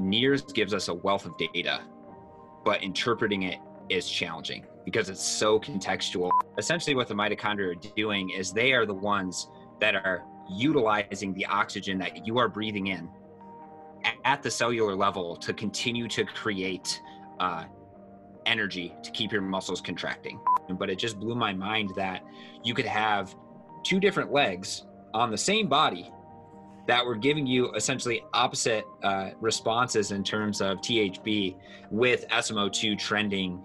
NIRS 0.00 0.52
gives 0.54 0.72
us 0.72 0.88
a 0.88 0.94
wealth 0.94 1.26
of 1.26 1.36
data, 1.36 1.82
but 2.64 2.82
interpreting 2.82 3.42
it 3.42 3.58
is 3.88 4.08
challenging 4.08 4.64
because 4.84 5.10
it's 5.10 5.24
so 5.24 5.60
contextual. 5.60 6.30
Essentially, 6.58 6.94
what 6.94 7.08
the 7.08 7.14
mitochondria 7.14 7.72
are 7.72 7.94
doing 7.96 8.30
is 8.30 8.52
they 8.52 8.72
are 8.72 8.86
the 8.86 8.94
ones 8.94 9.48
that 9.80 9.94
are 9.94 10.24
utilizing 10.50 11.34
the 11.34 11.44
oxygen 11.46 11.98
that 11.98 12.26
you 12.26 12.38
are 12.38 12.48
breathing 12.48 12.88
in 12.88 13.08
at 14.24 14.42
the 14.42 14.50
cellular 14.50 14.94
level 14.94 15.36
to 15.36 15.52
continue 15.52 16.08
to 16.08 16.24
create 16.24 17.00
uh, 17.38 17.64
energy 18.46 18.94
to 19.02 19.10
keep 19.10 19.32
your 19.32 19.42
muscles 19.42 19.80
contracting. 19.80 20.40
But 20.70 20.88
it 20.88 20.98
just 20.98 21.20
blew 21.20 21.34
my 21.34 21.52
mind 21.52 21.90
that 21.96 22.24
you 22.64 22.74
could 22.74 22.86
have 22.86 23.34
two 23.82 24.00
different 24.00 24.32
legs 24.32 24.86
on 25.12 25.30
the 25.30 25.38
same 25.38 25.68
body 25.68 26.10
that 26.86 27.04
were 27.04 27.14
giving 27.14 27.46
you 27.46 27.72
essentially 27.74 28.24
opposite 28.32 28.84
uh, 29.02 29.30
responses 29.40 30.12
in 30.12 30.24
terms 30.24 30.60
of 30.60 30.78
THB 30.78 31.56
with 31.90 32.26
SMO2 32.28 32.98
trending 32.98 33.62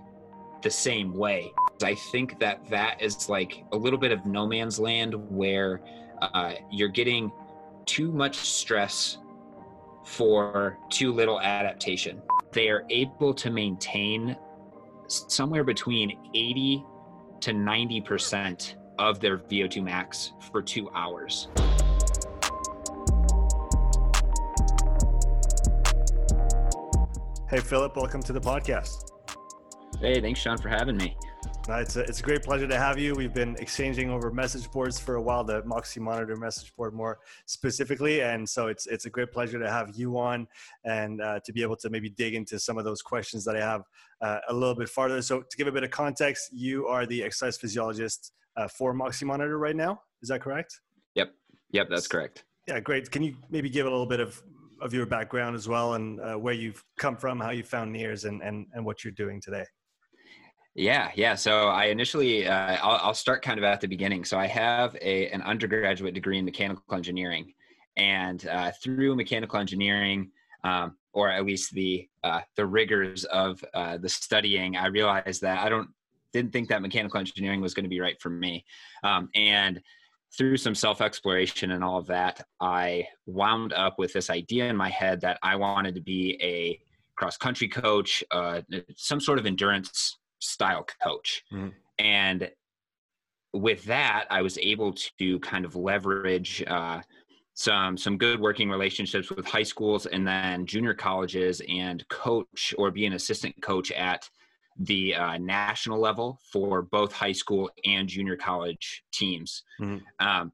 the 0.62 0.70
same 0.70 1.14
way. 1.14 1.52
I 1.84 1.96
think 2.12 2.40
that 2.40 2.68
that 2.70 3.02
is 3.02 3.30
like 3.30 3.64
a 3.72 3.78
little 3.78 4.00
bit 4.00 4.12
of 4.12 4.26
no 4.26 4.48
man's 4.48 4.80
land 4.80 5.14
where 5.30 5.82
uh, 6.22 6.54
you're 6.72 6.90
getting 6.90 7.32
too 7.86 8.12
much 8.12 8.36
stress 8.36 9.18
for 10.04 10.78
too 10.90 11.12
little 11.12 11.42
adaptation. 11.42 12.22
They 12.52 12.70
are 12.70 12.86
able 12.90 13.34
to 13.34 13.50
maintain 13.50 14.38
somewhere 15.08 15.64
between 15.64 16.18
80 16.34 16.84
to 17.42 17.52
90% 17.52 18.76
of 18.98 19.20
their 19.20 19.38
VO2 19.38 19.84
max 19.84 20.34
for 20.52 20.62
two 20.62 20.90
hours. 20.92 21.50
Hey, 27.48 27.60
Philip, 27.60 27.96
welcome 27.96 28.24
to 28.24 28.34
the 28.34 28.42
podcast. 28.42 29.12
Hey, 30.02 30.20
thanks, 30.20 30.40
Sean, 30.40 30.58
for 30.58 30.68
having 30.68 30.98
me. 30.98 31.16
Uh, 31.70 31.76
it's, 31.76 31.96
a, 31.96 32.00
it's 32.00 32.20
a 32.20 32.24
great 32.24 32.42
pleasure 32.42 32.68
to 32.68 32.76
have 32.76 32.98
you. 32.98 33.14
We've 33.14 33.36
been 33.36 33.56
exchanging 33.60 34.10
over 34.10 34.32
message 34.32 34.70
boards 34.72 34.98
for 34.98 35.18
a 35.18 35.22
while, 35.22 35.44
the 35.44 35.64
Moxy 35.64 36.00
Monitor 36.00 36.36
message 36.38 36.76
board 36.76 36.96
more 36.96 37.20
specifically. 37.46 38.24
And 38.24 38.50
so 38.50 38.66
it's, 38.66 38.88
it's 38.88 39.06
a 39.06 39.12
great 39.12 39.32
pleasure 39.32 39.60
to 39.60 39.70
have 39.70 39.92
you 39.94 40.18
on 40.18 40.48
and 40.86 41.22
uh, 41.22 41.40
to 41.46 41.54
be 41.54 41.62
able 41.62 41.76
to 41.76 41.90
maybe 41.92 42.10
dig 42.10 42.34
into 42.34 42.58
some 42.58 42.80
of 42.80 42.84
those 42.84 43.04
questions 43.04 43.46
that 43.46 43.56
I 43.56 43.62
have 43.62 43.84
uh, 44.22 44.40
a 44.50 44.54
little 44.54 44.74
bit 44.74 44.90
farther. 44.90 45.22
So, 45.22 45.42
to 45.42 45.58
give 45.58 45.68
a 45.68 45.72
bit 45.72 45.84
of 45.84 45.92
context, 45.92 46.50
you 46.52 46.88
are 46.88 47.06
the 47.06 47.22
exercise 47.22 47.58
physiologist 47.58 48.32
uh, 48.58 48.68
for 48.68 48.92
Moxy 48.92 49.24
Monitor 49.24 49.60
right 49.60 49.76
now. 49.76 50.02
Is 50.24 50.30
that 50.30 50.42
correct? 50.42 50.82
Yep. 51.14 51.32
Yep, 51.74 51.90
that's 51.92 52.08
correct. 52.08 52.44
Yeah, 52.68 52.80
great. 52.80 53.12
Can 53.12 53.22
you 53.22 53.36
maybe 53.52 53.70
give 53.70 53.86
a 53.86 53.90
little 53.90 54.08
bit 54.08 54.20
of 54.20 54.42
of 54.82 54.94
your 54.94 55.06
background 55.06 55.56
as 55.56 55.68
well 55.68 55.94
and 55.94 56.20
uh, 56.20 56.36
where 56.36 56.54
you've 56.54 56.84
come 56.98 57.18
from, 57.18 57.40
how 57.40 57.52
you 57.52 57.64
found 57.64 57.94
NIRS, 57.96 58.26
and, 58.26 58.42
and, 58.42 58.68
and 58.74 58.86
what 58.86 59.04
you're 59.04 59.14
doing 59.14 59.42
today. 59.42 59.66
Yeah, 60.76 61.10
yeah. 61.16 61.36
So 61.36 61.70
I 61.70 61.86
initially, 61.86 62.48
uh, 62.48 62.78
I'll, 62.82 63.00
I'll, 63.08 63.14
start 63.14 63.42
kind 63.42 63.58
of 63.58 63.64
at 63.64 63.80
the 63.80 63.88
beginning. 63.88 64.26
So 64.26 64.38
I 64.38 64.46
have 64.48 64.96
a, 65.02 65.30
an 65.30 65.42
undergraduate 65.42 66.14
degree 66.14 66.38
in 66.38 66.44
mechanical 66.44 66.84
engineering, 66.94 67.54
and 67.96 68.46
uh, 68.48 68.72
through 68.84 69.16
mechanical 69.16 69.58
engineering, 69.58 70.32
um, 70.66 70.98
or 71.14 71.30
at 71.30 71.46
least 71.46 71.72
the 71.74 72.10
uh, 72.26 72.42
the 72.58 72.66
rigors 72.66 73.24
of 73.26 73.64
uh, 73.74 73.98
the 73.98 74.10
studying, 74.10 74.76
I 74.76 74.88
realized 74.88 75.42
that 75.44 75.60
I 75.60 75.70
don't 75.70 75.88
didn't 76.34 76.52
think 76.52 76.68
that 76.68 76.82
mechanical 76.82 77.22
engineering 77.22 77.62
was 77.62 77.74
going 77.74 77.86
to 77.86 77.90
be 77.90 78.02
right 78.02 78.22
for 78.22 78.30
me, 78.30 78.66
um, 79.02 79.30
and 79.34 79.82
through 80.38 80.58
some 80.58 80.76
self 80.76 81.02
exploration 81.02 81.72
and 81.72 81.84
all 81.84 81.98
of 81.98 82.08
that, 82.08 82.46
I 82.60 83.08
wound 83.26 83.74
up 83.74 83.98
with 83.98 84.14
this 84.14 84.30
idea 84.30 84.66
in 84.66 84.76
my 84.76 84.90
head 84.90 85.22
that 85.22 85.40
I 85.44 85.56
wanted 85.56 85.96
to 85.96 86.02
be 86.02 86.38
a 86.42 86.80
cross 87.16 87.38
country 87.38 87.68
coach, 87.68 88.24
uh, 88.32 88.62
some 88.96 89.20
sort 89.20 89.40
of 89.40 89.46
endurance 89.46 90.18
style 90.40 90.86
coach. 91.02 91.44
Mm-hmm. 91.52 91.70
And 92.00 92.50
with 93.54 93.86
that, 93.86 94.26
I 94.30 94.42
was 94.42 94.58
able 94.58 94.94
to 95.20 95.40
kind 95.40 95.64
of 95.64 95.76
leverage 95.76 96.64
uh, 96.68 97.02
some 97.54 97.98
some 97.98 98.18
good 98.18 98.40
working 98.40 98.70
relationships 98.70 99.32
with 99.32 99.46
high 99.46 99.64
schools 99.64 100.06
and 100.06 100.28
then 100.28 100.66
junior 100.66 100.94
colleges 100.94 101.62
and 101.70 102.06
coach 102.10 102.74
or 102.78 102.92
be 102.92 103.06
an 103.06 103.14
assistant 103.14 103.60
coach 103.62 103.92
at 103.94 104.30
the 104.80 105.16
uh, 105.16 105.38
national 105.38 106.00
level 106.00 106.40
for 106.52 106.82
both 106.82 107.12
high 107.12 107.32
school 107.32 107.70
and 107.86 108.08
junior 108.08 108.36
college 108.36 109.04
teams. 109.12 109.64
Mm-hmm. 109.80 110.26
Um, 110.26 110.52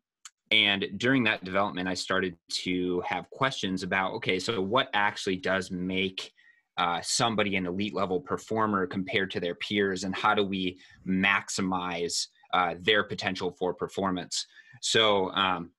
and 0.52 0.86
during 0.98 1.24
that 1.24 1.44
development, 1.44 1.88
I 1.88 1.94
started 1.94 2.36
to 2.64 3.02
have 3.06 3.30
questions 3.30 3.84
about 3.84 4.14
okay, 4.14 4.38
so 4.38 4.62
what 4.62 4.90
actually 4.94 5.38
does 5.38 5.72
make 5.72 6.32
uh, 6.78 7.00
somebody 7.02 7.56
an 7.56 7.66
elite 7.66 7.94
level 7.94 8.20
performer 8.20 8.86
compared 8.86 9.32
to 9.32 9.40
their 9.40 9.56
peers, 9.56 10.04
and 10.04 10.16
how 10.16 10.34
do 10.34 10.44
we 10.44 10.78
maximize 11.08 12.28
uh, 12.54 12.76
their 12.82 13.04
potential 13.04 13.52
for 13.52 13.74
performance? 13.74 14.46
So, 14.82 15.32
um, 15.32 15.72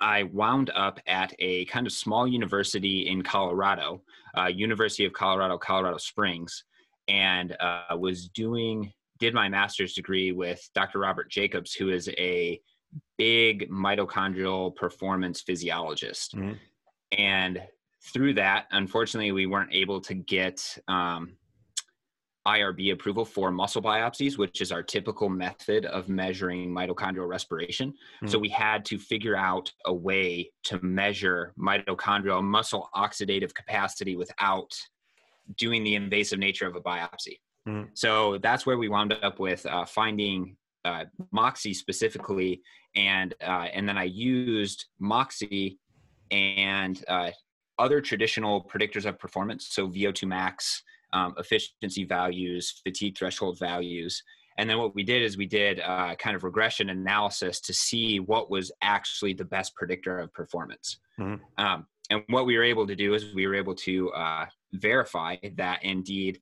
I 0.00 0.24
wound 0.24 0.70
up 0.76 1.00
at 1.06 1.34
a 1.40 1.64
kind 1.66 1.86
of 1.86 1.92
small 1.92 2.26
university 2.26 3.08
in 3.08 3.22
Colorado, 3.22 4.02
uh, 4.36 4.46
University 4.46 5.04
of 5.04 5.12
Colorado, 5.12 5.58
Colorado 5.58 5.98
Springs, 5.98 6.64
and 7.08 7.56
uh, 7.60 7.96
was 7.96 8.28
doing 8.28 8.92
did 9.18 9.34
my 9.34 9.48
master's 9.48 9.94
degree 9.94 10.32
with 10.32 10.60
Dr. 10.74 11.00
Robert 11.00 11.30
Jacobs, 11.30 11.74
who 11.74 11.90
is 11.90 12.08
a 12.18 12.60
big 13.16 13.68
mitochondrial 13.70 14.74
performance 14.74 15.40
physiologist. 15.40 16.36
Mm-hmm. 16.36 16.52
And 17.18 17.62
through 18.12 18.34
that, 18.34 18.66
unfortunately, 18.70 19.32
we 19.32 19.46
weren't 19.46 19.74
able 19.74 20.00
to 20.02 20.14
get 20.14 20.78
um, 20.86 21.36
IRB 22.46 22.92
approval 22.92 23.24
for 23.24 23.50
muscle 23.50 23.82
biopsies, 23.82 24.38
which 24.38 24.60
is 24.60 24.72
our 24.72 24.82
typical 24.82 25.28
method 25.28 25.84
of 25.86 26.08
measuring 26.08 26.70
mitochondrial 26.70 27.28
respiration. 27.28 27.90
Mm-hmm. 27.90 28.28
So 28.28 28.38
we 28.38 28.48
had 28.48 28.84
to 28.86 28.98
figure 28.98 29.36
out 29.36 29.70
a 29.84 29.92
way 29.92 30.50
to 30.64 30.80
measure 30.82 31.52
mitochondrial 31.58 32.42
muscle 32.42 32.88
oxidative 32.94 33.52
capacity 33.54 34.16
without 34.16 34.72
doing 35.56 35.84
the 35.84 35.94
invasive 35.94 36.38
nature 36.38 36.66
of 36.66 36.76
a 36.76 36.80
biopsy. 36.80 37.38
Mm-hmm. 37.66 37.90
So 37.94 38.38
that's 38.38 38.66
where 38.66 38.78
we 38.78 38.88
wound 38.88 39.12
up 39.22 39.38
with 39.38 39.64
uh, 39.66 39.84
finding 39.84 40.56
uh, 40.84 41.04
Moxy 41.32 41.74
specifically, 41.74 42.62
and 42.96 43.34
uh, 43.42 43.66
and 43.72 43.88
then 43.88 43.98
I 43.98 44.04
used 44.04 44.86
Moxy 44.98 45.78
and 46.30 47.02
uh, 47.08 47.30
other 47.78 48.00
traditional 48.00 48.64
predictors 48.64 49.04
of 49.04 49.18
performance, 49.18 49.68
so 49.70 49.88
VO2 49.88 50.26
max, 50.26 50.82
um, 51.12 51.34
efficiency 51.38 52.04
values, 52.04 52.80
fatigue 52.84 53.16
threshold 53.16 53.58
values. 53.58 54.22
And 54.58 54.68
then 54.68 54.78
what 54.78 54.94
we 54.94 55.04
did 55.04 55.22
is 55.22 55.36
we 55.36 55.46
did 55.46 55.80
uh, 55.80 56.16
kind 56.16 56.34
of 56.34 56.42
regression 56.42 56.90
analysis 56.90 57.60
to 57.60 57.72
see 57.72 58.18
what 58.18 58.50
was 58.50 58.72
actually 58.82 59.32
the 59.32 59.44
best 59.44 59.74
predictor 59.76 60.18
of 60.18 60.32
performance. 60.34 60.98
Mm-hmm. 61.18 61.64
Um, 61.64 61.86
and 62.10 62.22
what 62.28 62.44
we 62.44 62.56
were 62.56 62.64
able 62.64 62.86
to 62.86 62.96
do 62.96 63.14
is 63.14 63.32
we 63.34 63.46
were 63.46 63.54
able 63.54 63.74
to 63.76 64.10
uh, 64.10 64.46
verify 64.72 65.36
that 65.56 65.84
indeed 65.84 66.40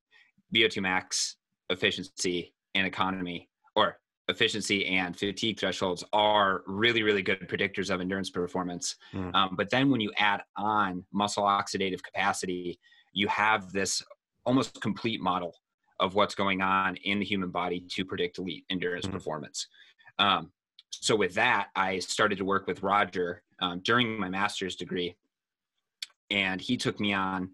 VO2 0.54 0.82
max 0.82 1.36
efficiency 1.70 2.54
and 2.74 2.86
economy 2.86 3.48
or 3.74 3.98
efficiency 4.28 4.86
and 4.86 5.16
fatigue 5.16 5.58
thresholds 5.58 6.04
are 6.12 6.62
really, 6.66 7.02
really 7.02 7.22
good 7.22 7.40
predictors 7.48 7.92
of 7.92 8.00
endurance 8.00 8.30
performance. 8.30 8.96
Mm. 9.14 9.34
Um, 9.34 9.54
but 9.56 9.70
then 9.70 9.90
when 9.90 10.00
you 10.00 10.12
add 10.16 10.42
on 10.56 11.04
muscle 11.12 11.44
oxidative 11.44 12.02
capacity, 12.02 12.78
you 13.12 13.28
have 13.28 13.72
this 13.72 14.02
almost 14.44 14.80
complete 14.80 15.20
model 15.20 15.54
of 16.00 16.14
what's 16.14 16.34
going 16.34 16.60
on 16.60 16.96
in 16.96 17.18
the 17.18 17.24
human 17.24 17.50
body 17.50 17.84
to 17.90 18.04
predict 18.04 18.38
elite 18.38 18.64
endurance 18.70 19.06
mm. 19.06 19.12
performance. 19.12 19.68
Um, 20.18 20.50
so 20.90 21.14
with 21.14 21.34
that, 21.34 21.68
I 21.76 21.98
started 22.00 22.38
to 22.38 22.44
work 22.44 22.66
with 22.66 22.82
Roger 22.82 23.42
um, 23.60 23.80
during 23.84 24.18
my 24.18 24.28
master's 24.28 24.76
degree, 24.76 25.16
and 26.30 26.60
he 26.60 26.76
took 26.76 26.98
me 27.00 27.12
on 27.12 27.50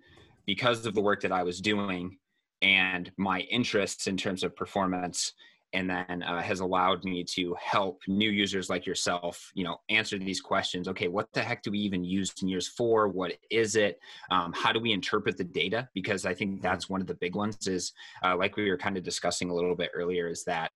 because 0.47 0.85
of 0.87 0.95
the 0.95 1.01
work 1.01 1.21
that 1.23 1.33
I 1.33 1.43
was 1.43 1.61
doing 1.61 2.19
and 2.63 3.11
my 3.17 3.41
interests 3.41 4.07
in 4.07 4.17
terms 4.17 4.45
of 4.45 4.55
performance 4.57 5.33
and 5.75 5.89
then 5.89 6.23
uh, 6.23 6.41
has 6.41 6.61
allowed 6.61 7.03
me 7.05 7.25
to 7.25 7.57
help 7.61 8.03
new 8.07 8.31
users 8.31 8.69
like 8.69 8.85
yourself 8.85 9.51
you 9.55 9.65
know 9.65 9.79
answer 9.89 10.19
these 10.19 10.41
questions 10.41 10.87
okay 10.87 11.09
what 11.09 11.33
the 11.33 11.43
heck 11.43 11.63
do 11.63 11.71
we 11.71 11.79
even 11.79 12.05
use 12.05 12.33
NIRS 12.43 12.69
for? 12.69 13.09
What 13.09 13.33
is 13.51 13.77
it? 13.77 13.99
Um, 14.31 14.53
how 14.53 14.73
do 14.73 14.81
we 14.81 14.93
interpret 14.93 15.37
the 15.37 15.45
data? 15.45 15.89
Because 15.95 16.27
i 16.27 16.35
think 16.35 16.63
that's 16.63 16.89
one 16.89 17.01
of 17.01 17.07
the 17.07 17.15
big 17.15 17.35
ones 17.35 17.67
is 17.67 17.93
uh, 18.25 18.37
like 18.37 18.57
we 18.57 18.69
were 18.71 18.79
kind 18.79 18.97
of 18.97 19.03
discussing 19.03 19.51
a 19.51 19.55
little 19.55 19.75
bit 19.75 19.91
earlier 19.95 20.29
is 20.29 20.45
that 20.45 20.71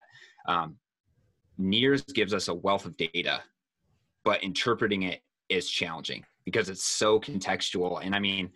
um, 0.48 0.76
NIRS 1.60 2.12
gives 2.12 2.34
us 2.34 2.48
a 2.48 2.54
wealth 2.54 2.86
of 2.86 2.96
data 2.96 3.42
but 4.24 4.42
interpreting 4.42 5.02
it 5.04 5.20
is 5.48 5.70
challenging 5.70 6.24
because 6.44 6.68
it's 6.68 6.82
so 6.82 7.20
contextual. 7.20 8.00
And 8.02 8.14
i 8.14 8.18
mean 8.18 8.50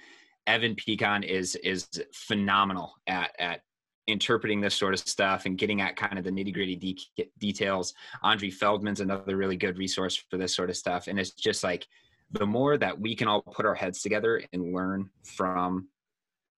Evan 0.51 0.75
Peikon 0.75 1.25
is 1.25 1.55
is 1.57 1.89
phenomenal 2.13 2.95
at 3.07 3.31
at 3.39 3.61
interpreting 4.09 4.61
this 4.61 4.75
sort 4.75 4.93
of 4.93 4.99
stuff 4.99 5.47
and 5.47 5.57
getting 5.57 5.81
at 5.81 5.95
kind 5.95 6.19
of 6.19 6.25
the 6.25 6.31
nitty 6.31 6.53
gritty 6.53 6.75
de- 6.75 7.31
details. 7.39 7.95
Andri 8.25 8.53
Feldmann's 8.53 9.01
another 9.01 9.37
really 9.37 9.57
good 9.57 9.79
resource 9.79 10.17
for 10.29 10.37
this 10.37 10.55
sort 10.55 10.69
of 10.69 10.77
stuff, 10.77 11.07
and 11.07 11.21
it's 11.21 11.31
just 11.31 11.63
like 11.63 11.87
the 12.33 12.45
more 12.47 12.77
that 12.77 12.99
we 13.01 13.15
can 13.15 13.29
all 13.29 13.43
put 13.43 13.65
our 13.65 13.77
heads 13.77 14.03
together 14.03 14.43
and 14.53 14.75
learn 14.75 15.09
from 15.23 15.89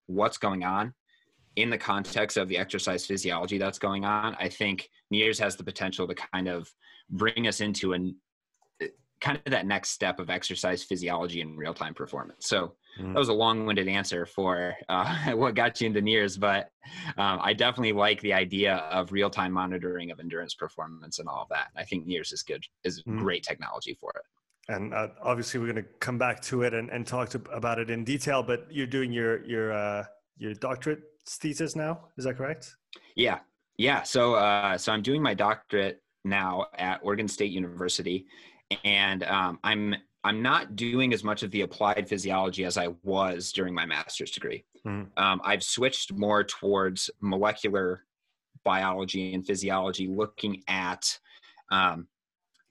what's 0.06 0.38
going 0.38 0.64
on 0.64 0.94
in 1.56 1.68
the 1.68 1.78
context 1.78 2.38
of 2.38 2.48
the 2.48 2.56
exercise 2.56 3.04
physiology 3.04 3.58
that's 3.58 3.78
going 3.78 4.06
on, 4.06 4.34
I 4.40 4.48
think 4.48 4.88
NIRS 5.12 5.38
has 5.38 5.56
the 5.56 5.64
potential 5.64 6.08
to 6.08 6.14
kind 6.14 6.48
of 6.48 6.70
bring 7.10 7.46
us 7.46 7.60
into 7.60 7.92
an 7.92 8.16
kind 9.20 9.38
of 9.44 9.52
that 9.52 9.66
next 9.66 9.90
step 9.90 10.18
of 10.18 10.30
exercise 10.30 10.82
physiology 10.82 11.42
and 11.42 11.56
real 11.56 11.74
time 11.74 11.94
performance. 11.94 12.46
So 12.48 12.74
mm. 12.98 13.12
that 13.12 13.18
was 13.18 13.28
a 13.28 13.32
long 13.32 13.66
winded 13.66 13.88
answer 13.88 14.26
for 14.26 14.74
uh, 14.88 15.32
what 15.32 15.54
got 15.54 15.80
you 15.80 15.86
into 15.86 16.00
NIRS, 16.00 16.38
but 16.38 16.70
um, 17.18 17.38
I 17.42 17.52
definitely 17.52 17.92
like 17.92 18.20
the 18.20 18.32
idea 18.32 18.76
of 18.90 19.12
real 19.12 19.30
time 19.30 19.52
monitoring 19.52 20.10
of 20.10 20.20
endurance 20.20 20.54
performance 20.54 21.18
and 21.18 21.28
all 21.28 21.42
of 21.42 21.48
that. 21.50 21.68
I 21.76 21.84
think 21.84 22.06
NIRS 22.06 22.32
is 22.32 22.42
good, 22.42 22.64
is 22.84 23.02
mm. 23.02 23.18
great 23.18 23.42
technology 23.42 23.96
for 24.00 24.12
it. 24.16 24.22
And 24.68 24.94
uh, 24.94 25.08
obviously, 25.22 25.58
we're 25.58 25.72
going 25.72 25.84
to 25.84 25.90
come 25.98 26.18
back 26.18 26.40
to 26.42 26.62
it 26.62 26.72
and, 26.72 26.88
and 26.90 27.06
talk 27.06 27.30
to, 27.30 27.42
about 27.52 27.78
it 27.78 27.90
in 27.90 28.04
detail. 28.04 28.42
But 28.42 28.66
you're 28.70 28.86
doing 28.86 29.12
your 29.12 29.44
your 29.44 29.72
uh, 29.72 30.04
your 30.38 30.54
doctorate 30.54 31.00
thesis 31.26 31.74
now, 31.74 32.08
is 32.16 32.24
that 32.24 32.36
correct? 32.36 32.76
Yeah, 33.16 33.40
yeah. 33.76 34.02
So 34.02 34.34
uh, 34.34 34.78
so 34.78 34.92
I'm 34.92 35.02
doing 35.02 35.20
my 35.20 35.34
doctorate 35.34 36.00
now 36.24 36.66
at 36.78 37.00
Oregon 37.02 37.26
State 37.26 37.50
University, 37.50 38.26
and 38.84 39.24
um, 39.24 39.58
I'm 39.64 39.96
I'm 40.24 40.42
not 40.42 40.76
doing 40.76 41.12
as 41.12 41.24
much 41.24 41.42
of 41.42 41.50
the 41.50 41.62
applied 41.62 42.08
physiology 42.08 42.64
as 42.64 42.76
I 42.78 42.88
was 43.02 43.52
during 43.52 43.74
my 43.74 43.86
master's 43.86 44.30
degree. 44.30 44.64
Mm. 44.86 45.08
Um, 45.16 45.40
I've 45.44 45.62
switched 45.62 46.12
more 46.12 46.44
towards 46.44 47.10
molecular 47.20 48.04
biology 48.64 49.34
and 49.34 49.44
physiology, 49.44 50.06
looking 50.06 50.62
at 50.68 51.18
um, 51.70 52.06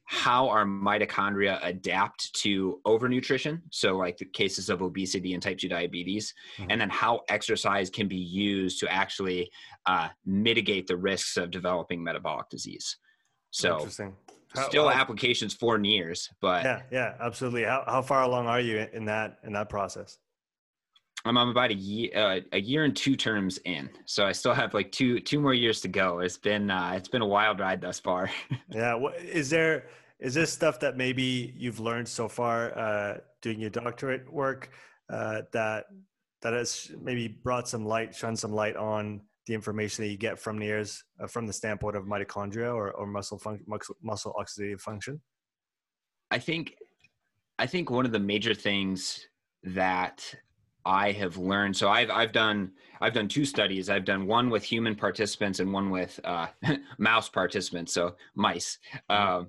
how 0.06 0.50
our 0.50 0.66
mitochondria 0.66 1.60
adapt 1.64 2.34
to 2.34 2.82
overnutrition. 2.86 3.62
So, 3.70 3.98
like 3.98 4.18
the 4.18 4.26
cases 4.26 4.70
of 4.70 4.82
obesity 4.82 5.34
and 5.34 5.42
type 5.42 5.58
2 5.58 5.70
diabetes, 5.70 6.34
mm-hmm. 6.58 6.70
and 6.70 6.80
then 6.80 6.90
how 6.90 7.22
exercise 7.30 7.90
can 7.90 8.08
be 8.08 8.18
used 8.18 8.80
to 8.82 8.92
actually 8.92 9.50
uh, 9.86 10.10
mitigate 10.26 10.88
the 10.88 10.98
risks 10.98 11.38
of 11.38 11.52
developing 11.52 12.04
metabolic 12.04 12.50
disease. 12.50 12.98
So, 13.52 13.78
Interesting. 13.78 14.16
How, 14.56 14.68
still 14.68 14.90
how, 14.90 15.00
applications 15.00 15.54
for 15.54 15.78
NIRS, 15.78 16.30
but 16.42 16.64
yeah, 16.64 16.82
yeah, 16.92 17.14
absolutely. 17.22 17.64
How, 17.64 17.84
how 17.86 18.02
far 18.02 18.24
along 18.24 18.48
are 18.48 18.60
you 18.60 18.86
in 18.92 19.06
that 19.06 19.40
in 19.46 19.54
that 19.54 19.70
process? 19.70 20.18
I'm, 21.24 21.38
I'm 21.38 21.50
about 21.50 21.72
a 21.72 21.76
year 21.76 22.10
uh, 22.16 22.40
a 22.52 22.60
year 22.60 22.84
and 22.84 22.96
two 22.96 23.16
terms 23.16 23.60
in, 23.66 23.90
so 24.06 24.26
I 24.26 24.34
still 24.34 24.54
have 24.54 24.74
like 24.74 24.92
two 24.92 25.20
two 25.22 25.40
more 25.40 25.54
years 25.54 25.80
to 25.82 25.88
go. 25.88 26.20
It's 26.20 26.38
been 26.38 26.70
uh, 26.70 26.94
it's 26.96 27.08
been 27.08 27.22
a 27.22 27.28
wild 27.28 27.60
ride 27.60 27.80
thus 27.80 28.00
far. 28.00 28.30
yeah, 28.70 28.94
what, 28.96 29.16
is 29.22 29.50
there 29.50 29.86
is 30.20 30.34
this 30.34 30.52
stuff 30.52 30.80
that 30.82 30.98
maybe 30.98 31.54
you've 31.58 31.80
learned 31.80 32.08
so 32.08 32.28
far 32.28 32.78
uh, 32.78 33.18
doing 33.42 33.60
your 33.60 33.70
doctorate 33.70 34.32
work 34.32 34.70
uh, 35.10 35.44
that 35.54 35.86
that 36.42 36.54
has 36.54 36.92
maybe 37.02 37.28
brought 37.28 37.70
some 37.70 37.86
light, 37.86 38.16
shone 38.16 38.36
some 38.36 38.52
light 38.52 38.76
on 38.76 39.22
the 39.52 39.56
information 39.56 40.06
that 40.06 40.10
you 40.10 40.18
get 40.18 40.40
from 40.40 40.58
NIRS 40.58 41.04
uh, 41.22 41.28
from 41.28 41.46
the 41.46 41.52
standpoint 41.52 41.98
of 41.98 42.06
mitochondria 42.06 42.74
or, 42.74 42.92
or 42.92 43.06
muscle, 43.06 43.38
fun- 43.38 43.60
muscle 43.68 43.98
muscle 44.02 44.34
oxidative 44.40 44.80
function? 44.80 45.20
I 46.32 46.40
think 46.40 46.76
I 47.60 47.68
think 47.68 47.92
one 47.92 48.06
of 48.06 48.14
the 48.14 48.20
major 48.20 48.54
things 48.54 49.28
that 49.64 50.34
I 50.86 51.12
have 51.12 51.36
learned. 51.38 51.76
So 51.76 51.90
I've 51.90 52.10
I've 52.10 52.32
done 52.32 52.72
I've 53.02 53.14
done 53.14 53.28
two 53.28 53.44
studies. 53.44 53.90
I've 53.90 54.06
done 54.06 54.26
one 54.26 54.50
with 54.50 54.64
human 54.64 54.96
participants 54.96 55.60
and 55.60 55.74
one 55.74 55.90
with 55.90 56.18
uh, 56.24 56.48
mouse 56.98 57.28
participants, 57.28 57.94
so 57.94 58.16
mice. 58.36 58.80
Uh, 59.10 59.44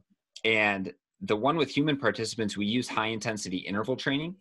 and 0.44 0.93
the 1.20 1.37
one 1.37 1.56
with 1.56 1.70
human 1.70 1.96
participants, 1.96 2.56
we 2.56 2.66
use 2.66 2.88
high 2.88 3.06
intensity 3.06 3.58
interval 3.58 3.94
training, 3.94 4.34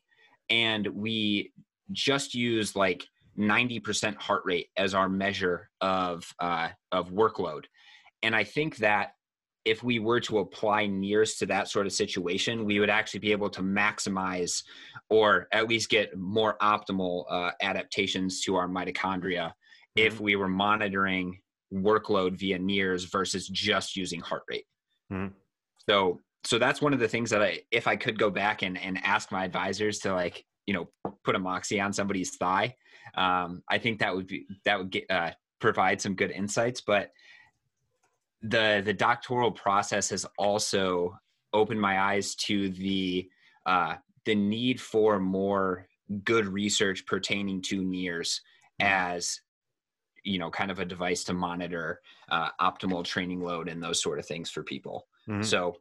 and 0.49 0.87
we 0.87 1.53
just 1.91 2.33
use 2.33 2.75
like 2.75 3.05
90% 3.37 4.15
heart 4.15 4.43
rate 4.45 4.67
as 4.77 4.93
our 4.93 5.09
measure 5.09 5.69
of 5.79 6.23
uh, 6.39 6.69
of 6.91 7.09
workload 7.09 7.65
and 8.23 8.35
i 8.35 8.43
think 8.43 8.77
that 8.77 9.11
if 9.63 9.83
we 9.83 9.99
were 9.99 10.19
to 10.19 10.39
apply 10.39 10.87
NIRS 10.87 11.37
to 11.37 11.45
that 11.45 11.67
sort 11.67 11.85
of 11.85 11.93
situation 11.93 12.65
we 12.65 12.79
would 12.79 12.89
actually 12.89 13.19
be 13.19 13.31
able 13.31 13.49
to 13.49 13.61
maximize 13.61 14.63
or 15.09 15.47
at 15.51 15.67
least 15.67 15.89
get 15.89 16.17
more 16.17 16.57
optimal 16.61 17.25
uh, 17.29 17.51
adaptations 17.61 18.41
to 18.41 18.55
our 18.55 18.67
mitochondria 18.67 19.47
mm-hmm. 19.47 19.53
if 19.95 20.19
we 20.19 20.35
were 20.35 20.49
monitoring 20.49 21.39
workload 21.73 22.37
via 22.37 22.59
NIRS 22.59 23.09
versus 23.11 23.47
just 23.47 23.95
using 23.95 24.19
heart 24.19 24.43
rate 24.49 24.65
mm-hmm. 25.11 25.33
so 25.89 26.19
so 26.43 26.57
that's 26.57 26.81
one 26.81 26.93
of 26.93 26.99
the 26.99 27.07
things 27.07 27.29
that 27.29 27.41
i 27.41 27.59
if 27.71 27.87
i 27.87 27.95
could 27.95 28.17
go 28.17 28.29
back 28.29 28.61
and, 28.63 28.77
and 28.77 28.99
ask 29.03 29.31
my 29.31 29.45
advisors 29.45 29.99
to 29.99 30.13
like 30.13 30.43
you 30.65 30.73
know 30.73 30.89
put 31.23 31.35
a 31.35 31.39
moxy 31.39 31.79
on 31.79 31.93
somebody's 31.93 32.35
thigh 32.37 32.73
um, 33.15 33.63
I 33.69 33.77
think 33.77 33.99
that 33.99 34.15
would 34.15 34.27
be 34.27 34.45
that 34.65 34.77
would 34.77 34.91
get, 34.91 35.09
uh, 35.09 35.31
provide 35.59 36.01
some 36.01 36.15
good 36.15 36.31
insights. 36.31 36.81
But 36.81 37.11
the 38.41 38.81
the 38.83 38.93
doctoral 38.93 39.51
process 39.51 40.09
has 40.09 40.25
also 40.37 41.17
opened 41.53 41.81
my 41.81 41.99
eyes 41.99 42.35
to 42.35 42.69
the 42.69 43.29
uh, 43.65 43.95
the 44.25 44.35
need 44.35 44.79
for 44.79 45.19
more 45.19 45.87
good 46.23 46.47
research 46.47 47.05
pertaining 47.05 47.61
to 47.61 47.81
NIRS 47.81 48.41
mm-hmm. 48.81 48.87
as 48.87 49.41
you 50.23 50.39
know 50.39 50.49
kind 50.49 50.71
of 50.71 50.79
a 50.79 50.85
device 50.85 51.23
to 51.25 51.33
monitor 51.33 52.01
uh, 52.29 52.49
optimal 52.59 53.03
training 53.03 53.41
load 53.41 53.69
and 53.69 53.81
those 53.81 54.01
sort 54.01 54.19
of 54.19 54.25
things 54.25 54.49
for 54.49 54.63
people 54.63 55.07
mm-hmm. 55.27 55.41
so 55.41 55.75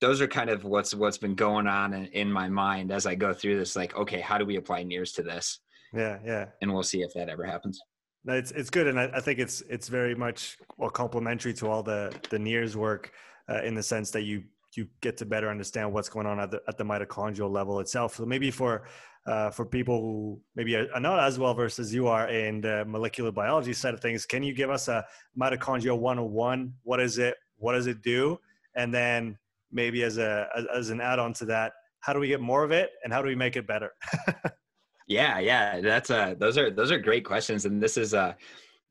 those 0.00 0.20
are 0.20 0.26
kind 0.26 0.50
of 0.50 0.64
what's 0.64 0.94
what's 0.94 1.18
been 1.18 1.34
going 1.34 1.66
on 1.66 1.92
in, 1.92 2.06
in, 2.06 2.32
my 2.32 2.48
mind 2.48 2.90
as 2.90 3.04
i 3.06 3.14
go 3.14 3.32
through 3.32 3.58
this 3.58 3.76
like 3.76 3.94
okay 3.96 4.20
how 4.20 4.38
do 4.38 4.44
we 4.44 4.56
apply 4.56 4.82
NIRS 4.82 5.14
to 5.14 5.22
this 5.22 5.60
yeah, 5.94 6.18
yeah. 6.24 6.46
And 6.60 6.72
we'll 6.72 6.82
see 6.82 7.02
if 7.02 7.12
that 7.14 7.28
ever 7.28 7.44
happens. 7.44 7.80
No, 8.24 8.34
it's 8.34 8.50
it's 8.52 8.70
good, 8.70 8.86
and 8.86 8.98
I, 8.98 9.10
I 9.14 9.20
think 9.20 9.38
it's 9.38 9.62
it's 9.68 9.88
very 9.88 10.14
much 10.14 10.56
well 10.78 10.90
complementary 10.90 11.52
to 11.54 11.68
all 11.68 11.82
the 11.82 12.14
the 12.30 12.38
NIRS 12.38 12.74
work 12.74 13.12
uh, 13.50 13.62
in 13.62 13.74
the 13.74 13.82
sense 13.82 14.10
that 14.12 14.22
you 14.22 14.44
you 14.76 14.88
get 15.00 15.16
to 15.18 15.26
better 15.26 15.50
understand 15.50 15.92
what's 15.92 16.08
going 16.08 16.26
on 16.26 16.40
at 16.40 16.50
the 16.50 16.62
at 16.66 16.78
the 16.78 16.84
mitochondrial 16.84 17.50
level 17.50 17.80
itself. 17.80 18.16
So 18.16 18.24
maybe 18.24 18.50
for 18.50 18.84
uh, 19.26 19.50
for 19.50 19.64
people 19.66 20.00
who 20.00 20.40
maybe 20.54 20.74
are 20.76 21.00
not 21.00 21.20
as 21.20 21.38
well 21.38 21.54
versed 21.54 21.78
as 21.78 21.92
you 21.94 22.08
are 22.08 22.28
in 22.28 22.60
the 22.60 22.84
molecular 22.86 23.30
biology 23.30 23.72
side 23.72 23.94
of 23.94 24.00
things, 24.00 24.26
can 24.26 24.42
you 24.42 24.54
give 24.54 24.70
us 24.70 24.88
a 24.88 25.04
mitochondria 25.38 25.96
101? 25.96 26.72
What 26.82 27.00
is 27.00 27.18
it? 27.18 27.36
What 27.56 27.72
does 27.74 27.86
it 27.86 28.02
do? 28.02 28.38
And 28.74 28.92
then 28.92 29.38
maybe 29.70 30.02
as 30.02 30.18
a 30.18 30.48
as, 30.56 30.64
as 30.74 30.90
an 30.90 31.00
add-on 31.00 31.34
to 31.34 31.44
that, 31.46 31.72
how 32.00 32.12
do 32.12 32.18
we 32.18 32.28
get 32.28 32.40
more 32.40 32.64
of 32.64 32.70
it, 32.70 32.90
and 33.02 33.12
how 33.12 33.20
do 33.20 33.28
we 33.28 33.34
make 33.34 33.56
it 33.56 33.66
better? 33.66 33.92
Yeah, 35.06 35.38
yeah, 35.38 35.80
that's 35.80 36.10
uh 36.10 36.34
those 36.38 36.56
are 36.56 36.70
those 36.70 36.90
are 36.90 36.98
great 36.98 37.24
questions, 37.24 37.66
and 37.66 37.82
this 37.82 37.96
is 37.96 38.14
uh 38.14 38.34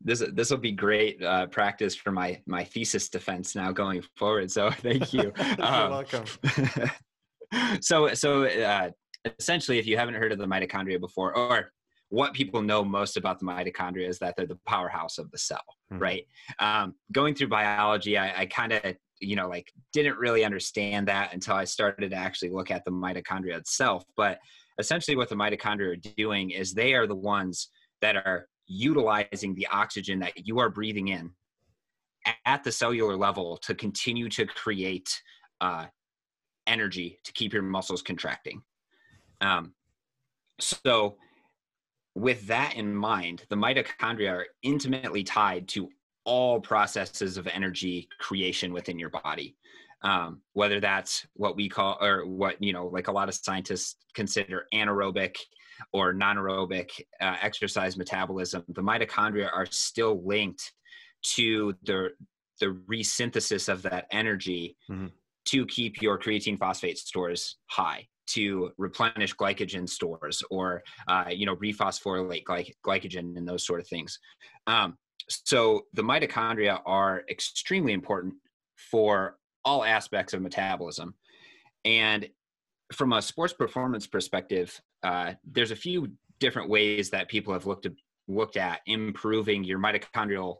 this 0.04 0.24
this 0.34 0.50
will 0.52 0.58
be 0.58 0.72
great 0.72 1.24
uh, 1.24 1.48
practice 1.48 1.96
for 1.96 2.12
my 2.12 2.42
my 2.46 2.64
thesis 2.64 3.10
defense 3.10 3.56
now 3.56 3.72
going 3.72 4.04
forward. 4.16 4.52
So 4.52 4.70
thank 4.82 5.14
you. 5.14 5.32
You're 5.58 5.66
um, 5.66 5.92
welcome. 5.92 6.26
so 7.82 8.14
so 8.14 8.46
uh, 8.46 8.90
essentially, 9.40 9.80
if 9.80 9.88
you 9.88 9.98
haven't 9.98 10.16
heard 10.16 10.32
of 10.32 10.38
the 10.38 10.48
mitochondria 10.48 11.00
before, 11.00 11.36
or 11.36 11.72
what 12.10 12.34
people 12.34 12.62
know 12.62 12.84
most 12.84 13.18
about 13.18 13.40
the 13.40 13.46
mitochondria 13.46 14.08
is 14.08 14.20
that 14.20 14.36
they're 14.36 14.46
the 14.46 14.60
powerhouse 14.68 15.18
of 15.18 15.32
the 15.32 15.38
cell, 15.38 15.64
hmm. 15.90 15.98
right? 15.98 16.28
Um, 16.60 16.94
going 17.12 17.34
through 17.34 17.48
biology, 17.48 18.18
I, 18.18 18.42
I 18.42 18.46
kind 18.46 18.74
of 18.74 18.82
you 19.20 19.36
know 19.38 19.48
like 19.48 19.72
didn't 19.94 20.18
really 20.18 20.44
understand 20.44 21.08
that 21.08 21.34
until 21.34 21.56
I 21.56 21.64
started 21.64 22.12
to 22.12 22.18
actually 22.18 22.50
look 22.50 22.72
at 22.72 22.84
the 22.84 22.92
mitochondria 22.92 23.58
itself, 23.58 24.04
but 24.18 24.40
essentially 24.80 25.16
what 25.16 25.30
the 25.30 25.36
mitochondria 25.36 25.94
are 25.94 26.14
doing 26.18 26.52
is 26.52 26.74
they 26.74 26.94
are 26.94 27.08
the 27.08 27.16
ones 27.16 27.70
that 28.02 28.16
are 28.16 28.48
utilizing 28.68 29.54
the 29.56 29.68
oxygen 29.68 30.20
that 30.20 30.48
you 30.48 30.60
are 30.60 30.70
breathing 30.70 31.10
in 31.10 31.32
at 32.46 32.64
the 32.64 32.72
cellular 32.72 33.16
level 33.16 33.58
to 33.58 33.76
continue 33.76 34.30
to 34.30 34.46
create 34.46 35.22
uh, 35.62 35.86
energy 36.68 37.20
to 37.24 37.34
keep 37.34 37.54
your 37.54 37.62
muscles 37.62 38.02
contracting. 38.02 38.62
Um, 39.42 39.74
so, 40.60 41.18
with 42.16 42.46
that 42.48 42.76
in 42.76 42.94
mind, 42.94 43.44
the 43.50 43.56
mitochondria 43.56 44.32
are 44.32 44.46
intimately 44.62 45.24
tied 45.24 45.68
to 45.70 45.90
all 46.26 46.62
processes 46.62 47.38
of 47.38 47.48
energy 47.48 48.08
creation 48.20 48.72
within 48.72 49.00
your 49.00 49.10
body 49.10 49.56
um, 50.04 50.42
whether 50.54 50.80
that's 50.80 51.26
what 51.34 51.56
we 51.56 51.70
call 51.70 51.98
or 52.02 52.26
what 52.26 52.62
you 52.62 52.74
know 52.74 52.88
like 52.88 53.08
a 53.08 53.12
lot 53.12 53.30
of 53.30 53.36
scientists 53.36 53.96
consider 54.14 54.66
anaerobic 54.74 55.36
or 55.92 56.14
non-aerobic 56.14 56.90
uh, 57.22 57.36
exercise 57.42 57.98
metabolism 57.98 58.64
the 58.70 58.82
mitochondria 58.82 59.50
are 59.54 59.66
still 59.70 60.26
linked 60.26 60.72
to 61.24 61.74
the 61.84 62.10
the 62.60 62.78
resynthesis 62.90 63.68
of 63.68 63.82
that 63.82 64.06
energy 64.12 64.78
mm-hmm. 64.90 65.08
to 65.46 65.66
keep 65.66 66.02
your 66.02 66.20
creatine 66.20 66.58
phosphate 66.58 66.98
stores 66.98 67.58
high 67.68 68.08
to 68.26 68.72
replenish 68.78 69.36
glycogen 69.36 69.88
stores 69.88 70.44
or 70.50 70.82
uh, 71.08 71.26
you 71.30 71.46
know 71.46 71.56
rephosphorylate 71.58 72.44
gly- 72.44 72.74
glycogen 72.86 73.38
and 73.38 73.48
those 73.48 73.66
sort 73.66 73.80
of 73.80 73.88
things 73.88 74.20
um, 74.68 74.98
so 75.30 75.82
the 75.94 76.02
mitochondria 76.02 76.80
are 76.86 77.24
extremely 77.30 77.94
important 77.94 78.34
for 78.76 79.38
all 79.66 79.84
aspects 79.84 80.34
of 80.34 80.42
metabolism. 80.42 81.14
And 81.86 82.28
from 82.94 83.14
a 83.14 83.22
sports 83.22 83.54
performance 83.54 84.08
perspective, 84.08 84.80
uh, 85.04 85.34
there's 85.44 85.72
a 85.72 85.76
few 85.76 86.12
different 86.40 86.70
ways 86.70 87.10
that 87.10 87.30
people 87.30 87.54
have 87.54 87.66
looked 87.66 87.86
at, 87.86 87.94
looked 88.28 88.58
at 88.58 88.82
improving 88.86 89.64
your 89.64 89.80
mitochondrial 89.80 90.58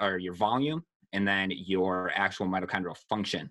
or 0.00 0.18
your 0.18 0.34
volume 0.34 0.82
and 1.12 1.26
then 1.26 1.50
your 1.50 2.10
actual 2.14 2.46
mitochondrial 2.46 2.96
function. 3.08 3.50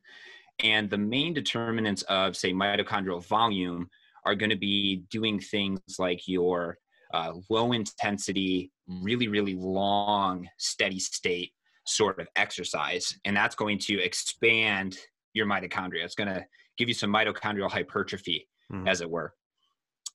And 0.63 0.89
the 0.89 0.98
main 0.98 1.34
determinants 1.34 2.01
of, 2.03 2.36
say, 2.36 2.51
mitochondrial 2.51 3.25
volume 3.25 3.89
are 4.25 4.36
going 4.36 4.50
to 4.50 4.58
be 4.58 5.03
doing 5.10 5.39
things 5.39 5.79
like 5.98 6.27
your 6.27 6.77
uh, 7.13 7.34
low 7.50 7.72
intensity, 7.72 8.72
really, 8.88 9.27
really 9.27 9.55
long, 9.55 10.48
steady 10.58 11.00
state 11.00 11.53
sort 11.89 12.19
of 12.19 12.27
exercise. 12.36 13.17
And 13.25 13.36
that's 13.36 13.55
going 13.55 13.79
to 13.79 14.01
expand 14.01 14.98
your 15.34 15.46
mitochondria. 15.46 16.03
It's 16.03 16.15
going 16.15 16.29
to 16.29 16.46
give 16.77 16.88
you 16.88 16.93
some 16.93 17.12
mitochondrial 17.12 17.69
hypertrophy, 17.69 18.48
mm-hmm. 18.72 18.88
as 18.88 19.01
it 19.01 19.10
were. 19.10 19.34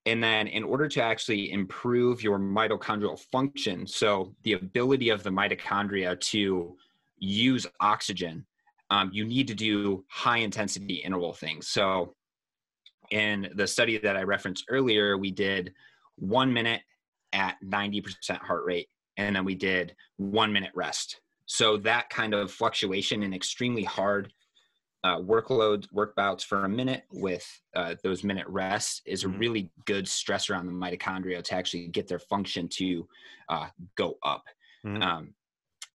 And 0.06 0.22
then, 0.22 0.48
in 0.48 0.64
order 0.64 0.86
to 0.86 1.02
actually 1.02 1.50
improve 1.50 2.22
your 2.22 2.38
mitochondrial 2.38 3.18
function, 3.32 3.86
so 3.86 4.34
the 4.42 4.52
ability 4.52 5.08
of 5.08 5.22
the 5.22 5.30
mitochondria 5.30 6.20
to 6.20 6.76
use 7.18 7.66
oxygen, 7.80 8.44
um, 8.90 9.10
you 9.14 9.24
need 9.24 9.48
to 9.48 9.54
do 9.54 10.04
high 10.10 10.38
intensity 10.38 10.96
interval 10.96 11.32
things. 11.32 11.68
So, 11.68 12.14
in 13.10 13.50
the 13.54 13.66
study 13.66 13.96
that 13.98 14.16
I 14.16 14.22
referenced 14.22 14.64
earlier, 14.68 15.16
we 15.16 15.30
did 15.30 15.72
one 16.16 16.52
minute 16.52 16.82
at 17.32 17.56
90% 17.64 18.38
heart 18.38 18.64
rate, 18.64 18.88
and 19.16 19.34
then 19.34 19.44
we 19.44 19.54
did 19.54 19.94
one 20.16 20.52
minute 20.52 20.72
rest. 20.74 21.20
So, 21.46 21.76
that 21.78 22.10
kind 22.10 22.34
of 22.34 22.50
fluctuation 22.50 23.22
in 23.22 23.34
extremely 23.34 23.84
hard 23.84 24.32
uh, 25.04 25.18
workload 25.18 25.86
work 25.92 26.16
bouts 26.16 26.42
for 26.42 26.64
a 26.64 26.68
minute 26.68 27.04
with 27.12 27.46
uh, 27.76 27.94
those 28.02 28.24
minute 28.24 28.46
rests 28.48 29.02
is 29.04 29.22
a 29.22 29.28
mm-hmm. 29.28 29.38
really 29.38 29.70
good 29.84 30.06
stressor 30.06 30.58
on 30.58 30.66
the 30.66 30.72
mitochondria 30.72 31.44
to 31.44 31.54
actually 31.54 31.86
get 31.88 32.08
their 32.08 32.18
function 32.18 32.66
to 32.68 33.06
uh, 33.50 33.66
go 33.96 34.16
up. 34.22 34.44
Mm-hmm. 34.84 35.02
Um, 35.02 35.34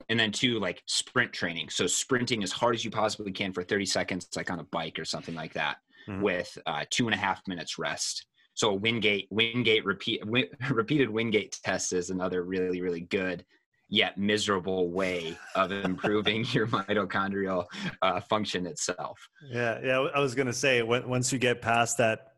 and 0.09 0.19
then 0.19 0.31
two, 0.31 0.59
like 0.59 0.83
sprint 0.85 1.33
training. 1.33 1.69
So 1.69 1.87
sprinting 1.87 2.43
as 2.43 2.51
hard 2.51 2.75
as 2.75 2.85
you 2.85 2.91
possibly 2.91 3.31
can 3.31 3.51
for 3.51 3.63
30 3.63 3.85
seconds, 3.85 4.27
like 4.35 4.51
on 4.51 4.59
a 4.59 4.63
bike 4.65 4.99
or 4.99 5.05
something 5.05 5.35
like 5.35 5.53
that, 5.53 5.77
mm-hmm. 6.07 6.21
with 6.21 6.55
uh, 6.67 6.85
two 6.91 7.07
and 7.07 7.15
a 7.15 7.17
half 7.17 7.41
minutes 7.47 7.79
rest. 7.79 8.27
So 8.53 8.69
a 8.69 8.75
Wingate, 8.75 9.27
Wingate 9.31 9.85
repeat, 9.85 10.23
win, 10.25 10.45
repeated 10.69 11.09
Wingate 11.09 11.59
test 11.63 11.93
is 11.93 12.11
another 12.11 12.43
really, 12.43 12.81
really 12.81 13.01
good 13.01 13.43
yet 13.89 14.17
miserable 14.17 14.89
way 14.89 15.37
of 15.55 15.71
improving 15.71 16.45
your 16.51 16.67
mitochondrial 16.67 17.65
uh, 18.01 18.21
function 18.21 18.65
itself. 18.65 19.19
Yeah, 19.49 19.79
yeah. 19.83 20.07
I 20.15 20.19
was 20.19 20.35
gonna 20.35 20.53
say 20.53 20.81
once 20.81 21.33
you 21.33 21.39
get 21.39 21.61
past 21.61 21.97
that, 21.97 22.33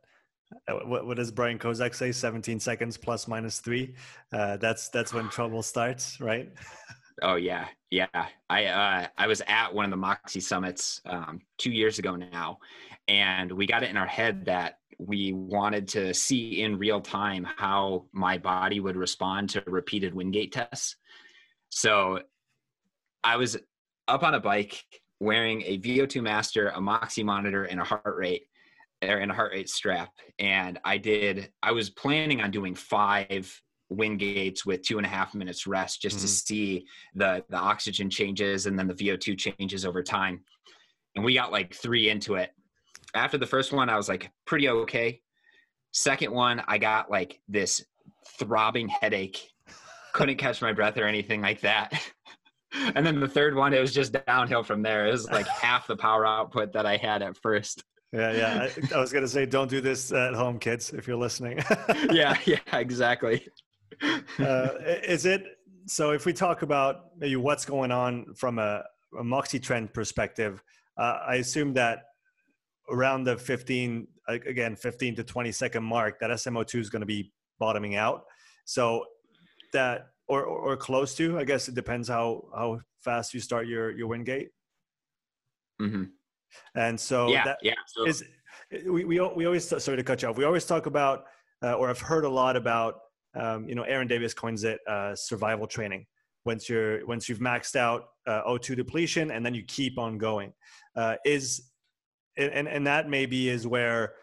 uh, 0.67 0.73
what, 0.85 1.05
what 1.05 1.17
does 1.17 1.31
Brian 1.31 1.59
Kozak 1.59 1.93
say? 1.95 2.11
17 2.11 2.59
seconds 2.59 2.97
plus 2.97 3.27
minus 3.27 3.59
three. 3.59 3.95
Uh, 4.33 4.57
that's 4.57 4.89
that's 4.89 5.13
when 5.13 5.29
trouble 5.29 5.61
starts, 5.61 6.19
right? 6.19 6.51
Oh 7.21 7.35
yeah, 7.35 7.67
yeah. 7.89 8.07
I 8.49 8.65
uh, 8.65 9.07
I 9.17 9.27
was 9.27 9.41
at 9.47 9.73
one 9.73 9.85
of 9.85 9.91
the 9.91 9.97
Moxy 9.97 10.39
summits 10.39 11.01
um, 11.05 11.41
two 11.57 11.71
years 11.71 11.99
ago 11.99 12.15
now, 12.15 12.57
and 13.07 13.51
we 13.51 13.67
got 13.67 13.83
it 13.83 13.89
in 13.89 13.97
our 13.97 14.07
head 14.07 14.45
that 14.45 14.79
we 14.97 15.33
wanted 15.33 15.87
to 15.89 16.13
see 16.13 16.61
in 16.61 16.77
real 16.77 17.01
time 17.01 17.45
how 17.57 18.05
my 18.11 18.37
body 18.37 18.79
would 18.79 18.95
respond 18.95 19.49
to 19.49 19.63
repeated 19.65 20.13
Wingate 20.13 20.51
tests. 20.51 20.95
So 21.71 22.19
I 23.23 23.37
was 23.37 23.57
up 24.07 24.23
on 24.23 24.35
a 24.35 24.39
bike 24.39 24.83
wearing 25.19 25.61
a 25.63 25.79
VO2 25.79 26.21
master, 26.21 26.69
a 26.69 26.81
Moxy 26.81 27.23
monitor, 27.23 27.63
and 27.63 27.79
a 27.79 27.83
heart 27.83 28.15
rate 28.17 28.43
or 29.03 29.17
in 29.17 29.31
a 29.31 29.33
heart 29.33 29.51
rate 29.53 29.69
strap. 29.69 30.11
And 30.37 30.79
I 30.85 30.97
did, 30.97 31.49
I 31.63 31.71
was 31.71 31.89
planning 31.89 32.41
on 32.41 32.51
doing 32.51 32.75
five 32.75 33.51
Wingates 33.91 34.65
with 34.65 34.83
two 34.83 34.97
and 34.97 35.05
a 35.05 35.09
half 35.09 35.33
minutes 35.33 35.65
rest 35.65 36.01
just 36.01 36.17
mm-hmm. 36.17 36.25
to 36.25 36.31
see 36.31 36.85
the 37.15 37.43
the 37.49 37.57
oxygen 37.57 38.09
changes 38.09 38.65
and 38.65 38.79
then 38.79 38.87
the 38.87 38.93
VO2 38.93 39.37
changes 39.37 39.85
over 39.85 40.01
time. 40.01 40.41
And 41.15 41.25
we 41.25 41.33
got 41.33 41.51
like 41.51 41.73
three 41.73 42.09
into 42.09 42.35
it. 42.35 42.51
After 43.15 43.37
the 43.37 43.45
first 43.45 43.73
one, 43.73 43.89
I 43.89 43.97
was 43.97 44.07
like 44.07 44.31
pretty 44.45 44.69
okay. 44.69 45.19
Second 45.91 46.31
one, 46.31 46.63
I 46.67 46.77
got 46.77 47.11
like 47.11 47.41
this 47.49 47.83
throbbing 48.39 48.87
headache 48.87 49.51
couldn't 50.13 50.37
catch 50.37 50.61
my 50.61 50.73
breath 50.73 50.97
or 50.97 51.05
anything 51.05 51.41
like 51.41 51.61
that. 51.61 51.93
and 52.95 53.05
then 53.05 53.19
the 53.19 53.27
third 53.27 53.55
one, 53.55 53.73
it 53.73 53.79
was 53.79 53.93
just 53.93 54.15
downhill 54.25 54.63
from 54.63 54.81
there. 54.81 55.07
It 55.07 55.11
was 55.11 55.29
like 55.29 55.47
half 55.61 55.87
the 55.87 55.95
power 55.95 56.25
output 56.25 56.73
that 56.73 56.85
I 56.85 56.97
had 56.97 57.21
at 57.21 57.37
first. 57.37 57.83
Yeah, 58.13 58.33
yeah. 58.33 58.67
I, 58.91 58.95
I 58.95 58.99
was 58.99 59.13
gonna 59.13 59.27
say, 59.27 59.45
don't 59.45 59.69
do 59.69 59.79
this 59.79 60.11
at 60.11 60.33
home, 60.33 60.59
kids, 60.59 60.91
if 60.91 61.07
you're 61.07 61.17
listening. 61.17 61.59
yeah, 62.11 62.37
yeah, 62.45 62.59
exactly. 62.73 63.47
uh, 64.39 64.69
is 65.03 65.25
it 65.25 65.45
so? 65.85 66.11
If 66.11 66.25
we 66.25 66.33
talk 66.33 66.61
about 66.61 67.17
maybe 67.17 67.37
what's 67.37 67.63
going 67.63 67.91
on 67.91 68.33
from 68.35 68.59
a, 68.59 68.83
a 69.17 69.23
Moxy 69.23 69.59
trend 69.59 69.93
perspective, 69.93 70.61
uh, 70.97 71.19
I 71.25 71.35
assume 71.35 71.73
that 71.75 72.03
around 72.89 73.23
the 73.23 73.37
15, 73.37 74.07
again, 74.27 74.75
15 74.75 75.15
to 75.15 75.23
20 75.23 75.51
second 75.53 75.83
mark, 75.83 76.19
that 76.19 76.31
SMO2 76.31 76.79
is 76.79 76.89
going 76.89 76.99
to 76.99 77.05
be 77.05 77.31
bottoming 77.59 77.95
out. 77.95 78.25
So 78.65 79.05
that 79.73 80.07
or, 80.27 80.43
or, 80.43 80.77
close 80.77 81.15
to. 81.15 81.37
I 81.37 81.43
guess 81.43 81.67
it 81.67 81.75
depends 81.75 82.07
how 82.07 82.45
how 82.55 82.79
fast 82.99 83.33
you 83.33 83.39
start 83.39 83.67
your 83.67 83.91
your 83.91 84.07
Wingate. 84.07 84.49
Mm-hmm. 85.81 86.03
And 86.75 86.99
so 86.99 87.27
yeah, 87.27 87.43
that 87.45 87.57
yeah. 87.61 87.73
So. 87.87 88.05
Is, 88.05 88.23
we, 88.85 89.03
we 89.03 89.19
we 89.19 89.45
always 89.45 89.67
sorry 89.67 89.97
to 89.97 90.03
cut 90.03 90.21
you 90.21 90.29
off. 90.29 90.37
We 90.37 90.45
always 90.45 90.65
talk 90.65 90.85
about 90.85 91.25
uh, 91.63 91.73
or 91.73 91.89
I've 91.89 91.99
heard 91.99 92.25
a 92.25 92.29
lot 92.29 92.55
about 92.55 92.99
um, 93.35 93.67
you 93.67 93.75
know 93.75 93.83
Aaron 93.83 94.07
Davis 94.07 94.33
coins 94.33 94.63
it 94.63 94.79
uh, 94.87 95.15
survival 95.15 95.67
training. 95.67 96.05
Once 96.45 96.69
you're 96.69 97.05
once 97.05 97.29
you've 97.29 97.39
maxed 97.39 97.75
out 97.75 98.05
uh, 98.27 98.41
O2 98.47 98.75
depletion 98.75 99.31
and 99.31 99.45
then 99.45 99.53
you 99.53 99.63
keep 99.63 99.99
on 99.99 100.17
going, 100.17 100.53
uh, 100.95 101.15
is 101.25 101.69
and 102.37 102.67
and 102.67 102.87
that 102.87 103.09
maybe 103.09 103.49
is 103.49 103.67
where 103.67 104.13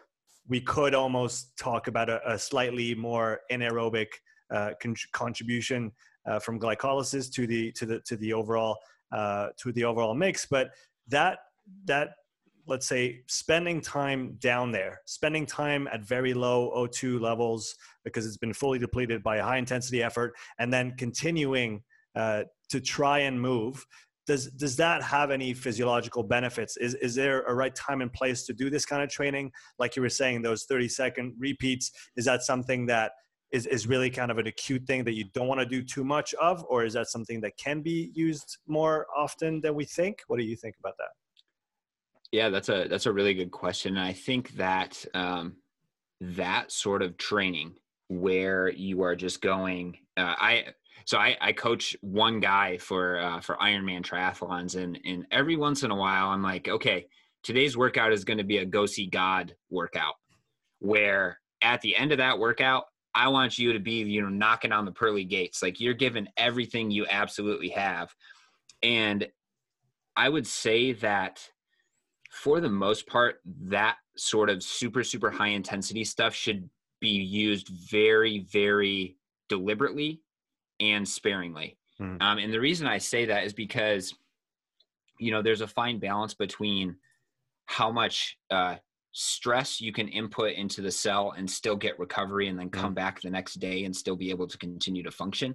we 0.47 0.59
could 0.59 0.95
almost 0.95 1.55
talk 1.57 1.87
about 1.87 2.09
a, 2.09 2.33
a 2.33 2.39
slightly 2.39 2.95
more 2.95 3.41
anaerobic 3.51 4.07
uh, 4.51 4.71
con- 4.81 4.95
contribution 5.11 5.91
uh, 6.25 6.39
from 6.39 6.59
glycolysis 6.59 7.31
to 7.33 7.47
the 7.47 7.71
to 7.73 7.85
the 7.85 7.99
to 8.01 8.15
the 8.17 8.33
overall 8.33 8.77
uh, 9.11 9.47
to 9.57 9.71
the 9.71 9.83
overall 9.83 10.13
mix. 10.13 10.45
But 10.45 10.71
that 11.07 11.39
that 11.85 12.09
let's 12.69 12.85
say 12.85 13.21
spending 13.27 13.81
time 13.81 14.37
down 14.39 14.71
there, 14.71 15.01
spending 15.05 15.45
time 15.45 15.87
at 15.91 16.05
very 16.05 16.33
low 16.33 16.71
O2 16.75 17.19
levels 17.19 17.75
because 18.03 18.25
it's 18.25 18.37
been 18.37 18.53
fully 18.53 18.77
depleted 18.77 19.23
by 19.23 19.37
a 19.37 19.43
high 19.43 19.57
intensity 19.57 20.03
effort, 20.03 20.33
and 20.59 20.71
then 20.71 20.93
continuing 20.97 21.81
uh, 22.15 22.43
to 22.69 22.79
try 22.79 23.19
and 23.19 23.41
move. 23.41 23.85
Does, 24.27 24.51
does 24.51 24.75
that 24.75 25.01
have 25.01 25.31
any 25.31 25.55
physiological 25.55 26.21
benefits? 26.21 26.77
Is, 26.77 26.93
is 26.95 27.15
there 27.15 27.41
a 27.45 27.55
right 27.55 27.73
time 27.73 28.01
and 28.01 28.13
place 28.13 28.45
to 28.45 28.53
do 28.53 28.69
this 28.69 28.85
kind 28.85 29.01
of 29.01 29.09
training? 29.09 29.51
Like 29.79 29.95
you 29.95 30.03
were 30.03 30.09
saying, 30.09 30.43
those 30.43 30.65
30 30.65 30.87
second 30.87 31.33
repeats, 31.39 31.91
is 32.15 32.25
that 32.25 32.43
something 32.43 32.85
that 32.85 33.13
is, 33.51 33.65
is 33.65 33.87
really 33.87 34.09
kind 34.09 34.31
of 34.31 34.37
an 34.37 34.47
acute 34.47 34.85
thing 34.85 35.03
that 35.03 35.13
you 35.13 35.25
don't 35.33 35.47
want 35.47 35.59
to 35.59 35.65
do 35.65 35.81
too 35.81 36.03
much 36.03 36.33
of 36.35 36.63
or 36.69 36.83
is 36.83 36.93
that 36.93 37.07
something 37.07 37.41
that 37.41 37.57
can 37.57 37.81
be 37.81 38.11
used 38.13 38.57
more 38.67 39.07
often 39.15 39.61
than 39.61 39.75
we 39.75 39.85
think? 39.85 40.19
What 40.27 40.37
do 40.39 40.45
you 40.45 40.55
think 40.55 40.75
about 40.79 40.95
that? 40.97 41.09
Yeah 42.31 42.49
that's 42.49 42.69
a 42.69 42.87
that's 42.87 43.07
a 43.07 43.11
really 43.11 43.33
good 43.33 43.51
question 43.51 43.97
and 43.97 44.05
i 44.05 44.13
think 44.13 44.51
that 44.51 45.03
um, 45.15 45.55
that 46.21 46.71
sort 46.71 47.01
of 47.01 47.17
training 47.17 47.73
where 48.07 48.69
you 48.69 49.01
are 49.01 49.15
just 49.15 49.41
going 49.41 49.97
uh, 50.17 50.35
i 50.37 50.65
so 51.05 51.17
I, 51.17 51.35
I 51.41 51.53
coach 51.53 51.95
one 52.01 52.39
guy 52.39 52.77
for 52.77 53.19
uh, 53.19 53.41
for 53.41 53.55
ironman 53.55 54.03
triathlons 54.03 54.75
and 54.75 54.99
and 55.05 55.25
every 55.31 55.55
once 55.55 55.83
in 55.83 55.91
a 55.91 55.95
while 55.95 56.29
i'm 56.29 56.43
like 56.43 56.67
okay 56.67 57.07
today's 57.41 57.75
workout 57.75 58.13
is 58.13 58.23
going 58.23 58.37
to 58.37 58.43
be 58.43 58.57
a 58.57 58.65
go 58.65 58.85
see 58.85 59.07
god 59.07 59.55
workout 59.71 60.15
where 60.79 61.39
at 61.63 61.81
the 61.81 61.95
end 61.95 62.11
of 62.11 62.19
that 62.19 62.37
workout 62.37 62.85
I 63.15 63.27
want 63.27 63.57
you 63.57 63.73
to 63.73 63.79
be, 63.79 64.01
you 64.03 64.21
know, 64.21 64.29
knocking 64.29 64.71
on 64.71 64.85
the 64.85 64.91
pearly 64.91 65.23
gates. 65.23 65.61
Like 65.61 65.79
you're 65.79 65.93
giving 65.93 66.27
everything 66.37 66.91
you 66.91 67.05
absolutely 67.09 67.69
have. 67.69 68.13
And 68.83 69.27
I 70.15 70.29
would 70.29 70.47
say 70.47 70.93
that 70.93 71.47
for 72.29 72.59
the 72.59 72.69
most 72.69 73.07
part, 73.07 73.41
that 73.63 73.97
sort 74.15 74.49
of 74.49 74.61
super, 74.61 75.03
super 75.03 75.31
high 75.31 75.49
intensity 75.49 76.03
stuff 76.03 76.33
should 76.35 76.69
be 76.99 77.09
used 77.09 77.69
very, 77.89 78.45
very 78.51 79.17
deliberately 79.47 80.21
and 80.79 81.07
sparingly. 81.07 81.77
Mm. 81.99 82.21
Um, 82.21 82.37
and 82.37 82.53
the 82.53 82.59
reason 82.59 82.87
I 82.87 82.97
say 82.97 83.25
that 83.25 83.45
is 83.45 83.53
because, 83.53 84.13
you 85.19 85.31
know, 85.31 85.41
there's 85.41 85.61
a 85.61 85.67
fine 85.67 85.99
balance 85.99 86.33
between 86.33 86.95
how 87.65 87.91
much 87.91 88.37
uh, 88.49 88.75
stress 89.19 89.81
you 89.81 89.91
can 89.91 90.07
input 90.07 90.53
into 90.53 90.81
the 90.81 90.89
cell 90.89 91.33
and 91.35 91.49
still 91.49 91.75
get 91.75 91.99
recovery 91.99 92.47
and 92.47 92.57
then 92.57 92.69
come 92.69 92.85
mm-hmm. 92.85 92.93
back 92.93 93.21
the 93.21 93.29
next 93.29 93.55
day 93.55 93.83
and 93.83 93.93
still 93.93 94.15
be 94.15 94.29
able 94.29 94.47
to 94.47 94.57
continue 94.57 95.03
to 95.03 95.11
function. 95.11 95.53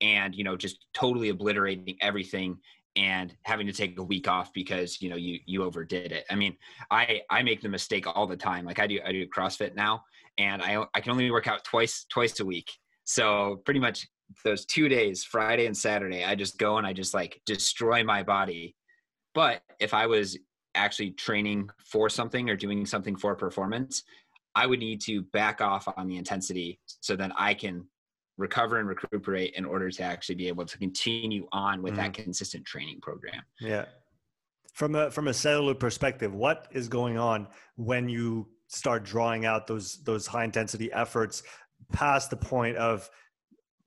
And 0.00 0.34
you 0.34 0.42
know 0.42 0.56
just 0.56 0.86
totally 0.94 1.28
obliterating 1.28 1.96
everything 2.00 2.58
and 2.96 3.32
having 3.44 3.68
to 3.68 3.72
take 3.72 3.98
a 3.98 4.02
week 4.02 4.26
off 4.26 4.52
because 4.52 5.00
you 5.00 5.08
know 5.08 5.16
you 5.16 5.38
you 5.46 5.62
overdid 5.62 6.10
it. 6.10 6.24
I 6.28 6.34
mean 6.34 6.56
i 6.90 7.20
i 7.30 7.40
make 7.42 7.62
the 7.62 7.68
mistake 7.68 8.04
all 8.08 8.26
the 8.26 8.36
time. 8.36 8.64
Like 8.64 8.80
i 8.80 8.86
do 8.88 8.98
i 9.06 9.12
do 9.12 9.26
crossfit 9.28 9.76
now 9.76 10.02
and 10.36 10.60
i 10.60 10.84
i 10.94 11.00
can 11.00 11.12
only 11.12 11.30
work 11.30 11.46
out 11.46 11.62
twice 11.62 12.06
twice 12.10 12.40
a 12.40 12.44
week. 12.44 12.68
So 13.04 13.62
pretty 13.64 13.80
much 13.80 14.08
those 14.44 14.64
two 14.64 14.88
days 14.88 15.22
friday 15.22 15.66
and 15.66 15.76
saturday 15.76 16.24
i 16.24 16.34
just 16.34 16.56
go 16.56 16.78
and 16.78 16.86
i 16.86 16.94
just 16.94 17.14
like 17.14 17.40
destroy 17.46 18.02
my 18.02 18.24
body. 18.24 18.74
But 19.34 19.62
if 19.78 19.94
i 19.94 20.06
was 20.06 20.36
actually 20.74 21.10
training 21.12 21.68
for 21.78 22.08
something 22.08 22.48
or 22.50 22.56
doing 22.56 22.84
something 22.86 23.16
for 23.16 23.34
performance 23.34 24.02
i 24.54 24.66
would 24.66 24.78
need 24.78 25.00
to 25.00 25.22
back 25.32 25.60
off 25.60 25.88
on 25.96 26.06
the 26.06 26.16
intensity 26.16 26.78
so 27.00 27.16
that 27.16 27.30
i 27.36 27.54
can 27.54 27.84
recover 28.36 28.78
and 28.78 28.88
recuperate 28.88 29.54
in 29.54 29.64
order 29.64 29.90
to 29.90 30.02
actually 30.02 30.34
be 30.34 30.48
able 30.48 30.64
to 30.64 30.78
continue 30.78 31.46
on 31.52 31.82
with 31.82 31.94
mm-hmm. 31.94 32.02
that 32.02 32.14
consistent 32.14 32.64
training 32.64 33.00
program. 33.00 33.42
Yeah. 33.60 33.84
From 34.72 34.96
a 34.96 35.10
from 35.10 35.28
a 35.28 35.34
cellular 35.34 35.74
perspective, 35.74 36.34
what 36.34 36.66
is 36.72 36.88
going 36.88 37.16
on 37.16 37.46
when 37.76 38.08
you 38.08 38.48
start 38.66 39.04
drawing 39.04 39.46
out 39.46 39.68
those 39.68 40.02
those 40.02 40.26
high 40.26 40.42
intensity 40.42 40.92
efforts 40.92 41.44
past 41.92 42.30
the 42.30 42.36
point 42.36 42.76
of 42.76 43.08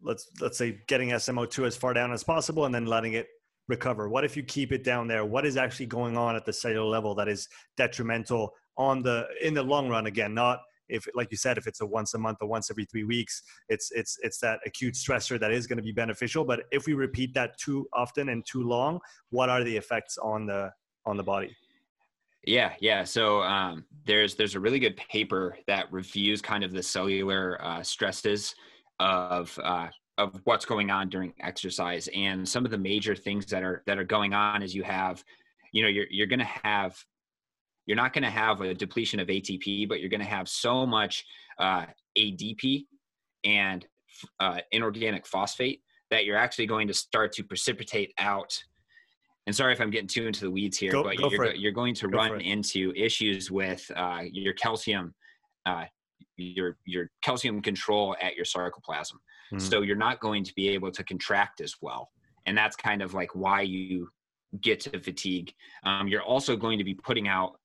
let's 0.01 0.29
let's 0.39 0.57
say 0.57 0.79
getting 0.87 1.09
SMO2 1.09 1.67
as 1.67 1.75
far 1.75 1.93
down 1.93 2.13
as 2.13 2.23
possible 2.23 2.65
and 2.65 2.73
then 2.73 2.85
letting 2.85 3.13
it 3.13 3.27
recover? 3.67 4.09
What 4.09 4.23
if 4.23 4.37
you 4.37 4.43
keep 4.43 4.71
it 4.71 4.83
down 4.83 5.07
there? 5.07 5.25
What 5.25 5.45
is 5.45 5.57
actually 5.57 5.87
going 5.87 6.17
on 6.17 6.35
at 6.35 6.45
the 6.45 6.53
cellular 6.53 6.87
level 6.87 7.15
that 7.15 7.27
is 7.27 7.47
detrimental 7.75 8.53
on 8.77 9.01
the 9.01 9.27
in 9.41 9.53
the 9.53 9.63
long 9.63 9.89
run 9.89 10.07
again, 10.07 10.33
not 10.33 10.59
if 10.89 11.07
like 11.15 11.29
you 11.31 11.37
said 11.37 11.57
if 11.57 11.67
it's 11.67 11.81
a 11.81 11.85
once 11.85 12.13
a 12.13 12.17
month 12.17 12.39
or 12.41 12.47
once 12.47 12.71
every 12.71 12.85
three 12.85 13.03
weeks 13.03 13.43
it's 13.69 13.91
it's 13.91 14.17
it's 14.23 14.39
that 14.39 14.59
acute 14.65 14.93
stressor 14.93 15.39
that 15.39 15.51
is 15.51 15.67
going 15.67 15.77
to 15.77 15.83
be 15.83 15.91
beneficial 15.91 16.43
but 16.43 16.63
if 16.71 16.85
we 16.85 16.93
repeat 16.93 17.33
that 17.33 17.57
too 17.57 17.87
often 17.93 18.29
and 18.29 18.45
too 18.45 18.63
long 18.63 18.99
what 19.29 19.49
are 19.49 19.63
the 19.63 19.75
effects 19.75 20.17
on 20.17 20.45
the 20.45 20.71
on 21.05 21.17
the 21.17 21.23
body 21.23 21.55
yeah 22.45 22.73
yeah 22.79 23.03
so 23.03 23.41
um, 23.41 23.85
there's 24.05 24.35
there's 24.35 24.55
a 24.55 24.59
really 24.59 24.79
good 24.79 24.95
paper 24.97 25.57
that 25.67 25.91
reviews 25.91 26.41
kind 26.41 26.63
of 26.63 26.71
the 26.71 26.83
cellular 26.83 27.61
uh, 27.61 27.83
stresses 27.83 28.55
of 28.99 29.57
uh, 29.63 29.87
of 30.17 30.39
what's 30.45 30.65
going 30.65 30.89
on 30.89 31.09
during 31.09 31.33
exercise 31.41 32.09
and 32.15 32.47
some 32.47 32.65
of 32.65 32.71
the 32.71 32.77
major 32.77 33.15
things 33.15 33.45
that 33.45 33.63
are 33.63 33.83
that 33.85 33.99
are 33.99 34.03
going 34.03 34.33
on 34.33 34.63
is 34.63 34.73
you 34.73 34.83
have 34.83 35.23
you 35.71 35.83
know 35.83 35.87
you're 35.87 36.07
you're 36.09 36.27
going 36.27 36.39
to 36.39 36.45
have 36.45 36.97
you're 37.87 37.97
not 37.97 38.13
going 38.13 38.23
to 38.23 38.29
have 38.29 38.61
a 38.61 38.73
depletion 38.73 39.19
of 39.19 39.29
ATP, 39.29 39.87
but 39.87 40.01
you're 40.01 40.09
going 40.09 40.21
to 40.21 40.27
have 40.27 40.47
so 40.47 40.85
much 40.85 41.25
uh, 41.57 41.85
ADP 42.17 42.85
and 43.45 43.87
uh, 44.39 44.59
inorganic 44.71 45.25
phosphate 45.25 45.81
that 46.11 46.25
you're 46.25 46.37
actually 46.37 46.65
going 46.65 46.87
to 46.89 46.93
start 46.93 47.31
to 47.33 47.43
precipitate 47.43 48.13
out. 48.19 48.55
And 49.47 49.55
sorry 49.55 49.71
if 49.71 49.79
I'm 49.79 49.89
getting 49.89 50.07
too 50.07 50.27
into 50.27 50.41
the 50.41 50.51
weeds 50.51 50.77
here, 50.77 50.91
go, 50.91 51.03
but 51.03 51.17
go 51.17 51.29
you're, 51.31 51.55
you're, 51.55 51.71
going 51.71 51.95
to 51.95 52.09
go 52.09 52.17
run 52.17 52.41
into 52.41 52.91
issues 52.93 53.49
with 53.49 53.89
uh, 53.95 54.23
your 54.29 54.53
calcium, 54.53 55.15
uh, 55.65 55.85
your 56.37 56.77
your 56.85 57.09
calcium 57.21 57.61
control 57.61 58.15
at 58.21 58.35
your 58.35 58.45
sarcoplasm. 58.45 59.13
Mm-hmm. 59.51 59.59
So 59.59 59.81
you're 59.81 59.95
not 59.95 60.19
going 60.19 60.43
to 60.43 60.53
be 60.55 60.69
able 60.69 60.91
to 60.91 61.03
contract 61.03 61.61
as 61.61 61.75
well, 61.81 62.09
and 62.45 62.57
that's 62.57 62.75
kind 62.75 63.01
of 63.01 63.13
like 63.13 63.35
why 63.35 63.61
you 63.61 64.09
get 64.61 64.79
to 64.81 64.99
fatigue. 64.99 65.53
Um, 65.83 66.07
you're 66.07 66.23
also 66.23 66.55
going 66.55 66.77
to 66.77 66.83
be 66.83 66.93
putting 66.93 67.27
out 67.27 67.59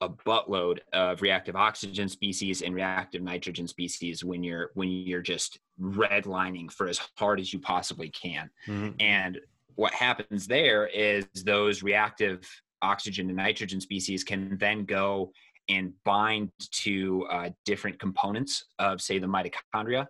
a 0.00 0.08
buttload 0.08 0.78
of 0.92 1.20
reactive 1.20 1.56
oxygen 1.56 2.08
species 2.08 2.62
and 2.62 2.74
reactive 2.74 3.22
nitrogen 3.22 3.68
species 3.68 4.24
when 4.24 4.42
you're 4.42 4.70
when 4.74 4.88
you're 4.88 5.20
just 5.20 5.58
redlining 5.80 6.70
for 6.70 6.88
as 6.88 6.98
hard 7.18 7.38
as 7.38 7.52
you 7.52 7.58
possibly 7.58 8.08
can 8.08 8.48
mm-hmm. 8.66 8.90
and 8.98 9.38
what 9.74 9.92
happens 9.92 10.46
there 10.46 10.86
is 10.88 11.26
those 11.44 11.82
reactive 11.82 12.48
oxygen 12.82 13.28
and 13.28 13.36
nitrogen 13.36 13.80
species 13.80 14.24
can 14.24 14.56
then 14.58 14.84
go 14.84 15.30
and 15.70 15.92
bind 16.04 16.50
to 16.70 17.26
uh, 17.30 17.50
different 17.64 17.98
components 17.98 18.64
of 18.78 19.00
say 19.00 19.18
the 19.18 19.26
mitochondria 19.26 20.06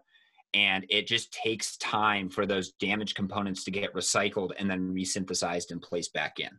and 0.53 0.85
it 0.89 1.07
just 1.07 1.33
takes 1.33 1.77
time 1.77 2.29
for 2.29 2.45
those 2.45 2.73
damaged 2.81 3.15
components 3.15 3.63
to 3.63 3.71
get 3.71 3.95
recycled 3.95 4.51
and 4.59 4.69
then 4.69 4.93
resynthesized 4.93 5.71
and 5.71 5.81
placed 5.81 6.13
back 6.13 6.41
in 6.41 6.51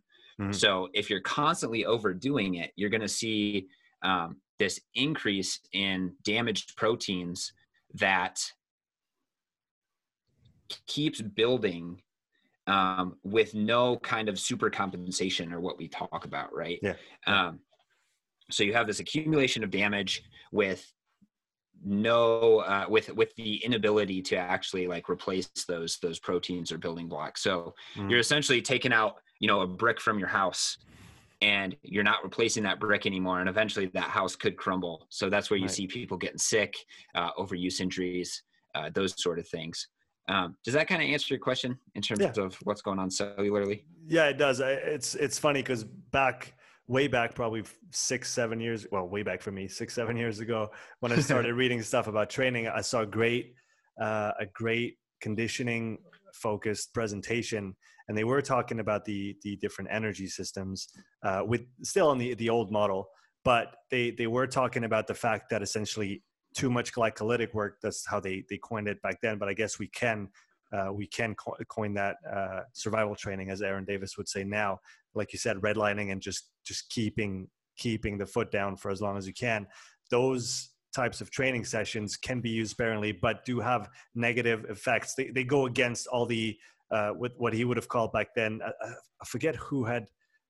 Mm-hmm. 0.41 0.51
So 0.53 0.89
if 0.93 1.09
you're 1.09 1.21
constantly 1.21 1.85
overdoing 1.85 2.55
it, 2.55 2.71
you're 2.75 2.89
going 2.89 3.01
to 3.01 3.07
see 3.07 3.67
um, 4.01 4.37
this 4.59 4.79
increase 4.95 5.59
in 5.73 6.13
damaged 6.23 6.75
proteins 6.75 7.53
that 7.95 8.39
keeps 10.87 11.21
building 11.21 12.01
um, 12.67 13.17
with 13.23 13.53
no 13.53 13.97
kind 13.97 14.29
of 14.29 14.39
super 14.39 14.69
compensation 14.69 15.51
or 15.51 15.59
what 15.59 15.77
we 15.77 15.87
talk 15.87 16.25
about, 16.25 16.53
right? 16.55 16.79
Yeah. 16.81 16.93
Um, 17.27 17.59
so 18.51 18.63
you 18.63 18.73
have 18.73 18.87
this 18.87 18.99
accumulation 18.99 19.63
of 19.63 19.71
damage 19.71 20.23
with 20.51 20.85
no 21.83 22.59
uh, 22.59 22.85
with 22.87 23.13
with 23.15 23.35
the 23.35 23.57
inability 23.63 24.21
to 24.21 24.35
actually 24.37 24.87
like 24.87 25.09
replace 25.09 25.49
those 25.67 25.97
those 26.01 26.19
proteins 26.19 26.71
or 26.71 26.77
building 26.77 27.07
blocks 27.07 27.41
so 27.41 27.73
mm. 27.95 28.09
you're 28.09 28.19
essentially 28.19 28.61
taking 28.61 28.93
out 28.93 29.15
you 29.39 29.47
know 29.47 29.61
a 29.61 29.67
brick 29.67 29.99
from 29.99 30.19
your 30.19 30.27
house 30.27 30.77
and 31.41 31.75
you're 31.81 32.03
not 32.03 32.23
replacing 32.23 32.61
that 32.61 32.79
brick 32.79 33.05
anymore 33.07 33.39
and 33.39 33.49
eventually 33.49 33.87
that 33.87 34.03
house 34.03 34.35
could 34.35 34.55
crumble 34.57 35.07
so 35.09 35.29
that's 35.29 35.49
where 35.49 35.57
you 35.57 35.65
right. 35.65 35.71
see 35.71 35.87
people 35.87 36.17
getting 36.17 36.37
sick 36.37 36.75
uh, 37.15 37.31
overuse 37.37 37.81
injuries 37.81 38.43
uh, 38.75 38.89
those 38.93 39.19
sort 39.21 39.39
of 39.39 39.47
things 39.47 39.87
um, 40.29 40.55
does 40.63 40.75
that 40.75 40.87
kind 40.87 41.01
of 41.01 41.09
answer 41.09 41.33
your 41.33 41.39
question 41.39 41.77
in 41.95 42.01
terms 42.01 42.21
yeah. 42.21 42.43
of 42.43 42.55
what's 42.63 42.83
going 42.83 42.99
on 42.99 43.09
cellularly 43.09 43.83
yeah 44.07 44.25
it 44.25 44.37
does 44.37 44.59
it's 44.59 45.15
it's 45.15 45.39
funny 45.39 45.61
because 45.61 45.83
back 45.83 46.53
way 46.91 47.07
back 47.07 47.33
probably 47.33 47.63
six 47.91 48.29
seven 48.29 48.59
years 48.59 48.85
well 48.91 49.07
way 49.07 49.23
back 49.23 49.41
for 49.41 49.51
me 49.51 49.65
six 49.65 49.93
seven 49.93 50.17
years 50.17 50.41
ago 50.41 50.69
when 50.99 51.09
i 51.13 51.15
started 51.15 51.53
reading 51.63 51.81
stuff 51.81 52.07
about 52.07 52.29
training 52.29 52.67
i 52.67 52.81
saw 52.81 53.05
great 53.05 53.55
uh, 54.01 54.31
a 54.39 54.45
great 54.53 54.97
conditioning 55.21 55.97
focused 56.33 56.93
presentation 56.93 57.73
and 58.09 58.17
they 58.17 58.25
were 58.25 58.41
talking 58.41 58.81
about 58.81 59.05
the 59.05 59.37
the 59.41 59.55
different 59.57 59.89
energy 59.89 60.27
systems 60.27 60.89
uh, 61.23 61.41
with 61.45 61.61
still 61.81 62.09
on 62.09 62.17
the 62.17 62.33
the 62.33 62.49
old 62.49 62.73
model 62.73 63.07
but 63.45 63.77
they 63.89 64.11
they 64.11 64.27
were 64.27 64.45
talking 64.45 64.83
about 64.83 65.07
the 65.07 65.13
fact 65.13 65.49
that 65.49 65.61
essentially 65.61 66.21
too 66.53 66.69
much 66.69 66.91
glycolytic 66.93 67.53
work 67.53 67.77
that's 67.81 68.05
how 68.05 68.19
they 68.19 68.43
they 68.49 68.57
coined 68.57 68.89
it 68.89 69.01
back 69.01 69.17
then 69.21 69.37
but 69.37 69.47
i 69.47 69.53
guess 69.53 69.79
we 69.79 69.87
can 69.87 70.27
uh, 70.73 70.91
we 70.91 71.05
can 71.05 71.35
co- 71.35 71.55
coin 71.67 71.93
that 71.93 72.15
uh, 72.33 72.61
survival 72.73 73.15
training 73.15 73.49
as 73.49 73.61
aaron 73.61 73.85
davis 73.85 74.17
would 74.17 74.27
say 74.27 74.43
now 74.43 74.77
like 75.15 75.33
you 75.33 75.39
said 75.39 75.57
redlining 75.57 76.11
and 76.11 76.21
just 76.21 76.49
just 76.65 76.89
keeping 76.89 77.47
keeping 77.77 78.17
the 78.17 78.25
foot 78.25 78.51
down 78.51 78.75
for 78.75 78.91
as 78.91 79.01
long 79.01 79.17
as 79.17 79.27
you 79.27 79.33
can. 79.33 79.67
Those 80.09 80.69
types 80.93 81.21
of 81.21 81.31
training 81.31 81.63
sessions 81.63 82.17
can 82.17 82.41
be 82.41 82.49
used 82.49 82.71
sparingly 82.71 83.11
but 83.11 83.45
do 83.45 83.59
have 83.59 83.89
negative 84.13 84.65
effects. 84.69 85.15
They, 85.15 85.29
they 85.29 85.43
go 85.43 85.65
against 85.65 86.07
all 86.07 86.25
the 86.25 86.57
uh, 86.91 87.13
with 87.17 87.31
what 87.37 87.53
he 87.53 87.63
would 87.63 87.77
have 87.77 87.87
called 87.87 88.11
back 88.11 88.35
then 88.35 88.59
I, 88.65 88.71
I 89.21 89.25
forget 89.25 89.55
who 89.55 89.85
had 89.85 90.07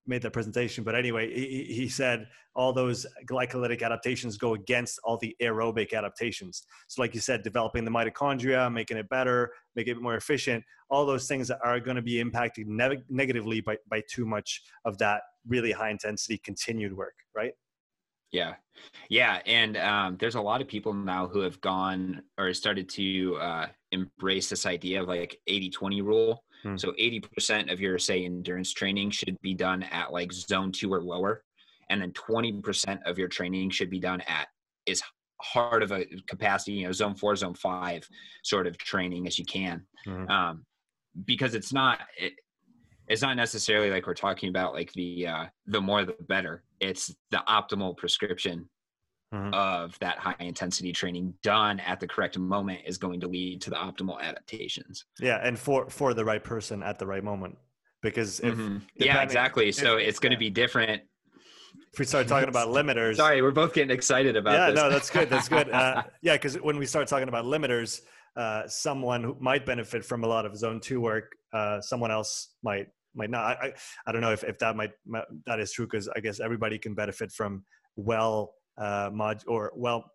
made 0.08 0.22
that 0.22 0.32
presentation 0.32 0.84
but 0.84 0.96
anyway 0.96 1.32
he, 1.34 1.64
he 1.74 1.90
said 1.90 2.28
all 2.56 2.74
those 2.74 3.06
glycolytic 3.30 3.82
adaptations 3.82 4.38
go 4.38 4.54
against 4.54 5.00
all 5.04 5.18
the 5.18 5.36
aerobic 5.42 5.94
adaptations 5.94 6.64
so 6.88 7.02
like 7.02 7.14
you 7.14 7.20
said 7.20 7.44
developing 7.44 7.86
the 7.86 7.92
mitochondria 7.92 8.72
making 8.72 8.98
it 8.98 9.08
better 9.10 9.52
making 9.76 9.96
it 9.96 10.02
more 10.02 10.16
efficient 10.16 10.64
all 10.90 11.06
those 11.06 11.28
things 11.28 11.50
are 11.50 11.80
going 11.80 11.96
to 11.96 12.02
be 12.02 12.20
impacted 12.20 12.68
ne- 12.68 13.04
negatively 13.10 13.62
by, 13.62 13.78
by 13.90 14.02
too 14.10 14.26
much 14.26 14.62
of 14.86 14.98
that 14.98 15.22
really 15.48 15.72
high 15.72 15.90
intensity 15.90 16.38
continued 16.38 16.96
work 16.96 17.16
right 17.36 17.54
yeah. 18.32 18.56
Yeah. 19.10 19.42
And 19.46 19.78
um, 19.78 20.18
there's 20.20 20.36
a 20.36 20.42
lot 20.42 20.62
of 20.62 20.68
people 20.68 20.94
now 20.94 21.28
who 21.28 21.42
have 21.42 21.60
gone 21.62 22.24
or 22.38 22.54
started 22.54 22.88
to 22.90 23.36
uh, 23.36 23.68
embrace 23.92 24.50
this 24.50 24.66
idea 24.66 25.02
of 25.02 25.08
like 25.08 25.38
80 25.48 25.70
20 25.70 26.02
rule. 26.02 26.44
Hmm. 26.64 26.78
So 26.78 26.92
80% 26.94 27.72
of 27.72 27.80
your, 27.80 27.98
say, 27.98 28.26
endurance 28.26 28.72
training 28.74 29.12
should 29.12 29.40
be 29.42 29.54
done 29.54 29.84
at 29.84 30.12
like 30.12 30.32
zone 30.32 30.72
two 30.72 30.94
or 30.94 31.02
lower. 31.02 31.44
And 31.90 32.02
then 32.02 32.12
20% 32.12 33.00
of 33.06 33.18
your 33.18 33.28
training 33.28 33.72
should 33.72 33.90
be 33.90 34.00
done 34.00 34.22
at 34.22 34.48
as 34.88 35.02
hard 35.42 35.84
of 35.84 35.92
a 35.92 36.06
capacity, 36.28 36.74
you 36.74 36.86
know, 36.86 36.92
zone 36.92 37.16
four, 37.16 37.36
zone 37.36 37.56
five 37.56 38.08
sort 38.44 38.68
of 38.68 38.78
training 38.78 39.28
as 39.28 39.38
you 39.38 39.46
can. 39.46 39.86
Hmm. 40.06 40.30
Um, 40.30 40.66
because 41.26 41.56
it's 41.56 41.74
not, 41.74 42.00
it, 42.18 42.34
it's 43.08 43.22
not 43.22 43.36
necessarily 43.36 43.92
like 43.92 44.08
we're 44.08 44.14
talking 44.14 44.50
about 44.50 44.74
like 44.74 44.94
the 44.94 45.28
uh, 45.28 45.46
the 45.66 45.82
more 45.82 46.06
the 46.06 46.16
better. 46.30 46.64
It's 46.80 47.14
the 47.30 47.44
optimal 47.50 47.98
prescription 47.98 48.70
mm-hmm. 49.34 49.54
of 49.54 49.98
that 50.00 50.18
high 50.18 50.36
intensity 50.40 50.92
training 50.92 51.34
done 51.44 51.80
at 51.82 52.00
the 52.00 52.08
correct 52.08 52.38
moment 52.38 52.80
is 52.86 52.98
going 52.98 53.20
to 53.22 53.28
lead 53.28 53.62
to 53.62 53.70
the 53.70 53.76
optimal 53.76 54.20
adaptations. 54.22 55.06
Yeah, 55.20 55.40
and 55.44 55.58
for 55.58 55.90
for 55.90 56.14
the 56.14 56.26
right 56.26 56.44
person 56.44 56.84
at 56.84 57.00
the 57.00 57.06
right 57.06 57.24
moment. 57.24 57.58
Because 58.02 58.40
if 58.40 58.56
mm-hmm. 58.56 58.78
yeah, 58.96 59.22
exactly. 59.22 59.70
If, 59.70 59.76
so 59.76 59.98
it's 59.98 60.20
going 60.20 60.32
to 60.32 60.36
yeah. 60.36 60.50
be 60.50 60.50
different 60.50 61.04
if 61.94 62.00
we 62.00 62.06
start 62.06 62.28
talking 62.28 62.50
about 62.50 62.68
limiters 62.78 63.16
sorry 63.16 63.42
we're 63.42 63.52
both 63.52 63.74
getting 63.74 63.96
excited 63.96 64.36
about 64.36 64.54
yeah 64.54 64.72
this. 64.72 64.76
no 64.76 64.90
that's 64.90 65.10
good 65.10 65.30
that's 65.30 65.48
good 65.48 65.70
uh, 65.72 66.04
yeah 66.22 66.34
because 66.34 66.56
when 66.56 66.78
we 66.78 66.86
start 66.86 67.08
talking 67.08 67.30
about 67.30 67.46
limiters 67.46 68.02
uh, 68.36 68.68
someone 68.68 69.24
who 69.24 69.38
might 69.40 69.66
benefit 69.66 70.04
from 70.04 70.24
a 70.24 70.28
lot 70.28 70.46
of 70.46 70.58
zone 70.58 70.82
two 70.82 71.00
work 71.00 71.32
uh, 71.54 71.80
someone 71.80 72.12
else 72.12 72.50
might 72.64 72.88
might 73.16 73.30
not. 73.30 73.58
I 73.62 73.74
I 74.08 74.12
don't 74.12 74.22
know 74.22 74.32
if, 74.32 74.44
if 74.44 74.58
that 74.60 74.76
might, 74.76 74.92
might 75.06 75.26
that 75.46 75.60
is 75.60 75.72
true 75.72 75.86
because 75.86 76.08
I 76.16 76.20
guess 76.20 76.40
everybody 76.40 76.78
can 76.78 76.94
benefit 76.94 77.32
from 77.32 77.64
well 77.96 78.54
uh, 78.78 79.10
mod 79.14 79.44
or 79.48 79.72
well 79.76 80.12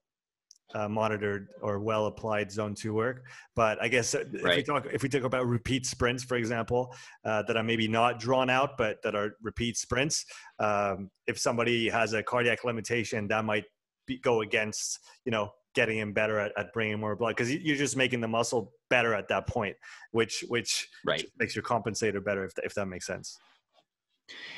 uh, 0.75 0.89
monitored 0.89 1.49
or 1.63 1.79
well 1.79 2.07
applied 2.07 2.51
zone 2.51 2.75
two 2.75 2.93
work. 2.93 3.25
But 3.55 3.81
I 3.81 3.89
guess 3.89 4.15
right. 4.15 4.27
if 4.33 4.57
we 4.57 4.63
talk 4.63 4.87
if 4.93 5.03
we 5.03 5.09
talk 5.09 5.23
about 5.23 5.47
repeat 5.47 5.87
sprints, 5.87 6.25
for 6.25 6.37
example, 6.37 6.95
uh, 7.25 7.43
that 7.43 7.57
are 7.57 7.63
maybe 7.63 7.89
not 7.89 8.19
drawn 8.19 8.51
out 8.51 8.77
but 8.77 9.03
that 9.03 9.15
are 9.15 9.37
repeat 9.43 9.77
sprints, 9.77 10.25
um, 10.59 11.11
if 11.27 11.39
somebody 11.39 11.89
has 11.89 12.13
a 12.13 12.23
cardiac 12.23 12.65
limitation, 12.65 13.29
that 13.29 13.45
might 13.45 13.65
be, 14.07 14.19
go 14.19 14.41
against 14.41 15.01
you 15.25 15.33
know 15.33 15.51
getting 15.75 15.99
him 15.99 16.13
better 16.13 16.41
at, 16.41 16.53
at 16.57 16.73
bringing 16.73 16.99
more 16.99 17.15
blood 17.15 17.37
because 17.37 17.53
you're 17.53 17.77
just 17.77 17.97
making 17.97 18.21
the 18.21 18.29
muscle 18.29 18.73
better 18.89 19.15
at 19.15 19.29
that 19.29 19.47
point, 19.47 19.77
which 20.11 20.45
which 20.49 20.89
right. 21.05 21.25
makes 21.39 21.55
your 21.55 21.63
compensator 21.63 22.25
better 22.25 22.45
if 22.45 22.53
if 22.65 22.75
that 22.75 22.87
makes 22.87 23.07
sense. 23.07 23.39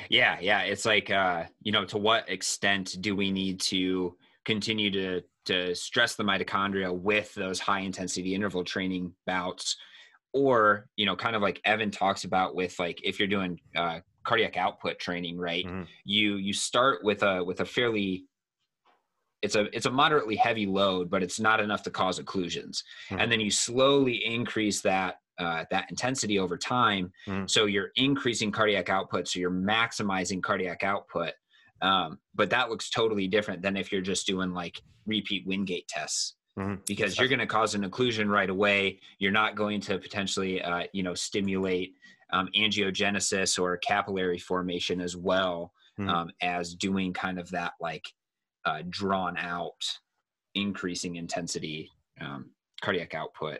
Yeah, 0.09 0.37
yeah, 0.41 0.61
it's 0.61 0.85
like 0.85 1.11
uh, 1.11 1.43
you 1.61 1.71
know, 1.71 1.85
to 1.85 1.97
what 1.97 2.29
extent 2.29 2.97
do 2.99 3.15
we 3.15 3.31
need 3.31 3.59
to 3.61 4.15
continue 4.45 4.89
to 4.91 5.21
to 5.45 5.75
stress 5.75 6.15
the 6.15 6.23
mitochondria 6.23 6.93
with 6.95 7.33
those 7.33 7.59
high 7.59 7.79
intensity 7.79 8.35
interval 8.35 8.63
training 8.63 9.13
bouts 9.25 9.77
or 10.33 10.87
you 10.95 11.05
know 11.05 11.15
kind 11.15 11.35
of 11.35 11.41
like 11.41 11.59
evan 11.65 11.89
talks 11.89 12.23
about 12.23 12.55
with 12.55 12.77
like 12.79 13.01
if 13.03 13.19
you're 13.19 13.27
doing 13.27 13.59
uh, 13.75 13.99
cardiac 14.23 14.57
output 14.57 14.99
training 14.99 15.37
right 15.37 15.65
mm-hmm. 15.65 15.83
you 16.03 16.35
you 16.35 16.53
start 16.53 17.03
with 17.03 17.23
a 17.23 17.43
with 17.43 17.61
a 17.61 17.65
fairly 17.65 18.25
it's 19.41 19.55
a 19.55 19.75
it's 19.75 19.85
a 19.85 19.91
moderately 19.91 20.35
heavy 20.35 20.65
load 20.65 21.09
but 21.09 21.23
it's 21.23 21.39
not 21.39 21.59
enough 21.59 21.83
to 21.83 21.89
cause 21.89 22.19
occlusions 22.19 22.83
mm-hmm. 23.09 23.19
and 23.19 23.31
then 23.31 23.39
you 23.39 23.49
slowly 23.49 24.23
increase 24.25 24.81
that 24.81 25.15
uh, 25.39 25.65
that 25.71 25.85
intensity 25.89 26.37
over 26.37 26.57
time 26.57 27.11
mm-hmm. 27.27 27.45
so 27.47 27.65
you're 27.65 27.91
increasing 27.95 28.51
cardiac 28.51 28.89
output 28.89 29.27
so 29.27 29.39
you're 29.39 29.49
maximizing 29.49 30.41
cardiac 30.43 30.83
output 30.83 31.33
um, 31.81 32.19
but 32.35 32.49
that 32.49 32.69
looks 32.69 32.89
totally 32.89 33.27
different 33.27 33.61
than 33.61 33.77
if 33.77 33.91
you're 33.91 34.01
just 34.01 34.27
doing 34.27 34.53
like 34.53 34.81
repeat 35.05 35.45
Wingate 35.45 35.87
tests. 35.87 36.35
Mm-hmm. 36.57 36.75
Because 36.87 37.17
you're 37.17 37.27
going 37.27 37.39
to 37.39 37.47
cause 37.47 37.73
an 37.75 37.89
occlusion 37.89 38.27
right 38.27 38.49
away. 38.49 38.99
You're 39.17 39.31
not 39.31 39.55
going 39.55 39.79
to 39.81 39.97
potentially, 39.97 40.61
uh, 40.61 40.83
you 40.93 41.03
know, 41.03 41.13
stimulate 41.13 41.93
um, 42.31 42.49
angiogenesis 42.55 43.59
or 43.59 43.77
capillary 43.77 44.39
formation 44.39 44.99
as 44.99 45.15
well 45.15 45.71
mm-hmm. 45.99 46.09
um, 46.09 46.31
as 46.41 46.75
doing 46.75 47.13
kind 47.13 47.39
of 47.39 47.49
that 47.51 47.73
like 47.79 48.05
uh, 48.65 48.81
drawn 48.89 49.37
out, 49.37 49.81
increasing 50.53 51.15
intensity 51.15 51.89
um, 52.19 52.49
cardiac 52.81 53.13
output 53.13 53.59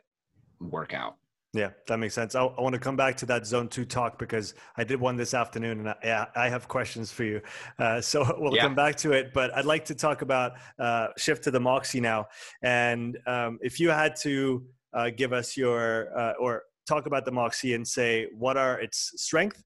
workout. 0.59 1.15
Yeah, 1.53 1.71
that 1.88 1.97
makes 1.97 2.13
sense. 2.13 2.35
I, 2.35 2.43
I, 2.43 2.62
want 2.62 2.73
to 2.73 2.79
come 2.79 2.95
back 2.95 3.17
to 3.17 3.25
that 3.25 3.47
zone 3.47 3.69
two 3.69 3.83
talk 3.83 4.19
because 4.19 4.53
I 4.77 4.83
did 4.83 4.99
one 4.99 5.15
this 5.15 5.33
afternoon 5.33 5.79
and 5.79 5.89
I, 5.89 6.27
I 6.35 6.47
have 6.47 6.67
questions 6.67 7.12
for 7.12 7.23
you. 7.23 7.41
Uh, 7.79 7.99
so 8.01 8.35
we'll 8.39 8.55
yeah. 8.55 8.62
come 8.62 8.75
back 8.75 8.95
to 8.97 9.13
it. 9.13 9.33
But 9.33 9.55
I'd 9.57 9.65
like 9.65 9.83
to 9.85 9.95
talk 9.95 10.21
about 10.21 10.53
uh, 10.77 11.07
shift 11.17 11.43
to 11.45 11.51
the 11.51 11.59
Moxy 11.59 11.99
now. 11.99 12.27
And 12.62 13.17
um, 13.25 13.57
if 13.62 13.79
you 13.79 13.89
had 13.89 14.15
to 14.17 14.63
uh, 14.93 15.09
give 15.09 15.33
us 15.33 15.57
your 15.57 16.15
uh, 16.15 16.33
or 16.39 16.63
talk 16.88 17.07
about 17.07 17.25
the 17.25 17.31
Moxy 17.31 17.73
and 17.73 17.88
say 17.88 18.27
what 18.38 18.55
are 18.55 18.79
its 18.79 19.13
strength, 19.15 19.63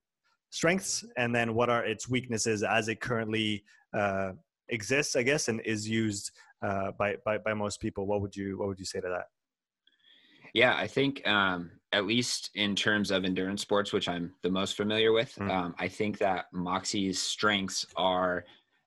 strengths, 0.52 1.04
and 1.18 1.36
then 1.36 1.54
what 1.54 1.70
are 1.70 1.84
its 1.84 2.08
weaknesses 2.08 2.64
as 2.64 2.88
it 2.88 3.02
currently 3.02 3.62
uh, 3.94 4.32
exists, 4.70 5.18
I 5.18 5.24
guess, 5.24 5.50
and 5.50 5.60
is 5.62 5.88
used 5.88 6.32
uh, 6.62 6.92
by, 6.98 7.18
by 7.26 7.38
by 7.40 7.54
most 7.54 7.82
people, 7.82 8.08
what 8.08 8.22
would 8.22 8.36
you 8.36 8.58
what 8.58 8.70
would 8.70 8.80
you 8.80 8.86
say 8.86 9.02
to 9.02 9.10
that? 9.10 9.26
Yeah, 10.54 10.76
I 10.76 10.88
think 10.88 11.26
um, 11.28 11.72
at 11.92 12.06
least 12.06 12.52
in 12.56 12.76
terms 12.76 13.12
of 13.12 13.26
endurance 13.26 13.62
sports, 13.62 13.92
which 13.92 14.08
I'm 14.08 14.34
the 14.44 14.50
most 14.50 14.78
familiar 14.78 15.12
with, 15.12 15.36
mm. 15.36 15.50
um, 15.50 15.76
I 15.80 15.88
think 15.88 16.20
that 16.20 16.46
Moxy's 16.54 17.22
strengths 17.22 17.86
are 17.96 18.46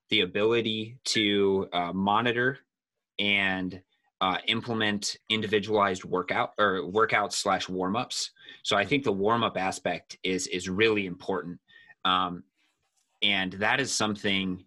the 0.09 0.21
ability 0.21 0.97
to 1.05 1.67
uh, 1.73 1.91
monitor 1.93 2.59
and 3.19 3.81
uh, 4.21 4.37
implement 4.47 5.17
individualized 5.29 6.03
workout 6.03 6.53
or 6.57 6.81
workouts 6.83 7.33
slash 7.33 7.69
warm 7.69 7.95
ups. 7.95 8.31
So 8.63 8.75
I 8.75 8.85
think 8.85 9.03
the 9.03 9.11
warm 9.11 9.43
up 9.43 9.57
aspect 9.57 10.17
is 10.23 10.47
is 10.47 10.69
really 10.69 11.05
important, 11.05 11.59
um, 12.05 12.43
and 13.21 13.53
that 13.53 13.79
is 13.79 13.93
something. 13.93 14.63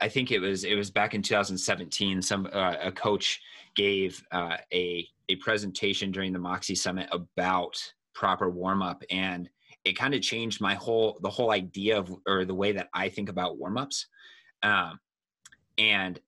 I 0.00 0.08
think 0.08 0.32
it 0.32 0.40
was 0.40 0.64
it 0.64 0.74
was 0.74 0.90
back 0.90 1.14
in 1.14 1.22
2017. 1.22 2.22
Some 2.22 2.48
uh, 2.52 2.76
a 2.82 2.90
coach 2.90 3.40
gave 3.74 4.22
uh, 4.32 4.56
a 4.72 5.06
a 5.28 5.36
presentation 5.36 6.12
during 6.12 6.32
the 6.32 6.38
Moxy 6.38 6.74
Summit 6.74 7.08
about 7.12 7.76
proper 8.14 8.50
warm 8.50 8.82
up, 8.82 9.02
and 9.10 9.48
it 9.84 9.96
kind 9.98 10.14
of 10.14 10.22
changed 10.22 10.60
my 10.60 10.74
whole 10.74 11.18
the 11.22 11.30
whole 11.30 11.50
idea 11.50 11.98
of 11.98 12.14
or 12.26 12.44
the 12.44 12.54
way 12.54 12.72
that 12.72 12.88
I 12.94 13.08
think 13.08 13.28
about 13.28 13.58
warm 13.58 13.76
ups. 13.76 14.06
Um, 14.62 14.98
and 15.78 16.20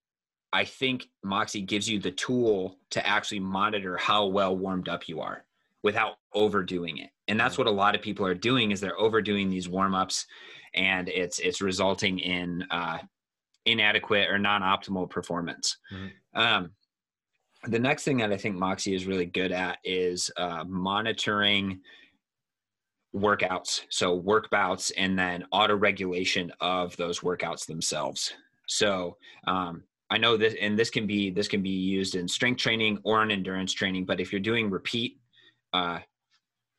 I 0.52 0.64
think 0.64 1.08
Moxy 1.24 1.62
gives 1.62 1.88
you 1.88 1.98
the 1.98 2.10
tool 2.10 2.78
to 2.90 3.06
actually 3.06 3.40
monitor 3.40 3.96
how 3.96 4.26
well 4.26 4.56
warmed 4.56 4.88
up 4.88 5.08
you 5.08 5.20
are 5.20 5.44
without 5.82 6.14
overdoing 6.34 6.98
it. 6.98 7.10
And 7.28 7.38
that's 7.38 7.54
mm-hmm. 7.54 7.64
what 7.64 7.70
a 7.70 7.76
lot 7.76 7.94
of 7.94 8.02
people 8.02 8.26
are 8.26 8.34
doing 8.34 8.70
is 8.70 8.80
they're 8.80 8.98
overdoing 8.98 9.48
these 9.48 9.68
warm 9.68 9.94
ups, 9.94 10.26
and 10.74 11.08
it's 11.08 11.38
it's 11.38 11.60
resulting 11.60 12.18
in 12.18 12.64
uh, 12.70 12.98
inadequate 13.66 14.30
or 14.30 14.38
non 14.38 14.62
optimal 14.62 15.08
performance. 15.08 15.76
Mm-hmm. 15.92 16.40
Um, 16.40 16.70
the 17.66 17.78
next 17.78 18.04
thing 18.04 18.18
that 18.18 18.32
I 18.32 18.36
think 18.36 18.56
Moxy 18.56 18.94
is 18.94 19.06
really 19.06 19.26
good 19.26 19.52
at 19.52 19.78
is 19.84 20.30
uh, 20.36 20.64
monitoring 20.66 21.80
workouts. 23.14 23.82
So 23.88 24.14
work 24.14 24.50
bouts 24.50 24.90
and 24.92 25.18
then 25.18 25.44
auto 25.52 25.76
regulation 25.76 26.52
of 26.60 26.96
those 26.96 27.20
workouts 27.20 27.66
themselves. 27.66 28.32
So 28.68 29.16
um, 29.46 29.84
I 30.10 30.18
know 30.18 30.36
this, 30.36 30.54
and 30.60 30.78
this 30.78 30.90
can 30.90 31.06
be 31.06 31.30
this 31.30 31.48
can 31.48 31.62
be 31.62 31.70
used 31.70 32.14
in 32.14 32.28
strength 32.28 32.58
training 32.58 32.98
or 33.04 33.22
in 33.22 33.30
endurance 33.30 33.72
training. 33.72 34.04
But 34.04 34.20
if 34.20 34.32
you're 34.32 34.40
doing 34.40 34.70
repeat, 34.70 35.18
uh, 35.72 36.00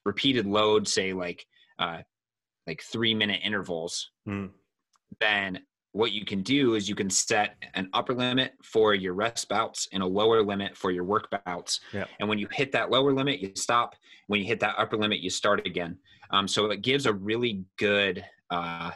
repeated 0.05 0.45
load, 0.45 0.87
say 0.87 1.13
like 1.13 1.45
uh, 1.79 1.99
like 2.67 2.81
three 2.81 3.13
minute 3.13 3.41
intervals, 3.43 4.11
mm. 4.27 4.49
then 5.19 5.59
what 5.91 6.11
you 6.11 6.25
can 6.25 6.41
do 6.41 6.75
is 6.75 6.87
you 6.87 6.95
can 6.95 7.09
set 7.09 7.55
an 7.73 7.89
upper 7.93 8.13
limit 8.13 8.53
for 8.63 8.93
your 8.93 9.13
rest 9.13 9.49
bouts 9.49 9.87
and 9.93 10.03
a 10.03 10.05
lower 10.05 10.43
limit 10.43 10.77
for 10.77 10.91
your 10.91 11.03
work 11.03 11.27
bouts. 11.45 11.79
Yeah. 11.91 12.05
And 12.19 12.29
when 12.29 12.37
you 12.37 12.47
hit 12.51 12.71
that 12.73 12.91
lower 12.91 13.13
limit, 13.13 13.39
you 13.39 13.51
stop. 13.55 13.95
When 14.27 14.39
you 14.39 14.45
hit 14.45 14.59
that 14.59 14.75
upper 14.77 14.97
limit, 14.97 15.19
you 15.19 15.29
start 15.29 15.65
again. 15.65 15.97
Um, 16.31 16.47
so 16.47 16.69
it 16.71 16.81
gives 16.81 17.05
a 17.05 17.13
really 17.13 17.63
good 17.77 18.23
uh, 18.51 18.91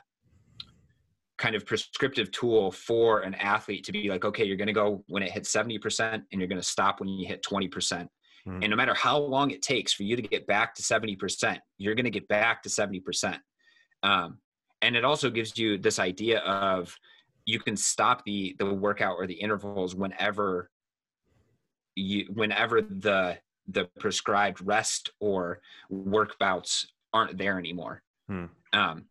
kind 1.37 1.55
of 1.55 1.65
prescriptive 1.65 2.29
tool 2.31 2.71
for 2.71 3.21
an 3.21 3.33
athlete 3.35 3.83
to 3.85 3.91
be 3.91 4.09
like, 4.09 4.23
okay, 4.23 4.43
you're 4.43 4.57
going 4.57 4.67
to 4.67 4.73
go 4.73 5.03
when 5.07 5.23
it 5.23 5.31
hits 5.31 5.51
70% 5.51 6.13
and 6.13 6.25
you're 6.33 6.47
going 6.47 6.61
to 6.61 6.67
stop 6.67 6.99
when 6.99 7.09
you 7.09 7.27
hit 7.27 7.43
20%. 7.43 7.71
Mm-hmm. 7.71 8.59
And 8.61 8.69
no 8.69 8.75
matter 8.75 8.93
how 8.93 9.17
long 9.17 9.49
it 9.49 9.61
takes 9.61 9.93
for 9.93 10.03
you 10.03 10.15
to 10.15 10.21
get 10.21 10.45
back 10.45 10.75
to 10.75 10.83
70%, 10.83 11.57
you're 11.77 11.95
going 11.95 12.05
to 12.05 12.11
get 12.11 12.27
back 12.27 12.61
to 12.63 12.69
70%. 12.69 13.39
Um, 14.03 14.37
and 14.81 14.95
it 14.95 15.05
also 15.05 15.29
gives 15.29 15.57
you 15.57 15.77
this 15.77 15.99
idea 15.99 16.39
of 16.39 16.97
you 17.45 17.59
can 17.59 17.75
stop 17.75 18.23
the 18.25 18.55
the 18.59 18.73
workout 18.73 19.15
or 19.17 19.27
the 19.27 19.33
intervals 19.33 19.95
whenever 19.95 20.69
you 21.95 22.25
whenever 22.33 22.81
the 22.81 23.37
the 23.67 23.87
prescribed 23.99 24.65
rest 24.65 25.11
or 25.19 25.61
work 25.89 26.37
bouts 26.39 26.87
aren't 27.13 27.37
there 27.37 27.59
anymore 27.59 28.01
hmm. 28.27 28.45
um, 28.73 29.05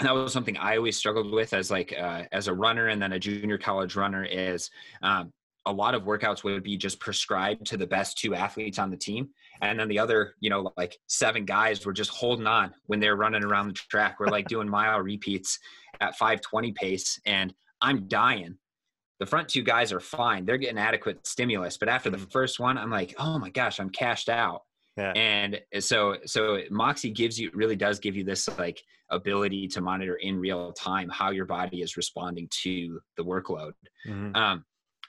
that 0.00 0.14
was 0.14 0.32
something 0.32 0.56
I 0.56 0.76
always 0.76 0.96
struggled 0.96 1.32
with 1.32 1.52
as 1.52 1.70
like 1.70 1.94
uh, 1.98 2.24
as 2.32 2.48
a 2.48 2.54
runner 2.54 2.88
and 2.88 3.00
then 3.00 3.12
a 3.12 3.18
junior 3.18 3.58
college 3.58 3.96
runner 3.96 4.24
is 4.24 4.70
um, 5.02 5.32
a 5.66 5.72
lot 5.72 5.94
of 5.94 6.02
workouts 6.02 6.44
would 6.44 6.62
be 6.62 6.76
just 6.76 7.00
prescribed 7.00 7.66
to 7.66 7.76
the 7.76 7.86
best 7.86 8.18
two 8.18 8.34
athletes 8.34 8.78
on 8.78 8.90
the 8.90 8.96
team 8.96 9.28
and 9.62 9.78
then 9.78 9.88
the 9.88 9.98
other 9.98 10.34
you 10.40 10.50
know 10.50 10.72
like 10.76 10.98
seven 11.06 11.44
guys 11.44 11.84
were 11.84 11.92
just 11.92 12.10
holding 12.10 12.46
on 12.46 12.72
when 12.86 13.00
they're 13.00 13.16
running 13.16 13.44
around 13.44 13.68
the 13.68 13.72
track 13.72 14.16
we're 14.20 14.26
like 14.26 14.46
doing 14.48 14.68
mile 14.68 15.00
repeats 15.00 15.58
at 16.00 16.16
520 16.16 16.72
pace 16.72 17.20
and 17.26 17.54
i'm 17.80 18.06
dying 18.08 18.56
the 19.20 19.26
front 19.26 19.48
two 19.48 19.62
guys 19.62 19.92
are 19.92 20.00
fine 20.00 20.44
they're 20.44 20.58
getting 20.58 20.78
adequate 20.78 21.26
stimulus 21.26 21.76
but 21.76 21.88
after 21.88 22.10
the 22.10 22.16
mm-hmm. 22.16 22.26
first 22.26 22.60
one 22.60 22.76
i'm 22.76 22.90
like 22.90 23.14
oh 23.18 23.38
my 23.38 23.50
gosh 23.50 23.80
i'm 23.80 23.90
cashed 23.90 24.28
out 24.28 24.62
yeah. 24.96 25.12
and 25.12 25.60
so 25.80 26.16
so 26.24 26.60
moxy 26.70 27.10
gives 27.10 27.38
you 27.38 27.50
really 27.54 27.76
does 27.76 27.98
give 27.98 28.16
you 28.16 28.24
this 28.24 28.48
like 28.58 28.82
ability 29.10 29.68
to 29.68 29.80
monitor 29.80 30.16
in 30.16 30.38
real 30.38 30.72
time 30.72 31.08
how 31.10 31.30
your 31.30 31.44
body 31.44 31.82
is 31.82 31.96
responding 31.96 32.48
to 32.50 33.00
the 33.16 33.24
workload 33.24 33.72
mm-hmm. 34.06 34.34
um, 34.34 34.64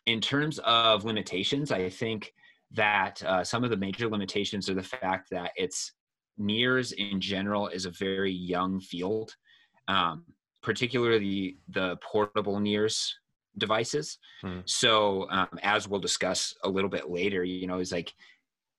in 0.06 0.22
terms 0.22 0.60
of 0.60 1.06
limitations 1.06 1.72
i 1.72 1.90
think 1.90 2.34
that 2.72 3.22
uh, 3.24 3.44
some 3.44 3.64
of 3.64 3.70
the 3.70 3.78
major 3.78 4.10
limitations 4.10 4.70
are 4.70 4.74
the 4.74 4.84
fact 4.84 5.30
that 5.30 5.52
it's 5.56 5.94
NIRS 6.38 6.92
in 6.92 7.22
general 7.22 7.68
is 7.68 7.86
a 7.86 7.92
very 7.92 8.32
young 8.32 8.80
field, 8.80 9.36
um, 9.88 10.26
particularly 10.62 11.58
the 11.70 11.98
portable 11.98 12.60
NIRS 12.60 13.14
devices. 13.58 14.18
Hmm. 14.42 14.60
So, 14.66 15.30
um, 15.30 15.48
as 15.64 15.88
we'll 15.88 16.02
discuss 16.02 16.54
a 16.64 16.70
little 16.70 16.90
bit 16.90 17.10
later, 17.10 17.44
you 17.44 17.68
know, 17.68 17.80
is 17.80 17.92
like 17.92 18.14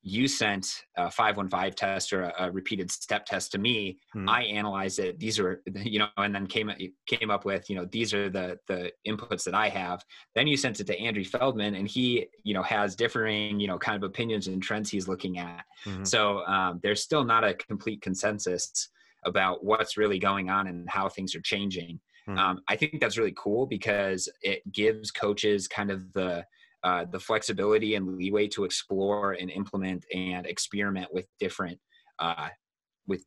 you 0.08 0.28
sent 0.28 0.84
a 0.96 1.10
515 1.10 1.72
test 1.72 2.12
or 2.12 2.22
a, 2.22 2.46
a 2.46 2.50
repeated 2.52 2.92
step 2.92 3.26
test 3.26 3.50
to 3.50 3.58
me 3.58 3.98
mm-hmm. 4.14 4.28
i 4.28 4.44
analyzed 4.44 5.00
it 5.00 5.18
these 5.18 5.36
are 5.40 5.62
you 5.74 5.98
know 5.98 6.06
and 6.18 6.32
then 6.32 6.46
came 6.46 6.70
came 7.08 7.28
up 7.28 7.44
with 7.44 7.68
you 7.68 7.74
know 7.74 7.84
these 7.86 8.14
are 8.14 8.30
the 8.30 8.56
the 8.68 8.92
inputs 9.06 9.42
that 9.42 9.54
i 9.54 9.68
have 9.68 10.04
then 10.36 10.46
you 10.46 10.56
sent 10.56 10.78
it 10.78 10.86
to 10.86 10.96
andrew 11.00 11.24
feldman 11.24 11.74
and 11.74 11.88
he 11.88 12.24
you 12.44 12.54
know 12.54 12.62
has 12.62 12.94
differing 12.94 13.58
you 13.58 13.66
know 13.66 13.76
kind 13.76 13.96
of 13.96 14.08
opinions 14.08 14.46
and 14.46 14.62
trends 14.62 14.88
he's 14.88 15.08
looking 15.08 15.38
at 15.38 15.64
mm-hmm. 15.84 16.04
so 16.04 16.46
um, 16.46 16.78
there's 16.84 17.02
still 17.02 17.24
not 17.24 17.42
a 17.42 17.54
complete 17.54 18.00
consensus 18.00 18.88
about 19.24 19.64
what's 19.64 19.96
really 19.96 20.20
going 20.20 20.48
on 20.48 20.68
and 20.68 20.88
how 20.88 21.08
things 21.08 21.34
are 21.34 21.40
changing 21.40 21.98
mm-hmm. 22.28 22.38
um, 22.38 22.60
i 22.68 22.76
think 22.76 23.00
that's 23.00 23.18
really 23.18 23.34
cool 23.36 23.66
because 23.66 24.28
it 24.42 24.62
gives 24.70 25.10
coaches 25.10 25.66
kind 25.66 25.90
of 25.90 26.12
the 26.12 26.44
uh, 26.86 27.04
the 27.10 27.18
flexibility 27.18 27.96
and 27.96 28.16
leeway 28.16 28.46
to 28.46 28.62
explore 28.62 29.32
and 29.32 29.50
implement 29.50 30.06
and 30.14 30.46
experiment 30.46 31.12
with 31.12 31.26
different 31.40 31.80
uh, 32.20 32.48
with 33.08 33.24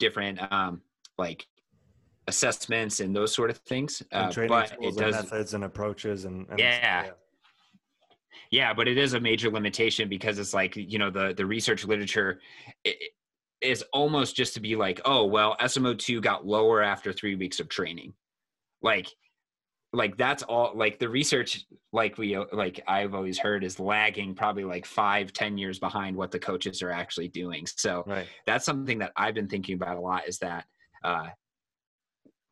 different 0.00 0.40
um, 0.52 0.82
like 1.16 1.46
assessments 2.26 2.98
and 2.98 3.14
those 3.14 3.32
sort 3.32 3.48
of 3.48 3.58
things. 3.58 4.02
Uh, 4.10 4.32
but 4.48 4.76
it 4.80 4.96
does 4.96 5.14
methods 5.14 5.54
and 5.54 5.62
approaches 5.62 6.24
and, 6.24 6.48
and 6.50 6.58
yeah. 6.58 7.04
yeah. 7.04 7.10
Yeah, 8.50 8.74
but 8.74 8.88
it 8.88 8.98
is 8.98 9.14
a 9.14 9.20
major 9.20 9.48
limitation 9.48 10.08
because 10.08 10.40
it's 10.40 10.52
like 10.52 10.74
you 10.74 10.98
know 10.98 11.10
the 11.10 11.32
the 11.36 11.46
research 11.46 11.84
literature 11.84 12.40
is 13.60 13.84
almost 13.92 14.34
just 14.34 14.54
to 14.54 14.60
be 14.60 14.74
like, 14.74 15.00
oh 15.04 15.26
well, 15.26 15.56
SMO2 15.60 16.20
got 16.20 16.44
lower 16.44 16.82
after 16.82 17.12
three 17.12 17.36
weeks 17.36 17.60
of 17.60 17.68
training. 17.68 18.14
Like 18.82 19.06
like 19.92 20.16
that's 20.16 20.42
all 20.44 20.72
like 20.74 20.98
the 20.98 21.08
research 21.08 21.64
like 21.92 22.16
we 22.16 22.38
like 22.52 22.80
i've 22.86 23.14
always 23.14 23.38
heard 23.38 23.64
is 23.64 23.80
lagging 23.80 24.34
probably 24.34 24.64
like 24.64 24.86
five 24.86 25.32
ten 25.32 25.58
years 25.58 25.78
behind 25.78 26.16
what 26.16 26.30
the 26.30 26.38
coaches 26.38 26.80
are 26.82 26.92
actually 26.92 27.28
doing 27.28 27.66
so 27.66 28.04
right. 28.06 28.26
that's 28.46 28.64
something 28.64 28.98
that 28.98 29.12
i've 29.16 29.34
been 29.34 29.48
thinking 29.48 29.74
about 29.74 29.96
a 29.96 30.00
lot 30.00 30.28
is 30.28 30.38
that 30.38 30.64
uh 31.02 31.28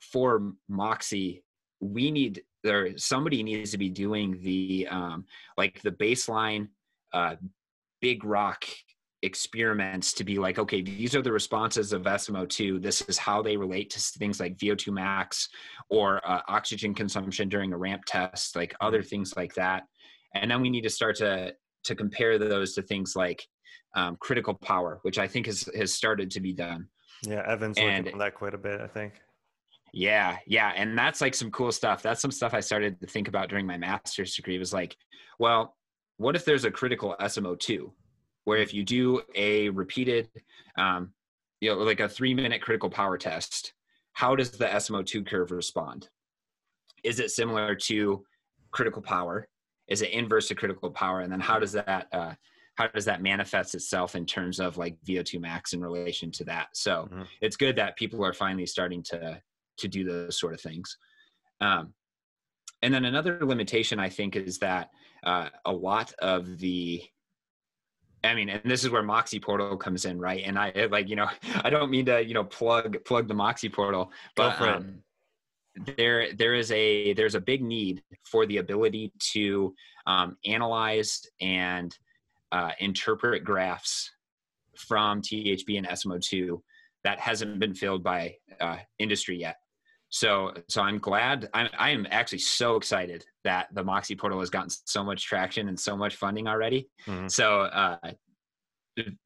for 0.00 0.52
moxy 0.68 1.44
we 1.80 2.10
need 2.10 2.42
there 2.64 2.96
somebody 2.98 3.42
needs 3.42 3.70
to 3.70 3.78
be 3.78 3.88
doing 3.88 4.40
the 4.42 4.88
um 4.90 5.24
like 5.56 5.80
the 5.82 5.92
baseline 5.92 6.66
uh 7.12 7.36
big 8.00 8.24
rock 8.24 8.64
experiments 9.22 10.12
to 10.14 10.24
be 10.24 10.38
like, 10.38 10.58
okay, 10.58 10.80
these 10.80 11.14
are 11.14 11.22
the 11.22 11.32
responses 11.32 11.92
of 11.92 12.02
SMO2. 12.02 12.80
This 12.80 13.02
is 13.02 13.18
how 13.18 13.42
they 13.42 13.56
relate 13.56 13.90
to 13.90 14.00
things 14.00 14.38
like 14.38 14.56
VO2 14.56 14.92
max 14.92 15.48
or 15.90 16.20
uh, 16.28 16.40
oxygen 16.48 16.94
consumption 16.94 17.48
during 17.48 17.72
a 17.72 17.76
ramp 17.76 18.02
test, 18.06 18.54
like 18.54 18.74
other 18.80 19.00
mm-hmm. 19.00 19.08
things 19.08 19.34
like 19.36 19.54
that. 19.54 19.84
And 20.34 20.50
then 20.50 20.60
we 20.60 20.70
need 20.70 20.82
to 20.82 20.90
start 20.90 21.16
to 21.16 21.54
to 21.84 21.94
compare 21.94 22.38
those 22.38 22.74
to 22.74 22.82
things 22.82 23.16
like 23.16 23.46
um, 23.94 24.16
critical 24.20 24.54
power, 24.54 24.98
which 25.02 25.18
I 25.18 25.26
think 25.26 25.46
has 25.46 25.68
has 25.74 25.92
started 25.92 26.30
to 26.32 26.40
be 26.40 26.52
done. 26.52 26.88
Yeah, 27.22 27.42
Evan's 27.46 27.78
and, 27.78 28.04
working 28.04 28.12
on 28.12 28.18
that 28.20 28.34
quite 28.34 28.54
a 28.54 28.58
bit, 28.58 28.80
I 28.80 28.86
think. 28.86 29.14
Yeah, 29.92 30.36
yeah, 30.46 30.72
and 30.76 30.96
that's 30.96 31.20
like 31.20 31.34
some 31.34 31.50
cool 31.50 31.72
stuff. 31.72 32.02
That's 32.02 32.20
some 32.20 32.30
stuff 32.30 32.54
I 32.54 32.60
started 32.60 33.00
to 33.00 33.06
think 33.06 33.26
about 33.26 33.48
during 33.48 33.66
my 33.66 33.78
master's 33.78 34.34
degree. 34.34 34.58
Was 34.58 34.72
like, 34.72 34.96
well, 35.38 35.76
what 36.18 36.36
if 36.36 36.44
there's 36.44 36.64
a 36.64 36.70
critical 36.70 37.16
SMO2? 37.20 37.90
Where 38.48 38.62
if 38.62 38.72
you 38.72 38.82
do 38.82 39.20
a 39.34 39.68
repeated, 39.68 40.30
um, 40.78 41.12
you 41.60 41.68
know, 41.68 41.76
like 41.76 42.00
a 42.00 42.08
three 42.08 42.32
minute 42.32 42.62
critical 42.62 42.88
power 42.88 43.18
test, 43.18 43.74
how 44.14 44.34
does 44.34 44.52
the 44.52 44.64
SMO2 44.64 45.26
curve 45.26 45.50
respond? 45.50 46.08
Is 47.04 47.20
it 47.20 47.30
similar 47.30 47.74
to 47.74 48.24
critical 48.70 49.02
power? 49.02 49.46
Is 49.86 50.00
it 50.00 50.12
inverse 50.12 50.48
to 50.48 50.54
critical 50.54 50.90
power? 50.90 51.20
And 51.20 51.30
then 51.30 51.40
how 51.40 51.58
does 51.58 51.72
that, 51.72 52.06
uh, 52.10 52.32
how 52.76 52.86
does 52.86 53.04
that 53.04 53.20
manifest 53.20 53.74
itself 53.74 54.14
in 54.14 54.24
terms 54.24 54.60
of 54.60 54.78
like 54.78 54.96
VO2 55.06 55.38
max 55.38 55.74
in 55.74 55.82
relation 55.82 56.30
to 56.30 56.44
that? 56.44 56.68
So 56.72 57.06
mm-hmm. 57.12 57.22
it's 57.42 57.56
good 57.56 57.76
that 57.76 57.98
people 57.98 58.24
are 58.24 58.32
finally 58.32 58.64
starting 58.64 59.02
to, 59.10 59.42
to 59.76 59.88
do 59.88 60.04
those 60.04 60.40
sort 60.40 60.54
of 60.54 60.60
things. 60.62 60.96
Um, 61.60 61.92
and 62.80 62.94
then 62.94 63.04
another 63.04 63.40
limitation 63.42 64.00
I 64.00 64.08
think 64.08 64.36
is 64.36 64.56
that 64.60 64.88
uh, 65.22 65.50
a 65.66 65.72
lot 65.72 66.14
of 66.20 66.58
the 66.58 67.02
I 68.24 68.34
mean, 68.34 68.48
and 68.48 68.62
this 68.64 68.84
is 68.84 68.90
where 68.90 69.02
Moxy 69.02 69.38
Portal 69.38 69.76
comes 69.76 70.04
in, 70.04 70.18
right? 70.18 70.42
And 70.44 70.58
I 70.58 70.72
like, 70.90 71.08
you 71.08 71.16
know, 71.16 71.28
I 71.62 71.70
don't 71.70 71.90
mean 71.90 72.06
to, 72.06 72.22
you 72.24 72.34
know, 72.34 72.44
plug 72.44 73.02
plug 73.04 73.28
the 73.28 73.34
Moxy 73.34 73.68
Portal, 73.68 74.10
but 74.36 74.60
um, 74.60 75.02
there 75.96 76.32
there 76.32 76.54
is 76.54 76.70
a 76.72 77.12
there's 77.14 77.34
a 77.34 77.40
big 77.40 77.62
need 77.62 78.02
for 78.24 78.46
the 78.46 78.58
ability 78.58 79.12
to 79.32 79.74
um, 80.06 80.36
analyze 80.44 81.22
and 81.40 81.96
uh, 82.52 82.72
interpret 82.80 83.44
graphs 83.44 84.10
from 84.76 85.20
THB 85.20 85.78
and 85.78 85.86
SMO2 85.86 86.60
that 87.04 87.20
hasn't 87.20 87.58
been 87.58 87.74
filled 87.74 88.02
by 88.02 88.36
uh, 88.60 88.76
industry 88.98 89.38
yet. 89.38 89.56
So, 90.10 90.54
so 90.68 90.82
I'm 90.82 90.98
glad. 90.98 91.48
I'm, 91.52 91.68
I 91.78 91.90
am 91.90 92.06
actually 92.10 92.38
so 92.38 92.76
excited 92.76 93.24
that 93.44 93.68
the 93.74 93.84
Moxy 93.84 94.14
portal 94.14 94.40
has 94.40 94.50
gotten 94.50 94.70
so 94.70 95.04
much 95.04 95.24
traction 95.24 95.68
and 95.68 95.78
so 95.78 95.96
much 95.96 96.16
funding 96.16 96.48
already. 96.48 96.88
Mm-hmm. 97.06 97.28
So, 97.28 97.62
uh, 97.62 98.12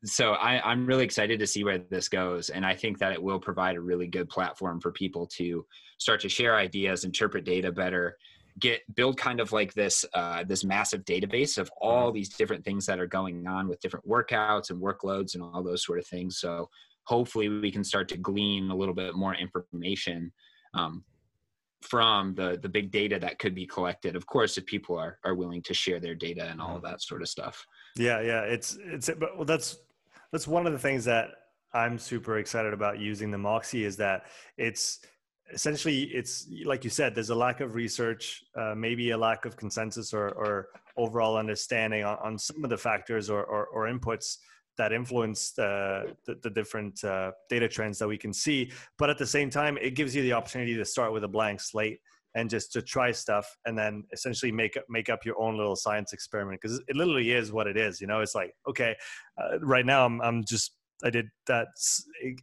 so 0.05 0.33
I, 0.33 0.61
I'm 0.71 0.87
really 0.87 1.05
excited 1.05 1.39
to 1.39 1.47
see 1.47 1.65
where 1.65 1.79
this 1.79 2.09
goes, 2.09 2.51
and 2.51 2.67
I 2.67 2.75
think 2.75 2.99
that 2.99 3.13
it 3.13 3.23
will 3.23 3.39
provide 3.39 3.77
a 3.77 3.81
really 3.81 4.07
good 4.07 4.29
platform 4.29 4.81
for 4.81 4.93
people 4.93 5.27
to 5.39 5.65
start 5.99 6.21
to 6.21 6.29
share 6.29 6.57
ideas, 6.57 7.05
interpret 7.05 7.45
data 7.45 7.73
better, 7.73 8.17
get 8.59 8.83
build 8.95 9.17
kind 9.17 9.41
of 9.41 9.53
like 9.53 9.73
this 9.73 10.05
uh, 10.15 10.45
this 10.45 10.63
massive 10.65 11.05
database 11.05 11.57
of 11.57 11.71
all 11.81 12.09
mm-hmm. 12.09 12.17
these 12.17 12.29
different 12.31 12.65
things 12.65 12.85
that 12.87 13.01
are 13.01 13.07
going 13.07 13.47
on 13.47 13.69
with 13.69 13.81
different 13.81 14.07
workouts 14.07 14.71
and 14.71 14.81
workloads 14.81 15.35
and 15.35 15.43
all 15.43 15.63
those 15.63 15.85
sort 15.85 15.99
of 15.99 16.07
things. 16.07 16.39
So 16.39 16.69
hopefully 17.05 17.49
we 17.49 17.71
can 17.71 17.85
start 17.85 18.09
to 18.09 18.17
glean 18.19 18.71
a 18.71 18.77
little 18.77 18.95
bit 18.95 19.15
more 19.15 19.35
information 19.35 20.33
um, 20.75 21.05
from 21.81 22.35
the 22.35 22.59
the 22.63 22.69
big 22.69 22.91
data 22.91 23.19
that 23.19 23.39
could 23.39 23.55
be 23.55 23.67
collected. 23.67 24.17
Of 24.17 24.27
course, 24.27 24.57
if 24.57 24.67
people 24.67 24.97
are 24.97 25.19
are 25.25 25.35
willing 25.35 25.63
to 25.63 25.75
share 25.75 26.01
their 26.01 26.15
data 26.15 26.45
and 26.49 26.61
all 26.61 26.77
of 26.77 26.83
that 26.83 27.03
sort 27.03 27.23
of 27.23 27.29
stuff. 27.29 27.67
Yeah, 27.97 28.21
yeah, 28.21 28.43
it's 28.43 28.79
it's 28.81 29.11
but 29.19 29.37
well, 29.37 29.45
that's 29.45 29.79
that's 30.31 30.49
one 30.49 30.67
of 30.67 30.73
the 30.73 30.79
things 30.79 31.05
that 31.05 31.29
I'm 31.75 31.99
super 31.99 32.39
excited 32.39 32.73
about 32.73 32.99
using 32.99 33.31
the 33.31 33.39
Moxy 33.39 33.85
is 33.85 33.97
that 33.97 34.27
it's 34.57 35.01
essentially 35.53 36.05
it's 36.05 36.49
like 36.65 36.85
you 36.85 36.91
said 36.91 37.15
there's 37.15 37.31
a 37.31 37.35
lack 37.35 37.61
of 37.61 37.75
research 37.75 38.43
uh, 38.57 38.75
maybe 38.75 39.11
a 39.11 39.19
lack 39.19 39.45
of 39.45 39.57
consensus 39.57 40.15
or, 40.15 40.31
or 40.31 40.69
overall 40.97 41.37
understanding 41.37 42.05
on, 42.05 42.17
on, 42.23 42.39
some 42.39 42.65
of 42.65 42.71
the 42.71 42.77
factors 42.77 43.29
or, 43.29 43.45
or, 43.45 43.67
or 43.67 43.87
inputs 43.87 44.39
that 44.79 44.93
influence 44.93 45.53
the, 45.53 46.15
the, 46.27 46.37
the 46.43 46.51
different 46.51 47.03
uh, 47.05 47.33
data 47.49 47.69
trends 47.69 47.99
that 47.99 48.09
we 48.09 48.17
can 48.17 48.33
see. 48.33 48.73
But 48.99 49.11
at 49.11 49.19
the 49.19 49.27
same 49.27 49.51
time, 49.51 49.79
it 49.81 49.95
gives 49.95 50.15
you 50.15 50.23
the 50.23 50.33
opportunity 50.33 50.75
to 50.77 50.85
start 50.85 51.13
with 51.13 51.25
a 51.25 51.29
blank 51.29 51.61
slate 51.61 52.01
and 52.35 52.49
just 52.49 52.73
to 52.73 52.83
try 52.83 53.13
stuff 53.13 53.47
and 53.67 53.79
then 53.79 54.05
essentially 54.13 54.51
make 54.51 54.79
make 54.89 55.09
up 55.11 55.25
your 55.25 55.41
own 55.41 55.57
little 55.57 55.77
science 55.77 56.13
experiment 56.13 56.61
because 56.61 56.81
it 56.89 56.97
literally 56.97 57.33
is 57.33 57.53
what 57.53 57.67
it 57.67 57.77
is. 57.77 58.01
You 58.01 58.07
know, 58.07 58.21
it's 58.21 58.35
like 58.35 58.55
okay, 58.69 58.97
uh, 59.41 59.59
right 59.61 59.85
now 59.85 60.07
I'm 60.07 60.21
I'm 60.23 60.45
just 60.45 60.75
I 61.05 61.11
did 61.11 61.29
that 61.47 61.69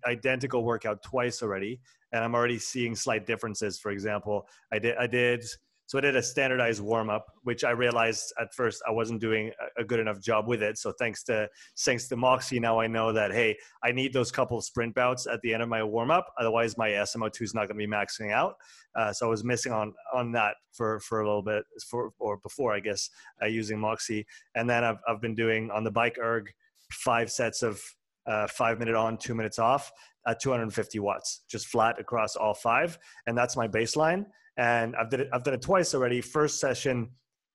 identical 0.06 0.64
workout 0.64 1.02
twice 1.04 1.42
already, 1.42 1.80
and 2.12 2.24
I'm 2.24 2.36
already 2.36 2.60
seeing 2.60 2.96
slight 2.96 3.26
differences. 3.26 3.80
For 3.80 3.92
example, 3.92 4.48
I 4.72 4.80
did 4.80 4.96
I 4.98 5.08
did 5.08 5.44
so 5.90 5.98
I 5.98 6.02
did 6.02 6.16
a 6.16 6.22
standardized 6.22 6.84
warm 6.84 7.10
up, 7.10 7.26
which 7.42 7.64
I 7.64 7.72
realized 7.72 8.32
at 8.40 8.54
first 8.54 8.80
I 8.88 8.92
wasn't 8.92 9.20
doing 9.20 9.52
a 9.76 9.84
good 9.84 10.00
enough 10.00 10.22
job 10.22 10.48
with 10.48 10.62
it. 10.62 10.78
So 10.78 10.92
thanks 10.92 11.24
to 11.24 11.50
thanks 11.80 12.08
to 12.10 12.16
Moxy, 12.16 12.60
now 12.60 12.80
I 12.80 12.86
know 12.86 13.12
that 13.12 13.32
hey, 13.32 13.58
I 13.84 13.92
need 13.92 14.14
those 14.14 14.32
couple 14.32 14.56
of 14.56 14.64
sprint 14.64 14.94
bouts 14.94 15.26
at 15.26 15.42
the 15.42 15.52
end 15.52 15.64
of 15.64 15.70
my 15.70 15.84
warm 15.84 16.12
up. 16.12 16.32
Otherwise, 16.40 16.78
my 16.78 16.90
SMO2 16.90 17.42
is 17.42 17.56
not 17.56 17.62
going 17.62 17.80
to 17.80 17.88
be 17.88 17.88
maxing 17.88 18.32
out. 18.32 18.54
Uh, 18.96 19.12
so 19.12 19.26
I 19.26 19.30
was 19.32 19.44
missing 19.44 19.72
on 19.72 19.96
on 20.14 20.32
that 20.34 20.58
for 20.74 21.00
for 21.00 21.22
a 21.22 21.26
little 21.26 21.42
bit 21.42 21.64
for 21.90 22.12
or 22.20 22.38
before 22.38 22.72
I 22.72 22.82
guess 22.82 23.10
uh, 23.42 23.48
using 23.48 23.80
Moxy, 23.80 24.28
and 24.54 24.70
then 24.70 24.84
I've 24.84 25.00
I've 25.08 25.22
been 25.22 25.34
doing 25.34 25.72
on 25.72 25.84
the 25.84 25.92
bike 25.92 26.20
erg 26.22 26.52
five 26.92 27.32
sets 27.32 27.64
of 27.64 27.82
uh, 28.28 28.46
five 28.46 28.78
minute 28.78 28.94
on, 28.94 29.18
two 29.18 29.34
minutes 29.34 29.58
off 29.58 29.92
at 30.28 30.40
250 30.40 31.00
watts, 31.00 31.46
just 31.50 31.66
flat 31.66 32.00
across 32.00 32.36
all 32.36 32.54
five, 32.54 33.00
and 33.26 33.36
that's 33.36 33.58
my 33.58 33.68
baseline 33.68 34.28
and 34.60 34.94
I've 34.98 35.10
done 35.10 35.22
it. 35.22 35.30
I've 35.34 35.44
done 35.44 35.54
it 35.54 35.62
twice 35.62 35.96
already. 35.96 36.20
First 36.22 36.60
session, 36.60 37.10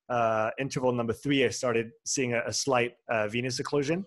uh, 0.09 0.51
interval 0.59 0.91
number 0.91 1.13
three, 1.13 1.45
I 1.45 1.51
started 1.51 1.91
seeing 2.07 2.33
a, 2.33 2.43
a 2.47 2.53
slight 2.53 2.93
uh, 3.11 3.29
venous 3.29 3.61
occlusion 3.61 4.05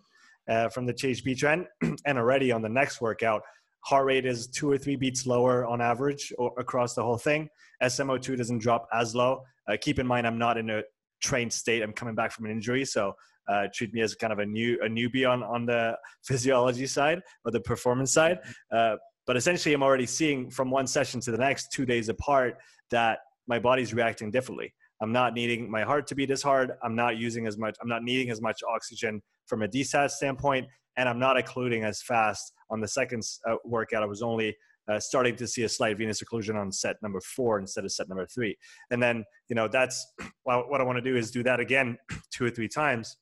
uh, 0.50 0.70
from 0.70 0.88
the 0.88 0.94
THB 0.94 1.38
trend, 1.38 1.68
and 2.06 2.18
already 2.18 2.52
on 2.52 2.62
the 2.62 2.70
next 2.70 3.00
workout, 3.00 3.44
heart 3.86 4.06
rate 4.08 4.26
is 4.26 4.48
two 4.48 4.70
or 4.70 4.78
three 4.78 4.96
beats 4.96 5.28
lower 5.28 5.66
on 5.66 5.80
average 5.80 6.34
or 6.40 6.52
across 6.58 6.96
the 6.96 7.04
whole 7.04 7.18
thing. 7.18 7.48
SMO2 7.84 8.36
doesn't 8.36 8.58
drop 8.58 8.88
as 8.92 9.14
low. 9.14 9.44
Uh, 9.70 9.78
keep 9.80 10.00
in 10.00 10.08
mind, 10.08 10.26
I'm 10.26 10.40
not 10.40 10.58
in 10.58 10.70
a 10.72 10.82
trained 11.22 11.54
state. 11.54 11.84
I'm 11.84 11.94
coming 11.94 12.16
back 12.16 12.32
from 12.32 12.46
an 12.46 12.52
injury, 12.52 12.84
so 12.84 13.14
uh, 13.48 13.68
treat 13.74 13.94
me 13.94 14.02
as 14.02 14.16
kind 14.16 14.34
of 14.34 14.40
a 14.40 14.46
new 14.46 14.78
a 14.84 14.90
newbie 14.90 15.30
on 15.30 15.44
on 15.44 15.68
the 15.68 15.96
physiology 16.24 16.88
side 16.88 17.22
or 17.46 17.52
the 17.52 17.62
performance 17.62 18.12
side. 18.12 18.40
Uh, 18.72 18.96
but 19.28 19.38
essentially, 19.38 19.74
I'm 19.74 19.84
already 19.84 20.06
seeing 20.06 20.50
from 20.50 20.72
one 20.72 20.88
session 20.88 21.20
to 21.22 21.32
the 21.32 21.38
next, 21.38 21.72
two 21.72 21.86
days 21.86 22.10
apart, 22.10 22.58
that 22.90 23.20
my 23.48 23.60
body's 23.60 23.94
reacting 23.94 24.32
differently. 24.32 24.74
I'm 25.02 25.12
not 25.12 25.34
needing 25.34 25.70
my 25.70 25.84
heart 25.84 26.08
to 26.08 26.16
beat 26.16 26.32
as 26.32 26.42
hard. 26.42 26.72
I'm 26.82 26.96
not 26.96 27.18
using 27.18 27.46
as 27.46 27.58
much. 27.58 27.78
I'm 27.82 27.90
not 27.90 28.04
needing 28.04 28.32
as 28.32 28.42
much 28.42 28.62
oxygen 28.68 29.22
from 29.46 29.62
a 29.62 29.68
DSAT 29.68 30.10
standpoint, 30.12 30.68
and 30.96 31.08
I'm 31.08 31.20
not 31.20 31.38
occluding 31.38 31.84
as 31.84 32.02
fast 32.02 32.54
on 32.70 32.80
the 32.80 32.88
second 32.88 33.22
uh, 33.48 33.56
workout. 33.64 34.02
I 34.02 34.08
was 34.08 34.22
only 34.22 34.56
uh, 34.88 35.00
starting 35.00 35.36
to 35.36 35.46
see 35.46 35.64
a 35.64 35.70
slight 35.70 35.98
venous 35.98 36.24
occlusion 36.24 36.56
on 36.56 36.72
set 36.72 36.96
number 37.02 37.20
four 37.20 37.60
instead 37.60 37.84
of 37.84 37.92
set 37.92 38.08
number 38.08 38.26
three. 38.26 38.58
And 38.90 39.04
then, 39.04 39.26
you 39.50 39.56
know, 39.56 39.68
that's 39.68 40.14
well, 40.46 40.66
what 40.68 40.82
I 40.82 40.84
want 40.84 40.98
to 40.98 41.02
do 41.02 41.18
is 41.18 41.32
do 41.32 41.44
that 41.44 41.60
again 41.60 41.98
two 42.32 42.46
or 42.46 42.50
three 42.50 42.70
times. 42.70 43.18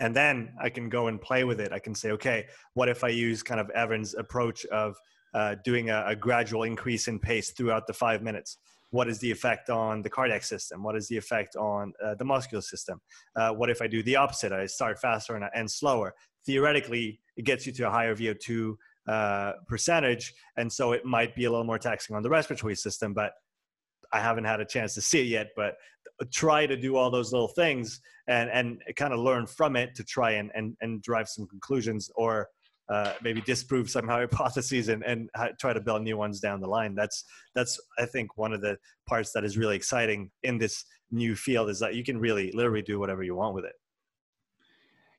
And 0.00 0.16
then 0.16 0.54
I 0.60 0.70
can 0.70 0.88
go 0.88 1.06
and 1.06 1.20
play 1.20 1.44
with 1.44 1.60
it. 1.60 1.72
I 1.72 1.78
can 1.78 1.94
say, 1.94 2.10
okay, 2.12 2.46
what 2.74 2.88
if 2.88 3.04
I 3.04 3.08
use 3.08 3.42
kind 3.42 3.60
of 3.60 3.70
Evan's 3.70 4.14
approach 4.14 4.64
of 4.66 4.96
uh, 5.34 5.56
doing 5.62 5.90
a, 5.90 6.04
a 6.06 6.16
gradual 6.16 6.64
increase 6.64 7.06
in 7.06 7.18
pace 7.18 7.50
throughout 7.50 7.86
the 7.86 7.92
five 7.92 8.22
minutes? 8.22 8.58
what 8.90 9.08
is 9.08 9.18
the 9.20 9.30
effect 9.30 9.70
on 9.70 10.02
the 10.02 10.10
cardiac 10.10 10.42
system 10.42 10.82
what 10.82 10.96
is 10.96 11.08
the 11.08 11.16
effect 11.16 11.56
on 11.56 11.92
uh, 12.04 12.14
the 12.16 12.24
muscular 12.24 12.60
system 12.60 13.00
uh, 13.36 13.50
what 13.50 13.70
if 13.70 13.80
i 13.80 13.86
do 13.86 14.02
the 14.02 14.16
opposite 14.16 14.52
i 14.52 14.66
start 14.66 14.98
faster 14.98 15.34
and 15.34 15.44
I 15.44 15.50
end 15.54 15.70
slower 15.70 16.14
theoretically 16.44 17.20
it 17.36 17.44
gets 17.44 17.66
you 17.66 17.72
to 17.72 17.86
a 17.86 17.90
higher 17.90 18.14
vo2 18.14 18.74
uh, 19.08 19.52
percentage 19.66 20.34
and 20.56 20.70
so 20.72 20.92
it 20.92 21.04
might 21.04 21.34
be 21.34 21.44
a 21.44 21.50
little 21.50 21.64
more 21.64 21.78
taxing 21.78 22.14
on 22.14 22.22
the 22.22 22.30
respiratory 22.30 22.76
system 22.76 23.14
but 23.14 23.32
i 24.12 24.20
haven't 24.20 24.44
had 24.44 24.60
a 24.60 24.64
chance 24.64 24.94
to 24.94 25.00
see 25.00 25.20
it 25.20 25.26
yet 25.26 25.48
but 25.56 25.76
try 26.32 26.66
to 26.66 26.76
do 26.76 26.96
all 26.96 27.10
those 27.10 27.32
little 27.32 27.48
things 27.48 28.00
and 28.30 28.48
and 28.50 28.96
kind 28.96 29.12
of 29.12 29.18
learn 29.18 29.46
from 29.46 29.76
it 29.76 29.94
to 29.96 30.04
try 30.04 30.32
and 30.32 30.50
and, 30.54 30.76
and 30.80 31.02
drive 31.02 31.28
some 31.28 31.46
conclusions 31.46 32.10
or 32.14 32.48
uh, 32.90 33.12
maybe 33.22 33.40
disprove 33.42 33.88
some 33.88 34.08
hypotheses 34.08 34.88
and, 34.88 35.04
and 35.04 35.30
try 35.60 35.72
to 35.72 35.80
build 35.80 36.02
new 36.02 36.16
ones 36.16 36.40
down 36.40 36.60
the 36.60 36.68
line. 36.68 36.94
That's 36.94 37.24
that's 37.54 37.78
I 37.98 38.06
think 38.06 38.36
one 38.36 38.52
of 38.52 38.60
the 38.60 38.76
parts 39.06 39.32
that 39.32 39.44
is 39.44 39.58
really 39.58 39.76
exciting 39.76 40.30
in 40.42 40.58
this 40.58 40.84
new 41.10 41.34
field 41.36 41.70
is 41.70 41.78
that 41.80 41.94
you 41.94 42.04
can 42.04 42.18
really 42.18 42.52
literally 42.52 42.82
do 42.82 42.98
whatever 42.98 43.22
you 43.22 43.34
want 43.34 43.54
with 43.54 43.64
it. 43.64 43.74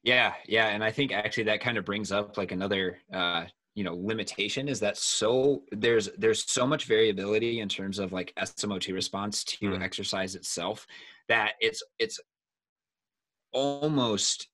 Yeah, 0.03 0.33
yeah, 0.47 0.67
and 0.67 0.83
I 0.83 0.91
think 0.91 1.11
actually 1.11 1.43
that 1.43 1.61
kind 1.61 1.77
of 1.77 1.85
brings 1.85 2.11
up 2.11 2.37
like 2.37 2.51
another 2.51 2.97
uh, 3.13 3.45
you 3.75 3.83
know 3.83 3.95
limitation 3.95 4.67
is 4.67 4.79
that 4.79 4.97
so 4.97 5.63
there's 5.71 6.09
there's 6.17 6.51
so 6.51 6.67
much 6.67 6.85
variability 6.85 7.61
in 7.61 7.69
terms 7.69 7.99
of 7.99 8.11
like 8.11 8.33
SMO2 8.37 8.93
response 8.93 9.43
to 9.45 9.57
mm. 9.59 9.81
exercise 9.81 10.35
itself 10.35 10.85
that 11.29 11.53
it's 11.59 11.81
it's 11.99 12.19
almost 13.53 14.47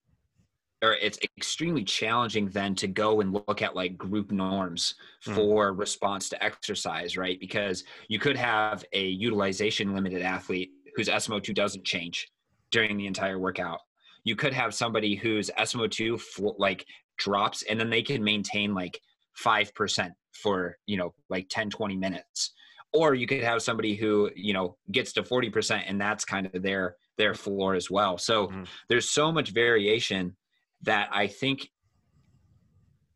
or 0.84 0.94
it's 0.94 1.18
extremely 1.38 1.84
challenging 1.84 2.50
then 2.50 2.76
to 2.76 2.88
go 2.88 3.22
and 3.22 3.34
look 3.34 3.62
at 3.62 3.76
like 3.76 3.98
group 3.98 4.32
norms 4.32 4.94
mm. 5.26 5.34
for 5.34 5.74
response 5.74 6.30
to 6.30 6.44
exercise, 6.44 7.18
right? 7.18 7.40
Because 7.40 7.84
you 8.10 8.20
could 8.20 8.38
have 8.38 8.86
a 8.94 9.08
utilization 9.08 9.96
limited 9.96 10.22
athlete 10.22 10.70
whose 10.96 11.10
SMO2 11.10 11.56
doesn't 11.56 11.84
change 11.84 12.28
during 12.72 12.98
the 12.98 13.08
entire 13.08 13.40
workout. 13.40 13.80
You 14.24 14.36
could 14.36 14.54
have 14.54 14.74
somebody 14.76 15.16
whose 15.16 15.50
SMO2 15.58 16.54
like 16.60 16.86
drops 17.18 17.64
and 17.64 17.80
then 17.80 17.90
they 17.90 18.04
can 18.04 18.24
maintain 18.24 18.76
like 18.76 19.00
5% 19.44 20.12
for, 20.34 20.78
you 20.86 20.98
know, 20.98 21.14
like 21.30 21.48
10, 21.50 21.72
20 21.72 21.96
minutes. 21.96 22.54
Or 22.94 23.16
you 23.16 23.26
could 23.26 23.44
have 23.44 23.62
somebody 23.62 23.96
who, 23.96 24.30
you 24.36 24.54
know, 24.54 24.78
gets 24.92 25.12
to 25.14 25.24
40% 25.24 25.84
and 25.88 26.00
that's 26.00 26.24
kind 26.24 26.50
of 26.54 26.62
their 26.62 26.96
their 27.18 27.34
floor 27.34 27.76
as 27.76 27.90
well. 27.90 28.18
So 28.18 28.48
mm. 28.48 28.68
there's 28.90 29.10
so 29.10 29.32
much 29.32 29.52
variation 29.52 30.36
that 30.84 31.10
I 31.12 31.28
think 31.28 31.70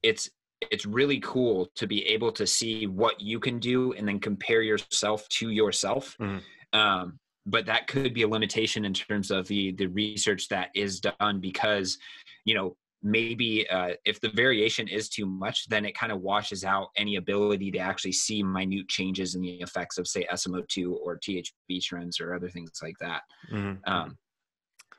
it's 0.04 0.30
it's 0.70 0.86
really 0.86 1.20
cool 1.20 1.72
to 1.76 1.88
be 1.88 2.06
able 2.06 2.32
to 2.32 2.46
see 2.46 2.86
what 2.86 3.20
you 3.20 3.40
can 3.40 3.60
do 3.60 3.94
and 3.94 4.08
then 4.08 4.20
compare 4.20 4.62
yourself 4.62 5.28
to 5.30 5.50
yourself. 5.50 6.16
Mm-hmm. 6.20 6.80
Um, 6.80 7.20
but 7.48 7.66
that 7.66 7.88
could 7.88 8.14
be 8.14 8.22
a 8.22 8.28
limitation 8.28 8.86
in 8.86 8.94
terms 8.94 9.32
of 9.32 9.48
the 9.48 9.72
the 9.74 9.88
research 9.88 10.48
that 10.50 10.70
is 10.76 11.00
done 11.00 11.40
because 11.40 11.98
you 12.46 12.54
know 12.54 12.76
maybe 13.04 13.68
uh, 13.70 13.92
if 14.06 14.20
the 14.22 14.30
variation 14.30 14.88
is 14.88 15.10
too 15.10 15.26
much 15.26 15.68
then 15.70 15.86
it 15.86 15.96
kind 15.96 16.12
of 16.12 16.22
washes 16.22 16.64
out 16.64 16.90
any 16.96 17.16
ability 17.16 17.72
to 17.72 17.80
actually 17.80 18.12
see 18.12 18.44
minute 18.44 18.88
changes 18.88 19.36
in 19.36 19.42
the 19.42 19.60
effects 19.62 19.98
of 19.98 20.08
say 20.08 20.26
smo2 20.34 20.96
or 21.04 21.18
thb 21.18 21.82
trends 21.82 22.20
or 22.20 22.34
other 22.34 22.50
things 22.50 22.72
like 22.82 22.96
that 23.00 23.22
mm-hmm. 23.52 23.74
um, 23.92 24.18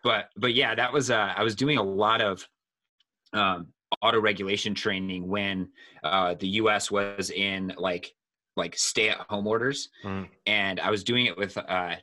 but 0.02 0.26
but 0.36 0.54
yeah 0.54 0.74
that 0.74 0.92
was 0.92 1.10
uh, 1.10 1.32
i 1.36 1.42
was 1.42 1.54
doing 1.54 1.78
a 1.78 1.82
lot 1.82 2.20
of 2.20 2.46
um, 3.32 3.68
auto 4.00 4.20
regulation 4.20 4.74
training 4.74 5.28
when 5.28 5.68
uh, 6.02 6.34
the 6.40 6.48
us 6.48 6.90
was 6.90 7.30
in 7.30 7.72
like 7.76 8.12
like 8.56 8.76
stay 8.76 9.08
at 9.08 9.18
home 9.28 9.46
orders 9.46 9.88
mm. 10.04 10.28
and 10.46 10.78
i 10.80 10.90
was 10.90 11.02
doing 11.02 11.26
it 11.26 11.36
with 11.38 11.56
uh 11.56 11.94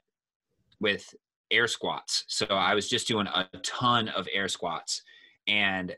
with 0.79 1.13
air 1.51 1.67
squats 1.67 2.25
so 2.27 2.45
i 2.47 2.73
was 2.73 2.89
just 2.89 3.07
doing 3.07 3.27
a 3.27 3.45
ton 3.63 4.07
of 4.09 4.27
air 4.33 4.47
squats 4.47 5.03
and 5.49 5.95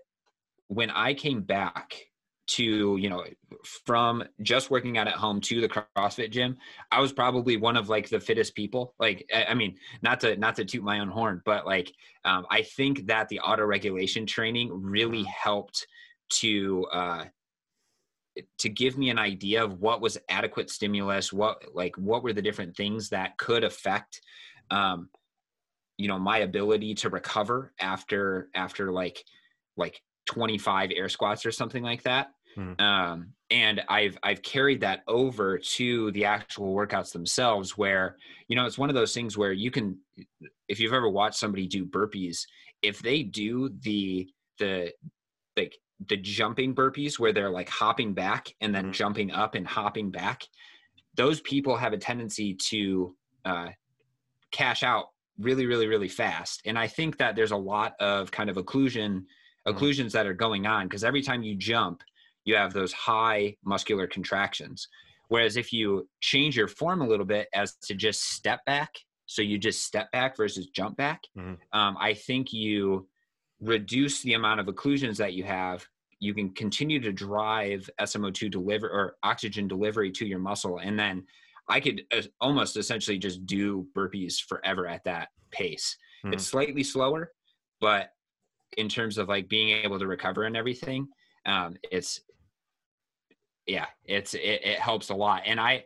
when 0.67 0.89
i 0.89 1.13
came 1.13 1.41
back 1.41 1.95
to 2.47 2.97
you 2.97 3.09
know 3.09 3.23
from 3.63 4.23
just 4.41 4.71
working 4.71 4.97
out 4.97 5.07
at 5.07 5.13
home 5.13 5.39
to 5.39 5.61
the 5.61 5.69
crossfit 5.69 6.31
gym 6.31 6.57
i 6.91 6.99
was 6.99 7.13
probably 7.13 7.55
one 7.55 7.77
of 7.77 7.87
like 7.87 8.09
the 8.09 8.19
fittest 8.19 8.55
people. 8.55 8.93
Like 8.99 9.29
i 9.33 9.53
mean 9.53 9.77
not 10.01 10.19
to 10.21 10.35
not 10.35 10.55
to 10.55 10.65
toot 10.65 10.83
my 10.83 10.99
own 10.99 11.07
horn 11.07 11.41
but 11.45 11.65
like 11.65 11.93
um, 12.25 12.45
i 12.49 12.61
think 12.61 13.07
that 13.07 13.29
the 13.29 13.39
auto 13.39 13.63
regulation 13.63 14.25
training 14.25 14.69
really 14.73 15.23
helped 15.23 15.85
to 16.29 16.85
uh 16.91 17.25
to 18.57 18.69
give 18.69 18.97
me 18.97 19.09
an 19.09 19.19
idea 19.19 19.63
of 19.63 19.79
what 19.79 20.01
was 20.01 20.17
adequate 20.29 20.69
stimulus 20.69 21.31
what 21.31 21.63
like 21.73 21.95
what 21.97 22.23
were 22.23 22.33
the 22.33 22.41
different 22.41 22.75
things 22.75 23.09
that 23.09 23.37
could 23.37 23.63
affect 23.63 24.21
um 24.71 25.09
you 25.97 26.07
know 26.07 26.17
my 26.17 26.39
ability 26.39 26.95
to 26.95 27.09
recover 27.09 27.71
after 27.79 28.49
after 28.55 28.91
like 28.91 29.23
like 29.77 30.01
25 30.27 30.91
air 30.95 31.09
squats 31.09 31.45
or 31.45 31.51
something 31.51 31.83
like 31.83 32.03
that 32.03 32.27
Hmm. 32.55 32.73
Um, 32.79 33.33
and 33.49 33.81
I've 33.87 34.17
I've 34.23 34.41
carried 34.41 34.81
that 34.81 35.01
over 35.07 35.57
to 35.57 36.11
the 36.11 36.25
actual 36.25 36.75
workouts 36.75 37.11
themselves, 37.11 37.77
where 37.77 38.17
you 38.47 38.55
know 38.55 38.65
it's 38.65 38.77
one 38.77 38.89
of 38.89 38.95
those 38.95 39.13
things 39.13 39.37
where 39.37 39.51
you 39.51 39.71
can, 39.71 39.97
if 40.67 40.79
you've 40.79 40.93
ever 40.93 41.09
watched 41.09 41.37
somebody 41.37 41.67
do 41.67 41.85
burpees, 41.85 42.45
if 42.81 43.01
they 43.01 43.23
do 43.23 43.69
the 43.81 44.27
the 44.59 44.91
like 45.55 45.77
the 46.07 46.17
jumping 46.17 46.73
burpees 46.73 47.19
where 47.19 47.31
they're 47.31 47.49
like 47.49 47.69
hopping 47.69 48.13
back 48.13 48.53
and 48.59 48.73
then 48.73 48.85
mm-hmm. 48.85 48.93
jumping 48.93 49.31
up 49.31 49.55
and 49.55 49.67
hopping 49.67 50.09
back, 50.11 50.43
those 51.15 51.41
people 51.41 51.77
have 51.77 51.93
a 51.93 51.97
tendency 51.97 52.55
to 52.55 53.15
uh, 53.45 53.67
cash 54.51 54.83
out 54.83 55.07
really, 55.39 55.65
really, 55.65 55.87
really 55.87 56.07
fast. 56.07 56.61
And 56.65 56.77
I 56.77 56.87
think 56.87 57.17
that 57.17 57.35
there's 57.35 57.51
a 57.51 57.57
lot 57.57 57.93
of 57.99 58.31
kind 58.31 58.49
of 58.49 58.57
occlusion 58.57 59.23
mm-hmm. 59.67 59.77
occlusions 59.77 60.11
that 60.11 60.25
are 60.25 60.33
going 60.33 60.65
on 60.65 60.87
because 60.87 61.03
every 61.03 61.21
time 61.21 61.43
you 61.43 61.55
jump 61.55 62.01
you 62.45 62.55
have 62.55 62.73
those 62.73 62.93
high 62.93 63.55
muscular 63.63 64.07
contractions. 64.07 64.87
Whereas 65.27 65.57
if 65.57 65.71
you 65.71 66.09
change 66.19 66.57
your 66.57 66.67
form 66.67 67.01
a 67.01 67.07
little 67.07 67.25
bit 67.25 67.47
as 67.53 67.75
to 67.83 67.95
just 67.95 68.31
step 68.31 68.63
back, 68.65 68.93
so 69.25 69.41
you 69.41 69.57
just 69.57 69.83
step 69.83 70.11
back 70.11 70.35
versus 70.35 70.67
jump 70.67 70.97
back, 70.97 71.21
mm-hmm. 71.37 71.53
um, 71.77 71.95
I 71.99 72.13
think 72.13 72.51
you 72.51 73.07
reduce 73.61 74.21
the 74.23 74.33
amount 74.33 74.59
of 74.59 74.65
occlusions 74.65 75.17
that 75.17 75.33
you 75.33 75.43
have. 75.43 75.85
You 76.19 76.33
can 76.33 76.49
continue 76.49 76.99
to 76.99 77.13
drive 77.13 77.89
SMO2 77.99 78.51
deliver 78.51 78.89
or 78.89 79.15
oxygen 79.23 79.67
delivery 79.67 80.11
to 80.11 80.25
your 80.25 80.39
muscle. 80.39 80.79
And 80.79 80.99
then 80.99 81.25
I 81.69 81.79
could 81.79 82.01
uh, 82.11 82.23
almost 82.41 82.75
essentially 82.75 83.17
just 83.17 83.45
do 83.45 83.87
burpees 83.95 84.41
forever 84.41 84.87
at 84.87 85.03
that 85.05 85.29
pace. 85.51 85.95
Mm-hmm. 86.25 86.33
It's 86.33 86.45
slightly 86.45 86.83
slower, 86.83 87.31
but 87.79 88.09
in 88.77 88.89
terms 88.89 89.17
of 89.17 89.27
like 89.27 89.49
being 89.49 89.69
able 89.83 89.99
to 89.99 90.07
recover 90.07 90.43
and 90.43 90.55
everything, 90.55 91.07
um, 91.45 91.75
it's 91.91 92.21
yeah, 93.67 93.85
it's 94.05 94.33
it, 94.33 94.61
it 94.63 94.79
helps 94.79 95.09
a 95.09 95.15
lot. 95.15 95.43
And 95.45 95.59
I 95.59 95.85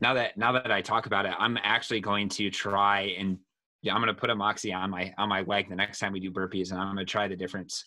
now 0.00 0.14
that 0.14 0.36
now 0.36 0.52
that 0.52 0.70
I 0.70 0.82
talk 0.82 1.06
about 1.06 1.26
it, 1.26 1.34
I'm 1.38 1.58
actually 1.62 2.00
going 2.00 2.28
to 2.30 2.50
try 2.50 3.14
and 3.18 3.38
yeah, 3.82 3.94
I'm 3.94 4.00
going 4.00 4.14
to 4.14 4.20
put 4.20 4.30
a 4.30 4.34
Moxy 4.34 4.72
on 4.72 4.90
my 4.90 5.12
on 5.18 5.28
my 5.28 5.42
leg 5.42 5.68
the 5.68 5.76
next 5.76 5.98
time 5.98 6.12
we 6.12 6.20
do 6.20 6.30
burpees, 6.30 6.70
and 6.70 6.80
I'm 6.80 6.94
going 6.94 7.04
to 7.04 7.10
try 7.10 7.28
the 7.28 7.36
difference, 7.36 7.84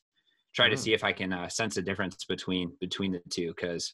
try 0.55 0.67
mm. 0.67 0.71
to 0.71 0.77
see 0.77 0.93
if 0.93 1.03
I 1.03 1.11
can 1.11 1.33
uh, 1.33 1.49
sense 1.49 1.77
a 1.77 1.81
difference 1.81 2.23
between 2.25 2.71
between 2.79 3.11
the 3.11 3.21
two, 3.29 3.53
because 3.55 3.93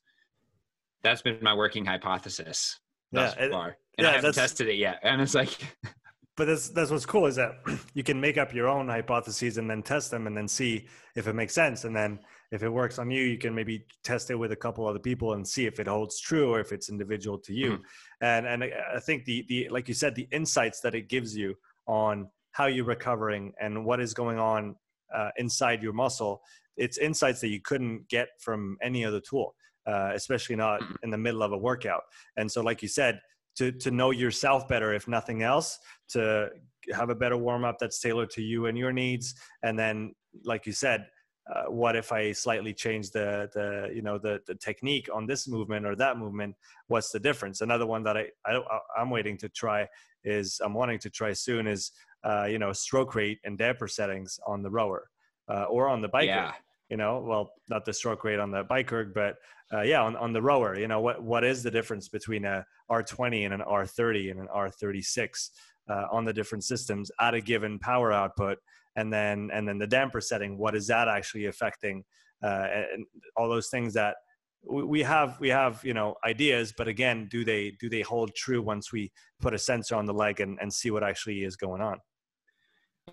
that's 1.04 1.21
been 1.21 1.39
my 1.41 1.54
working 1.54 1.86
hypothesis 1.86 2.80
thus 3.12 3.36
yeah, 3.39 3.50
far, 3.50 3.78
and 3.97 4.06
yeah, 4.06 4.10
I 4.10 4.15
haven't 4.15 4.34
tested 4.34 4.67
it 4.67 4.76
yet. 4.76 5.00
And 5.04 5.21
it's 5.21 5.34
like, 5.34 5.58
but 6.38 6.45
that's 6.47 6.69
that's 6.69 6.91
what's 6.91 7.05
cool 7.05 7.25
is 7.25 7.35
that 7.35 7.55
you 7.93 8.03
can 8.03 8.21
make 8.21 8.38
up 8.38 8.53
your 8.53 8.69
own 8.69 8.88
hypotheses 8.88 9.57
and 9.57 9.69
then 9.69 9.83
test 9.83 10.11
them 10.11 10.27
and 10.27 10.38
then 10.38 10.47
see 10.47 10.88
if 11.15 11.27
it 11.27 11.33
makes 11.33 11.53
sense, 11.53 11.83
and 11.83 11.95
then 11.95 12.19
if 12.51 12.63
it 12.63 12.69
works 12.69 12.99
on 12.99 13.11
you 13.11 13.21
you 13.23 13.38
can 13.38 13.53
maybe 13.53 13.85
test 14.03 14.29
it 14.29 14.35
with 14.35 14.51
a 14.51 14.55
couple 14.55 14.88
other 14.88 14.99
people 14.99 15.33
and 15.33 15.47
see 15.47 15.65
if 15.65 15.79
it 15.79 15.88
holds 15.88 16.19
true 16.19 16.53
or 16.53 16.59
if 16.59 16.71
it's 16.71 16.89
individual 16.89 17.38
to 17.38 17.53
you 17.53 17.71
mm-hmm. 17.71 17.81
and 18.21 18.45
and 18.47 18.63
i 18.63 18.99
think 18.99 19.25
the 19.25 19.45
the 19.49 19.67
like 19.69 19.88
you 19.88 19.93
said 19.93 20.15
the 20.15 20.27
insights 20.31 20.79
that 20.79 20.95
it 20.95 21.09
gives 21.09 21.35
you 21.35 21.55
on 21.88 22.27
how 22.51 22.65
you're 22.65 22.85
recovering 22.85 23.53
and 23.59 23.85
what 23.85 23.99
is 23.99 24.13
going 24.13 24.39
on 24.39 24.75
uh, 25.13 25.29
inside 25.38 25.81
your 25.81 25.93
muscle 25.93 26.41
it's 26.75 26.97
insights 26.97 27.41
that 27.41 27.49
you 27.49 27.61
couldn't 27.61 28.07
get 28.09 28.29
from 28.39 28.77
any 28.81 29.03
other 29.03 29.19
tool 29.19 29.55
uh, 29.85 30.11
especially 30.13 30.55
not 30.55 30.81
mm-hmm. 30.81 30.95
in 31.03 31.09
the 31.09 31.17
middle 31.17 31.43
of 31.43 31.51
a 31.51 31.57
workout 31.57 32.03
and 32.38 32.51
so 32.51 32.61
like 32.61 32.81
you 32.81 32.88
said 32.88 33.19
to 33.58 33.72
to 33.72 33.91
know 33.91 34.12
yourself 34.12 34.68
better 34.68 34.93
if 34.93 35.08
nothing 35.08 35.43
else 35.43 35.80
to 36.10 36.49
have 36.93 37.10
a 37.10 37.16
better 37.16 37.36
warm 37.36 37.66
up 37.66 37.78
that's 37.80 37.99
tailored 37.99 38.30
to 38.30 38.41
you 38.41 38.68
and 38.68 38.78
your 38.78 38.93
needs 38.93 39.36
and 39.64 39.78
then 39.78 40.14
like 40.43 40.66
you 40.66 40.72
said, 40.72 41.08
uh, 41.53 41.64
what 41.72 41.95
if 41.95 42.12
I 42.12 42.34
slightly 42.34 42.74
change 42.74 43.12
the 43.12 43.49
the 43.53 43.89
you 43.95 44.01
know 44.01 44.18
the 44.18 44.41
the 44.47 44.55
technique 44.55 45.08
on 45.14 45.26
this 45.26 45.47
movement 45.47 45.86
or 45.86 45.95
that 45.95 46.18
movement? 46.18 46.55
What's 46.88 47.12
the 47.12 47.20
difference? 47.20 47.62
Another 47.62 47.86
one 47.86 48.03
that 48.03 48.18
I, 48.18 48.28
I 48.45 48.60
I'm 48.97 49.10
waiting 49.10 49.38
to 49.38 49.49
try 49.49 49.88
is 50.26 50.60
I'm 50.64 50.74
wanting 50.74 50.99
to 50.99 51.10
try 51.10 51.32
soon 51.32 51.68
is 51.68 51.91
uh, 52.26 52.45
you 52.45 52.60
know 52.60 52.74
stroke 52.74 53.16
rate 53.16 53.39
and 53.45 53.58
damper 53.58 53.88
settings 53.88 54.39
on 54.45 54.62
the 54.62 54.70
rower 54.70 55.10
uh, 55.49 55.64
or 55.64 55.88
on 55.88 56.01
the 56.01 56.10
biker. 56.10 56.26
Yeah. 56.26 56.51
You 56.89 56.95
know, 56.95 57.20
well, 57.26 57.51
not 57.68 57.84
the 57.84 57.93
stroke 57.93 58.24
rate 58.24 58.39
on 58.39 58.49
the 58.49 58.64
biker, 58.64 59.14
but 59.14 59.36
uh, 59.74 59.82
yeah, 59.82 60.01
on, 60.01 60.15
on 60.15 60.34
the 60.34 60.41
rower. 60.41 60.78
You 60.78 60.88
know, 60.88 61.01
what 61.01 61.22
what 61.22 61.43
is 61.43 61.63
the 61.63 61.72
difference 61.72 62.09
between 62.09 62.45
a 62.45 62.65
R20 62.89 63.45
and 63.45 63.53
an 63.53 63.61
R30 63.61 64.32
and 64.32 64.39
an 64.39 64.47
R36 64.55 65.49
uh, 65.89 66.05
on 66.11 66.26
the 66.26 66.34
different 66.34 66.63
systems 66.63 67.11
at 67.20 67.34
a 67.34 67.41
given 67.41 67.80
power 67.80 68.11
output? 68.11 68.57
and 68.97 69.13
then 69.13 69.49
and 69.53 69.65
then 69.65 69.78
the 69.78 69.88
damper 69.88 70.20
setting 70.20 70.57
what 70.57 70.76
is 70.76 70.88
that 70.88 71.07
actually 71.07 71.45
affecting 71.45 72.03
uh, 72.43 72.68
and 72.93 73.05
all 73.38 73.47
those 73.47 73.70
things 73.70 73.93
that 73.93 74.15
we 74.70 75.01
have 75.01 75.39
we 75.39 75.47
have 75.47 75.80
you 75.86 75.93
know 75.93 76.15
ideas 76.26 76.74
but 76.78 76.88
again 76.88 77.28
do 77.32 77.45
they 77.45 77.72
do 77.80 77.88
they 77.89 78.01
hold 78.01 78.34
true 78.36 78.61
once 78.61 78.91
we 78.91 79.09
put 79.39 79.53
a 79.53 79.57
sensor 79.57 79.95
on 79.95 80.05
the 80.05 80.13
leg 80.13 80.41
and, 80.41 80.57
and 80.59 80.74
see 80.74 80.91
what 80.91 81.03
actually 81.03 81.43
is 81.43 81.55
going 81.55 81.82
on 81.82 81.97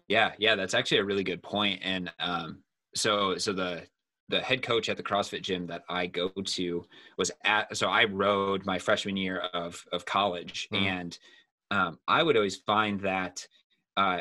yeah 0.09 0.33
yeah 0.39 0.57
that's 0.57 0.75
actually 0.75 0.99
a 0.99 1.05
really 1.05 1.23
good 1.23 1.43
point. 1.43 1.81
and 1.85 2.11
um, 2.19 2.63
so 2.97 3.37
so 3.37 3.53
the 3.53 3.83
the 4.29 4.41
head 4.41 4.63
coach 4.63 4.89
at 4.89 4.97
the 4.97 5.03
CrossFit 5.03 5.43
gym 5.43 5.67
that 5.67 5.83
I 5.89 6.07
go 6.07 6.31
to 6.31 6.85
was 7.19 7.31
at 7.45 7.77
so 7.77 7.89
I 7.89 8.05
rode 8.05 8.65
my 8.65 8.79
freshman 8.79 9.17
year 9.17 9.41
of 9.53 9.85
of 9.93 10.07
college 10.07 10.69
mm. 10.73 10.81
and 10.81 11.19
um, 11.71 11.99
I 12.07 12.23
would 12.23 12.37
always 12.37 12.57
find 12.57 13.01
that 13.01 13.47
uh, 13.97 14.21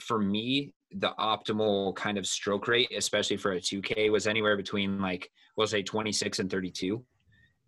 for 0.00 0.18
me, 0.18 0.72
the 0.92 1.12
optimal 1.18 1.94
kind 1.94 2.18
of 2.18 2.26
stroke 2.26 2.68
rate, 2.68 2.92
especially 2.96 3.36
for 3.36 3.52
a 3.52 3.60
2K, 3.60 4.10
was 4.10 4.26
anywhere 4.26 4.56
between 4.56 5.00
like, 5.00 5.30
we'll 5.56 5.66
say 5.66 5.82
26 5.82 6.38
and 6.38 6.50
32. 6.50 7.04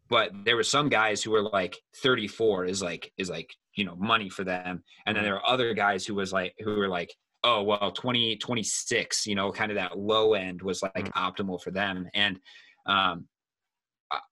But 0.08 0.30
there 0.44 0.56
were 0.56 0.62
some 0.62 0.88
guys 0.88 1.22
who 1.22 1.32
were 1.32 1.42
like 1.42 1.76
34 2.02 2.66
is 2.66 2.82
like, 2.82 3.12
is 3.16 3.28
like, 3.28 3.52
you 3.74 3.84
know, 3.84 3.96
money 3.96 4.28
for 4.28 4.44
them. 4.44 4.82
And 5.04 5.16
then 5.16 5.24
there 5.24 5.34
were 5.34 5.48
other 5.48 5.74
guys 5.74 6.06
who 6.06 6.14
was 6.14 6.32
like, 6.32 6.54
who 6.60 6.76
were 6.76 6.88
like, 6.88 7.12
oh, 7.46 7.62
well, 7.62 7.92
20, 7.92 8.36
26, 8.36 9.26
you 9.26 9.36
know, 9.36 9.52
kind 9.52 9.70
of 9.70 9.76
that 9.76 9.96
low 9.96 10.34
end 10.34 10.60
was 10.60 10.82
like 10.82 10.92
mm-hmm. 10.96 11.18
optimal 11.18 11.62
for 11.62 11.70
them. 11.70 12.08
And, 12.12 12.40
um, 12.86 13.26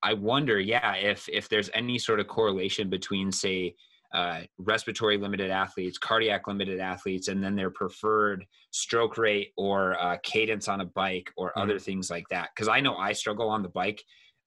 I 0.03 0.15
wonder, 0.15 0.61
yeah, 0.61 0.95
if 0.95 1.29
if 1.29 1.49
there's 1.49 1.69
any 1.75 1.99
sort 1.99 2.21
of 2.21 2.29
correlation 2.29 2.89
between, 2.89 3.33
say, 3.33 3.75
uh, 4.15 4.43
respiratory 4.59 5.17
limited 5.17 5.51
athletes, 5.51 5.99
cardiac 5.99 6.47
limited 6.47 6.79
athletes, 6.79 7.27
and 7.27 7.43
then 7.43 7.57
their 7.57 7.71
preferred 7.71 8.47
stroke 8.71 9.19
rate 9.19 9.53
or 9.57 10.01
uh, 10.01 10.17
cadence 10.23 10.69
on 10.69 10.81
a 10.81 10.85
bike 10.85 11.33
or 11.37 11.49
mm-hmm. 11.49 11.61
other 11.61 11.79
things 11.81 12.09
like 12.09 12.29
that. 12.29 12.51
Because 12.55 12.69
I 12.69 12.81
know 12.81 12.97
I 12.97 13.13
struggle 13.13 13.49
on 13.49 13.63
the 13.63 13.69
bike. 13.69 14.03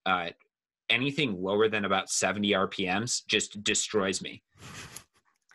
Uh, 0.06 0.30
anything 0.88 1.42
lower 1.42 1.68
than 1.68 1.84
about 1.84 2.08
70 2.08 2.50
RPMs 2.52 3.26
just 3.26 3.62
destroys 3.62 4.22
me. 4.22 4.42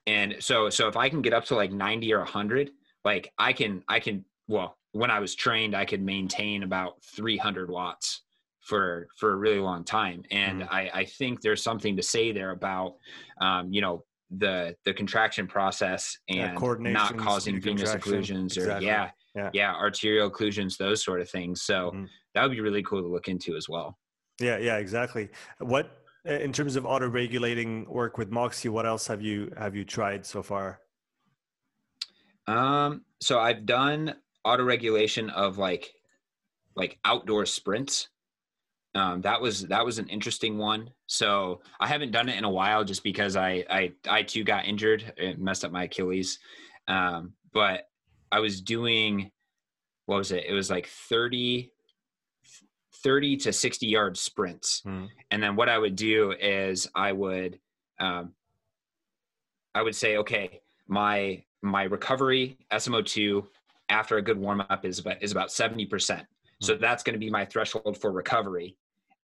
And 0.05 0.35
so, 0.39 0.69
so 0.69 0.87
if 0.87 0.95
I 0.95 1.09
can 1.09 1.23
get 1.23 1.33
up 1.33 1.45
to 1.45 1.55
like 1.55 1.71
90 1.71 2.13
or 2.13 2.19
100, 2.19 2.69
like 3.05 3.31
I 3.37 3.53
can, 3.53 3.83
I 3.87 3.99
can. 3.99 4.25
Well, 4.47 4.77
when 4.91 5.09
I 5.09 5.19
was 5.19 5.35
trained, 5.35 5.75
I 5.75 5.85
could 5.85 6.01
maintain 6.01 6.63
about 6.63 7.03
300 7.15 7.69
watts 7.69 8.23
for 8.63 9.07
for 9.17 9.33
a 9.33 9.35
really 9.35 9.59
long 9.59 9.83
time 9.83 10.23
and 10.31 10.61
mm-hmm. 10.61 10.73
I, 10.73 10.89
I 10.93 11.05
think 11.05 11.41
there's 11.41 11.61
something 11.61 11.97
to 11.97 12.01
say 12.01 12.31
there 12.31 12.51
about 12.51 12.95
um, 13.41 13.71
you 13.71 13.81
know 13.81 14.05
the 14.37 14.75
the 14.85 14.93
contraction 14.93 15.47
process 15.47 16.17
and 16.29 16.57
yeah, 16.59 16.91
not 16.91 17.17
causing 17.17 17.61
venous 17.61 17.93
occlusions 17.93 18.57
or 18.57 18.61
exactly. 18.61 18.87
yeah, 18.87 19.09
yeah, 19.35 19.49
yeah 19.53 19.75
arterial 19.75 20.31
occlusions 20.31 20.77
those 20.77 21.03
sort 21.03 21.19
of 21.21 21.29
things 21.29 21.61
so 21.61 21.91
mm-hmm. 21.91 22.05
that 22.33 22.43
would 22.43 22.51
be 22.51 22.61
really 22.61 22.81
cool 22.83 23.01
to 23.01 23.07
look 23.07 23.27
into 23.27 23.55
as 23.55 23.67
well 23.67 23.97
yeah 24.39 24.57
yeah 24.57 24.77
exactly 24.77 25.29
what 25.59 25.99
in 26.25 26.53
terms 26.53 26.77
of 26.77 26.85
auto 26.85 27.07
regulating 27.07 27.85
work 27.89 28.17
with 28.17 28.31
moxy 28.31 28.69
what 28.69 28.85
else 28.85 29.05
have 29.05 29.21
you 29.21 29.51
have 29.57 29.75
you 29.75 29.83
tried 29.83 30.25
so 30.25 30.41
far 30.41 30.79
um 32.47 33.01
so 33.19 33.39
i've 33.39 33.65
done 33.65 34.13
auto 34.43 34.63
regulation 34.63 35.29
of 35.29 35.57
like 35.57 35.93
like 36.75 36.97
outdoor 37.05 37.45
sprints 37.45 38.09
um, 38.95 39.21
that 39.21 39.41
was 39.41 39.61
that 39.67 39.83
was 39.83 39.97
an 39.97 40.07
interesting 40.07 40.57
one. 40.57 40.89
So 41.07 41.61
I 41.79 41.87
haven't 41.87 42.11
done 42.11 42.29
it 42.29 42.37
in 42.37 42.43
a 42.43 42.49
while, 42.49 42.83
just 42.83 43.03
because 43.03 43.35
I 43.35 43.65
I 43.69 43.91
I 44.07 44.23
too 44.23 44.43
got 44.43 44.65
injured, 44.65 45.13
it 45.17 45.39
messed 45.39 45.65
up 45.65 45.71
my 45.71 45.85
Achilles. 45.85 46.39
Um, 46.87 47.33
but 47.53 47.87
I 48.31 48.39
was 48.39 48.61
doing 48.61 49.31
what 50.05 50.17
was 50.17 50.31
it? 50.31 50.45
It 50.45 50.53
was 50.53 50.69
like 50.69 50.87
30, 50.87 51.71
30 53.03 53.37
to 53.37 53.53
60 53.53 53.87
yard 53.87 54.17
sprints. 54.17 54.81
Hmm. 54.83 55.05
And 55.31 55.41
then 55.41 55.55
what 55.55 55.69
I 55.69 55.77
would 55.77 55.95
do 55.95 56.33
is 56.39 56.87
I 56.93 57.13
would 57.13 57.59
um, 57.99 58.33
I 59.73 59.81
would 59.81 59.95
say, 59.95 60.17
okay, 60.17 60.61
my 60.87 61.43
my 61.63 61.83
recovery 61.83 62.57
SMO2 62.71 63.45
after 63.89 64.17
a 64.17 64.21
good 64.21 64.37
warm 64.37 64.61
up 64.69 64.85
is 64.85 64.99
about 64.99 65.21
is 65.21 65.31
about 65.31 65.49
70%. 65.49 66.25
So 66.61 66.75
hmm. 66.75 66.81
that's 66.81 67.03
going 67.03 67.13
to 67.13 67.19
be 67.19 67.29
my 67.29 67.45
threshold 67.45 67.97
for 67.99 68.11
recovery 68.11 68.77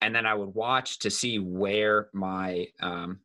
and 0.04 0.14
then 0.14 0.26
I 0.26 0.34
would 0.34 0.54
watch 0.54 1.00
to 1.00 1.10
see 1.10 1.40
where 1.40 2.10
my 2.12 2.68
um, 2.82 3.22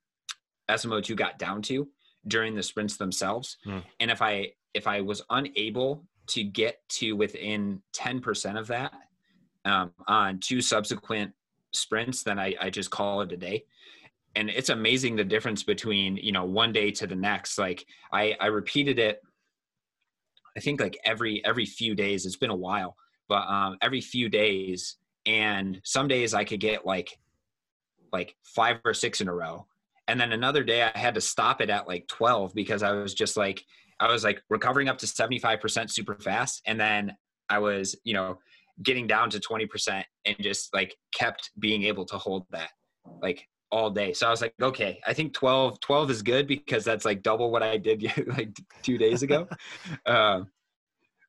SMO2 0.71 1.17
got 1.17 1.37
down 1.37 1.61
to 1.63 1.89
during 2.29 2.55
the 2.55 2.63
sprints 2.63 2.97
themselves. 2.97 3.57
Mm. 3.67 3.83
And 3.99 4.11
if 4.13 4.23
I 4.23 4.53
if 4.75 4.87
I 4.87 5.01
was 5.01 5.23
unable 5.31 6.05
to 6.29 6.45
get 6.45 6.81
to 6.91 7.15
within 7.15 7.83
10% 7.97 8.59
of 8.59 8.69
that 8.69 8.93
um, 9.65 9.91
on 10.07 10.39
two 10.39 10.61
subsequent 10.61 11.33
sprints, 11.73 12.23
then 12.23 12.39
I, 12.39 12.55
I 12.61 12.71
just 12.71 12.91
call 12.91 13.23
it 13.23 13.33
a 13.33 13.37
day. 13.37 13.65
And 14.37 14.51
it's 14.51 14.69
amazing 14.69 15.17
the 15.17 15.25
difference 15.25 15.63
between, 15.63 16.17
you 16.17 16.33
know, 16.33 16.45
one 16.45 16.73
day 16.73 16.91
to 16.93 17.07
the 17.07 17.17
next. 17.17 17.59
Like 17.59 17.85
I, 18.13 18.37
I 18.41 18.47
repeated 18.47 18.99
it, 18.99 19.21
I 20.57 20.61
think 20.61 20.81
like 20.81 20.99
every, 21.05 21.45
every 21.45 21.67
few 21.67 21.95
days, 21.95 22.27
it's 22.27 22.37
been 22.37 22.51
a 22.51 22.57
while, 22.57 22.97
but 23.29 23.49
um, 23.49 23.79
every 23.81 24.01
few 24.01 24.29
days, 24.29 24.97
and 25.29 25.81
some 25.85 26.09
days 26.09 26.35
i 26.35 26.43
could 26.43 26.59
get 26.59 26.87
like 26.87 27.17
like 28.13 28.35
five 28.43 28.79
or 28.85 28.95
six 28.95 29.21
in 29.21 29.29
a 29.29 29.35
row. 29.35 29.67
And 30.09 30.19
then 30.19 30.33
another 30.33 30.65
day 30.65 30.83
i 30.83 30.99
had 30.99 31.15
to 31.15 31.21
stop 31.21 31.61
it 31.61 31.69
at 31.69 31.87
like 31.87 32.09
12 32.09 32.55
because 32.55 32.83
i 32.83 32.91
was 32.93 33.15
just 33.15 33.37
like 33.37 33.63
i 34.01 34.11
was 34.11 34.25
like 34.25 34.41
recovering 34.49 34.89
up 34.89 34.99
to 34.99 35.07
75% 35.07 35.91
super 35.91 36.17
fast. 36.17 36.63
And 36.67 36.81
then 36.81 37.15
i 37.51 37.59
was 37.59 37.95
you 38.05 38.15
know 38.15 38.39
getting 38.83 39.09
down 39.09 39.29
to 39.29 39.41
20% 39.41 40.05
and 40.25 40.37
just 40.41 40.73
like 40.73 40.97
kept 41.13 41.51
being 41.59 41.83
able 41.83 42.05
to 42.05 42.17
hold 42.17 42.47
that. 42.51 42.71
Like 43.21 43.45
all 43.71 43.91
day. 43.91 44.13
So 44.13 44.27
i 44.27 44.31
was 44.31 44.41
like 44.41 44.55
okay 44.63 44.99
i 45.07 45.13
think 45.13 45.35
12 45.35 45.81
12 45.81 46.11
is 46.11 46.23
good 46.23 46.47
because 46.47 46.85
that's 46.85 47.05
like 47.05 47.23
double 47.23 47.51
what 47.51 47.63
i 47.63 47.77
did 47.77 48.03
like 48.27 48.57
two 48.83 48.99
days 48.99 49.23
ago. 49.23 49.49
Um, 50.07 50.49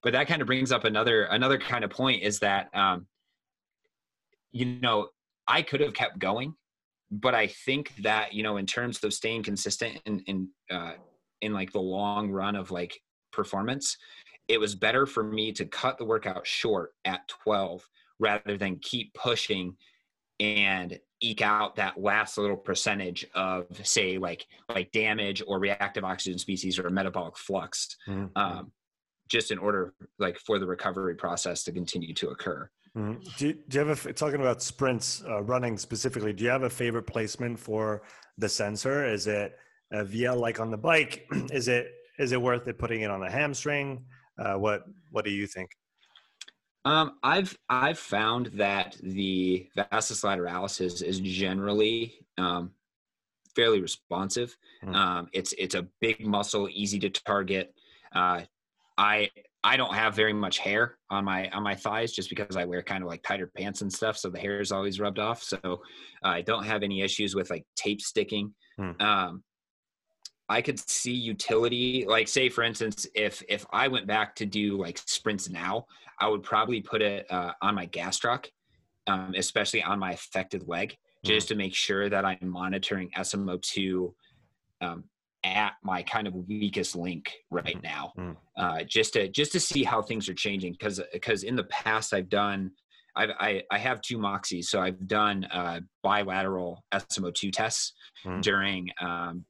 but 0.01 0.13
that 0.13 0.27
kind 0.29 0.41
of 0.41 0.47
brings 0.47 0.71
up 0.71 0.85
another 0.85 1.23
another 1.23 1.57
kind 1.57 1.83
of 1.83 1.89
point 1.89 2.23
is 2.23 2.39
that 2.39 2.69
um, 2.73 3.05
you 4.51 4.65
know, 4.65 5.09
I 5.47 5.61
could 5.61 5.81
have 5.81 5.93
kept 5.93 6.19
going, 6.19 6.55
but 7.11 7.35
I 7.35 7.47
think 7.47 7.93
that, 8.03 8.33
you 8.33 8.43
know, 8.43 8.57
in 8.57 8.65
terms 8.65 9.03
of 9.03 9.13
staying 9.13 9.43
consistent 9.43 9.99
in, 10.05 10.19
in, 10.21 10.49
uh, 10.71 10.93
in 11.41 11.53
like 11.53 11.71
the 11.71 11.79
long 11.79 12.29
run 12.29 12.55
of 12.55 12.71
like 12.71 12.99
performance, 13.31 13.97
it 14.47 14.59
was 14.59 14.75
better 14.75 15.05
for 15.05 15.23
me 15.23 15.51
to 15.53 15.65
cut 15.65 15.97
the 15.97 16.05
workout 16.05 16.45
short 16.45 16.93
at 17.05 17.27
12 17.27 17.87
rather 18.19 18.57
than 18.57 18.77
keep 18.81 19.13
pushing 19.13 19.75
and 20.39 20.99
eke 21.21 21.41
out 21.41 21.75
that 21.75 21.99
last 21.99 22.37
little 22.37 22.57
percentage 22.57 23.25
of 23.35 23.65
say 23.83 24.17
like 24.17 24.45
like 24.69 24.91
damage 24.91 25.43
or 25.45 25.59
reactive 25.59 26.03
oxygen 26.03 26.39
species 26.39 26.79
or 26.79 26.89
metabolic 26.89 27.37
flux 27.37 27.95
mm-hmm. 28.07 28.25
um, 28.35 28.71
just 29.27 29.51
in 29.51 29.57
order 29.57 29.93
like 30.17 30.37
for 30.37 30.59
the 30.59 30.65
recovery 30.65 31.15
process 31.15 31.63
to 31.63 31.71
continue 31.71 32.13
to 32.13 32.29
occur 32.29 32.69
Mm-hmm. 32.97 33.21
Do, 33.37 33.47
you, 33.47 33.53
do 33.67 33.79
you 33.79 33.85
have 33.85 34.05
a 34.05 34.13
talking 34.13 34.41
about 34.41 34.61
sprints 34.61 35.23
uh, 35.27 35.41
running 35.43 35.77
specifically? 35.77 36.33
Do 36.33 36.43
you 36.43 36.49
have 36.49 36.63
a 36.63 36.69
favorite 36.69 37.03
placement 37.03 37.59
for 37.59 38.01
the 38.37 38.49
sensor? 38.49 39.05
Is 39.05 39.27
it 39.27 39.55
a 39.91 40.03
VL 40.03 40.39
like 40.39 40.59
on 40.59 40.71
the 40.71 40.77
bike? 40.77 41.27
is 41.51 41.67
it 41.67 41.91
is 42.17 42.31
it 42.31 42.41
worth 42.41 42.67
it 42.67 42.77
putting 42.77 43.01
it 43.01 43.11
on 43.11 43.19
the 43.19 43.29
hamstring? 43.29 44.05
Uh, 44.37 44.55
what 44.55 44.83
what 45.11 45.25
do 45.25 45.31
you 45.31 45.47
think? 45.47 45.69
Um, 46.89 47.17
I've 47.21 47.55
I've 47.69 47.99
found 47.99 48.47
that 48.55 48.97
the 49.03 49.67
vastus 49.75 50.23
lateralis 50.23 50.81
is 50.81 51.03
is 51.03 51.19
generally 51.19 52.15
um, 52.39 52.71
fairly 53.55 53.79
responsive. 53.79 54.57
Mm-hmm. 54.83 54.95
Um, 54.95 55.27
it's 55.31 55.53
it's 55.59 55.75
a 55.75 55.87
big 56.01 56.25
muscle, 56.25 56.67
easy 56.71 56.97
to 56.99 57.09
target. 57.11 57.75
Uh, 58.15 58.41
I 58.97 59.29
I 59.63 59.77
don't 59.77 59.93
have 59.93 60.15
very 60.15 60.33
much 60.33 60.57
hair 60.57 60.97
on 61.11 61.25
my 61.25 61.47
on 61.49 61.61
my 61.61 61.75
thighs 61.75 62.11
just 62.11 62.27
because 62.27 62.55
I 62.55 62.65
wear 62.65 62.81
kind 62.81 63.03
of 63.03 63.07
like 63.07 63.21
tighter 63.21 63.51
pants 63.55 63.81
and 63.81 63.93
stuff, 63.93 64.17
so 64.17 64.31
the 64.31 64.39
hair 64.39 64.59
is 64.59 64.71
always 64.71 64.99
rubbed 64.99 65.19
off. 65.19 65.43
So 65.43 65.59
uh, 65.63 65.77
I 66.23 66.41
don't 66.41 66.63
have 66.63 66.81
any 66.81 67.01
issues 67.03 67.35
with 67.35 67.51
like 67.51 67.65
tape 67.75 68.01
sticking. 68.01 68.51
Hmm. 68.79 68.91
Um, 68.99 69.43
I 70.49 70.61
could 70.61 70.79
see 70.89 71.13
utility. 71.13 72.05
Like, 72.07 72.27
say 72.27 72.49
for 72.49 72.63
instance, 72.63 73.07
if 73.13 73.43
if 73.47 73.65
I 73.71 73.87
went 73.87 74.07
back 74.07 74.35
to 74.37 74.45
do 74.45 74.77
like 74.77 74.97
sprints 74.97 75.49
now, 75.49 75.85
I 76.19 76.27
would 76.27 76.43
probably 76.43 76.81
put 76.81 77.01
it 77.01 77.31
uh, 77.31 77.51
on 77.61 77.75
my 77.75 77.85
gastroc, 77.85 78.47
um, 79.07 79.33
especially 79.37 79.83
on 79.83 79.99
my 79.99 80.13
affected 80.13 80.67
leg, 80.67 80.89
mm-hmm. 80.89 81.27
just 81.27 81.47
to 81.49 81.55
make 81.55 81.75
sure 81.75 82.09
that 82.09 82.25
I'm 82.25 82.37
monitoring 82.41 83.11
SMO2 83.15 84.11
um, 84.81 85.03
at 85.43 85.73
my 85.83 86.01
kind 86.03 86.27
of 86.27 86.33
weakest 86.33 86.95
link 86.95 87.31
right 87.51 87.77
mm-hmm. 87.77 87.81
now, 87.81 88.13
mm-hmm. 88.17 88.33
uh, 88.57 88.83
just 88.83 89.13
to 89.13 89.27
just 89.29 89.51
to 89.51 89.59
see 89.59 89.83
how 89.83 90.01
things 90.01 90.27
are 90.27 90.33
changing. 90.33 90.73
Because 90.73 90.99
because 91.13 91.43
in 91.43 91.55
the 91.55 91.65
past 91.65 92.13
I've 92.13 92.29
done. 92.29 92.71
I've, 93.15 93.31
I, 93.39 93.63
I 93.71 93.79
have 93.79 94.01
two 94.01 94.19
moxies, 94.19 94.65
so 94.65 94.79
I've 94.79 95.07
done 95.07 95.43
uh, 95.45 95.81
bilateral 96.03 96.85
SMO2 96.93 97.51
tests 97.51 97.93
mm. 98.23 98.39
during 98.41 98.87
um, 99.01 99.43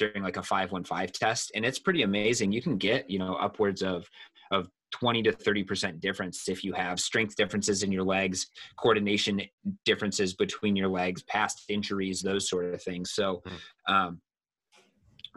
during 0.00 0.22
like 0.22 0.38
a 0.38 0.42
515 0.42 1.08
test 1.12 1.52
and 1.54 1.64
it's 1.64 1.78
pretty 1.78 2.02
amazing. 2.02 2.50
You 2.50 2.62
can 2.62 2.78
get 2.78 3.08
you 3.08 3.18
know 3.18 3.34
upwards 3.34 3.82
of 3.82 4.08
of 4.50 4.68
20 4.92 5.22
to 5.22 5.32
30% 5.32 6.00
difference 6.00 6.48
if 6.48 6.64
you 6.64 6.72
have 6.72 6.98
strength 6.98 7.36
differences 7.36 7.84
in 7.84 7.92
your 7.92 8.02
legs 8.02 8.48
coordination 8.76 9.40
differences 9.84 10.34
between 10.34 10.74
your 10.74 10.88
legs 10.88 11.22
past 11.24 11.64
injuries 11.68 12.22
those 12.22 12.48
sort 12.48 12.74
of 12.74 12.82
things. 12.82 13.12
So 13.12 13.42
hmm. 13.46 13.94
um, 13.94 14.20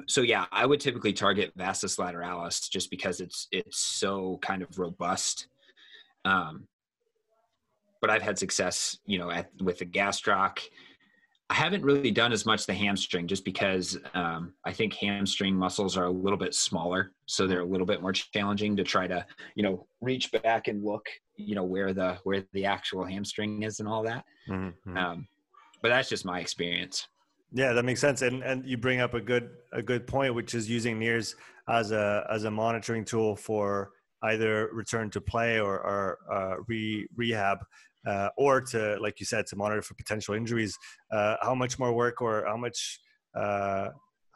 so 0.07 0.21
yeah 0.21 0.45
i 0.51 0.65
would 0.65 0.79
typically 0.79 1.13
target 1.13 1.51
vastus 1.55 1.97
lateralis 1.97 2.67
just 2.67 2.89
because 2.89 3.19
it's 3.19 3.47
it's 3.51 3.77
so 3.77 4.39
kind 4.41 4.63
of 4.63 4.79
robust. 4.79 5.47
Um, 6.25 6.67
but 8.01 8.09
i've 8.09 8.23
had 8.23 8.39
success 8.39 8.97
you 9.05 9.19
know 9.19 9.29
at, 9.29 9.49
with 9.61 9.77
the 9.79 9.85
gastroc 9.85 10.59
I 11.49 11.55
haven't 11.55 11.83
really 11.83 12.11
done 12.11 12.31
as 12.31 12.45
much 12.45 12.65
the 12.65 12.73
hamstring 12.73 13.27
just 13.27 13.45
because 13.45 13.97
um, 14.13 14.53
I 14.65 14.71
think 14.71 14.93
hamstring 14.93 15.55
muscles 15.55 15.97
are 15.97 16.05
a 16.05 16.11
little 16.11 16.37
bit 16.37 16.55
smaller, 16.55 17.11
so 17.25 17.45
they're 17.45 17.59
a 17.59 17.65
little 17.65 17.85
bit 17.85 18.01
more 18.01 18.13
challenging 18.13 18.75
to 18.77 18.83
try 18.83 19.07
to 19.07 19.25
you 19.55 19.63
know 19.63 19.85
reach 20.01 20.31
back 20.31 20.67
and 20.67 20.83
look 20.83 21.05
you 21.35 21.55
know 21.55 21.63
where 21.63 21.93
the 21.93 22.17
where 22.23 22.43
the 22.53 22.65
actual 22.65 23.05
hamstring 23.05 23.63
is 23.63 23.79
and 23.79 23.87
all 23.87 24.03
that. 24.03 24.25
Mm-hmm. 24.49 24.97
Um, 24.97 25.27
but 25.81 25.89
that's 25.89 26.09
just 26.09 26.25
my 26.25 26.39
experience. 26.39 27.07
Yeah, 27.51 27.73
that 27.73 27.83
makes 27.83 28.01
sense, 28.01 28.21
and 28.21 28.41
and 28.41 28.65
you 28.65 28.77
bring 28.77 29.01
up 29.01 29.13
a 29.13 29.21
good 29.21 29.49
a 29.73 29.81
good 29.81 30.07
point, 30.07 30.33
which 30.33 30.55
is 30.55 30.69
using 30.69 30.99
NIRS 30.99 31.35
as 31.69 31.91
a 31.91 32.25
as 32.31 32.45
a 32.45 32.51
monitoring 32.51 33.05
tool 33.05 33.35
for 33.35 33.91
either 34.23 34.69
return 34.71 35.09
to 35.11 35.21
play 35.21 35.59
or, 35.59 35.75
or 35.75 36.19
uh, 36.31 36.55
re, 36.67 37.05
rehab 37.15 37.59
uh, 38.05 38.29
or 38.37 38.61
to, 38.61 38.97
like 38.99 39.19
you 39.19 39.25
said, 39.25 39.45
to 39.47 39.55
monitor 39.55 39.81
for 39.81 39.93
potential 39.95 40.33
injuries. 40.33 40.77
Uh, 41.11 41.35
how 41.41 41.55
much 41.55 41.79
more 41.79 41.93
work 41.93 42.21
or 42.21 42.45
how 42.45 42.57
much 42.57 42.99
uh, 43.35 43.89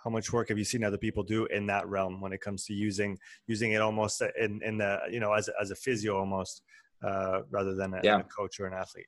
how 0.04 0.10
much 0.10 0.32
work 0.32 0.48
have 0.50 0.58
you 0.58 0.64
seen 0.64 0.84
other 0.84 0.98
people 0.98 1.24
do 1.24 1.46
in 1.48 1.68
that 1.68 1.88
realm 1.88 2.22
when 2.22 2.32
it 2.32 2.40
comes 2.40 2.66
to 2.66 2.74
using 2.74 3.18
using 3.48 3.74
it 3.74 3.82
almost 3.82 4.22
in 4.40 4.62
in 4.64 4.78
the 4.78 5.00
you 5.12 5.20
know 5.20 5.34
as 5.34 5.50
as 5.62 5.72
a 5.72 5.76
physio 5.76 6.18
almost 6.18 6.62
uh, 7.06 7.42
rather 7.50 7.76
than 7.76 7.94
a, 7.94 8.00
yeah. 8.04 8.20
a, 8.20 8.24
coach 8.24 8.60
or 8.60 8.66
an 8.68 8.74
athlete? 8.74 9.08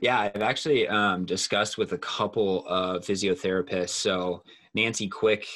Yeah, 0.00 0.18
I've 0.20 0.42
actually 0.42 0.86
um, 0.88 1.24
discussed 1.24 1.78
with 1.78 1.92
a 1.92 1.98
couple 1.98 2.66
of 2.68 3.02
physiotherapists. 3.02 3.90
So 3.90 4.42
Nancy 4.74 5.08
Quick 5.08 5.46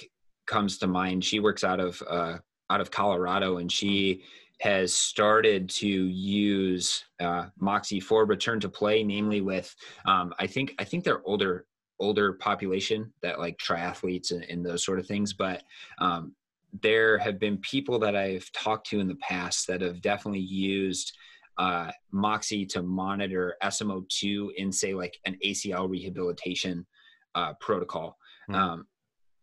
comes 0.46 0.78
to 0.78 0.86
mind. 0.86 1.24
She 1.24 1.38
works 1.38 1.64
out 1.64 1.80
of 1.80 2.02
uh, 2.08 2.38
out 2.70 2.80
of 2.80 2.90
Colorado, 2.90 3.58
and 3.58 3.70
she 3.70 4.22
has 4.60 4.92
started 4.92 5.68
to 5.68 5.86
use 5.88 7.04
uh, 7.20 7.46
Moxy 7.58 8.00
for 8.00 8.24
return 8.24 8.60
to 8.60 8.68
play, 8.68 9.02
namely 9.02 9.40
with 9.40 9.74
um, 10.06 10.32
I 10.38 10.46
think 10.46 10.74
I 10.78 10.84
think 10.84 11.04
they're 11.04 11.26
older 11.26 11.66
older 11.98 12.34
population 12.34 13.12
that 13.22 13.38
like 13.38 13.56
triathletes 13.58 14.30
and, 14.30 14.44
and 14.44 14.64
those 14.64 14.84
sort 14.84 14.98
of 14.98 15.06
things, 15.06 15.32
but 15.32 15.62
um, 15.98 16.34
there 16.82 17.16
have 17.18 17.38
been 17.38 17.56
people 17.58 17.98
that 17.98 18.14
I've 18.14 18.50
talked 18.52 18.86
to 18.88 19.00
in 19.00 19.08
the 19.08 19.16
past 19.16 19.66
that 19.66 19.80
have 19.80 20.00
definitely 20.02 20.40
used 20.40 21.16
uh, 21.58 21.90
Moxy 22.12 22.66
to 22.66 22.82
monitor 22.82 23.56
SMO2 23.62 24.54
in 24.56 24.70
say 24.70 24.94
like 24.94 25.16
an 25.24 25.36
ACL 25.44 25.88
rehabilitation 25.88 26.86
uh, 27.34 27.54
protocol. 27.60 28.16
Mm-hmm. 28.50 28.60
Um, 28.60 28.86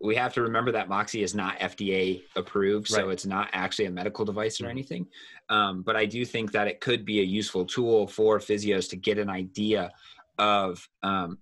we 0.03 0.15
have 0.15 0.33
to 0.33 0.41
remember 0.41 0.71
that 0.73 0.89
Moxy 0.89 1.23
is 1.23 1.33
not 1.33 1.57
FDA 1.59 2.23
approved, 2.35 2.89
so 2.89 3.05
right. 3.05 3.13
it's 3.13 3.25
not 3.25 3.49
actually 3.53 3.85
a 3.85 3.91
medical 3.91 4.25
device 4.25 4.59
or 4.59 4.65
mm-hmm. 4.65 4.71
anything. 4.71 5.07
Um, 5.49 5.81
but 5.81 5.95
I 5.95 6.05
do 6.05 6.25
think 6.25 6.51
that 6.51 6.67
it 6.67 6.81
could 6.81 7.05
be 7.05 7.21
a 7.21 7.23
useful 7.23 7.65
tool 7.65 8.07
for 8.07 8.39
physios 8.39 8.89
to 8.89 8.97
get 8.97 9.17
an 9.17 9.29
idea 9.29 9.91
of 10.37 10.87
um, 11.03 11.37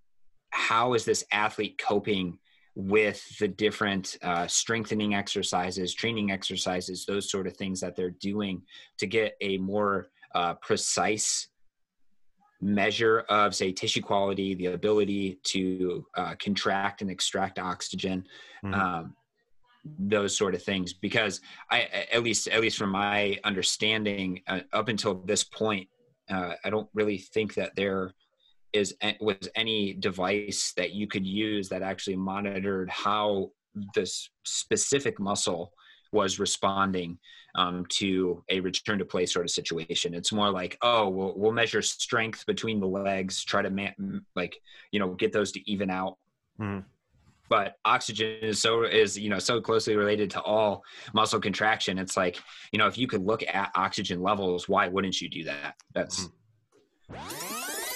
how 0.52 0.94
is 0.94 1.06
this 1.06 1.26
athlete 1.32 1.82
coping 1.84 2.38
with 2.76 3.38
the 3.40 3.48
different 3.48 4.18
uh, 4.22 4.46
strengthening 4.46 5.16
exercises, 5.16 5.94
training 5.94 6.32
exercises, 6.32 7.06
those 7.06 7.32
sort 7.32 7.48
of 7.48 7.58
things 7.58 7.80
that 7.82 7.96
they're 7.96 8.12
doing 8.12 8.62
to 9.00 9.08
get 9.08 9.36
a 9.42 9.58
more 9.58 10.10
uh, 10.36 10.54
precise 10.56 11.48
measure 12.62 13.22
of 13.30 13.56
say 13.56 13.72
tissue 13.72 14.02
quality 14.02 14.54
the 14.54 14.68
ability 14.68 15.40
to 15.44 16.06
uh, 16.16 16.36
contract 16.40 17.02
and 17.02 17.10
extract 17.10 17.58
oxygen 17.58 18.24
mm-hmm. 18.64 18.74
um, 18.74 19.16
those 19.98 20.38
sort 20.38 20.54
of 20.54 20.62
things 20.62 20.94
because 20.94 21.42
i 21.72 21.82
at 22.12 22.22
least 22.22 22.48
at 22.48 22.62
least 22.62 22.78
from 22.78 22.92
my 22.92 23.38
understanding 23.44 24.40
uh, 24.48 24.60
up 24.74 24.90
until 24.90 25.16
this 25.26 25.44
point 25.44 25.88
uh, 26.30 26.54
i 26.64 26.70
don't 26.70 26.90
really 26.94 27.18
think 27.18 27.56
that 27.56 27.76
there 27.76 28.14
is 28.74 28.96
was 29.20 29.38
any 29.56 29.94
device 29.94 30.74
that 30.78 30.94
you 30.94 31.08
could 31.08 31.26
use 31.26 31.68
that 31.68 31.82
actually 31.82 32.16
monitored 32.16 32.90
how 32.90 33.50
this 33.96 34.30
specific 34.44 35.20
muscle 35.20 35.74
was 36.12 36.40
responding 36.40 37.18
um, 37.56 37.86
to 37.90 38.44
a 38.50 38.60
return 38.60 39.00
to 39.00 39.06
play 39.06 39.26
sort 39.26 39.46
of 39.46 39.52
situation. 39.52 40.14
It's 40.14 40.32
more 40.32 40.50
like, 40.50 40.78
oh, 40.82 41.10
we'll, 41.10 41.34
we'll 41.36 41.52
measure 41.52 41.82
strength 41.82 42.46
between 42.46 42.80
the 42.80 42.88
legs, 42.88 43.44
try 43.44 43.62
to 43.62 43.70
man, 43.70 44.26
like, 44.36 44.58
you 44.92 45.00
know, 45.00 45.14
get 45.14 45.32
those 45.32 45.52
to 45.54 45.72
even 45.72 45.90
out. 45.90 46.18
Mm. 46.60 46.84
But 47.50 47.76
oxygen 47.84 48.38
is 48.42 48.62
so 48.62 48.84
is 48.84 49.20
you 49.20 49.30
know 49.30 49.38
so 49.38 49.60
closely 49.60 49.98
related 49.98 50.30
to 50.32 50.42
all 50.42 50.84
muscle 51.14 51.42
contraction. 51.42 52.00
It's 52.00 52.16
like 52.16 52.40
you 52.72 52.80
know 52.80 52.88
if 52.88 52.98
you 52.98 53.08
could 53.08 53.26
look 53.26 53.44
at 53.46 53.72
oxygen 53.76 54.22
levels, 54.22 54.70
why 54.70 54.88
wouldn't 54.88 55.20
you 55.20 55.28
do 55.28 55.44
that? 55.44 55.76
That's. 55.94 56.30
Mm. 57.10 57.88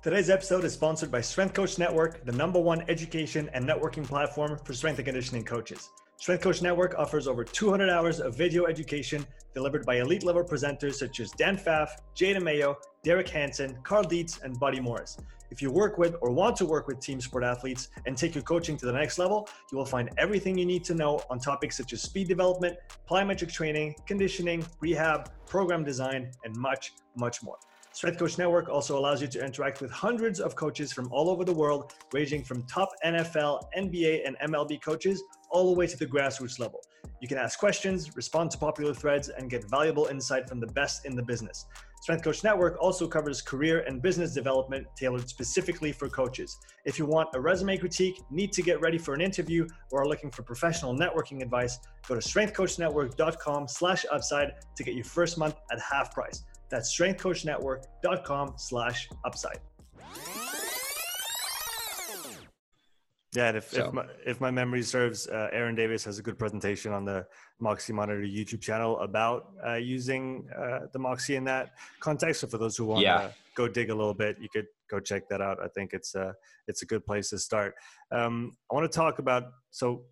Today's 0.00 0.30
episode 0.30 0.62
is 0.62 0.72
sponsored 0.72 1.10
by 1.10 1.20
Strength 1.20 1.54
Coach 1.54 1.76
Network, 1.76 2.24
the 2.24 2.30
number 2.30 2.60
one 2.60 2.84
education 2.88 3.50
and 3.52 3.68
networking 3.68 4.04
platform 4.06 4.56
for 4.64 4.72
strength 4.72 4.98
and 4.98 5.04
conditioning 5.04 5.44
coaches. 5.44 5.90
Strength 6.18 6.40
Coach 6.40 6.62
Network 6.62 6.94
offers 6.96 7.26
over 7.26 7.42
200 7.42 7.90
hours 7.90 8.20
of 8.20 8.36
video 8.36 8.66
education 8.66 9.26
delivered 9.54 9.84
by 9.84 9.96
elite 9.96 10.22
level 10.22 10.44
presenters 10.44 10.94
such 10.94 11.18
as 11.18 11.32
Dan 11.32 11.56
Pfaff, 11.56 11.88
Jay 12.14 12.32
DeMayo, 12.32 12.76
Derek 13.02 13.28
Hansen, 13.28 13.76
Cal 13.84 14.04
Dietz, 14.04 14.38
and 14.44 14.56
Buddy 14.60 14.78
Morris. 14.78 15.18
If 15.50 15.60
you 15.60 15.72
work 15.72 15.98
with 15.98 16.14
or 16.20 16.30
want 16.30 16.54
to 16.58 16.64
work 16.64 16.86
with 16.86 17.00
team 17.00 17.20
sport 17.20 17.42
athletes 17.42 17.88
and 18.06 18.16
take 18.16 18.36
your 18.36 18.44
coaching 18.44 18.76
to 18.76 18.86
the 18.86 18.92
next 18.92 19.18
level, 19.18 19.48
you 19.72 19.78
will 19.78 19.84
find 19.84 20.10
everything 20.16 20.56
you 20.56 20.66
need 20.66 20.84
to 20.84 20.94
know 20.94 21.20
on 21.28 21.40
topics 21.40 21.76
such 21.76 21.92
as 21.92 22.02
speed 22.02 22.28
development, 22.28 22.76
plyometric 23.10 23.52
training, 23.52 23.96
conditioning, 24.06 24.64
rehab, 24.78 25.28
program 25.46 25.82
design, 25.82 26.30
and 26.44 26.54
much, 26.56 26.92
much 27.16 27.42
more. 27.42 27.58
Strength 27.98 28.18
Coach 28.20 28.38
Network 28.38 28.68
also 28.68 28.96
allows 28.96 29.20
you 29.20 29.26
to 29.26 29.44
interact 29.44 29.80
with 29.80 29.90
hundreds 29.90 30.38
of 30.38 30.54
coaches 30.54 30.92
from 30.92 31.12
all 31.12 31.28
over 31.28 31.44
the 31.44 31.52
world, 31.52 31.94
ranging 32.12 32.44
from 32.44 32.62
top 32.62 32.90
NFL, 33.04 33.64
NBA, 33.76 34.20
and 34.24 34.38
MLB 34.38 34.80
coaches 34.80 35.20
all 35.50 35.72
the 35.72 35.76
way 35.76 35.84
to 35.88 35.96
the 35.96 36.06
grassroots 36.06 36.60
level. 36.60 36.78
You 37.20 37.26
can 37.26 37.38
ask 37.38 37.58
questions, 37.58 38.14
respond 38.14 38.52
to 38.52 38.58
popular 38.58 38.94
threads, 38.94 39.30
and 39.30 39.50
get 39.50 39.68
valuable 39.68 40.06
insight 40.06 40.48
from 40.48 40.60
the 40.60 40.68
best 40.68 41.06
in 41.06 41.16
the 41.16 41.24
business. 41.24 41.66
Strength 42.00 42.22
Coach 42.22 42.44
Network 42.44 42.78
also 42.80 43.08
covers 43.08 43.42
career 43.42 43.80
and 43.80 44.00
business 44.00 44.32
development 44.32 44.86
tailored 44.96 45.28
specifically 45.28 45.90
for 45.90 46.08
coaches. 46.08 46.56
If 46.84 47.00
you 47.00 47.04
want 47.04 47.30
a 47.34 47.40
resume 47.40 47.78
critique, 47.78 48.22
need 48.30 48.52
to 48.52 48.62
get 48.62 48.80
ready 48.80 48.98
for 48.98 49.12
an 49.12 49.20
interview, 49.20 49.66
or 49.90 50.02
are 50.02 50.06
looking 50.06 50.30
for 50.30 50.44
professional 50.44 50.94
networking 50.94 51.42
advice, 51.42 51.80
go 52.06 52.14
to 52.14 52.20
strengthcoachnetwork.com 52.20 53.66
slash 53.66 54.06
upside 54.12 54.52
to 54.76 54.84
get 54.84 54.94
your 54.94 55.04
first 55.04 55.36
month 55.36 55.56
at 55.72 55.80
half 55.80 56.14
price. 56.14 56.44
That's 56.70 56.96
strengthcoachnetwork.com 56.98 58.54
slash 58.56 59.08
upside. 59.24 59.60
Yeah, 63.36 63.48
and 63.48 63.58
if, 63.58 63.68
so. 63.70 63.86
if, 63.86 63.92
my, 63.92 64.04
if 64.26 64.40
my 64.40 64.50
memory 64.50 64.82
serves, 64.82 65.28
uh, 65.28 65.48
Aaron 65.52 65.74
Davis 65.74 66.02
has 66.04 66.18
a 66.18 66.22
good 66.22 66.38
presentation 66.38 66.92
on 66.92 67.04
the 67.04 67.26
Moxy 67.60 67.92
Monitor 67.92 68.22
YouTube 68.22 68.62
channel 68.62 68.98
about 69.00 69.52
uh, 69.66 69.74
using 69.74 70.48
uh, 70.58 70.86
the 70.92 70.98
Moxy 70.98 71.36
in 71.36 71.44
that 71.44 71.72
context. 72.00 72.40
So 72.40 72.46
for 72.46 72.56
those 72.56 72.76
who 72.76 72.86
want 72.86 73.02
yeah. 73.02 73.18
to 73.18 73.34
go 73.54 73.68
dig 73.68 73.90
a 73.90 73.94
little 73.94 74.14
bit, 74.14 74.38
you 74.40 74.48
could 74.50 74.66
go 74.90 74.98
check 74.98 75.28
that 75.28 75.42
out. 75.42 75.58
I 75.62 75.68
think 75.68 75.92
it's 75.92 76.14
a, 76.14 76.28
uh, 76.28 76.32
it's 76.68 76.82
a 76.82 76.86
good 76.86 77.04
place 77.04 77.28
to 77.30 77.38
start. 77.38 77.74
Um, 78.10 78.56
I 78.72 78.74
want 78.74 78.90
to 78.90 78.96
talk 78.96 79.18
about, 79.18 79.44
so 79.70 80.04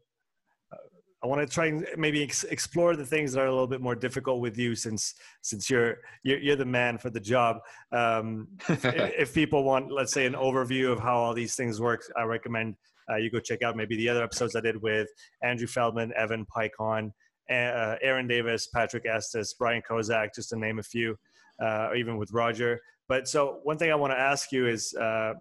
I 1.22 1.26
want 1.26 1.40
to 1.40 1.52
try 1.52 1.66
and 1.66 1.86
maybe 1.96 2.22
ex- 2.22 2.44
explore 2.44 2.94
the 2.94 3.06
things 3.06 3.32
that 3.32 3.40
are 3.40 3.46
a 3.46 3.50
little 3.50 3.66
bit 3.66 3.80
more 3.80 3.94
difficult 3.94 4.40
with 4.40 4.58
you, 4.58 4.74
since 4.74 5.14
since 5.42 5.70
you're 5.70 5.98
you're, 6.22 6.38
you're 6.38 6.56
the 6.56 6.64
man 6.64 6.98
for 6.98 7.10
the 7.10 7.20
job. 7.20 7.58
Um, 7.90 8.48
if, 8.68 8.84
if, 8.84 9.34
people 9.34 9.64
want, 9.64 9.90
let's 9.90 10.12
say, 10.12 10.26
an 10.26 10.34
overview 10.34 10.92
of 10.92 11.00
how 11.00 11.16
all 11.16 11.34
these 11.34 11.56
things 11.56 11.80
work, 11.80 12.02
I 12.16 12.22
recommend 12.24 12.76
uh, 13.10 13.16
you 13.16 13.30
go 13.30 13.40
check 13.40 13.62
out 13.62 13.76
maybe 13.76 13.96
the 13.96 14.08
other 14.08 14.22
episodes 14.22 14.56
I 14.56 14.60
did 14.60 14.80
with 14.82 15.08
Andri 15.44 15.68
Feldmann, 15.68 16.12
Evan 16.12 16.44
Peikon, 16.46 17.12
uh, 17.50 17.96
Aaron 18.02 18.26
Davis, 18.26 18.68
Patrick 18.68 19.06
Estes, 19.06 19.54
Brian 19.54 19.82
Kozak, 19.88 20.34
just 20.34 20.50
to 20.50 20.56
name 20.56 20.78
a 20.78 20.82
few, 20.82 21.16
uh, 21.62 21.88
or 21.88 21.96
even 21.96 22.16
with 22.16 22.32
Roger. 22.32 22.80
But 23.08 23.28
so 23.28 23.60
one 23.62 23.78
thing 23.78 23.90
I 23.90 23.94
want 23.94 24.12
to 24.12 24.18
ask 24.18 24.52
you 24.52 24.66
is, 24.66 24.94
uh, 24.94 25.34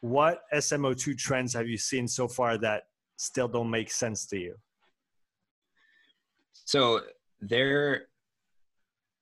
what 0.00 0.42
SMO2 0.54 1.18
trends 1.18 1.52
have 1.54 1.68
you 1.68 1.76
seen 1.76 2.06
so 2.06 2.28
far 2.28 2.56
that 2.58 2.84
still 3.16 3.48
don't 3.48 3.68
make 3.68 3.90
sense 3.90 4.26
to 4.26 4.38
you? 4.38 4.54
So 6.68 7.00
there, 7.40 8.08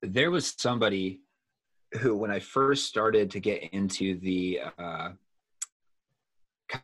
there 0.03 0.33
was 0.33 0.53
somebody 0.59 1.21
who, 2.01 2.17
when 2.17 2.33
I 2.33 2.41
first 2.41 2.87
started 2.87 3.31
to 3.31 3.39
get 3.39 3.63
into 3.73 4.19
the 4.19 4.63
uh, 4.77 5.11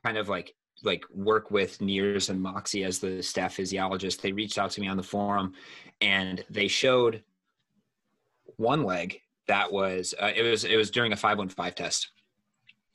kind 0.05 0.17
of 0.17 0.29
like 0.29 0.55
like 0.85 1.05
work 1.13 1.51
with 1.51 1.81
NIRS 1.81 2.31
and 2.31 2.41
Moxy 2.41 2.85
as 2.85 3.01
the 3.01 3.25
staff 3.25 3.55
physiologist, 3.55 4.23
they 4.23 4.31
reached 4.31 4.57
out 4.57 4.71
to 4.71 4.81
me 4.81 4.87
on 4.87 4.97
the 4.97 5.03
forum, 5.03 5.53
and 6.01 6.45
they 6.49 6.69
showed 6.69 7.25
one 8.55 8.85
leg 8.85 9.21
that 9.49 9.73
was 9.73 10.15
uh, 10.23 10.31
it 10.33 10.43
was 10.43 10.63
it 10.63 10.77
was 10.77 10.93
during 10.93 11.13
a 11.13 11.17
515 11.17 11.73
test. 11.73 12.13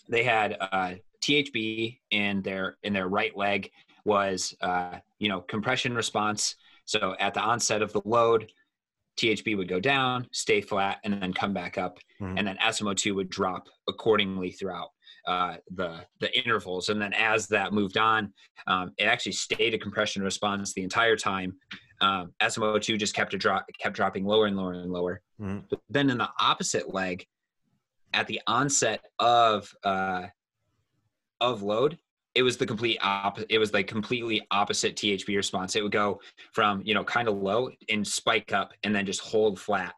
They 0.08 0.24
had 0.24 0.56
uh, 0.62 0.94
THB 1.22 2.00
in 2.12 2.42
their 2.44 2.78
in 2.84 2.94
their 2.94 3.10
right 3.10 3.36
leg 3.36 3.72
was 4.06 4.56
uh, 4.62 5.00
you 5.20 5.28
know 5.28 5.42
compression 5.42 5.94
response. 5.94 6.56
So 6.88 7.16
at 7.20 7.34
the 7.34 7.42
onset 7.42 7.82
of 7.82 7.94
the 7.94 8.02
load, 8.06 8.50
THB 9.20 9.58
would 9.58 9.68
go 9.68 9.80
down, 9.80 10.28
stay 10.32 10.62
flat, 10.62 11.00
and 11.04 11.22
then 11.22 11.34
come 11.34 11.54
back 11.54 11.78
up, 11.78 12.00
mm-hmm. 12.22 12.38
and 12.38 12.48
then 12.48 12.58
SMO2 12.64 13.14
would 13.16 13.30
drop 13.30 13.68
accordingly 13.88 14.52
throughout 14.52 14.90
uh, 15.28 15.58
the 15.76 16.00
the 16.20 16.36
intervals. 16.38 16.90
And 16.90 17.02
then 17.02 17.14
as 17.14 17.48
that 17.48 17.74
moved 17.74 17.98
on, 17.98 18.34
um, 18.68 18.94
it 18.98 19.06
actually 19.06 19.34
stayed 19.34 19.74
a 19.74 19.78
compression 19.78 20.24
response 20.24 20.74
the 20.74 20.84
entire 20.84 21.18
time. 21.18 21.56
Um, 22.00 22.32
SMO2 22.42 22.98
just 22.98 23.16
kept 23.16 23.34
a 23.34 23.38
drop, 23.38 23.66
kept 23.80 23.96
dropping 23.96 24.26
lower 24.26 24.46
and 24.46 24.56
lower 24.56 24.74
and 24.74 24.92
lower. 24.92 25.22
Mm-hmm. 25.42 25.66
But 25.70 25.80
then 25.90 26.10
in 26.10 26.20
the 26.20 26.30
opposite 26.40 26.94
leg, 26.94 27.26
at 28.14 28.28
the 28.28 28.40
onset 28.48 29.02
of 29.20 29.74
uh, 29.84 30.28
of 31.42 31.64
load, 31.64 31.98
it 32.38 32.44
was 32.44 32.56
the 32.56 32.68
complete 32.68 33.00
opposite. 33.02 33.48
It 33.50 33.58
was 33.58 33.74
like 33.74 33.88
completely 33.88 34.46
opposite 34.52 34.96
THB 34.96 35.36
response. 35.36 35.76
It 35.76 35.82
would 35.82 35.92
go 35.92 36.22
from 36.54 36.84
you 36.86 36.94
know 36.94 37.04
kind 37.04 37.28
of 37.28 37.36
low 37.38 37.72
and 37.90 38.08
spike 38.08 38.54
up, 38.54 38.74
and 38.84 38.96
then 38.96 39.08
just 39.08 39.22
hold 39.22 39.60
flat. 39.60 39.96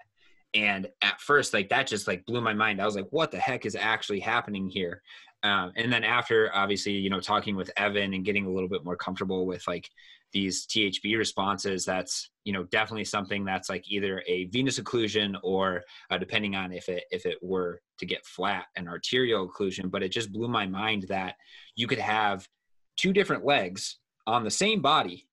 And 0.54 0.88
at 1.02 1.20
first, 1.20 1.54
like 1.54 1.68
that 1.70 1.86
just 1.86 2.08
like 2.08 2.26
blew 2.26 2.40
my 2.40 2.54
mind. 2.54 2.82
I 2.82 2.86
was 2.86 2.96
like, 2.96 3.10
"What 3.10 3.32
the 3.32 3.40
heck 3.40 3.66
is 3.66 3.76
actually 3.76 4.22
happening 4.22 4.70
here?" 4.70 5.02
Um, 5.44 5.74
and 5.76 5.92
then 5.92 6.06
after, 6.06 6.50
obviously, 6.56 6.94
you 6.94 7.10
know, 7.10 7.20
talking 7.20 7.58
with 7.58 7.72
Evan 7.76 8.14
and 8.14 8.24
getting 8.24 8.46
a 8.46 8.50
little 8.50 8.70
bit 8.70 8.86
more 8.86 8.96
comfortable 8.96 9.46
with 9.46 9.68
like 9.68 9.90
these 10.32 10.66
THB 10.68 11.18
responses, 11.18 11.86
that's 11.86 12.30
you 12.44 12.54
know 12.54 12.64
definitely 12.66 13.06
something 13.06 13.46
that's 13.46 13.70
like 13.70 13.84
either 13.90 14.24
a 14.28 14.46
venous 14.46 14.80
occlusion 14.80 15.36
or 15.44 15.84
uh, 16.10 16.18
depending 16.18 16.56
on 16.56 16.72
if 16.72 16.90
it 16.90 17.04
if 17.12 17.26
it 17.26 17.38
were 17.42 17.82
to 18.00 18.06
get 18.06 18.26
flat, 18.26 18.66
an 18.76 18.88
arterial 18.88 19.50
occlusion. 19.50 19.90
But 19.92 20.04
it 20.04 20.12
just 20.12 20.32
blew 20.32 20.48
my 20.48 20.66
mind 20.66 21.06
that 21.10 21.36
you 21.76 21.88
could 21.88 22.00
have 22.00 22.48
two 22.96 23.14
different 23.14 23.46
legs 23.46 23.98
on 24.28 24.44
the 24.44 24.52
same 24.52 24.82
body 24.82 25.26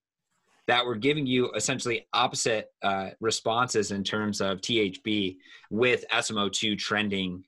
that 0.66 0.84
were 0.84 0.97
giving 0.97 1.26
you 1.26 1.51
essentially 1.55 2.07
opposite 2.12 2.66
uh, 2.82 3.11
responses 3.20 3.92
in 3.92 4.03
terms 4.03 4.40
of 4.40 4.61
THB 4.61 5.36
with 5.70 6.05
SMO2 6.12 6.76
trending 6.78 7.44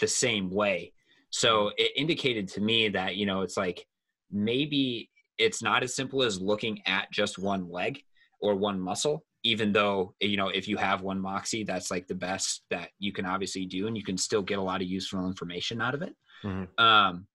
the 0.00 0.06
same 0.06 0.50
way. 0.50 0.92
So 1.30 1.70
it 1.76 1.92
indicated 1.96 2.48
to 2.48 2.60
me 2.60 2.88
that, 2.88 3.16
you 3.16 3.26
know, 3.26 3.42
it's 3.42 3.56
like 3.56 3.86
maybe 4.30 5.10
it's 5.38 5.62
not 5.62 5.82
as 5.82 5.94
simple 5.94 6.22
as 6.22 6.40
looking 6.40 6.80
at 6.86 7.10
just 7.12 7.38
one 7.38 7.70
leg 7.70 8.02
or 8.40 8.54
one 8.54 8.80
muscle, 8.80 9.24
even 9.44 9.72
though, 9.72 10.14
you 10.20 10.36
know, 10.36 10.48
if 10.48 10.68
you 10.68 10.76
have 10.76 11.02
one 11.02 11.20
Moxy, 11.20 11.64
that's 11.64 11.90
like 11.90 12.06
the 12.06 12.14
best 12.14 12.64
that 12.70 12.90
you 12.98 13.12
can 13.12 13.24
obviously 13.24 13.66
do 13.66 13.86
and 13.86 13.96
you 13.96 14.04
can 14.04 14.16
still 14.16 14.42
get 14.42 14.58
a 14.58 14.62
lot 14.62 14.82
of 14.82 14.88
useful 14.88 15.26
information 15.26 15.80
out 15.80 15.94
of 15.94 16.02
it. 16.02 16.14
Mm-hmm. 16.44 16.84
Um, 16.84 17.26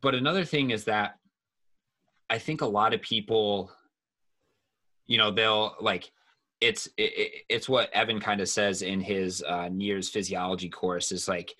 but 0.00 0.14
another 0.14 0.44
thing 0.44 0.70
is 0.70 0.84
that 0.84 1.14
I 2.30 2.38
think 2.38 2.60
a 2.62 2.66
lot 2.66 2.94
of 2.94 3.02
people, 3.02 3.70
you 5.06 5.18
know, 5.18 5.30
they'll 5.30 5.76
like, 5.80 6.10
it's 6.60 6.88
it, 6.96 7.44
it's 7.48 7.68
what 7.68 7.92
Evan 7.92 8.20
kind 8.20 8.40
of 8.40 8.48
says 8.48 8.82
in 8.82 9.00
his 9.00 9.42
uh, 9.42 9.68
NIRS 9.68 10.08
physiology 10.08 10.68
course 10.68 11.10
is 11.10 11.26
like 11.28 11.54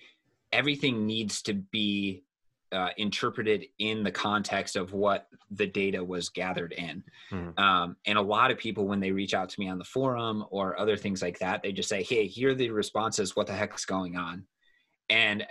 everything 0.53 1.05
needs 1.05 1.41
to 1.41 1.53
be 1.53 2.23
uh, 2.73 2.89
interpreted 2.97 3.65
in 3.79 4.03
the 4.03 4.11
context 4.11 4.75
of 4.75 4.93
what 4.93 5.27
the 5.51 5.67
data 5.67 6.03
was 6.03 6.29
gathered 6.29 6.73
in. 6.73 7.03
Mm-hmm. 7.31 7.63
Um, 7.63 7.95
and 8.05 8.17
a 8.17 8.21
lot 8.21 8.51
of 8.51 8.57
people, 8.57 8.87
when 8.87 8.99
they 8.99 9.11
reach 9.11 9.33
out 9.33 9.49
to 9.49 9.59
me 9.59 9.69
on 9.69 9.77
the 9.77 9.83
forum 9.85 10.45
or 10.49 10.79
other 10.79 10.97
things 10.97 11.21
like 11.21 11.39
that, 11.39 11.61
they 11.61 11.71
just 11.71 11.89
say, 11.89 12.03
"Hey, 12.03 12.27
here 12.27 12.49
are 12.49 12.55
the 12.55 12.71
responses. 12.71 13.35
What 13.35 13.47
the 13.47 13.53
heck's 13.53 13.85
going 13.85 14.17
on?" 14.17 14.45
And 15.09 15.45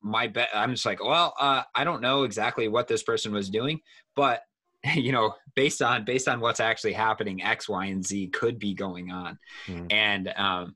my 0.00 0.28
bet, 0.28 0.48
I'm 0.54 0.70
just 0.70 0.86
like, 0.86 1.02
"Well, 1.02 1.34
uh, 1.38 1.62
I 1.74 1.84
don't 1.84 2.02
know 2.02 2.22
exactly 2.22 2.68
what 2.68 2.88
this 2.88 3.02
person 3.02 3.32
was 3.32 3.50
doing, 3.50 3.80
but." 4.16 4.42
you 4.96 5.12
know 5.12 5.32
based 5.54 5.80
on 5.80 6.04
based 6.04 6.26
on 6.26 6.40
what's 6.40 6.58
actually 6.58 6.92
happening 6.92 7.40
x 7.40 7.68
y 7.68 7.86
and 7.86 8.04
z 8.04 8.26
could 8.26 8.58
be 8.58 8.74
going 8.74 9.12
on 9.12 9.38
mm-hmm. 9.68 9.86
and 9.90 10.32
um, 10.36 10.74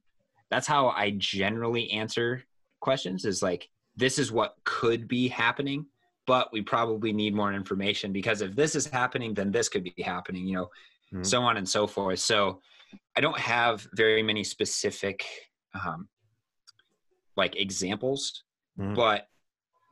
that's 0.48 0.68
how 0.68 0.90
i 0.90 1.10
generally 1.18 1.90
answer 1.90 2.40
questions 2.80 3.24
is 3.24 3.42
like 3.42 3.68
this 3.96 4.18
is 4.18 4.30
what 4.30 4.54
could 4.64 5.08
be 5.08 5.28
happening 5.28 5.86
but 6.26 6.52
we 6.52 6.60
probably 6.60 7.12
need 7.12 7.34
more 7.34 7.52
information 7.52 8.12
because 8.12 8.42
if 8.42 8.54
this 8.54 8.74
is 8.74 8.86
happening 8.86 9.34
then 9.34 9.50
this 9.50 9.68
could 9.68 9.84
be 9.84 10.02
happening 10.02 10.46
you 10.46 10.56
know 10.56 10.70
mm-hmm. 11.12 11.22
so 11.22 11.42
on 11.42 11.56
and 11.56 11.68
so 11.68 11.86
forth 11.86 12.18
so 12.18 12.60
i 13.16 13.20
don't 13.20 13.38
have 13.38 13.86
very 13.94 14.22
many 14.22 14.44
specific 14.44 15.24
um, 15.74 16.08
like 17.36 17.56
examples 17.56 18.44
mm-hmm. 18.78 18.94
but 18.94 19.28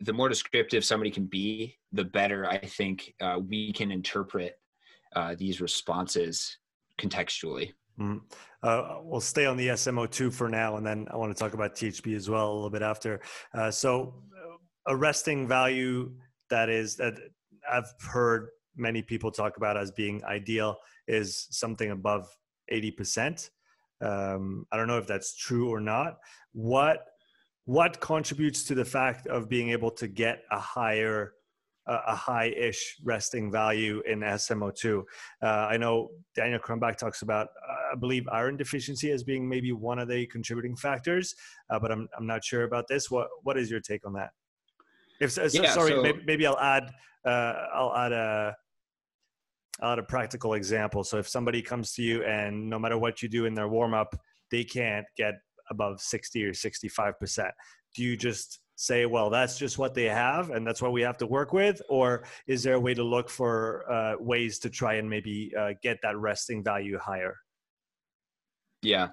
the 0.01 0.13
more 0.13 0.29
descriptive 0.29 0.85
somebody 0.85 1.11
can 1.11 1.27
be 1.27 1.77
the 1.93 2.05
better 2.05 2.47
i 2.47 2.59
think 2.59 3.15
uh, 3.21 3.39
we 3.49 3.73
can 3.73 3.91
interpret 3.91 4.59
uh, 5.17 5.35
these 5.39 5.61
responses 5.61 6.59
contextually 7.01 7.73
Mm. 7.99 8.21
Uh, 8.63 8.99
we'll 9.03 9.21
stay 9.21 9.47
on 9.47 9.57
the 9.57 9.69
SMO2 9.69 10.33
for 10.33 10.49
now, 10.49 10.77
and 10.77 10.87
then 10.87 11.07
I 11.11 11.17
want 11.17 11.35
to 11.35 11.39
talk 11.39 11.55
about 11.55 11.75
THB 11.75 12.17
as 12.17 12.29
well 12.29 12.53
a 12.53 12.55
little 12.55 12.71
bit 12.71 12.83
after. 12.83 13.21
Uh, 13.53 13.71
so, 13.71 14.15
uh, 14.37 14.57
a 14.93 14.97
resting 14.97 15.47
value 15.47 16.13
that 16.51 16.69
is 16.69 16.97
that 16.97 17.15
I've 17.71 17.93
heard 18.01 18.49
many 18.77 19.03
people 19.03 19.31
talk 19.31 19.57
about 19.57 19.77
as 19.77 19.91
being 19.91 20.25
ideal 20.25 20.77
is 21.07 21.47
something 21.51 21.91
above 21.91 22.27
80%. 22.73 23.51
Um, 24.01 24.67
I 24.73 24.77
don't 24.77 24.89
know 24.89 24.99
if 24.99 25.07
that's 25.07 25.37
true 25.37 25.71
or 25.71 25.81
not. 25.81 26.19
What 26.53 27.07
what 27.67 27.99
contributes 28.01 28.65
to 28.65 28.75
the 28.75 28.85
fact 28.85 29.27
of 29.27 29.49
being 29.49 29.71
able 29.71 29.91
to 29.91 30.07
get 30.07 30.43
a 30.51 30.59
higher 30.59 31.33
a 31.87 32.15
high-ish 32.15 32.97
resting 33.05 33.51
value 33.51 34.03
in 34.07 34.21
SMO2. 34.21 35.03
Uh, 35.43 35.47
I 35.47 35.77
know 35.77 36.11
Daniel 36.35 36.59
Crumbach 36.59 36.97
talks 36.97 37.23
about, 37.23 37.49
uh, 37.69 37.93
I 37.93 37.97
believe, 37.97 38.27
iron 38.29 38.57
deficiency 38.57 39.11
as 39.11 39.23
being 39.23 39.49
maybe 39.49 39.73
one 39.73 39.99
of 39.99 40.09
the 40.09 40.27
contributing 40.27 40.77
factors, 40.77 41.35
uh, 41.71 41.79
but 41.79 41.93
I'm 41.93 42.09
I'm 42.17 42.27
not 42.27 42.45
sure 42.45 42.65
about 42.65 42.89
this. 42.89 43.11
What 43.11 43.29
what 43.43 43.59
is 43.59 43.71
your 43.71 43.81
take 43.81 44.07
on 44.07 44.15
that? 44.15 44.31
If 45.21 45.33
so, 45.33 45.47
yeah, 45.53 45.73
sorry, 45.73 45.93
so, 45.93 46.03
maybe, 46.03 46.21
maybe, 46.27 46.47
I'll 46.47 46.59
add 46.59 46.91
uh, 47.27 47.55
I'll 47.75 47.95
add 47.95 48.13
a 48.13 48.57
I'll 49.81 49.93
add 49.93 49.99
a 49.99 50.05
practical 50.05 50.55
example. 50.55 51.05
So 51.05 51.19
if 51.19 51.29
somebody 51.29 51.61
comes 51.61 51.93
to 51.95 52.03
you 52.03 52.25
and 52.25 52.69
no 52.69 52.79
matter 52.79 52.97
what 52.97 53.23
you 53.23 53.29
do 53.29 53.45
in 53.45 53.55
their 53.55 53.69
warm 53.69 53.93
up, 53.93 54.15
they 54.51 54.65
can't 54.65 55.07
get 55.17 55.35
above 55.71 56.01
60 56.01 56.45
or 56.45 56.55
65 56.55 57.19
percent. 57.19 57.51
Do 57.95 58.03
you 58.03 58.17
just 58.17 58.61
say, 58.77 59.07
well, 59.07 59.31
that's 59.31 59.59
just 59.59 59.79
what 59.79 59.95
they 59.95 60.05
have 60.05 60.51
and 60.51 60.67
that's 60.67 60.83
what 60.83 60.93
we 60.93 61.03
have 61.03 61.17
to 61.19 61.27
work 61.27 61.53
with? 61.53 61.81
Or 61.89 62.25
is 62.47 62.63
there 62.63 62.75
a 62.75 62.81
way 62.81 62.95
to 62.95 63.03
look 63.03 63.31
for 63.31 63.91
uh, 63.91 64.15
ways 64.19 64.59
to 64.61 64.71
try 64.71 64.95
and 64.95 65.09
maybe 65.09 65.53
uh, 65.59 65.75
get 65.83 65.99
that 66.03 66.17
resting 66.17 66.63
value 66.63 66.99
higher? 66.99 67.37
Yeah. 68.83 69.09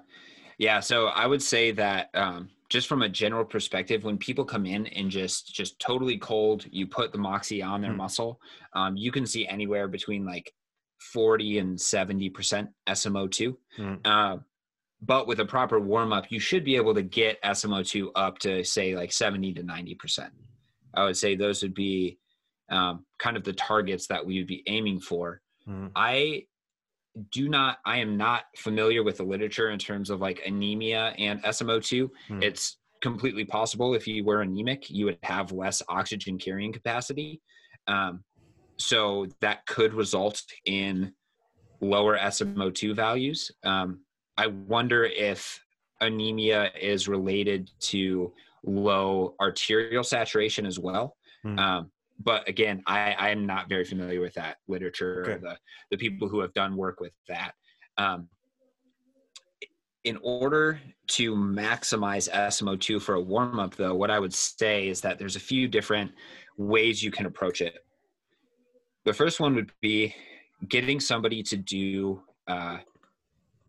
Yeah. 0.58 0.80
So 0.80 1.06
I 1.06 1.26
would 1.26 1.42
say 1.42 1.72
that 1.72 2.10
um, 2.14 2.50
just 2.68 2.88
from 2.88 3.02
a 3.02 3.08
general 3.08 3.44
perspective, 3.44 4.04
when 4.04 4.18
people 4.18 4.44
come 4.44 4.66
in 4.66 4.86
and 4.88 5.10
just 5.10 5.54
just 5.54 5.78
totally 5.78 6.18
cold, 6.18 6.66
you 6.70 6.86
put 6.86 7.12
the 7.12 7.18
Moxy 7.18 7.62
on 7.62 7.80
their 7.80 7.90
mm-hmm. 7.90 7.98
muscle, 7.98 8.40
um, 8.74 8.96
you 8.96 9.10
can 9.10 9.26
see 9.26 9.46
anywhere 9.46 9.88
between 9.88 10.24
like 10.24 10.52
40 11.12 11.58
and 11.58 11.78
70% 11.78 12.68
SMO2. 12.88 13.56
Mm-hmm. 13.78 13.94
Uh, 14.04 14.36
but 15.02 15.26
with 15.26 15.40
a 15.40 15.44
proper 15.44 15.80
warm 15.80 16.12
up, 16.12 16.30
you 16.30 16.38
should 16.38 16.64
be 16.64 16.76
able 16.76 16.94
to 16.94 17.02
get 17.02 17.42
SMO2 17.42 18.10
up 18.14 18.38
to 18.38 18.62
say 18.64 18.94
like 18.94 19.12
70 19.12 19.52
to 19.54 19.62
90%. 19.62 20.30
I 20.94 21.04
would 21.04 21.16
say 21.16 21.34
those 21.34 21.62
would 21.62 21.74
be 21.74 22.18
um, 22.70 23.04
kind 23.18 23.36
of 23.36 23.42
the 23.42 23.52
targets 23.52 24.06
that 24.06 24.24
we 24.24 24.38
would 24.38 24.46
be 24.46 24.62
aiming 24.68 25.00
for. 25.00 25.40
Mm-hmm. 25.68 25.88
I 25.96 26.44
do 27.30 27.48
not, 27.48 27.78
I 27.84 27.98
am 27.98 28.16
not 28.16 28.44
familiar 28.56 29.02
with 29.02 29.16
the 29.18 29.24
literature 29.24 29.70
in 29.70 29.78
terms 29.78 30.08
of 30.08 30.20
like 30.20 30.40
anemia 30.46 31.14
and 31.18 31.42
SMO2. 31.42 32.02
Mm-hmm. 32.04 32.42
It's 32.42 32.78
completely 33.02 33.44
possible 33.44 33.94
if 33.94 34.06
you 34.06 34.24
were 34.24 34.42
anemic, 34.42 34.88
you 34.88 35.06
would 35.06 35.18
have 35.24 35.50
less 35.50 35.82
oxygen 35.88 36.38
carrying 36.38 36.72
capacity. 36.72 37.40
Um, 37.88 38.22
so 38.76 39.26
that 39.40 39.66
could 39.66 39.94
result 39.94 40.42
in 40.64 41.12
lower 41.80 42.16
SMO2 42.16 42.94
values. 42.94 43.50
Um, 43.64 44.00
I 44.36 44.46
wonder 44.46 45.04
if 45.04 45.60
anemia 46.00 46.70
is 46.80 47.08
related 47.08 47.70
to 47.80 48.32
low 48.64 49.34
arterial 49.40 50.04
saturation 50.04 50.66
as 50.66 50.78
well. 50.78 51.16
Mm. 51.44 51.58
Um, 51.58 51.90
but 52.20 52.48
again, 52.48 52.82
I, 52.86 53.12
I 53.12 53.30
am 53.30 53.46
not 53.46 53.68
very 53.68 53.84
familiar 53.84 54.20
with 54.20 54.34
that 54.34 54.58
literature 54.68 55.22
okay. 55.22 55.32
or 55.32 55.38
the, 55.38 55.56
the 55.90 55.96
people 55.96 56.28
who 56.28 56.40
have 56.40 56.52
done 56.54 56.76
work 56.76 57.00
with 57.00 57.12
that. 57.28 57.52
Um, 57.98 58.28
in 60.04 60.18
order 60.22 60.80
to 61.06 61.34
maximize 61.34 62.30
SMO2 62.30 63.00
for 63.00 63.14
a 63.14 63.20
warm 63.20 63.60
up, 63.60 63.76
though, 63.76 63.94
what 63.94 64.10
I 64.10 64.18
would 64.18 64.34
say 64.34 64.88
is 64.88 65.00
that 65.02 65.18
there's 65.18 65.36
a 65.36 65.40
few 65.40 65.68
different 65.68 66.10
ways 66.56 67.02
you 67.02 67.10
can 67.10 67.26
approach 67.26 67.60
it. 67.60 67.74
The 69.04 69.12
first 69.12 69.40
one 69.40 69.54
would 69.54 69.70
be 69.80 70.14
getting 70.68 71.00
somebody 71.00 71.42
to 71.44 71.56
do 71.56 72.22
uh, 72.48 72.78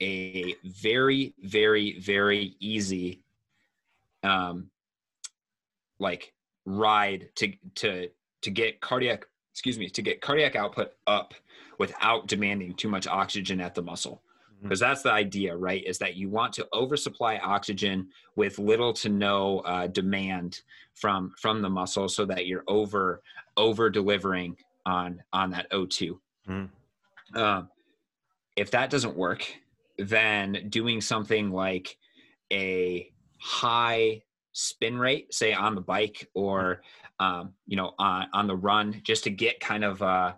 a 0.02 0.56
very, 0.64 1.34
very, 1.44 2.00
very 2.00 2.56
easy, 2.60 3.22
um, 4.24 4.70
like 6.00 6.34
ride 6.66 7.30
to 7.36 7.54
to 7.76 8.10
to 8.41 8.52
get 8.52 8.80
cardiac 8.82 9.26
excuse 9.52 9.78
me 9.78 9.89
to 9.89 10.02
get 10.02 10.22
cardiac 10.22 10.56
output 10.56 10.94
up 11.08 11.34
without 11.78 12.28
demanding 12.28 12.74
too 12.74 12.89
much 12.89 13.08
oxygen 13.08 13.60
at 13.60 13.76
the 13.76 13.82
muscle 13.82 14.22
because 14.62 14.80
mm-hmm. 14.80 14.89
that's 14.89 15.02
the 15.02 15.12
idea 15.12 15.56
right 15.56 15.84
is 15.86 15.98
that 15.98 16.16
you 16.16 16.30
want 16.30 16.54
to 16.54 16.68
oversupply 16.74 17.38
oxygen 17.44 18.08
with 18.36 18.58
little 18.60 18.94
to 18.94 19.10
no 19.10 19.60
uh, 19.60 19.88
demand 19.88 20.62
from 20.94 21.34
from 21.39 21.62
the 21.62 21.70
muscle 21.70 22.08
so 22.08 22.26
that 22.26 22.48
you're 22.48 22.64
over 22.68 23.22
over 23.58 23.89
delivering 23.89 24.56
on 24.86 25.22
on 25.34 25.50
that 25.52 25.70
o2 25.72 26.18
mm. 26.48 26.70
Um, 27.36 27.70
if 28.56 28.70
that 28.72 28.91
doesn't 28.91 29.16
work 29.16 29.44
then 29.98 30.68
doing 30.70 31.02
something 31.02 31.52
like 31.52 31.98
a 32.52 33.12
high 33.39 34.22
spin 34.54 34.98
rate 34.98 35.34
say 35.34 35.54
on 35.54 35.76
the 35.76 35.82
bike 35.82 36.30
or 36.34 36.82
um, 37.20 37.54
you 37.66 37.76
know 37.76 37.94
on, 38.00 38.28
on 38.34 38.48
the 38.48 38.56
run 38.56 39.02
just 39.04 39.24
to 39.24 39.30
get 39.30 39.60
kind 39.60 39.84
of 39.84 40.02
uh, 40.02 40.34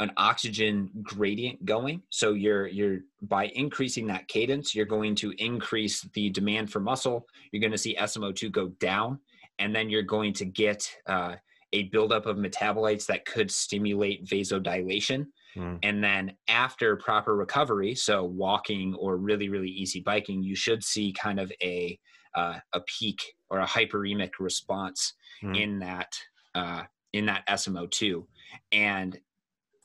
an 0.00 0.12
oxygen 0.16 0.90
gradient 1.02 1.64
going. 1.64 2.02
So 2.10 2.32
you're 2.32 2.66
you're 2.68 3.00
by 3.22 3.46
increasing 3.48 4.06
that 4.08 4.28
cadence 4.28 4.74
you're 4.74 4.86
going 4.86 5.14
to 5.16 5.32
increase 5.38 6.02
the 6.14 6.30
demand 6.30 6.70
for 6.70 6.80
muscle. 6.80 7.26
You're 7.52 7.60
going 7.60 7.72
to 7.72 7.78
see 7.78 7.96
smo2 7.96 8.50
go 8.50 8.68
down 8.80 9.18
and 9.58 9.74
then 9.74 9.90
you're 9.90 10.02
going 10.02 10.32
to 10.34 10.44
get 10.44 10.88
uh, 11.06 11.34
a 11.72 11.84
buildup 11.84 12.26
of 12.26 12.36
metabolites 12.36 13.06
that 13.06 13.24
could 13.24 13.50
stimulate 13.50 14.24
vasodilation 14.24 15.26
mm. 15.56 15.78
and 15.82 16.02
then 16.02 16.32
after 16.48 16.96
proper 16.96 17.36
recovery 17.36 17.94
so 17.94 18.24
walking 18.24 18.94
or 18.94 19.16
really 19.16 19.48
really 19.48 19.70
easy 19.70 20.00
biking 20.00 20.42
you 20.42 20.54
should 20.54 20.82
see 20.82 21.12
kind 21.12 21.40
of 21.40 21.52
a 21.62 21.98
uh, 22.34 22.58
a 22.74 22.80
peak 22.80 23.20
or 23.50 23.60
a 23.60 23.66
hyperemic 23.66 24.32
response 24.38 25.14
mm. 25.42 25.60
in 25.60 25.78
that 25.78 26.18
uh, 26.54 26.82
in 27.12 27.26
that 27.26 27.46
smo2 27.48 28.24
and 28.72 29.18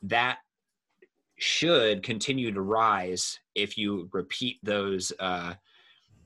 that 0.02 0.38
should 1.38 2.02
continue 2.02 2.52
to 2.52 2.60
rise 2.60 3.40
if 3.54 3.76
you 3.76 4.08
repeat 4.12 4.58
those 4.62 5.12
uh, 5.18 5.54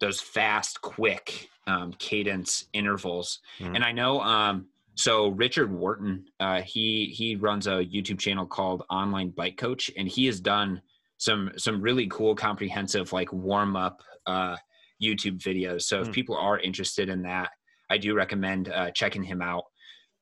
those 0.00 0.20
fast, 0.20 0.80
quick 0.80 1.48
um, 1.66 1.92
cadence 1.98 2.66
intervals. 2.72 3.40
Mm-hmm. 3.58 3.76
And 3.76 3.84
I 3.84 3.92
know, 3.92 4.20
um, 4.20 4.66
so 4.98 5.28
Richard 5.28 5.72
Wharton, 5.72 6.24
uh, 6.40 6.60
he 6.62 7.06
he 7.16 7.36
runs 7.36 7.68
a 7.68 7.84
YouTube 7.84 8.18
channel 8.18 8.44
called 8.44 8.82
Online 8.90 9.30
Bike 9.30 9.56
Coach, 9.56 9.92
and 9.96 10.08
he 10.08 10.26
has 10.26 10.40
done 10.40 10.82
some 11.18 11.52
some 11.56 11.80
really 11.80 12.08
cool, 12.08 12.34
comprehensive 12.34 13.12
like 13.12 13.32
warm 13.32 13.76
up 13.76 14.02
uh, 14.26 14.56
YouTube 15.00 15.38
videos. 15.38 15.82
So 15.82 15.98
mm-hmm. 15.98 16.08
if 16.08 16.14
people 16.14 16.36
are 16.36 16.58
interested 16.58 17.08
in 17.08 17.22
that, 17.22 17.50
I 17.88 17.98
do 17.98 18.12
recommend 18.12 18.70
uh, 18.70 18.90
checking 18.90 19.22
him 19.22 19.40
out. 19.40 19.66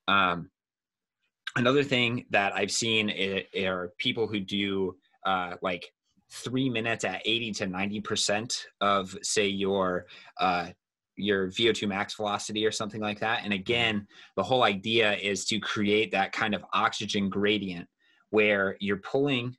Um, 0.09 0.51
another 1.57 1.83
thing 1.83 2.27
that 2.29 2.55
I've 2.55 2.71
seen 2.71 3.11
are 3.59 3.95
people 3.97 4.27
who 4.27 4.41
do 4.41 4.95
uh, 5.25 5.55
like 5.63 5.91
three 6.31 6.69
minutes 6.69 7.03
at 7.03 7.23
80 7.25 7.53
to 7.53 7.67
90 7.67 8.01
percent 8.03 8.67
of 8.83 9.17
say 9.23 9.47
your 9.47 10.05
uh, 10.39 10.69
your 11.17 11.49
VO2 11.49 11.89
max 11.89 12.15
velocity 12.15 12.67
or 12.67 12.71
something 12.71 13.01
like 13.01 13.21
that. 13.21 13.41
And 13.45 13.53
again, 13.53 14.07
the 14.37 14.43
whole 14.43 14.63
idea 14.63 15.15
is 15.15 15.45
to 15.47 15.59
create 15.59 16.11
that 16.13 16.33
kind 16.33 16.55
of 16.55 16.65
oxygen 16.73 17.29
gradient 17.29 17.89
where 18.31 18.77
you're 18.81 18.99
pulling 18.99 19.57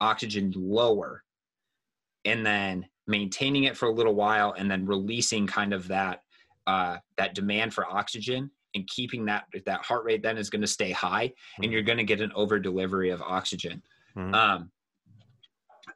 oxygen 0.00 0.52
lower 0.56 1.22
and 2.24 2.44
then 2.44 2.86
maintaining 3.06 3.64
it 3.64 3.76
for 3.76 3.86
a 3.86 3.92
little 3.92 4.14
while 4.14 4.54
and 4.56 4.70
then 4.70 4.86
releasing 4.86 5.46
kind 5.46 5.72
of 5.72 5.88
that 5.88 6.22
uh, 6.66 6.98
that 7.16 7.34
demand 7.34 7.72
for 7.72 7.86
oxygen 7.86 8.50
and 8.74 8.86
keeping 8.88 9.24
that 9.24 9.44
that 9.64 9.82
heart 9.84 10.04
rate 10.04 10.22
then 10.22 10.36
is 10.36 10.50
going 10.50 10.60
to 10.60 10.66
stay 10.66 10.90
high 10.90 11.28
mm-hmm. 11.28 11.64
and 11.64 11.72
you're 11.72 11.82
going 11.82 11.98
to 11.98 12.04
get 12.04 12.20
an 12.20 12.30
over 12.34 12.58
delivery 12.58 13.10
of 13.10 13.22
oxygen 13.22 13.82
mm-hmm. 14.14 14.34
um, 14.34 14.70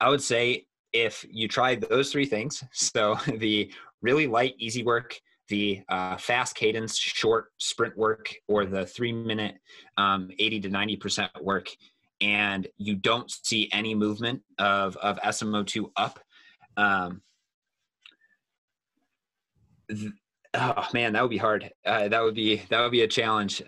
i 0.01 0.09
would 0.09 0.23
say 0.23 0.65
if 0.93 1.25
you 1.31 1.49
try 1.49 1.75
those 1.75 2.13
three 2.13 2.27
things 2.27 2.63
so 2.73 3.17
the 3.39 3.71
really 4.01 4.27
light 4.27 4.55
easy 4.59 4.83
work 4.83 5.19
the 5.49 5.83
uh, 5.89 6.17
fast 6.17 6.55
cadence 6.55 6.97
short 6.97 7.47
sprint 7.59 7.97
work 7.97 8.33
or 8.49 8.65
the 8.65 8.87
three 8.87 9.13
minute 9.13 9.57
um, 9.97 10.31
80 10.39 10.61
to 10.61 10.69
90 10.71 10.97
percent 10.97 11.31
work 11.41 11.69
and 12.21 12.69
you 12.79 12.95
don't 12.95 13.31
see 13.31 13.69
any 13.73 13.95
movement 13.95 14.41
of, 14.59 14.97
of 14.99 15.19
smo2 15.21 15.91
up 15.97 16.21
um, 16.77 17.21
th- 19.89 20.13
oh 20.55 20.87
man, 20.93 21.13
that 21.13 21.23
would 21.23 21.31
be 21.31 21.37
hard. 21.37 21.71
Uh, 21.85 22.09
that 22.09 22.23
would 22.23 22.35
be 22.35 22.63
that 22.71 22.81
would 22.81 22.93
be 22.93 23.03
a 23.03 23.09
challenge 23.09 23.63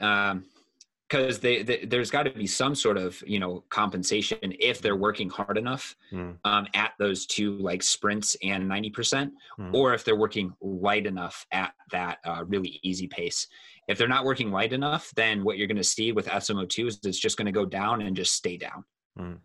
because 1.09 1.39
they, 1.39 1.63
they, 1.63 1.85
there's 1.85 2.11
got 2.11 2.25
to 2.25 2.31
be 2.31 2.47
some 2.47 2.75
sort 2.75 2.97
of 2.97 3.23
you 3.27 3.39
know 3.39 3.65
compensation 3.71 4.39
if 4.43 4.81
they're 4.81 4.97
working 4.97 5.29
hard 5.29 5.59
enough 5.59 5.97
mm. 6.13 6.37
um, 6.45 6.67
at 6.75 6.93
those 6.99 7.27
two 7.27 7.59
like 7.59 7.83
sprints 7.83 8.37
and 8.43 8.69
90% 8.71 9.31
mm. 9.59 9.75
or 9.75 9.95
if 9.95 10.05
they're 10.05 10.17
working 10.17 10.53
light 10.61 11.07
enough 11.07 11.47
at 11.53 11.73
that 11.91 12.19
uh, 12.25 12.45
really 12.47 12.81
easy 12.83 13.07
pace 13.07 13.47
if 13.89 13.99
they're 13.99 14.09
not 14.09 14.25
working 14.25 14.51
light 14.51 14.73
enough 14.73 15.13
then 15.15 15.45
what 15.45 15.59
you're 15.59 15.69
going 15.69 15.77
to 15.77 15.85
see 15.85 16.13
with 16.13 16.27
smo2 16.27 16.87
is 16.89 16.99
it's 17.05 17.19
just 17.19 17.37
going 17.37 17.47
to 17.47 17.53
go 17.53 17.67
down 17.67 18.03
and 18.03 18.17
just 18.17 18.35
stay 18.35 18.57
down 18.57 18.85
mm. 19.19 19.39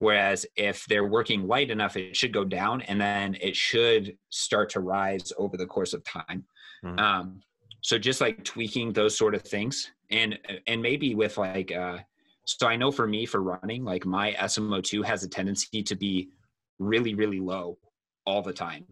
Whereas 0.00 0.46
if 0.56 0.86
they're 0.86 1.08
working 1.08 1.46
light 1.46 1.70
enough, 1.70 1.96
it 1.96 2.16
should 2.16 2.32
go 2.32 2.44
down 2.44 2.82
and 2.82 3.00
then 3.00 3.36
it 3.40 3.56
should 3.56 4.16
start 4.30 4.70
to 4.70 4.80
rise 4.80 5.32
over 5.38 5.56
the 5.56 5.66
course 5.66 5.92
of 5.92 6.04
time. 6.04 6.44
Mm-hmm. 6.84 6.98
Um, 6.98 7.40
so 7.80 7.98
just 7.98 8.20
like 8.20 8.44
tweaking 8.44 8.92
those 8.92 9.16
sort 9.16 9.34
of 9.34 9.42
things 9.42 9.90
and 10.10 10.38
and 10.66 10.82
maybe 10.82 11.14
with 11.14 11.38
like 11.38 11.72
uh 11.72 11.98
so 12.48 12.66
I 12.66 12.76
know 12.76 12.90
for 12.90 13.06
me 13.06 13.26
for 13.26 13.42
running, 13.42 13.84
like 13.84 14.06
my 14.06 14.32
SMO2 14.32 15.04
has 15.04 15.22
a 15.22 15.28
tendency 15.28 15.82
to 15.82 15.94
be 15.94 16.30
really, 16.78 17.14
really 17.14 17.40
low 17.40 17.76
all 18.24 18.40
the 18.40 18.54
time. 18.54 18.86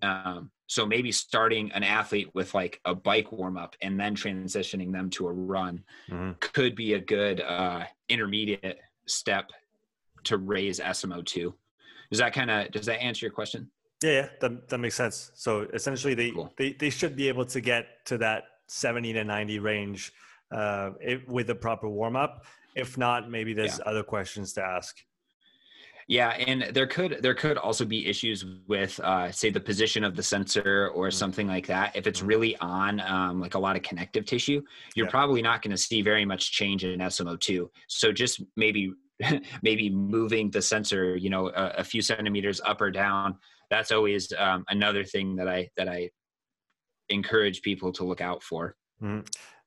Um, 0.00 0.50
so 0.66 0.86
maybe 0.86 1.12
starting 1.12 1.70
an 1.72 1.82
athlete 1.82 2.30
with 2.32 2.54
like 2.54 2.80
a 2.86 2.94
bike 2.94 3.32
warm 3.32 3.58
up 3.58 3.76
and 3.82 4.00
then 4.00 4.14
transitioning 4.14 4.92
them 4.92 5.10
to 5.10 5.28
a 5.28 5.32
run 5.32 5.84
mm-hmm. 6.08 6.32
could 6.40 6.74
be 6.74 6.94
a 6.94 7.00
good 7.00 7.42
uh, 7.42 7.84
intermediate 8.08 8.78
step 9.06 9.50
to 10.24 10.38
raise 10.38 10.80
SMO2. 10.80 11.52
Does 12.10 12.18
that 12.18 12.32
kind 12.32 12.50
of 12.50 12.70
does 12.70 12.86
that 12.86 13.02
answer 13.02 13.26
your 13.26 13.32
question? 13.32 13.70
Yeah, 14.02 14.10
yeah, 14.10 14.28
that, 14.40 14.68
that 14.68 14.78
makes 14.78 14.94
sense. 14.94 15.30
So 15.34 15.66
essentially, 15.74 16.14
they, 16.14 16.30
cool. 16.30 16.52
they 16.56 16.72
they 16.72 16.90
should 16.90 17.16
be 17.16 17.28
able 17.28 17.44
to 17.46 17.60
get 17.60 18.06
to 18.06 18.18
that 18.18 18.44
70 18.68 19.12
to 19.12 19.24
90 19.24 19.58
range 19.58 20.12
uh, 20.52 20.90
with 21.26 21.50
a 21.50 21.54
proper 21.54 21.88
warm 21.88 22.16
up. 22.16 22.44
If 22.74 22.96
not, 22.96 23.30
maybe 23.30 23.52
there's 23.52 23.78
yeah. 23.78 23.84
other 23.84 24.02
questions 24.02 24.52
to 24.54 24.62
ask. 24.62 24.96
Yeah, 26.10 26.30
and 26.30 26.74
there 26.74 26.88
could 26.88 27.18
there 27.22 27.34
could 27.34 27.56
also 27.56 27.84
be 27.84 28.08
issues 28.08 28.44
with 28.66 28.98
uh, 29.00 29.30
say 29.30 29.50
the 29.50 29.60
position 29.60 30.02
of 30.02 30.16
the 30.16 30.22
sensor 30.24 30.88
or 30.88 31.06
mm-hmm. 31.06 31.14
something 31.16 31.46
like 31.46 31.68
that. 31.68 31.94
If 31.94 32.08
it's 32.08 32.18
mm-hmm. 32.18 32.28
really 32.28 32.56
on 32.56 33.00
um, 33.00 33.40
like 33.40 33.54
a 33.54 33.58
lot 33.60 33.76
of 33.76 33.82
connective 33.82 34.24
tissue, 34.24 34.60
you're 34.96 35.06
yeah. 35.06 35.10
probably 35.10 35.40
not 35.40 35.62
going 35.62 35.70
to 35.70 35.76
see 35.76 36.02
very 36.02 36.24
much 36.24 36.50
change 36.50 36.84
in 36.84 36.98
SMO2. 36.98 37.68
So 37.86 38.10
just 38.10 38.42
maybe 38.56 38.92
maybe 39.62 39.88
moving 39.88 40.50
the 40.50 40.62
sensor, 40.62 41.16
you 41.16 41.30
know, 41.30 41.48
a, 41.48 41.74
a 41.78 41.84
few 41.84 42.02
centimeters 42.02 42.60
up 42.64 42.80
or 42.80 42.90
down 42.90 43.36
that's 43.70 43.92
always 43.92 44.32
um, 44.38 44.64
another 44.68 45.04
thing 45.04 45.36
that 45.36 45.48
I 45.48 45.68
that 45.76 45.88
I 45.88 46.10
encourage 47.08 47.62
people 47.62 47.92
to 47.92 48.04
look 48.04 48.20
out 48.20 48.42
for. 48.42 48.76
Mm-hmm. 49.02 49.20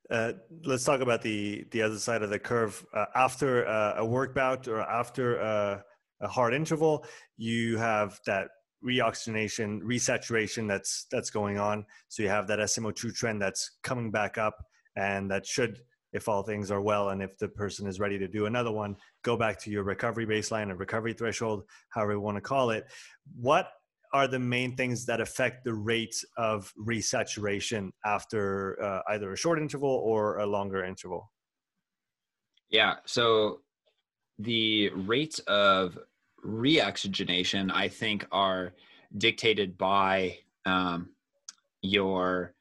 Uh, 0.10 0.34
let's 0.66 0.84
talk 0.84 1.02
about 1.02 1.22
the 1.22 1.66
the 1.72 1.82
other 1.82 1.98
side 1.98 2.22
of 2.22 2.30
the 2.30 2.40
curve. 2.40 2.86
Uh, 2.94 3.06
after 3.16 3.68
uh, 3.68 3.96
a 3.98 4.06
workout 4.06 4.68
or 4.68 4.82
after 4.82 5.42
uh, 5.42 5.80
a 6.22 6.28
hard 6.28 6.54
interval, 6.54 7.06
you 7.38 7.78
have 7.78 8.20
that 8.26 8.50
reoxygenation, 8.86 9.82
resaturation 9.82 10.68
that's 10.68 11.06
that's 11.10 11.30
going 11.30 11.58
on. 11.58 11.86
So 12.10 12.22
you 12.22 12.30
have 12.30 12.48
that 12.48 12.60
SMO2 12.60 13.16
trend 13.16 13.42
that's 13.42 13.78
coming 13.82 14.12
back 14.12 14.38
up, 14.38 14.56
and 14.96 15.32
that 15.32 15.46
should 15.46 15.80
if 16.12 16.30
all 16.30 16.44
things 16.44 16.70
are 16.70 16.82
well 16.82 17.10
and 17.10 17.24
if 17.24 17.38
the 17.40 17.48
person 17.48 17.88
is 17.88 18.00
ready 18.00 18.20
to 18.20 18.28
do 18.28 18.46
another 18.46 18.72
one, 18.72 18.96
go 19.24 19.36
back 19.36 19.60
to 19.60 19.72
your 19.72 19.84
recovery 19.84 20.28
baseline 20.28 20.70
or 20.72 20.76
recovery 20.76 21.14
threshold, 21.14 21.64
however 21.90 22.14
you 22.14 22.20
want 22.20 22.38
to 22.38 22.42
call 22.42 22.70
it. 22.70 22.86
What 23.36 23.68
are 24.14 24.28
the 24.28 24.40
main 24.40 24.76
things 24.76 25.06
that 25.08 25.20
affect 25.20 25.66
the 25.66 25.74
rate 25.74 26.16
of 26.38 26.72
resaturation 26.80 27.90
after 28.06 28.82
uh, 28.82 29.02
either 29.10 29.34
a 29.34 29.38
short 29.38 29.60
interval 29.60 29.90
or 29.90 30.38
a 30.38 30.46
longer 30.46 30.86
interval? 30.86 31.32
Yeah, 32.70 32.96
so 33.06 33.62
the 34.38 34.90
rates 34.90 35.40
of 35.48 35.98
reoxygenation, 36.46 37.72
I 37.74 37.88
think, 37.88 38.26
are 38.32 38.74
dictated 39.18 39.78
by 39.78 40.38
um, 40.66 41.10
your 41.82 42.54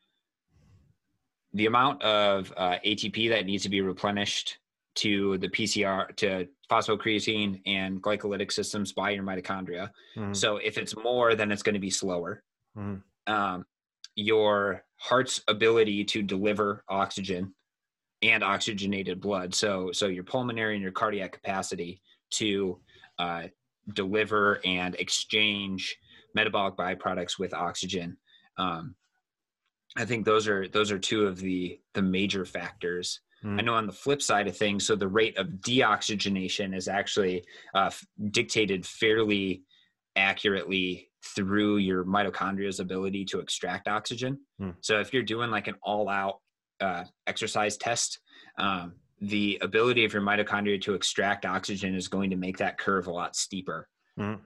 the 1.55 1.67
amount 1.67 2.03
of 2.03 2.53
uh, 2.57 2.77
ATP 2.85 3.29
that 3.29 3.45
needs 3.45 3.63
to 3.63 3.69
be 3.69 3.83
replenished 3.83 4.59
to 4.95 5.39
the 5.39 5.49
PCR 5.49 6.15
to 6.17 6.47
phosphocreatine 6.71 7.61
and 7.67 8.03
glycolytic 8.03 8.53
systems 8.53 8.93
by 8.93 9.11
your 9.11 9.25
mitochondria. 9.25 9.91
Mm-hmm. 10.17 10.33
So 10.35 10.57
if 10.57 10.79
it's 10.79 10.97
more, 10.97 11.35
then 11.35 11.51
it's 11.51 11.63
going 11.63 11.75
to 11.75 11.81
be 11.81 11.91
slower. 11.91 12.43
Mm-hmm. 12.77 13.33
Um, 13.33 13.65
your 14.15 14.85
heart's 14.97 15.43
ability 15.49 16.05
to 16.05 16.23
deliver 16.23 16.85
oxygen 16.89 17.55
and 18.23 18.43
oxygenated 18.43 19.21
blood. 19.21 19.55
So 19.55 19.91
so 19.93 20.07
your 20.07 20.25
pulmonary 20.25 20.75
and 20.75 20.83
your 20.83 20.93
cardiac 20.93 21.33
capacity 21.33 22.01
to 22.33 22.81
uh, 23.19 23.45
deliver 23.95 24.61
and 24.65 24.95
exchange 24.97 25.97
metabolic 26.35 26.77
byproducts 26.77 27.39
with 27.39 27.55
oxygen. 27.55 28.17
Um, 28.59 28.95
I 29.97 30.05
think 30.05 30.25
those 30.25 30.49
are 30.49 30.69
those 30.69 30.91
are 30.91 30.99
two 30.99 31.27
of 31.27 31.39
the 31.39 31.81
the 31.95 32.03
major 32.03 32.45
factors. 32.45 33.21
Mm. 33.45 33.59
I 33.59 33.63
know 33.63 33.75
on 33.75 33.87
the 33.87 33.93
flip 33.93 34.23
side 34.23 34.47
of 34.47 34.57
things, 34.57 34.87
so 34.87 34.97
the 34.97 35.09
rate 35.09 35.37
of 35.39 35.49
deoxygenation 35.49 36.77
is 36.77 36.89
actually 36.89 37.45
uh, 37.75 37.91
dictated 38.31 38.87
fairly 38.87 39.63
accurately 40.17 41.09
through 41.25 41.79
your 41.79 42.05
mitochondria's 42.05 42.81
ability 42.81 43.25
to 43.25 43.41
extract 43.41 43.89
oxygen. 43.89 44.39
Mm. 44.61 44.75
So 44.81 45.01
if 45.01 45.13
you're 45.13 45.23
doing 45.23 45.51
like 45.51 45.69
an 45.69 45.77
all-out 45.83 46.41
uh, 46.81 47.05
exercise 47.27 47.77
test, 47.77 48.21
um, 48.59 48.95
the 49.21 49.59
ability 49.63 50.05
of 50.05 50.13
your 50.13 50.23
mitochondria 50.23 50.81
to 50.83 50.95
extract 50.95 51.47
oxygen 51.47 51.95
is 51.95 52.09
going 52.09 52.31
to 52.31 52.37
make 52.37 52.59
that 52.59 52.77
curve 52.77 53.07
a 53.07 53.13
lot 53.13 53.37
steeper. 53.37 53.89
Mm. 54.19 54.41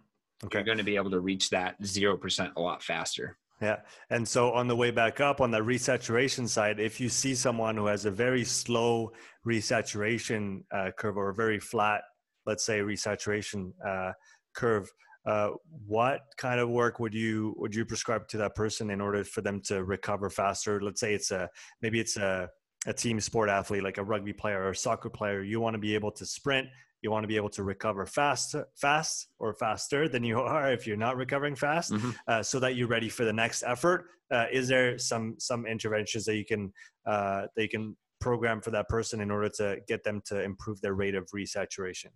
Okay. 0.44 0.58
You're 0.58 0.64
going 0.64 0.78
to 0.78 0.84
be 0.84 0.96
able 0.96 1.10
to 1.10 1.20
reach 1.20 1.50
that 1.50 1.80
0% 1.82 2.52
a 2.56 2.60
lot 2.60 2.82
faster. 2.82 3.38
Yeah. 3.60 3.76
And 4.10 4.28
so 4.28 4.52
on 4.52 4.68
the 4.68 4.76
way 4.76 4.90
back 4.90 5.20
up 5.20 5.40
on 5.40 5.50
the 5.50 5.60
resaturation 5.60 6.48
side, 6.48 6.78
if 6.78 7.00
you 7.00 7.08
see 7.08 7.34
someone 7.34 7.76
who 7.76 7.86
has 7.86 8.04
a 8.04 8.10
very 8.10 8.44
slow 8.44 9.12
resaturation 9.46 10.62
uh, 10.70 10.90
curve 10.96 11.16
or 11.16 11.30
a 11.30 11.34
very 11.34 11.58
flat, 11.58 12.02
let's 12.44 12.64
say 12.64 12.80
resaturation 12.80 13.72
uh, 13.86 14.12
curve, 14.54 14.90
uh, 15.24 15.50
what 15.86 16.20
kind 16.36 16.60
of 16.60 16.68
work 16.68 17.00
would 17.00 17.14
you 17.14 17.54
would 17.56 17.74
you 17.74 17.84
prescribe 17.84 18.28
to 18.28 18.36
that 18.36 18.54
person 18.54 18.90
in 18.90 19.00
order 19.00 19.24
for 19.24 19.40
them 19.40 19.60
to 19.60 19.82
recover 19.82 20.30
faster? 20.30 20.80
Let's 20.80 21.00
say 21.00 21.14
it's 21.14 21.30
a 21.30 21.48
maybe 21.82 21.98
it's 21.98 22.16
a 22.16 22.48
a 22.86 22.92
team 22.92 23.18
sport 23.20 23.48
athlete 23.48 23.82
like 23.82 23.98
a 23.98 24.04
rugby 24.04 24.32
player 24.32 24.62
or 24.62 24.70
a 24.70 24.76
soccer 24.76 25.10
player. 25.10 25.42
You 25.42 25.60
want 25.60 25.74
to 25.74 25.78
be 25.78 25.94
able 25.94 26.12
to 26.12 26.24
sprint 26.24 26.68
you 27.06 27.12
want 27.12 27.22
to 27.22 27.28
be 27.28 27.36
able 27.36 27.48
to 27.48 27.62
recover 27.62 28.04
fast, 28.04 28.56
fast 28.74 29.28
or 29.38 29.54
faster 29.54 30.08
than 30.08 30.24
you 30.24 30.40
are 30.54 30.72
if 30.72 30.86
you're 30.86 30.96
not 30.96 31.16
recovering 31.16 31.54
fast, 31.54 31.92
mm-hmm. 31.92 32.10
uh, 32.26 32.42
so 32.42 32.58
that 32.58 32.74
you're 32.74 32.88
ready 32.88 33.08
for 33.08 33.24
the 33.24 33.32
next 33.32 33.62
effort. 33.62 34.06
Uh, 34.32 34.46
is 34.52 34.66
there 34.66 34.98
some 34.98 35.36
some 35.38 35.66
interventions 35.66 36.24
that 36.24 36.36
you 36.36 36.44
can 36.44 36.72
uh, 37.06 37.42
that 37.54 37.62
you 37.62 37.68
can 37.68 37.96
program 38.20 38.60
for 38.60 38.72
that 38.72 38.88
person 38.88 39.20
in 39.20 39.30
order 39.30 39.48
to 39.48 39.76
get 39.86 40.02
them 40.02 40.20
to 40.26 40.42
improve 40.42 40.80
their 40.80 40.94
rate 40.94 41.14
of 41.14 41.24
resaturation? 41.32 42.10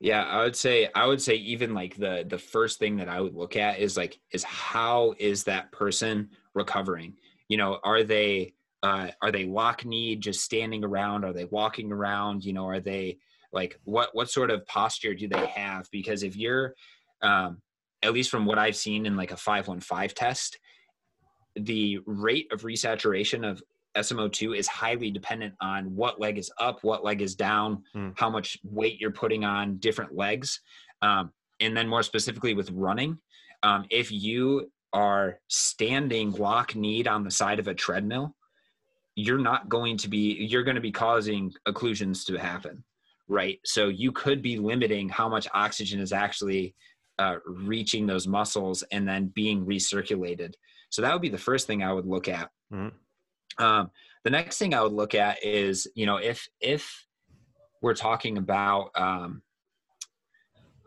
Yeah, 0.00 0.24
I 0.24 0.42
would 0.42 0.56
say 0.56 0.88
I 0.96 1.06
would 1.06 1.22
say 1.22 1.36
even 1.36 1.74
like 1.74 1.94
the 1.96 2.24
the 2.26 2.38
first 2.38 2.80
thing 2.80 2.96
that 2.96 3.08
I 3.08 3.20
would 3.20 3.36
look 3.36 3.54
at 3.54 3.78
is 3.78 3.96
like 3.96 4.18
is 4.32 4.42
how 4.42 5.14
is 5.18 5.44
that 5.44 5.70
person 5.70 6.30
recovering? 6.54 7.14
You 7.48 7.58
know, 7.58 7.78
are 7.84 8.02
they 8.02 8.54
uh, 8.82 9.08
are 9.22 9.30
they 9.30 9.44
lock 9.44 9.84
kneed 9.84 10.22
just 10.22 10.40
standing 10.40 10.82
around? 10.82 11.24
Are 11.24 11.32
they 11.32 11.44
walking 11.44 11.92
around? 11.92 12.44
You 12.44 12.52
know, 12.52 12.66
are 12.66 12.80
they 12.80 13.18
like 13.52 13.78
what 13.84 14.10
what 14.12 14.30
sort 14.30 14.50
of 14.50 14.66
posture 14.66 15.14
do 15.14 15.28
they 15.28 15.46
have? 15.46 15.88
Because 15.90 16.22
if 16.22 16.36
you're 16.36 16.74
um, 17.22 17.60
at 18.02 18.12
least 18.12 18.30
from 18.30 18.46
what 18.46 18.58
i've 18.58 18.76
seen 18.76 19.06
in 19.06 19.16
like 19.16 19.30
a 19.30 19.36
515 19.36 20.08
test 20.14 20.58
the 21.56 21.98
rate 22.06 22.46
of 22.52 22.62
resaturation 22.62 23.48
of 23.48 23.62
smo2 23.96 24.56
is 24.56 24.68
highly 24.68 25.10
dependent 25.10 25.54
on 25.60 25.94
what 25.94 26.20
leg 26.20 26.38
is 26.38 26.50
up 26.58 26.82
what 26.82 27.04
leg 27.04 27.20
is 27.20 27.34
down 27.34 27.82
mm. 27.94 28.12
how 28.16 28.30
much 28.30 28.58
weight 28.64 29.00
you're 29.00 29.10
putting 29.10 29.44
on 29.44 29.76
different 29.78 30.14
legs. 30.14 30.60
Um, 31.02 31.32
and 31.60 31.76
then 31.76 31.88
more 31.88 32.02
specifically 32.02 32.54
with 32.54 32.70
running 32.70 33.18
um, 33.62 33.84
if 33.90 34.12
you 34.12 34.70
are 34.92 35.38
standing 35.48 36.30
lock 36.32 36.76
kneed 36.76 37.08
on 37.08 37.24
the 37.24 37.30
side 37.30 37.58
of 37.58 37.68
a 37.68 37.74
treadmill 37.74 38.34
you're 39.16 39.38
not 39.38 39.68
going 39.68 39.96
to 39.96 40.08
be 40.08 40.46
you're 40.48 40.62
going 40.62 40.76
to 40.76 40.80
be 40.80 40.92
causing 40.92 41.52
occlusions 41.66 42.24
to 42.26 42.36
happen 42.36 42.84
right? 43.30 43.60
So 43.64 43.88
you 43.88 44.10
could 44.10 44.42
be 44.42 44.58
limiting 44.58 45.08
how 45.08 45.28
much 45.28 45.46
oxygen 45.54 46.00
is 46.00 46.12
actually 46.12 46.74
uh, 47.18 47.36
reaching 47.46 48.06
those 48.06 48.26
muscles 48.26 48.82
and 48.90 49.08
then 49.08 49.28
being 49.28 49.64
recirculated. 49.64 50.54
So 50.90 51.00
that 51.00 51.12
would 51.12 51.22
be 51.22 51.28
the 51.28 51.38
first 51.38 51.66
thing 51.66 51.82
I 51.82 51.92
would 51.92 52.06
look 52.06 52.28
at. 52.28 52.50
Mm-hmm. 52.72 53.64
Um, 53.64 53.90
the 54.24 54.30
next 54.30 54.58
thing 54.58 54.74
I 54.74 54.82
would 54.82 54.92
look 54.92 55.14
at 55.14 55.42
is, 55.44 55.86
you 55.94 56.06
know, 56.06 56.16
if 56.16 56.48
if 56.60 57.06
we're 57.82 57.94
talking 57.94 58.36
about 58.36 58.90
um, 58.96 59.42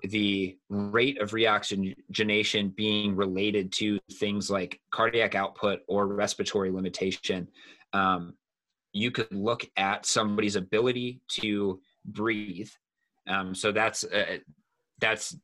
the 0.04 0.58
rate 0.70 1.22
of 1.22 1.32
reoxygenation 1.32 2.76
being 2.76 3.16
related 3.16 3.72
to 3.74 4.00
things 4.14 4.52
like 4.52 4.80
cardiac 4.92 5.34
output 5.34 5.80
or 5.88 6.08
respiratory 6.08 6.72
limitation, 6.72 7.48
um, 7.94 8.34
you 8.92 9.12
could 9.12 9.32
look 9.32 9.66
at 9.78 10.06
somebody's 10.06 10.56
ability 10.56 11.22
to 11.30 11.80
breathe. 12.06 12.70
Um, 13.28 13.56
so 13.56 13.72
that's 13.72 14.04
uh, 14.04 14.38
that's 15.00 15.36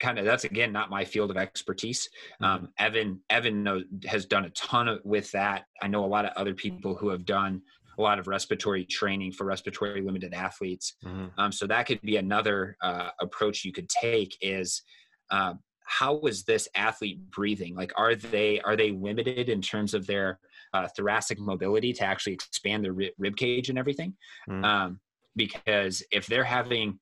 kind 0.00 0.18
of 0.18 0.24
that's 0.24 0.44
again 0.44 0.72
not 0.72 0.90
my 0.90 1.04
field 1.04 1.30
of 1.30 1.36
expertise. 1.36 2.08
Mm-hmm. 2.42 2.44
Um, 2.44 2.68
Evan 2.78 3.20
Evan 3.30 3.62
knows, 3.62 3.84
has 4.06 4.26
done 4.26 4.44
a 4.44 4.50
ton 4.50 4.88
of 4.88 5.00
with 5.04 5.30
that. 5.32 5.64
I 5.82 5.88
know 5.88 6.04
a 6.04 6.06
lot 6.06 6.24
of 6.24 6.32
other 6.36 6.54
people 6.54 6.94
who 6.94 7.08
have 7.08 7.24
done 7.24 7.62
a 7.98 8.02
lot 8.02 8.18
of 8.18 8.26
respiratory 8.26 8.84
training 8.84 9.32
for 9.32 9.44
respiratory 9.44 10.02
limited 10.02 10.34
athletes. 10.34 10.94
Mm-hmm. 11.04 11.26
Um, 11.38 11.50
so 11.50 11.66
that 11.66 11.86
could 11.86 12.00
be 12.02 12.16
another 12.16 12.76
uh, 12.82 13.08
approach 13.20 13.64
you 13.64 13.72
could 13.72 13.88
take 13.88 14.36
is. 14.40 14.82
Uh, 15.30 15.54
how 15.88 16.18
is 16.22 16.42
this 16.42 16.68
athlete 16.74 17.20
breathing 17.30 17.72
like 17.76 17.92
are 17.96 18.16
they 18.16 18.60
are 18.62 18.74
they 18.74 18.90
limited 18.90 19.48
in 19.48 19.62
terms 19.62 19.94
of 19.94 20.04
their 20.04 20.40
uh, 20.74 20.88
thoracic 20.96 21.38
mobility 21.38 21.92
to 21.92 22.04
actually 22.04 22.32
expand 22.32 22.84
their 22.84 22.92
rib 22.92 23.36
cage 23.36 23.68
and 23.68 23.78
everything 23.78 24.12
mm. 24.50 24.64
um, 24.64 24.98
because 25.36 26.02
if 26.10 26.26
they're 26.26 26.44
having 26.44 26.98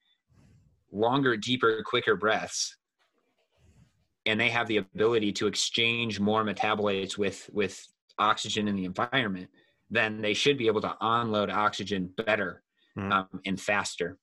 longer, 0.92 1.36
deeper, 1.36 1.82
quicker 1.84 2.16
breaths, 2.16 2.76
and 4.26 4.40
they 4.40 4.48
have 4.48 4.66
the 4.68 4.78
ability 4.78 5.32
to 5.32 5.46
exchange 5.46 6.18
more 6.18 6.44
metabolites 6.44 7.18
with 7.18 7.48
with 7.52 7.86
oxygen 8.18 8.68
in 8.68 8.76
the 8.76 8.84
environment, 8.84 9.48
then 9.90 10.20
they 10.20 10.34
should 10.34 10.56
be 10.56 10.66
able 10.66 10.80
to 10.80 10.94
unload 11.00 11.50
oxygen 11.50 12.10
better 12.24 12.62
mm. 12.96 13.12
um, 13.12 13.40
and 13.44 13.60
faster. 13.60 14.18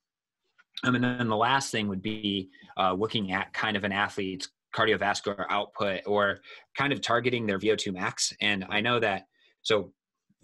Um, 0.84 0.95
and 0.95 1.03
then 1.03 1.28
the 1.28 1.38
last 1.38 1.72
thing 1.72 1.88
would 1.88 2.01
be 2.01 2.49
uh, 2.78 2.93
looking 2.93 3.32
at 3.32 3.53
kind 3.53 3.78
of 3.78 3.84
an 3.84 3.91
athlete's 3.91 4.49
cardiovascular 4.76 5.45
output 5.49 6.01
or 6.05 6.39
kind 6.78 6.93
of 6.93 7.01
targeting 7.01 7.45
their 7.45 7.59
VO2 7.59 7.93
max. 7.93 8.34
And 8.41 8.66
I 8.70 8.82
know 8.82 8.99
that 8.99 9.28
so 9.62 9.91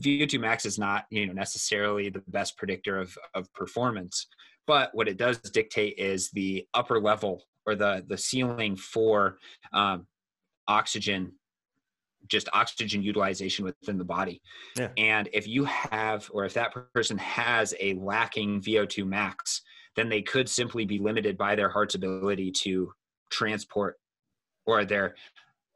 VO2 0.02 0.40
max 0.40 0.66
is 0.66 0.78
not 0.78 1.06
you 1.10 1.26
know 1.26 1.34
necessarily 1.34 2.10
the 2.10 2.24
best 2.28 2.58
predictor 2.58 3.00
of 3.00 3.18
of 3.34 3.52
performance, 3.54 4.28
but 4.66 4.90
what 4.94 5.08
it 5.08 5.18
does 5.18 5.38
dictate 5.40 5.98
is 5.98 6.30
the 6.32 6.68
upper 6.74 7.00
level 7.00 7.44
or 7.66 7.76
the 7.76 8.04
the 8.08 8.18
ceiling 8.18 8.76
for 8.76 9.38
um, 9.74 10.08
oxygen 10.68 11.34
just 12.28 12.50
oxygen 12.54 13.02
utilization 13.02 13.66
within 13.66 13.98
the 13.98 14.04
body. 14.04 14.42
Yeah. 14.76 14.90
And 14.98 15.30
if 15.34 15.48
you 15.48 15.64
have, 15.66 16.30
or 16.34 16.44
if 16.44 16.54
that 16.56 16.74
person 16.94 17.18
has 17.20 17.74
a 17.80 17.94
lacking 17.94 18.62
VO2 18.62 19.08
max, 19.08 19.62
then 19.96 20.10
they 20.10 20.22
could 20.22 20.50
simply 20.50 20.86
be 20.86 21.00
limited 21.00 21.38
by 21.38 21.56
their 21.56 21.70
heart's 21.70 21.96
ability 21.96 22.52
to 22.52 22.92
transport 23.30 23.98
or 24.66 24.86
their 24.86 25.16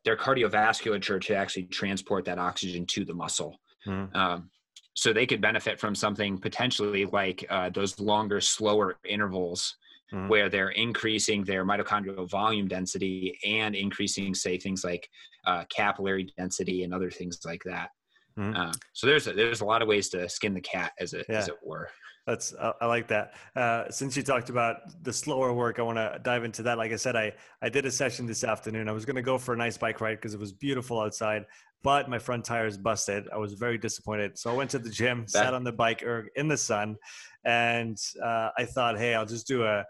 their 0.04 0.18
cardiovasculature 0.18 1.22
to 1.22 1.36
actually 1.36 1.64
transport 1.66 2.26
that 2.26 2.40
oxygen 2.40 2.86
to 2.88 3.06
the 3.06 3.14
muscle. 3.14 3.61
Mm-hmm. 3.88 4.16
Um, 4.16 4.50
so 4.94 5.14
they 5.14 5.26
could 5.26 5.42
benefit 5.42 5.80
from 5.80 5.96
something 5.96 6.38
potentially 6.38 7.06
like 7.06 7.46
uh, 7.50 7.70
those 7.70 8.00
longer, 8.00 8.42
slower 8.42 8.98
intervals 9.08 9.76
mm-hmm. 10.14 10.28
where 10.28 10.50
they're 10.50 10.70
increasing 10.70 11.44
their 11.44 11.66
mitochondrial 11.66 12.30
volume 12.30 12.68
density 12.68 13.38
and 13.46 13.76
increasing, 13.76 14.36
say, 14.36 14.58
things 14.58 14.84
like 14.84 15.08
uh, 15.48 15.64
capillary 15.70 16.32
density 16.38 16.84
and 16.84 16.94
other 16.94 17.10
things 17.10 17.40
like 17.46 17.64
that. 17.66 17.90
Mm-hmm. 18.38 18.56
Uh, 18.56 18.74
so 18.94 19.08
there's 19.08 19.28
a, 19.28 19.34
there's 19.34 19.62
a 19.62 19.66
lot 19.66 19.82
of 19.82 19.88
ways 19.88 20.10
to 20.10 20.28
skin 20.30 20.54
the 20.54 20.62
cat, 20.62 20.92
as 21.00 21.14
it 21.14 21.26
yeah. 21.28 21.38
as 21.38 21.48
it 21.48 21.56
were. 21.64 21.90
That's 22.28 22.54
I, 22.56 22.74
I 22.82 22.86
like 22.86 23.08
that. 23.08 23.34
Uh, 23.56 23.90
since 23.90 24.16
you 24.16 24.24
talked 24.24 24.50
about 24.50 24.78
the 25.04 25.12
slower 25.12 25.54
work, 25.54 25.80
I 25.80 25.82
want 25.82 25.98
to 25.98 26.20
dive 26.24 26.44
into 26.44 26.64
that. 26.64 26.78
Like 26.78 26.92
I 26.92 26.96
said, 26.96 27.16
I 27.16 27.34
I 27.62 27.70
did 27.70 27.86
a 27.86 27.92
session 27.92 28.26
this 28.26 28.44
afternoon. 28.44 28.88
I 28.88 28.92
was 28.92 29.06
going 29.06 29.16
to 29.16 29.22
go 29.22 29.38
for 29.38 29.54
a 29.54 29.58
nice 29.58 29.78
bike 29.78 30.02
ride 30.02 30.16
because 30.16 30.34
it 30.34 30.40
was 30.40 30.54
beautiful 30.54 31.00
outside, 31.00 31.46
but 31.84 32.10
my 32.10 32.20
front 32.20 32.46
tires 32.46 32.78
busted. 32.78 33.28
I 33.34 33.38
was 33.38 33.54
very 33.54 33.78
disappointed. 33.78 34.38
So 34.38 34.52
I 34.52 34.54
went 34.54 34.70
to 34.72 34.80
the 34.80 34.90
gym, 34.90 35.22
that- 35.22 35.30
sat 35.30 35.54
on 35.54 35.64
the 35.64 35.72
bike 35.72 36.04
er, 36.04 36.30
in 36.36 36.48
the 36.48 36.58
sun, 36.58 36.96
and 37.44 37.98
uh, 38.24 38.50
I 38.58 38.66
thought, 38.66 39.00
hey, 39.00 39.16
I'll 39.16 39.26
just 39.26 39.48
do 39.48 39.64
a 39.64 39.84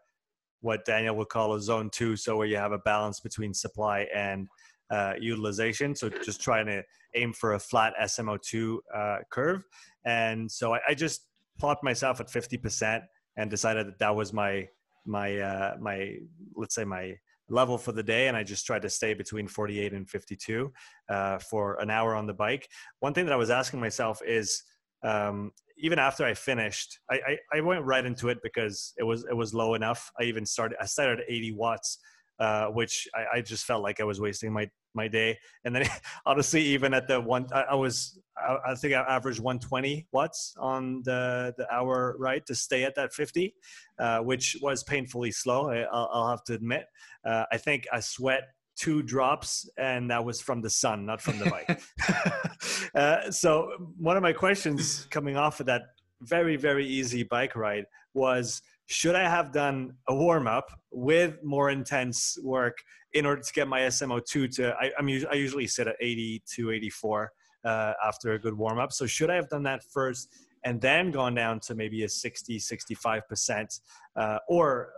what 0.61 0.85
Daniel 0.85 1.15
would 1.15 1.29
call 1.29 1.55
a 1.55 1.61
zone 1.61 1.89
two, 1.91 2.15
so 2.15 2.37
where 2.37 2.47
you 2.47 2.55
have 2.55 2.71
a 2.71 2.77
balance 2.79 3.19
between 3.19 3.53
supply 3.53 4.07
and 4.15 4.47
uh, 4.91 5.13
utilization. 5.19 5.95
So 5.95 6.09
just 6.09 6.41
trying 6.41 6.67
to 6.67 6.83
aim 7.15 7.33
for 7.33 7.53
a 7.53 7.59
flat 7.59 7.93
SMO2 8.01 8.77
uh, 8.93 9.17
curve. 9.31 9.63
And 10.05 10.51
so 10.51 10.75
I, 10.75 10.79
I, 10.89 10.93
just 10.93 11.27
plopped 11.61 11.83
myself 11.83 12.19
at 12.19 12.27
50% 12.27 13.03
and 13.37 13.49
decided 13.51 13.85
that 13.87 13.99
that 13.99 14.15
was 14.15 14.33
my 14.33 14.67
my 15.05 15.39
uh, 15.39 15.75
my 15.79 16.15
let's 16.55 16.75
say 16.75 16.83
my 16.83 17.15
level 17.49 17.77
for 17.77 17.91
the 17.91 18.03
day. 18.03 18.27
And 18.27 18.35
i 18.35 18.43
just 18.43 18.65
tried 18.65 18.81
to 18.81 18.89
stay 18.89 19.13
between 19.13 19.47
48 19.47 19.93
and 19.93 20.09
52 20.09 20.71
uh, 21.09 21.37
for 21.37 21.79
an 21.83 21.89
hour 21.91 22.15
on 22.15 22.25
the 22.25 22.33
bike. 22.33 22.67
One 22.99 23.13
thing 23.13 23.25
that 23.25 23.33
i 23.33 23.43
was 23.43 23.51
asking 23.61 23.79
myself 23.79 24.21
is 24.25 24.63
um, 25.03 25.51
even 25.77 25.99
after 25.99 26.23
i 26.25 26.33
finished 26.33 26.99
I, 27.13 27.15
I, 27.29 27.33
I, 27.57 27.61
went 27.61 27.85
right 27.85 28.05
into 28.05 28.29
it 28.29 28.39
because 28.47 28.93
it 29.01 29.03
was 29.03 29.19
it 29.31 29.37
was 29.41 29.53
low 29.53 29.75
enough. 29.75 30.01
I 30.19 30.23
even 30.31 30.45
started 30.45 30.77
i 30.81 30.85
started 30.85 31.19
at 31.19 31.25
80 31.29 31.51
watts 31.63 31.99
uh, 32.41 32.67
which 32.79 33.07
I, 33.13 33.37
I, 33.37 33.41
just 33.41 33.65
felt 33.65 33.83
like 33.83 33.99
I 33.99 34.03
was 34.03 34.19
wasting 34.19 34.51
my 34.51 34.67
my 34.93 35.07
day. 35.07 35.37
And 35.65 35.75
then 35.75 35.87
honestly, 36.25 36.61
even 36.61 36.93
at 36.93 37.07
the 37.07 37.19
one, 37.19 37.47
I, 37.53 37.61
I 37.61 37.75
was 37.75 38.19
I, 38.37 38.71
I, 38.71 38.75
think 38.75 38.93
I 38.93 39.01
averaged 39.01 39.39
120 39.39 40.07
watts 40.11 40.55
on 40.59 41.01
the 41.03 41.53
the 41.57 41.71
hour 41.73 42.15
ride 42.19 42.45
to 42.47 42.55
stay 42.55 42.83
at 42.83 42.95
that 42.95 43.13
50, 43.13 43.53
uh, 43.99 44.19
which 44.19 44.57
was 44.61 44.83
painfully 44.83 45.31
slow. 45.31 45.69
I, 45.69 45.85
will 45.91 46.29
have 46.29 46.43
to 46.45 46.53
admit. 46.53 46.85
Uh, 47.25 47.45
I 47.51 47.57
think 47.57 47.87
I 47.91 47.99
sweat 47.99 48.43
two 48.75 49.03
drops 49.03 49.69
and 49.77 50.09
that 50.09 50.23
was 50.23 50.41
from 50.41 50.61
the 50.61 50.69
sun 50.69 51.05
not 51.05 51.21
from 51.21 51.37
the 51.37 51.45
bike 51.45 51.81
uh, 52.95 53.29
so 53.29 53.69
one 53.97 54.15
of 54.15 54.23
my 54.23 54.31
questions 54.31 55.07
coming 55.11 55.35
off 55.35 55.59
of 55.59 55.65
that 55.65 55.81
very 56.21 56.55
very 56.55 56.87
easy 56.87 57.21
bike 57.21 57.55
ride 57.55 57.85
was 58.13 58.61
should 58.91 59.15
I 59.15 59.27
have 59.27 59.53
done 59.53 59.93
a 60.09 60.13
warm 60.13 60.47
up 60.47 60.69
with 60.91 61.41
more 61.43 61.69
intense 61.69 62.37
work 62.43 62.77
in 63.13 63.25
order 63.25 63.41
to 63.41 63.53
get 63.53 63.67
my 63.67 63.81
SMO2 63.81 64.53
to? 64.55 64.75
I, 64.75 64.91
I'm 64.99 65.07
I 65.31 65.35
usually 65.35 65.65
sit 65.65 65.87
at 65.87 65.95
80 66.01 66.43
to 66.55 66.71
84 66.71 67.31
uh, 67.63 67.93
after 68.05 68.33
a 68.33 68.39
good 68.39 68.53
warm 68.53 68.79
up. 68.79 68.91
So 68.91 69.05
should 69.05 69.29
I 69.29 69.35
have 69.35 69.47
done 69.47 69.63
that 69.63 69.81
first 69.83 70.27
and 70.65 70.79
then 70.81 71.09
gone 71.09 71.33
down 71.33 71.61
to 71.61 71.73
maybe 71.73 72.03
a 72.03 72.09
60 72.09 72.59
65 72.59 73.27
percent, 73.29 73.79
uh, 74.17 74.39
or 74.49 74.91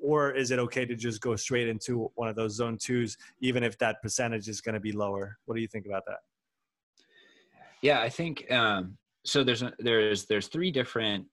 or 0.00 0.30
is 0.30 0.52
it 0.52 0.60
okay 0.60 0.86
to 0.86 0.94
just 0.94 1.20
go 1.20 1.34
straight 1.34 1.68
into 1.68 2.10
one 2.14 2.28
of 2.28 2.36
those 2.36 2.54
zone 2.54 2.78
twos, 2.80 3.16
even 3.40 3.64
if 3.64 3.76
that 3.78 4.00
percentage 4.00 4.48
is 4.48 4.60
going 4.60 4.74
to 4.74 4.80
be 4.80 4.92
lower? 4.92 5.36
What 5.46 5.56
do 5.56 5.60
you 5.60 5.68
think 5.68 5.86
about 5.86 6.04
that? 6.06 6.18
Yeah, 7.82 8.00
I 8.00 8.08
think 8.08 8.50
um, 8.52 8.96
so. 9.24 9.42
There's 9.42 9.64
there's 9.80 10.26
there's 10.26 10.46
three 10.46 10.70
different 10.70 11.26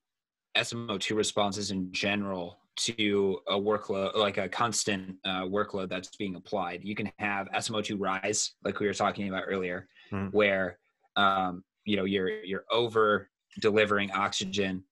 SMO2 0.58 1.16
responses 1.16 1.70
in 1.70 1.92
general 1.92 2.58
to 2.76 3.38
a 3.48 3.54
workload, 3.54 4.16
like 4.16 4.38
a 4.38 4.48
constant 4.48 5.16
uh, 5.24 5.42
workload 5.42 5.88
that's 5.88 6.16
being 6.16 6.36
applied. 6.36 6.80
You 6.84 6.94
can 6.94 7.10
have 7.18 7.48
SMO2 7.50 7.96
rise, 7.98 8.52
like 8.64 8.78
we 8.80 8.86
were 8.86 8.94
talking 8.94 9.28
about 9.28 9.44
earlier, 9.46 9.88
mm. 10.12 10.32
where 10.32 10.78
um, 11.16 11.64
you 11.84 11.96
know 11.96 12.04
you're 12.04 12.44
you're 12.44 12.64
over 12.70 13.28
delivering 13.60 14.10
oxygen 14.12 14.84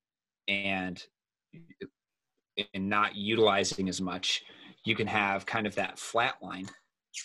and 0.49 1.03
and 2.75 2.89
not 2.89 3.15
utilizing 3.15 3.89
as 3.89 4.01
much. 4.01 4.43
You 4.85 4.97
can 4.97 5.07
have 5.07 5.47
kind 5.47 5.67
of 5.67 5.75
that 5.77 5.99
flat 5.99 6.35
line 6.43 6.69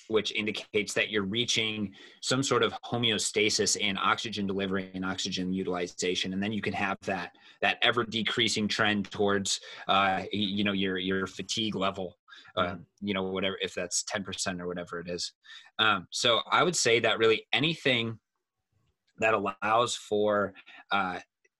which 0.08 0.32
indicates 0.34 0.94
that 0.94 1.10
you're 1.10 1.24
reaching 1.24 1.94
some 2.22 2.44
sort 2.44 2.64
of 2.64 2.74
homeostasis 2.84 3.78
in 3.78 3.98
oxygen 3.98 4.48
delivery 4.48 4.90
and 4.94 5.06
oxygen 5.06 5.54
utilization. 5.54 6.34
And 6.34 6.42
then 6.42 6.52
you 6.52 6.62
can 6.62 6.74
have 6.74 6.98
that 7.02 7.32
that 7.62 7.78
ever 7.82 8.04
decreasing 8.04 8.68
trend 8.68 9.10
towards 9.12 9.60
uh, 9.88 10.24
you 10.32 10.64
know 10.64 10.74
your 10.74 10.98
your 10.98 11.28
fatigue 11.28 11.76
level 11.76 12.18
uh, 12.58 12.76
you 13.02 13.14
know 13.14 13.24
whatever 13.24 13.58
if 13.62 13.74
that's 13.74 14.04
10% 14.04 14.60
or 14.60 14.68
whatever 14.68 15.00
it 15.00 15.10
is. 15.10 15.34
Um, 15.80 16.08
so 16.12 16.42
i 16.52 16.64
would 16.64 16.76
say 16.76 17.00
that 17.00 17.18
really 17.18 17.48
anything 17.54 18.20
that 19.20 19.34
allows 19.34 19.96
for 19.96 20.54
uh, 20.92 21.20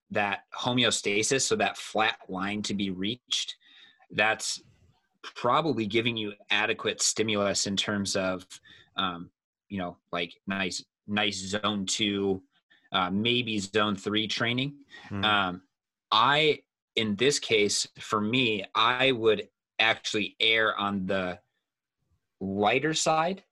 that 0.10 0.42
homeostasis 0.58 1.42
so 1.42 1.56
that 1.56 1.78
flat 1.78 2.18
line 2.28 2.62
to 2.64 2.74
be 2.74 2.90
reached 2.90 3.56
that's 4.12 4.62
probably 5.24 5.86
giving 5.86 6.18
you 6.18 6.34
adequate 6.50 7.02
stimulus 7.02 7.68
in 7.68 7.76
terms 7.76 8.16
of 8.16 8.46
um, 8.98 9.30
you 9.70 9.78
know 9.78 9.98
like 10.12 10.34
nice 10.48 10.84
nice 11.08 11.38
zone 11.38 11.86
two 11.86 12.42
uh, 12.92 13.10
maybe 13.10 13.58
zone 13.60 13.96
three 13.96 14.28
training 14.28 14.76
mm. 15.10 15.24
um, 15.24 15.62
i 16.12 16.60
in 16.96 17.16
this 17.16 17.40
case 17.40 17.88
for 18.00 18.22
me 18.22 18.64
i 18.76 19.12
would 19.12 19.48
actually 19.80 20.36
err 20.40 20.78
on 20.78 21.06
the 21.06 21.40
lighter 22.40 22.94
side 22.94 23.44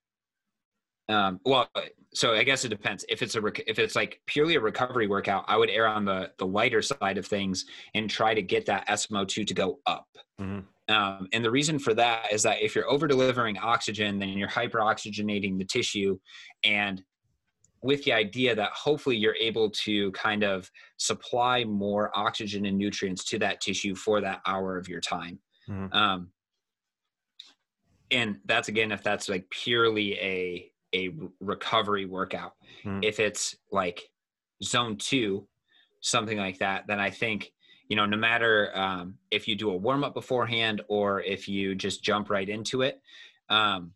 um, 1.08 1.40
well 1.46 1.70
so 2.14 2.34
i 2.34 2.44
guess 2.44 2.66
it 2.66 2.70
depends 2.70 3.06
if 3.08 3.22
it's 3.22 3.36
a 3.36 3.42
rec- 3.42 3.64
if 3.68 3.80
it's 3.80 3.96
like 3.96 4.20
purely 4.26 4.56
a 4.56 4.60
recovery 4.60 5.08
workout 5.08 5.46
i 5.48 5.56
would 5.56 5.70
err 5.70 5.88
on 5.88 6.06
the 6.06 6.32
the 6.38 6.46
lighter 6.46 6.82
side 6.82 7.18
of 7.18 7.26
things 7.26 7.66
and 7.94 8.10
try 8.10 8.34
to 8.34 8.42
get 8.42 8.66
that 8.66 8.88
smo2 8.88 9.48
to 9.48 9.54
go 9.54 9.80
up 9.86 10.08
mm-hmm. 10.40 10.60
Um, 10.90 11.28
and 11.34 11.46
the 11.46 11.52
reason 11.52 11.78
for 11.80 11.94
that 11.94 12.34
is 12.34 12.44
that 12.44 12.62
if 12.62 12.76
you're 12.76 12.90
over 12.90 13.08
delivering 13.08 13.58
oxygen, 13.60 14.20
then 14.20 14.30
you're 14.30 14.50
hyperoxygenating 14.50 15.58
the 15.58 15.66
tissue. 15.66 16.18
And 16.64 17.04
with 17.82 18.04
the 18.04 18.12
idea 18.12 18.56
that 18.56 18.72
hopefully 18.72 19.16
you're 19.16 19.36
able 19.36 19.70
to 19.70 20.12
kind 20.12 20.44
of 20.44 20.70
supply 20.98 21.64
more 21.64 22.12
oxygen 22.14 22.66
and 22.66 22.78
nutrients 22.78 23.24
to 23.24 23.40
that 23.40 23.62
tissue 23.62 23.96
for 23.96 24.20
that 24.20 24.42
hour 24.46 24.78
of 24.78 24.90
your 24.90 25.00
time. 25.00 25.40
Mm-hmm. 25.70 25.94
Um, 25.96 26.32
and 28.12 28.38
that's 28.46 28.68
again, 28.68 28.92
if 28.92 29.04
that's 29.04 29.30
like 29.30 29.50
purely 29.50 30.16
a, 30.20 30.72
a 30.94 31.12
recovery 31.40 32.06
workout. 32.06 32.54
Mm-hmm. 32.84 33.04
If 33.04 33.20
it's 33.20 33.56
like 33.72 34.10
zone 34.64 34.98
two, 34.98 35.48
something 36.02 36.38
like 36.38 36.58
that, 36.60 36.86
then 36.88 37.00
I 37.00 37.12
think 37.12 37.52
you 37.90 37.96
know, 37.96 38.06
no 38.06 38.18
matter 38.18 38.72
um, 38.76 39.16
if 39.32 39.48
you 39.48 39.56
do 39.56 39.72
a 39.72 39.76
warm 39.76 40.04
up 40.04 40.14
beforehand 40.14 40.82
or 40.88 41.22
if 41.22 41.50
you 41.50 41.76
just 41.76 42.04
jump 42.04 42.30
right 42.30 42.48
into 42.48 42.84
it, 42.84 43.02
um, 43.50 43.92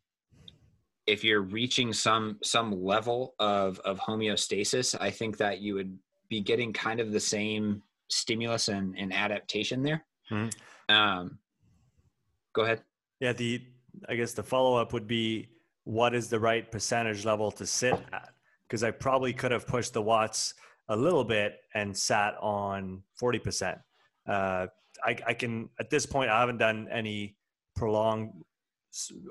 if 1.06 1.24
you're 1.24 1.42
reaching 1.42 1.94
some 1.94 2.40
some 2.44 2.84
level 2.84 3.36
of 3.40 3.80
of 3.82 4.00
homeostasis, 4.00 4.96
I 5.00 5.12
think 5.12 5.38
that 5.38 5.60
you 5.60 5.76
would 5.76 5.98
be 6.28 6.42
getting 6.42 6.74
kind 6.74 7.00
of 7.00 7.12
the 7.12 7.20
same 7.20 7.84
stimulus 8.10 8.68
and, 8.68 8.98
and 8.98 9.14
adaptation 9.14 9.84
there. 9.84 10.04
Mm-hmm. 10.32 10.96
Um, 10.96 11.38
go 12.54 12.64
ahead. 12.64 12.82
Yeah, 13.20 13.34
the 13.34 13.62
I 14.10 14.16
guess 14.16 14.34
the 14.34 14.44
follow 14.44 14.76
up 14.76 14.92
would 14.92 15.08
be 15.08 15.50
what 15.84 16.16
is 16.16 16.30
the 16.30 16.40
right 16.40 16.72
percentage 16.72 17.26
level 17.26 17.52
to 17.52 17.66
sit 17.68 17.94
at? 18.12 18.30
Because 18.68 18.84
I 18.84 18.90
probably 18.90 19.34
could 19.34 19.52
have 19.52 19.68
pushed 19.68 19.94
the 19.94 20.02
watts 20.02 20.56
a 20.94 20.96
little 20.96 21.24
bit 21.24 21.58
and 21.74 21.96
sat 21.96 22.36
on 22.42 23.02
40%. 23.22 23.80
Uh, 24.28 24.68
I, 25.04 25.18
I, 25.28 25.34
can, 25.34 25.70
at 25.80 25.90
this 25.90 26.06
point, 26.06 26.30
I 26.30 26.40
haven't 26.40 26.60
done 26.60 26.88
any 26.92 27.36
prolonged 27.76 28.32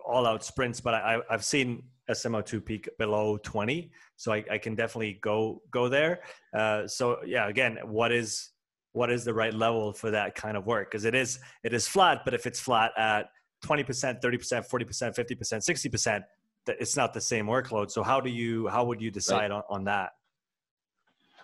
all 0.04 0.26
out 0.26 0.44
sprints, 0.44 0.80
but 0.80 0.94
I, 0.94 1.18
I've 1.30 1.44
seen 1.44 1.84
SMO2 2.10 2.64
peak 2.64 2.88
below 2.98 3.38
20. 3.38 3.90
So 4.16 4.32
I, 4.32 4.44
I 4.50 4.58
can 4.58 4.74
definitely 4.74 5.20
go, 5.22 5.62
go 5.70 5.88
there. 5.88 6.22
Uh, 6.52 6.86
so 6.86 7.18
yeah, 7.24 7.48
again, 7.48 7.78
what 7.84 8.12
is, 8.12 8.50
what 8.92 9.10
is 9.10 9.24
the 9.24 9.32
right 9.32 9.54
level 9.54 9.92
for 9.92 10.10
that 10.10 10.34
kind 10.34 10.56
of 10.56 10.66
work? 10.66 10.90
Cause 10.90 11.04
it 11.04 11.14
is, 11.14 11.38
it 11.62 11.72
is 11.72 11.86
flat, 11.86 12.22
but 12.24 12.34
if 12.34 12.46
it's 12.46 12.60
flat 12.60 12.90
at 12.98 13.28
20%, 13.64 13.86
30%, 14.20 14.20
40%, 14.20 14.68
50%, 14.68 15.38
60%, 15.38 16.22
it's 16.66 16.96
not 16.96 17.14
the 17.14 17.20
same 17.20 17.46
workload. 17.46 17.90
So 17.90 18.02
how 18.02 18.20
do 18.20 18.30
you, 18.30 18.68
how 18.68 18.84
would 18.84 19.00
you 19.00 19.10
decide 19.10 19.50
right. 19.50 19.52
on, 19.52 19.62
on 19.70 19.84
that? 19.84 20.10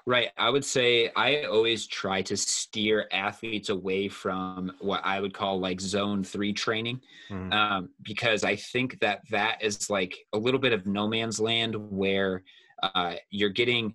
Right. 0.09 0.30
I 0.38 0.48
would 0.48 0.64
say 0.64 1.11
I 1.16 1.42
always 1.42 1.86
try 1.86 2.22
to 2.22 2.34
steer 2.34 3.06
athletes 3.12 3.68
away 3.68 4.09
from 4.09 4.72
what 4.80 5.02
I 5.04 5.20
would 5.20 5.34
call 5.34 5.61
like 5.61 5.82
zone 5.82 6.24
three 6.24 6.54
training 6.54 7.02
mm. 7.28 7.52
um, 7.52 7.90
because 8.00 8.42
I 8.42 8.56
think 8.56 8.98
that 9.00 9.20
that 9.30 9.62
is 9.62 9.90
like 9.90 10.16
a 10.32 10.38
little 10.38 10.61
bit 10.61 10.72
of 10.72 10.86
no 10.86 11.09
man's 11.09 11.38
land 11.38 11.76
where 11.90 12.42
uh, 12.82 13.16
you're 13.28 13.50
getting 13.50 13.94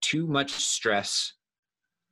too 0.00 0.26
much 0.26 0.50
stress 0.50 1.34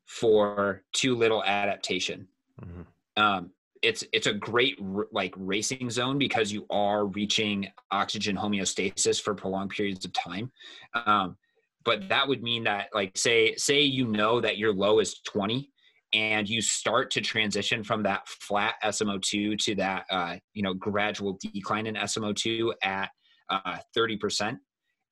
for 0.06 0.84
too 0.92 1.16
little 1.16 1.42
adaptation. 1.42 2.28
Mm-hmm. 2.62 3.20
Um, 3.20 3.50
it's 3.82 4.04
it's 4.12 4.28
a 4.28 4.32
great 4.32 4.78
like 5.10 5.34
racing 5.36 5.90
zone 5.90 6.18
because 6.18 6.52
you 6.52 6.66
are 6.70 7.06
reaching 7.06 7.66
oxygen 7.90 8.36
homeostasis 8.36 9.20
for 9.20 9.34
prolonged 9.34 9.70
periods 9.70 10.04
of 10.04 10.12
time. 10.12 10.52
Um, 10.94 11.36
but 11.84 12.08
that 12.08 12.26
would 12.26 12.42
mean 12.42 12.64
that 12.64 12.88
like 12.94 13.16
say 13.16 13.54
say 13.56 13.80
you 13.80 14.06
know 14.06 14.40
that 14.40 14.58
your 14.58 14.72
low 14.72 14.98
is 15.00 15.20
20 15.26 15.70
and 16.12 16.48
you 16.48 16.60
start 16.60 17.10
to 17.12 17.20
transition 17.20 17.84
from 17.84 18.02
that 18.02 18.26
flat 18.26 18.74
SMO2 18.82 19.58
to 19.58 19.74
that 19.76 20.04
uh, 20.10 20.36
you 20.54 20.62
know 20.62 20.74
gradual 20.74 21.38
decline 21.40 21.86
in 21.86 21.94
SMO2 21.94 22.72
at 22.82 23.10
uh, 23.48 23.78
30%. 23.96 24.56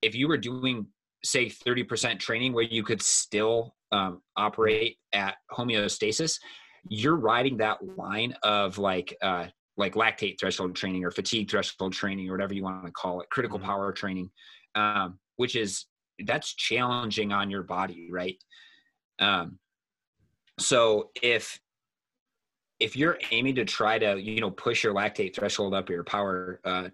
If 0.03 0.15
you 0.15 0.29
were 0.29 0.37
doing 0.37 0.87
say 1.25 1.47
30% 1.47 2.19
training 2.19 2.53
where 2.53 2.65
you 2.65 2.83
could 2.83 3.03
still 3.03 3.75
um, 3.91 4.23
operate 4.37 4.99
at 5.13 5.37
homeostasis, 5.51 6.39
you're 6.89 7.17
riding 7.17 7.57
that 7.57 7.79
line 7.97 8.35
of 8.43 8.79
like 8.79 9.17
uh, 9.23 9.47
like 9.77 9.95
lactate 9.95 10.39
threshold 10.39 10.75
training 10.75 11.05
or 11.05 11.11
fatigue 11.11 11.51
threshold 11.51 11.93
training 11.93 12.29
or 12.29 12.33
whatever 12.33 12.55
you 12.55 12.63
want 12.63 12.85
to 12.85 12.93
call 12.93 13.21
it, 13.21 13.31
critical 13.31 13.59
mm-hmm. 13.59 13.69
power 13.69 13.93
training, 13.93 14.31
um, 14.75 15.19
which 15.37 15.57
is 15.57 15.87
that's 16.27 16.55
challenging 16.55 17.33
on 17.33 17.51
your 17.51 17.63
body, 17.63 18.09
right? 18.11 18.37
Um, 19.19 19.59
so 20.59 21.11
if 21.23 21.59
if 22.81 22.97
you're 22.97 23.19
aiming 23.31 23.55
to 23.57 23.65
try 23.65 23.99
to 23.99 24.21
you 24.21 24.41
know 24.41 24.51
push 24.51 24.85
your 24.85 24.95
lactate 24.95 25.35
threshold 25.35 25.75
up 25.75 25.89
your 25.89 26.05
power 26.05 26.61
uh, 26.65 26.89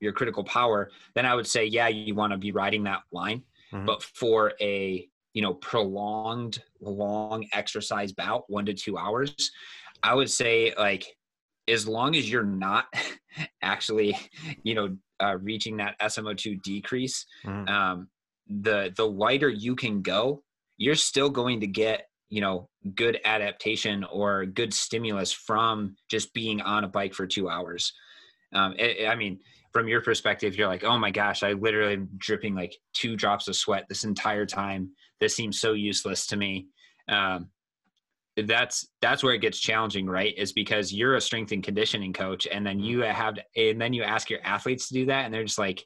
your 0.00 0.12
critical 0.12 0.44
power 0.44 0.90
then 1.14 1.26
i 1.26 1.34
would 1.34 1.46
say 1.46 1.64
yeah 1.64 1.88
you 1.88 2.14
want 2.14 2.32
to 2.32 2.38
be 2.38 2.52
riding 2.52 2.82
that 2.82 3.00
line 3.12 3.42
mm-hmm. 3.72 3.86
but 3.86 4.02
for 4.02 4.52
a 4.60 5.06
you 5.34 5.42
know 5.42 5.54
prolonged 5.54 6.62
long 6.80 7.46
exercise 7.52 8.12
bout 8.12 8.44
one 8.48 8.66
to 8.66 8.74
two 8.74 8.98
hours 8.98 9.34
i 10.02 10.14
would 10.14 10.30
say 10.30 10.74
like 10.76 11.06
as 11.68 11.86
long 11.86 12.16
as 12.16 12.30
you're 12.30 12.42
not 12.42 12.86
actually 13.62 14.16
you 14.62 14.74
know 14.74 14.96
uh, 15.20 15.36
reaching 15.40 15.76
that 15.76 15.94
smo2 16.00 16.60
decrease 16.62 17.26
mm-hmm. 17.44 17.68
um, 17.68 18.08
the 18.48 18.92
the 18.96 19.06
lighter 19.06 19.48
you 19.48 19.74
can 19.74 20.02
go 20.02 20.42
you're 20.76 20.94
still 20.94 21.30
going 21.30 21.60
to 21.60 21.66
get 21.66 22.08
you 22.28 22.40
know 22.40 22.68
good 22.94 23.20
adaptation 23.24 24.04
or 24.04 24.46
good 24.46 24.72
stimulus 24.72 25.32
from 25.32 25.94
just 26.10 26.32
being 26.34 26.60
on 26.60 26.82
a 26.82 26.88
bike 26.88 27.14
for 27.14 27.26
two 27.26 27.48
hours. 27.48 27.92
Um, 28.54 28.74
it, 28.78 29.08
i 29.08 29.14
mean 29.14 29.38
from 29.72 29.88
your 29.88 30.02
perspective 30.02 30.56
you're 30.56 30.68
like 30.68 30.84
oh 30.84 30.98
my 30.98 31.10
gosh 31.10 31.42
i 31.42 31.52
literally 31.52 31.94
am 31.94 32.08
dripping 32.18 32.54
like 32.54 32.76
two 32.92 33.16
drops 33.16 33.48
of 33.48 33.56
sweat 33.56 33.86
this 33.88 34.04
entire 34.04 34.44
time. 34.44 34.90
This 35.20 35.36
seems 35.36 35.60
so 35.60 35.72
useless 35.72 36.26
to 36.28 36.36
me. 36.36 36.66
Um, 37.08 37.48
that's 38.36 38.88
that's 39.00 39.22
where 39.22 39.34
it 39.34 39.40
gets 39.40 39.58
challenging 39.58 40.06
right? 40.06 40.34
Is 40.36 40.52
because 40.52 40.92
you're 40.92 41.16
a 41.16 41.20
strength 41.20 41.52
and 41.52 41.62
conditioning 41.62 42.12
coach 42.12 42.46
and 42.50 42.66
then 42.66 42.80
you 42.80 43.00
have 43.00 43.34
to, 43.34 43.42
and 43.56 43.80
then 43.80 43.92
you 43.92 44.02
ask 44.02 44.30
your 44.30 44.40
athletes 44.42 44.88
to 44.88 44.94
do 44.94 45.06
that 45.06 45.26
and 45.26 45.32
they're 45.32 45.44
just 45.44 45.58
like 45.58 45.84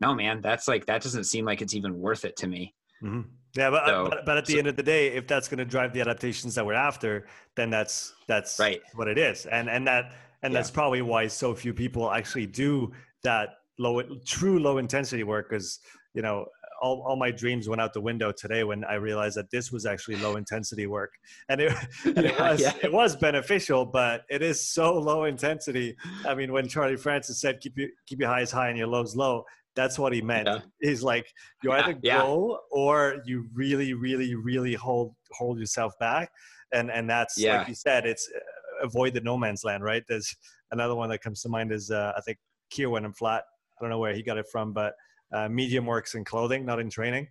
no 0.00 0.14
man 0.14 0.40
that's 0.40 0.68
like 0.68 0.86
that 0.86 1.02
doesn't 1.02 1.24
seem 1.24 1.44
like 1.44 1.62
it's 1.62 1.74
even 1.74 1.98
worth 1.98 2.24
it 2.24 2.36
to 2.36 2.46
me 2.46 2.74
mm-hmm. 3.02 3.20
Yeah, 3.56 3.70
but, 3.70 3.86
so, 3.86 4.06
but, 4.08 4.26
but 4.26 4.38
at 4.38 4.46
the 4.46 4.52
so, 4.52 4.58
end 4.60 4.68
of 4.68 4.76
the 4.76 4.82
day, 4.82 5.08
if 5.08 5.26
that's 5.26 5.48
going 5.48 5.58
to 5.58 5.64
drive 5.64 5.92
the 5.92 6.00
adaptations 6.00 6.54
that 6.54 6.64
we're 6.64 6.74
after, 6.74 7.26
then 7.56 7.68
that's 7.68 8.14
that's 8.28 8.58
right. 8.60 8.80
what 8.94 9.08
it 9.08 9.18
is, 9.18 9.44
and 9.46 9.68
and 9.68 9.86
that 9.88 10.12
and 10.42 10.52
yeah. 10.52 10.58
that's 10.58 10.70
probably 10.70 11.02
why 11.02 11.26
so 11.26 11.54
few 11.54 11.74
people 11.74 12.10
actually 12.10 12.46
do 12.46 12.92
that 13.24 13.50
low, 13.78 14.02
true 14.24 14.60
low 14.60 14.78
intensity 14.78 15.24
work. 15.24 15.50
Because 15.50 15.80
you 16.14 16.22
know, 16.22 16.46
all, 16.80 17.04
all 17.06 17.16
my 17.16 17.32
dreams 17.32 17.68
went 17.68 17.80
out 17.80 17.92
the 17.92 18.00
window 18.00 18.32
today 18.32 18.62
when 18.62 18.84
I 18.84 18.94
realized 18.94 19.36
that 19.36 19.50
this 19.50 19.72
was 19.72 19.84
actually 19.84 20.16
low 20.16 20.36
intensity 20.36 20.86
work, 20.86 21.12
and 21.48 21.60
it 21.60 21.72
and 22.04 22.18
it 22.26 22.38
was 22.38 22.60
yeah. 22.60 22.72
it 22.84 22.92
was 22.92 23.16
beneficial, 23.16 23.84
but 23.84 24.22
it 24.30 24.42
is 24.42 24.64
so 24.64 24.94
low 24.96 25.24
intensity. 25.24 25.96
I 26.24 26.36
mean, 26.36 26.52
when 26.52 26.68
Charlie 26.68 26.96
Francis 26.96 27.40
said 27.40 27.60
keep 27.60 27.76
you 27.76 27.88
keep 28.06 28.20
your 28.20 28.28
highs 28.28 28.52
high 28.52 28.68
and 28.68 28.78
your 28.78 28.86
lows 28.86 29.16
low, 29.16 29.44
that's 29.76 29.98
what 29.98 30.12
he 30.12 30.20
meant. 30.20 30.48
Yeah. 30.48 30.60
He's 30.80 31.02
like, 31.02 31.26
you 31.62 31.72
either 31.72 31.98
yeah, 32.02 32.18
go 32.18 32.60
or 32.70 33.22
you 33.24 33.48
really, 33.54 33.94
really, 33.94 34.34
really 34.34 34.74
hold 34.74 35.14
hold 35.32 35.58
yourself 35.58 35.92
back, 35.98 36.30
and 36.72 36.90
and 36.90 37.08
that's 37.08 37.38
yeah. 37.38 37.58
like 37.58 37.68
you 37.68 37.74
said, 37.74 38.06
it's 38.06 38.28
uh, 38.34 38.86
avoid 38.86 39.14
the 39.14 39.20
no 39.20 39.36
man's 39.36 39.64
land, 39.64 39.84
right? 39.84 40.02
There's 40.08 40.34
another 40.72 40.94
one 40.94 41.08
that 41.10 41.22
comes 41.22 41.42
to 41.42 41.48
mind 41.48 41.72
is 41.72 41.90
uh, 41.90 42.12
I 42.16 42.20
think 42.20 42.38
Kierwin 42.72 43.04
and 43.04 43.16
Flat. 43.16 43.44
I 43.78 43.82
don't 43.82 43.90
know 43.90 43.98
where 43.98 44.14
he 44.14 44.22
got 44.22 44.38
it 44.38 44.46
from, 44.50 44.72
but 44.72 44.94
uh, 45.32 45.48
medium 45.48 45.86
works 45.86 46.14
in 46.14 46.24
clothing, 46.24 46.66
not 46.66 46.80
in 46.80 46.90
training. 46.90 47.28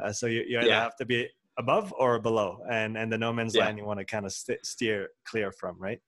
Uh, 0.00 0.12
so 0.12 0.26
you, 0.26 0.44
you 0.46 0.58
either 0.58 0.72
have 0.72 0.96
to 0.96 1.06
be 1.06 1.28
above 1.58 1.92
or 1.98 2.18
below, 2.18 2.58
and 2.70 2.96
and 2.96 3.12
the 3.12 3.18
no 3.18 3.32
man's 3.32 3.56
land 3.56 3.78
you 3.78 3.84
want 3.84 3.98
to 3.98 4.04
kind 4.04 4.26
of 4.26 4.32
st- 4.32 4.64
steer 4.64 5.08
clear 5.24 5.52
from, 5.52 5.76
right? 5.78 6.00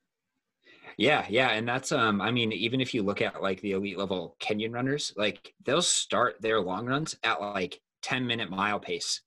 Yeah, 1.01 1.25
yeah, 1.31 1.53
and 1.53 1.67
that's 1.67 1.93
um 1.93 2.21
I 2.21 2.31
mean 2.31 2.53
even 2.53 2.79
if 2.79 2.93
you 2.93 3.03
look 3.03 3.23
at 3.23 3.41
like 3.41 3.59
the 3.63 3.73
elite 3.73 3.97
level 3.97 4.37
Kenyan 4.39 4.75
runners, 4.75 5.15
like 5.17 5.55
they'll 5.65 5.81
start 5.81 6.37
their 6.43 6.61
long 6.61 6.85
runs 6.85 7.17
at 7.25 7.41
like 7.41 7.81
10 8.03 8.27
minute 8.27 8.51
mile 8.51 8.79
pace. 8.79 9.23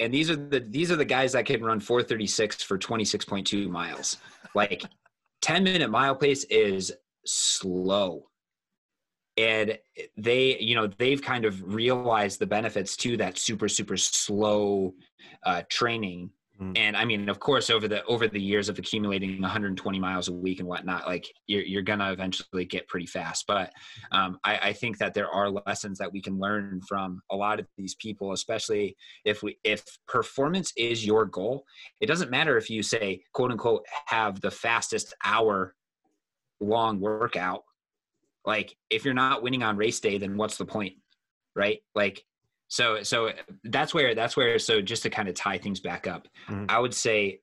And 0.00 0.12
these 0.12 0.28
are 0.28 0.34
the 0.34 0.58
these 0.58 0.90
are 0.90 0.96
the 0.96 1.04
guys 1.04 1.34
that 1.34 1.46
can 1.46 1.62
run 1.62 1.78
436 1.78 2.64
for 2.64 2.78
26.2 2.78 3.70
miles. 3.70 4.16
Like 4.56 4.82
10 5.42 5.62
minute 5.62 5.88
mile 5.88 6.16
pace 6.16 6.42
is 6.50 6.92
slow. 7.24 8.28
And 9.36 9.78
they, 10.16 10.58
you 10.58 10.74
know, 10.74 10.88
they've 10.88 11.22
kind 11.22 11.44
of 11.44 11.62
realized 11.72 12.40
the 12.40 12.46
benefits 12.46 12.96
to 12.98 13.16
that 13.18 13.38
super 13.38 13.68
super 13.68 13.96
slow 13.96 14.94
uh, 15.44 15.62
training. 15.68 16.30
And 16.76 16.96
I 16.96 17.04
mean, 17.04 17.28
of 17.28 17.40
course, 17.40 17.70
over 17.70 17.88
the 17.88 18.04
over 18.04 18.28
the 18.28 18.40
years 18.40 18.68
of 18.68 18.78
accumulating 18.78 19.40
120 19.40 19.98
miles 19.98 20.28
a 20.28 20.32
week 20.32 20.60
and 20.60 20.68
whatnot, 20.68 21.06
like 21.06 21.26
you're 21.46 21.62
you're 21.62 21.82
gonna 21.82 22.12
eventually 22.12 22.64
get 22.64 22.88
pretty 22.88 23.06
fast. 23.06 23.44
But 23.46 23.72
um, 24.10 24.38
I, 24.44 24.58
I 24.58 24.72
think 24.72 24.98
that 24.98 25.14
there 25.14 25.28
are 25.28 25.50
lessons 25.50 25.98
that 25.98 26.12
we 26.12 26.20
can 26.20 26.38
learn 26.38 26.80
from 26.88 27.20
a 27.30 27.36
lot 27.36 27.60
of 27.60 27.66
these 27.76 27.94
people, 27.96 28.32
especially 28.32 28.96
if 29.24 29.42
we 29.42 29.58
if 29.64 29.84
performance 30.06 30.72
is 30.76 31.04
your 31.04 31.26
goal. 31.26 31.64
It 32.00 32.06
doesn't 32.06 32.30
matter 32.30 32.56
if 32.56 32.70
you 32.70 32.82
say 32.82 33.22
quote 33.32 33.50
unquote 33.50 33.84
have 34.06 34.40
the 34.40 34.50
fastest 34.50 35.14
hour 35.24 35.74
long 36.60 37.00
workout. 37.00 37.62
Like 38.44 38.76
if 38.90 39.04
you're 39.04 39.14
not 39.14 39.42
winning 39.42 39.62
on 39.62 39.76
race 39.76 40.00
day, 40.00 40.18
then 40.18 40.36
what's 40.36 40.56
the 40.56 40.66
point, 40.66 40.94
right? 41.54 41.80
Like 41.94 42.24
so 42.72 43.02
so 43.02 43.30
that's 43.64 43.92
where 43.92 44.14
that's 44.14 44.34
where 44.34 44.58
so 44.58 44.80
just 44.80 45.02
to 45.02 45.10
kind 45.10 45.28
of 45.28 45.34
tie 45.34 45.58
things 45.58 45.78
back 45.78 46.06
up 46.06 46.26
mm-hmm. 46.48 46.64
i 46.70 46.78
would 46.78 46.94
say 46.94 47.38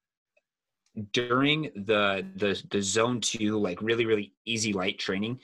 during 1.13 1.69
the 1.75 2.25
the 2.35 2.59
the 2.71 2.81
zone 2.81 3.21
2 3.21 3.59
like 3.59 3.79
really 3.79 4.07
really 4.07 4.33
easy 4.45 4.73
light 4.73 4.97
training 4.97 5.39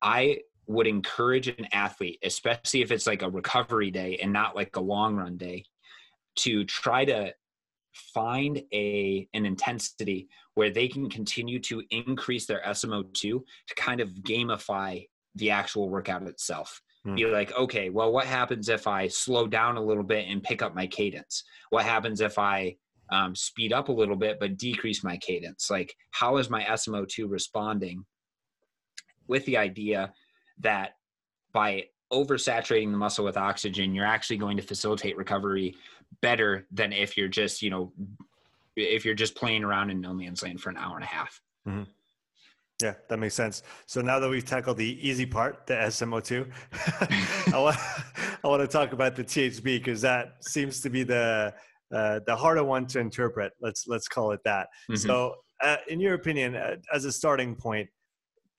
i 0.00 0.38
would 0.66 0.86
encourage 0.86 1.46
an 1.46 1.68
athlete 1.72 2.18
especially 2.24 2.80
if 2.80 2.90
it's 2.90 3.06
like 3.06 3.20
a 3.20 3.28
recovery 3.28 3.90
day 3.90 4.18
and 4.22 4.32
not 4.32 4.56
like 4.56 4.76
a 4.76 4.80
long 4.80 5.14
run 5.14 5.36
day 5.36 5.62
to 6.36 6.64
try 6.64 7.04
to 7.04 7.30
find 8.14 8.62
a 8.72 9.28
an 9.34 9.44
intensity 9.44 10.26
where 10.54 10.70
they 10.70 10.88
can 10.88 11.10
continue 11.10 11.58
to 11.58 11.82
increase 11.90 12.46
their 12.46 12.62
SMO2 12.66 13.12
to 13.20 13.42
kind 13.76 14.00
of 14.00 14.08
gamify 14.08 15.06
the 15.34 15.50
actual 15.50 15.88
workout 15.88 16.22
itself 16.26 16.80
mm. 17.06 17.16
be 17.16 17.26
like 17.26 17.52
okay 17.56 17.90
well 17.90 18.12
what 18.12 18.26
happens 18.26 18.68
if 18.68 18.86
i 18.86 19.06
slow 19.08 19.46
down 19.46 19.76
a 19.76 19.82
little 19.82 20.02
bit 20.02 20.26
and 20.28 20.42
pick 20.42 20.62
up 20.62 20.74
my 20.74 20.86
cadence 20.86 21.44
what 21.70 21.84
happens 21.84 22.20
if 22.20 22.38
i 22.38 22.74
um, 23.10 23.34
speed 23.34 23.72
up 23.72 23.88
a 23.88 23.92
little 23.92 24.16
bit 24.16 24.38
but 24.38 24.58
decrease 24.58 25.02
my 25.02 25.16
cadence 25.18 25.70
like 25.70 25.94
how 26.10 26.36
is 26.36 26.50
my 26.50 26.62
smo2 26.64 27.24
responding 27.28 28.04
with 29.26 29.44
the 29.46 29.56
idea 29.56 30.12
that 30.60 30.92
by 31.52 31.84
oversaturating 32.12 32.90
the 32.90 32.98
muscle 32.98 33.24
with 33.24 33.36
oxygen 33.36 33.94
you're 33.94 34.04
actually 34.04 34.36
going 34.36 34.56
to 34.56 34.62
facilitate 34.62 35.16
recovery 35.16 35.74
better 36.20 36.66
than 36.70 36.92
if 36.92 37.16
you're 37.16 37.28
just 37.28 37.62
you 37.62 37.70
know 37.70 37.92
if 38.76 39.04
you're 39.04 39.14
just 39.14 39.34
playing 39.34 39.64
around 39.64 39.90
in 39.90 40.00
no 40.00 40.12
man's 40.12 40.42
land 40.42 40.60
for 40.60 40.70
an 40.70 40.76
hour 40.76 40.94
and 40.94 41.04
a 41.04 41.08
half 41.08 41.40
mm-hmm. 41.66 41.84
Yeah, 42.82 42.94
that 43.08 43.18
makes 43.18 43.34
sense. 43.34 43.62
So 43.86 44.00
now 44.00 44.20
that 44.20 44.28
we've 44.28 44.44
tackled 44.44 44.76
the 44.76 44.98
easy 45.06 45.26
part, 45.26 45.66
the 45.66 45.74
SMO2, 45.74 46.48
I 47.52 47.58
want 47.58 47.76
I 48.44 48.46
want 48.46 48.62
to 48.62 48.68
talk 48.68 48.92
about 48.92 49.16
the 49.16 49.24
THB 49.24 49.62
because 49.64 50.00
that 50.02 50.36
seems 50.40 50.80
to 50.82 50.90
be 50.90 51.02
the 51.02 51.52
uh, 51.92 52.20
the 52.26 52.36
harder 52.36 52.62
one 52.62 52.86
to 52.86 53.00
interpret. 53.00 53.52
Let's 53.60 53.86
let's 53.88 54.06
call 54.06 54.30
it 54.30 54.40
that. 54.44 54.68
Mm-hmm. 54.88 54.96
So, 54.96 55.34
uh, 55.60 55.78
in 55.88 55.98
your 55.98 56.14
opinion, 56.14 56.54
uh, 56.54 56.76
as 56.92 57.04
a 57.04 57.10
starting 57.10 57.56
point, 57.56 57.88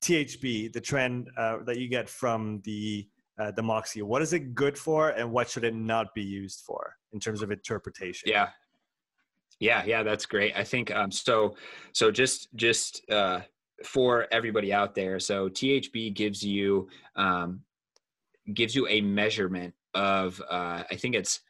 THB, 0.02 0.74
the 0.74 0.82
trend 0.82 1.30
uh, 1.38 1.60
that 1.66 1.78
you 1.78 1.88
get 1.88 2.10
from 2.10 2.62
the 2.66 3.08
uh, 3.40 3.52
the 3.52 3.64
Moxy, 3.64 4.02
what 4.02 4.22
is 4.22 4.34
it 4.34 4.54
good 4.54 4.78
for, 4.78 5.12
and 5.12 5.32
what 5.32 5.50
should 5.50 5.64
it 5.64 5.74
not 5.74 6.14
be 6.14 6.24
used 6.24 6.64
for 6.66 6.94
in 7.14 7.22
terms 7.22 7.41
of 7.41 7.52
interpretation? 7.52 8.30
Yeah, 8.30 8.50
yeah, 9.62 9.84
yeah, 9.86 10.04
that's 10.04 10.26
great. 10.26 10.54
I 10.58 10.66
think 10.66 10.94
um, 10.94 11.10
so. 11.10 11.56
So 11.94 12.12
just 12.12 12.54
just 12.56 13.02
uh, 13.10 13.41
for 13.85 14.27
everybody 14.31 14.73
out 14.73 14.95
there. 14.95 15.19
So 15.19 15.49
THB 15.49 16.14
gives 16.14 16.43
you 16.43 16.88
um, 17.15 17.61
gives 18.53 18.76
you 18.76 18.88
a 18.88 19.01
measurement 19.01 19.73
of 19.93 20.41
uh, 20.49 20.84
I 20.89 20.95
think 20.95 21.15
it's 21.15 21.41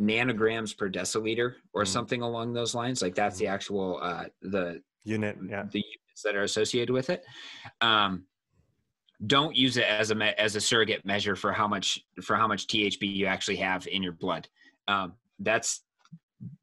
nanograms 0.00 0.76
per 0.76 0.90
deciliter 0.90 1.54
or 1.72 1.84
mm 1.84 1.86
something 1.86 2.22
along 2.22 2.52
those 2.52 2.74
lines. 2.74 3.02
Like 3.02 3.14
that's 3.14 3.36
mm 3.36 3.40
the 3.40 3.46
actual 3.48 3.98
uh, 4.02 4.24
the 4.42 4.82
unit, 5.04 5.36
yeah. 5.48 5.64
the 5.70 5.78
units 5.78 6.22
that 6.24 6.34
are 6.34 6.42
associated 6.42 6.92
with 6.92 7.10
it. 7.10 7.24
Um, 7.80 8.24
don't 9.26 9.56
use 9.56 9.76
it 9.78 9.84
as 9.84 10.10
a 10.10 10.14
me- 10.14 10.34
as 10.36 10.56
a 10.56 10.60
surrogate 10.60 11.04
measure 11.06 11.36
for 11.36 11.52
how 11.52 11.66
much 11.66 12.00
for 12.22 12.36
how 12.36 12.46
much 12.46 12.66
THB 12.66 13.14
you 13.14 13.26
actually 13.26 13.56
have 13.56 13.86
in 13.86 14.02
your 14.02 14.12
blood. 14.12 14.46
Um, 14.88 15.14
that's 15.38 15.82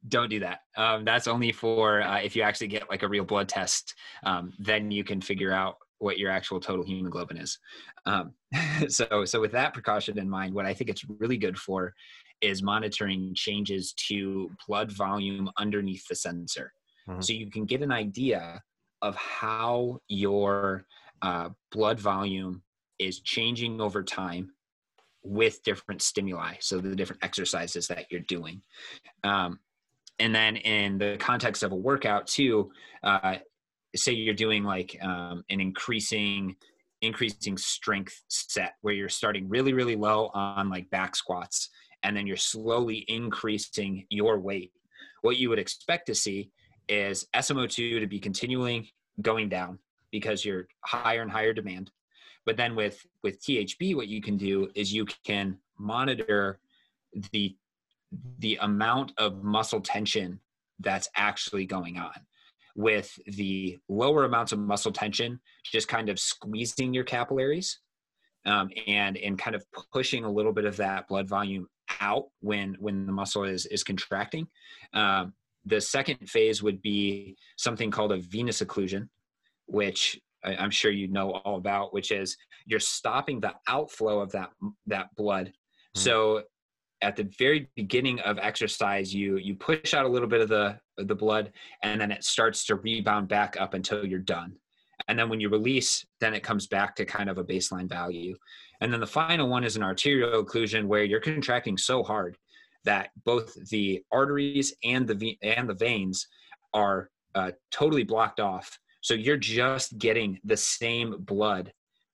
don't 0.08 0.30
do 0.30 0.40
that. 0.40 0.60
Um, 0.76 1.04
that's 1.04 1.26
only 1.26 1.52
for 1.52 2.02
uh, 2.02 2.20
if 2.20 2.36
you 2.36 2.42
actually 2.42 2.68
get 2.68 2.88
like 2.88 3.02
a 3.02 3.08
real 3.08 3.24
blood 3.24 3.48
test. 3.48 3.94
Um, 4.24 4.52
then 4.58 4.90
you 4.90 5.04
can 5.04 5.20
figure 5.20 5.52
out 5.52 5.76
what 5.98 6.18
your 6.18 6.30
actual 6.30 6.60
total 6.60 6.84
hemoglobin 6.84 7.36
is. 7.36 7.58
Um, 8.06 8.34
so 8.88 9.24
so 9.24 9.40
with 9.40 9.52
that 9.52 9.74
precaution 9.74 10.18
in 10.18 10.28
mind, 10.28 10.54
what 10.54 10.66
I 10.66 10.74
think 10.74 10.90
it's 10.90 11.04
really 11.18 11.38
good 11.38 11.58
for 11.58 11.94
is 12.40 12.62
monitoring 12.62 13.34
changes 13.34 13.92
to 14.08 14.50
blood 14.68 14.92
volume 14.92 15.50
underneath 15.58 16.06
the 16.08 16.14
sensor. 16.14 16.72
Mm-hmm. 17.08 17.20
So 17.20 17.32
you 17.32 17.50
can 17.50 17.64
get 17.64 17.82
an 17.82 17.92
idea 17.92 18.62
of 19.02 19.16
how 19.16 20.00
your 20.08 20.86
uh, 21.22 21.50
blood 21.72 21.98
volume 21.98 22.62
is 22.98 23.20
changing 23.20 23.80
over 23.80 24.02
time 24.02 24.50
with 25.24 25.62
different 25.62 26.02
stimuli. 26.02 26.54
So 26.60 26.78
the 26.78 26.94
different 26.94 27.24
exercises 27.24 27.86
that 27.88 28.06
you're 28.10 28.20
doing. 28.22 28.62
Um, 29.22 29.58
and 30.18 30.34
then 30.34 30.56
in 30.56 30.98
the 30.98 31.16
context 31.18 31.62
of 31.62 31.72
a 31.72 31.76
workout 31.76 32.26
too, 32.26 32.70
uh, 33.02 33.36
say 33.96 34.12
you're 34.12 34.34
doing 34.34 34.64
like 34.64 34.96
um, 35.02 35.44
an 35.50 35.60
increasing 35.60 36.56
increasing 37.00 37.58
strength 37.58 38.22
set 38.28 38.74
where 38.80 38.94
you're 38.94 39.10
starting 39.10 39.46
really 39.46 39.74
really 39.74 39.94
low 39.94 40.30
on 40.32 40.70
like 40.70 40.88
back 40.88 41.14
squats 41.14 41.68
and 42.02 42.16
then 42.16 42.26
you're 42.26 42.34
slowly 42.34 43.04
increasing 43.08 44.06
your 44.08 44.38
weight 44.38 44.72
what 45.20 45.36
you 45.36 45.50
would 45.50 45.58
expect 45.58 46.06
to 46.06 46.14
see 46.14 46.50
is 46.88 47.26
smo2 47.36 48.00
to 48.00 48.06
be 48.06 48.18
continuing 48.18 48.86
going 49.20 49.50
down 49.50 49.78
because 50.10 50.44
you're 50.44 50.68
higher 50.84 51.22
and 51.22 51.30
higher 51.30 51.52
demand. 51.52 51.90
But 52.46 52.56
then 52.56 52.74
with 52.74 53.04
with 53.22 53.42
THB, 53.42 53.96
what 53.96 54.08
you 54.08 54.20
can 54.20 54.36
do 54.36 54.68
is 54.74 54.92
you 54.92 55.06
can 55.24 55.58
monitor 55.78 56.58
the 57.32 57.56
the 58.38 58.58
amount 58.60 59.12
of 59.18 59.42
muscle 59.42 59.80
tension 59.80 60.40
that's 60.80 61.08
actually 61.16 61.66
going 61.66 61.98
on. 61.98 62.14
With 62.76 63.18
the 63.26 63.78
lower 63.88 64.24
amounts 64.24 64.52
of 64.52 64.58
muscle 64.58 64.92
tension 64.92 65.40
just 65.64 65.88
kind 65.88 66.08
of 66.08 66.18
squeezing 66.18 66.92
your 66.92 67.04
capillaries 67.04 67.78
um, 68.46 68.70
and 68.86 69.16
and 69.16 69.38
kind 69.38 69.56
of 69.56 69.64
pushing 69.92 70.24
a 70.24 70.30
little 70.30 70.52
bit 70.52 70.64
of 70.64 70.76
that 70.76 71.08
blood 71.08 71.28
volume 71.28 71.68
out 72.00 72.26
when 72.40 72.76
when 72.78 73.06
the 73.06 73.12
muscle 73.12 73.44
is 73.44 73.66
is 73.66 73.84
contracting. 73.84 74.48
Um, 74.92 75.32
the 75.66 75.80
second 75.80 76.28
phase 76.28 76.62
would 76.62 76.82
be 76.82 77.36
something 77.56 77.90
called 77.90 78.12
a 78.12 78.18
venous 78.18 78.60
occlusion 78.60 79.08
which 79.66 80.20
I, 80.44 80.64
am 80.64 80.70
sure 80.70 80.90
you 80.90 81.08
know 81.08 81.32
all 81.32 81.56
about, 81.56 81.92
which 81.92 82.10
is 82.10 82.36
you're 82.66 82.80
stopping 82.80 83.40
the 83.40 83.54
outflow 83.68 84.20
of 84.20 84.32
that 84.32 84.50
that 84.86 85.14
blood. 85.16 85.46
Mm-hmm. 85.46 86.00
So 86.00 86.42
at 87.02 87.16
the 87.16 87.30
very 87.38 87.68
beginning 87.76 88.20
of 88.20 88.38
exercise, 88.38 89.14
you 89.14 89.36
you 89.36 89.54
push 89.54 89.94
out 89.94 90.06
a 90.06 90.08
little 90.08 90.28
bit 90.28 90.40
of 90.40 90.48
the 90.48 90.78
of 90.98 91.08
the 91.08 91.14
blood, 91.14 91.52
and 91.82 92.00
then 92.00 92.10
it 92.10 92.24
starts 92.24 92.64
to 92.66 92.76
rebound 92.76 93.28
back 93.28 93.56
up 93.58 93.74
until 93.74 94.06
you're 94.06 94.18
done. 94.18 94.56
And 95.08 95.18
then 95.18 95.28
when 95.28 95.40
you 95.40 95.48
release, 95.48 96.04
then 96.20 96.34
it 96.34 96.42
comes 96.42 96.66
back 96.66 96.94
to 96.96 97.04
kind 97.04 97.28
of 97.28 97.38
a 97.38 97.44
baseline 97.44 97.88
value. 97.88 98.36
And 98.80 98.92
then 98.92 99.00
the 99.00 99.06
final 99.06 99.48
one 99.48 99.64
is 99.64 99.76
an 99.76 99.82
arterial 99.82 100.44
occlusion 100.44 100.86
where 100.86 101.04
you're 101.04 101.20
contracting 101.20 101.76
so 101.76 102.02
hard 102.02 102.36
that 102.84 103.10
both 103.24 103.54
the 103.70 104.02
arteries 104.12 104.74
and 104.84 105.06
the 105.06 105.38
and 105.42 105.68
the 105.68 105.74
veins 105.74 106.26
are 106.72 107.10
uh, 107.34 107.50
totally 107.70 108.04
blocked 108.04 108.40
off 108.40 108.78
so 109.04 109.12
you're 109.12 109.36
just 109.36 109.98
getting 109.98 110.40
the 110.44 110.56
same 110.56 111.16
blood 111.18 111.70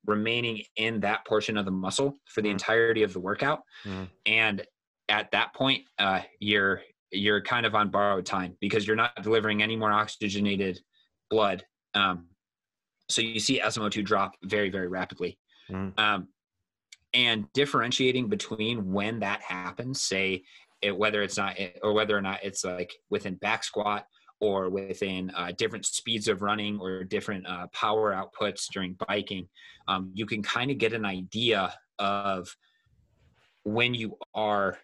remaining 0.06 0.64
in 0.74 0.98
that 0.98 1.24
portion 1.24 1.56
of 1.56 1.64
the 1.64 1.70
muscle 1.70 2.18
for 2.24 2.42
the 2.42 2.48
mm. 2.48 2.52
entirety 2.52 3.04
of 3.04 3.12
the 3.12 3.20
workout. 3.20 3.60
Mm. 3.84 4.08
And 4.26 4.66
at 5.08 5.30
that 5.30 5.54
point, 5.54 5.84
uh, 6.00 6.22
you're 6.40 6.82
you're 7.12 7.42
kind 7.42 7.64
of 7.64 7.76
on 7.76 7.90
borrowed 7.90 8.26
time 8.26 8.56
because 8.60 8.88
you're 8.88 8.96
not 8.96 9.22
delivering 9.22 9.62
any 9.62 9.76
more 9.76 9.92
oxygenated 9.92 10.80
blood. 11.30 11.64
Um, 11.94 12.26
so 13.08 13.22
you 13.22 13.38
see 13.38 13.60
SMO2 13.60 14.04
drop 14.04 14.32
very, 14.42 14.68
very 14.68 14.88
rapidly. 14.88 15.38
Mm. 15.70 15.96
Um, 15.96 16.28
and 17.14 17.46
differentiating 17.52 18.28
between 18.28 18.92
when 18.92 19.20
that 19.20 19.42
happens, 19.42 20.00
say 20.00 20.42
it, 20.82 20.96
whether 20.96 21.22
it's 21.22 21.36
not 21.36 21.56
or 21.84 21.92
whether 21.92 22.16
or 22.16 22.20
not 22.20 22.40
it's 22.42 22.64
like 22.64 22.92
within 23.10 23.36
back 23.36 23.62
squat 23.62 24.06
or 24.40 24.70
within 24.70 25.30
uh, 25.36 25.52
different 25.56 25.84
speeds 25.84 26.28
of 26.28 26.42
running 26.42 26.78
or 26.80 27.04
different 27.04 27.46
uh, 27.46 27.66
power 27.72 28.12
outputs 28.12 28.66
during 28.72 28.96
biking, 29.06 29.48
um, 29.88 30.10
you 30.14 30.26
can 30.26 30.42
kind 30.42 30.70
of 30.70 30.78
get 30.78 30.92
an 30.92 31.04
idea 31.04 31.72
of 31.98 32.54
when 33.64 33.94
you 33.94 34.16
are 34.34 34.78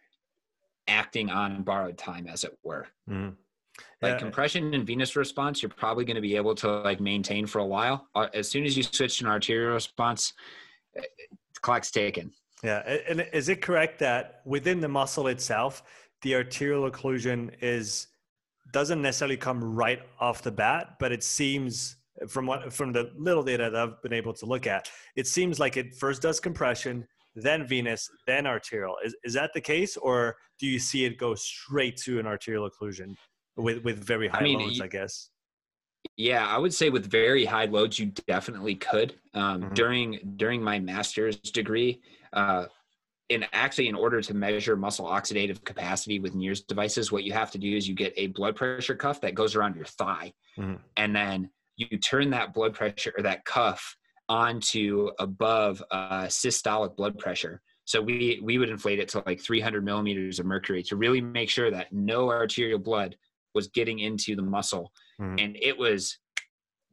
acting 0.88 1.30
on 1.30 1.62
borrowed 1.62 1.98
time, 1.98 2.26
as 2.26 2.44
it 2.44 2.56
were. 2.62 2.86
Mm-hmm. 3.08 3.30
Like 4.02 4.12
yeah. 4.12 4.18
compression 4.18 4.74
and 4.74 4.86
venous 4.86 5.16
response, 5.16 5.62
you're 5.62 5.70
probably 5.70 6.04
going 6.04 6.16
to 6.16 6.20
be 6.20 6.36
able 6.36 6.54
to 6.56 6.68
like 6.80 7.00
maintain 7.00 7.46
for 7.46 7.58
a 7.58 7.66
while. 7.66 8.08
Uh, 8.14 8.28
as 8.34 8.48
soon 8.48 8.64
as 8.64 8.76
you 8.76 8.82
switch 8.82 9.18
to 9.18 9.24
an 9.24 9.30
arterial 9.30 9.72
response, 9.72 10.32
the 10.94 11.00
eh, 11.00 11.04
clock's 11.60 11.90
taken. 11.90 12.30
Yeah, 12.62 12.78
and 13.08 13.26
is 13.32 13.48
it 13.48 13.60
correct 13.60 13.98
that 14.00 14.40
within 14.44 14.80
the 14.80 14.88
muscle 14.88 15.26
itself, 15.28 15.82
the 16.22 16.34
arterial 16.34 16.90
occlusion 16.90 17.50
is 17.60 18.08
doesn't 18.76 19.00
necessarily 19.00 19.38
come 19.38 19.64
right 19.64 20.02
off 20.20 20.42
the 20.42 20.50
bat, 20.50 20.96
but 21.00 21.10
it 21.10 21.24
seems 21.24 21.96
from 22.28 22.44
what 22.44 22.70
from 22.70 22.92
the 22.92 23.10
little 23.16 23.42
data 23.42 23.70
that 23.72 23.80
I've 23.80 24.02
been 24.02 24.12
able 24.12 24.34
to 24.34 24.44
look 24.44 24.66
at, 24.66 24.90
it 25.16 25.26
seems 25.26 25.58
like 25.58 25.78
it 25.78 25.94
first 25.94 26.20
does 26.20 26.40
compression, 26.40 27.08
then 27.34 27.66
venous, 27.66 28.06
then 28.26 28.46
arterial. 28.46 28.96
Is 29.02 29.16
is 29.24 29.32
that 29.32 29.52
the 29.54 29.62
case, 29.62 29.96
or 29.96 30.36
do 30.58 30.66
you 30.66 30.78
see 30.78 31.06
it 31.06 31.16
go 31.16 31.34
straight 31.34 31.96
to 32.04 32.18
an 32.20 32.26
arterial 32.26 32.68
occlusion 32.68 33.14
with 33.56 33.82
with 33.82 33.96
very 34.04 34.28
high 34.28 34.40
I 34.40 34.42
mean, 34.42 34.58
loads? 34.58 34.82
I 34.82 34.88
guess. 34.88 35.30
Yeah, 36.18 36.46
I 36.46 36.58
would 36.58 36.74
say 36.74 36.90
with 36.90 37.10
very 37.10 37.46
high 37.46 37.64
loads, 37.64 37.98
you 37.98 38.12
definitely 38.28 38.74
could. 38.74 39.14
Um, 39.32 39.62
mm-hmm. 39.62 39.72
During 39.72 40.34
during 40.36 40.62
my 40.62 40.78
master's 40.78 41.36
degree, 41.38 42.02
uh, 42.34 42.66
in 43.28 43.44
actually 43.52 43.88
in 43.88 43.94
order 43.94 44.20
to 44.20 44.34
measure 44.34 44.76
muscle 44.76 45.06
oxidative 45.06 45.62
capacity 45.64 46.18
with 46.20 46.34
NIRS 46.34 46.66
devices, 46.66 47.10
what 47.10 47.24
you 47.24 47.32
have 47.32 47.50
to 47.50 47.58
do 47.58 47.76
is 47.76 47.88
you 47.88 47.94
get 47.94 48.12
a 48.16 48.28
blood 48.28 48.56
pressure 48.56 48.94
cuff 48.94 49.20
that 49.20 49.34
goes 49.34 49.56
around 49.56 49.74
your 49.74 49.84
thigh, 49.84 50.32
mm-hmm. 50.58 50.76
and 50.96 51.14
then 51.14 51.50
you 51.76 51.98
turn 51.98 52.30
that 52.30 52.54
blood 52.54 52.74
pressure 52.74 53.12
or 53.16 53.22
that 53.22 53.44
cuff 53.44 53.96
onto 54.28 55.10
above 55.18 55.82
uh, 55.90 56.24
systolic 56.24 56.96
blood 56.96 57.18
pressure. 57.18 57.60
So 57.84 58.00
we 58.00 58.40
we 58.42 58.58
would 58.58 58.68
inflate 58.68 58.98
it 58.98 59.08
to 59.10 59.22
like 59.26 59.40
300 59.40 59.84
millimeters 59.84 60.38
of 60.38 60.46
mercury 60.46 60.82
to 60.84 60.96
really 60.96 61.20
make 61.20 61.50
sure 61.50 61.70
that 61.70 61.92
no 61.92 62.30
arterial 62.30 62.78
blood 62.78 63.16
was 63.54 63.68
getting 63.68 64.00
into 64.00 64.36
the 64.36 64.42
muscle, 64.42 64.92
mm-hmm. 65.20 65.36
and 65.38 65.56
it 65.60 65.76
was 65.76 66.18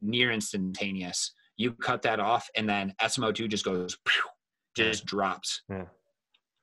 near 0.00 0.32
instantaneous. 0.32 1.32
You 1.56 1.72
cut 1.72 2.02
that 2.02 2.18
off, 2.18 2.48
and 2.56 2.68
then 2.68 2.94
SMO2 3.00 3.48
just 3.48 3.64
goes, 3.64 3.96
just 4.76 5.04
drops. 5.06 5.62
Yeah. 5.68 5.84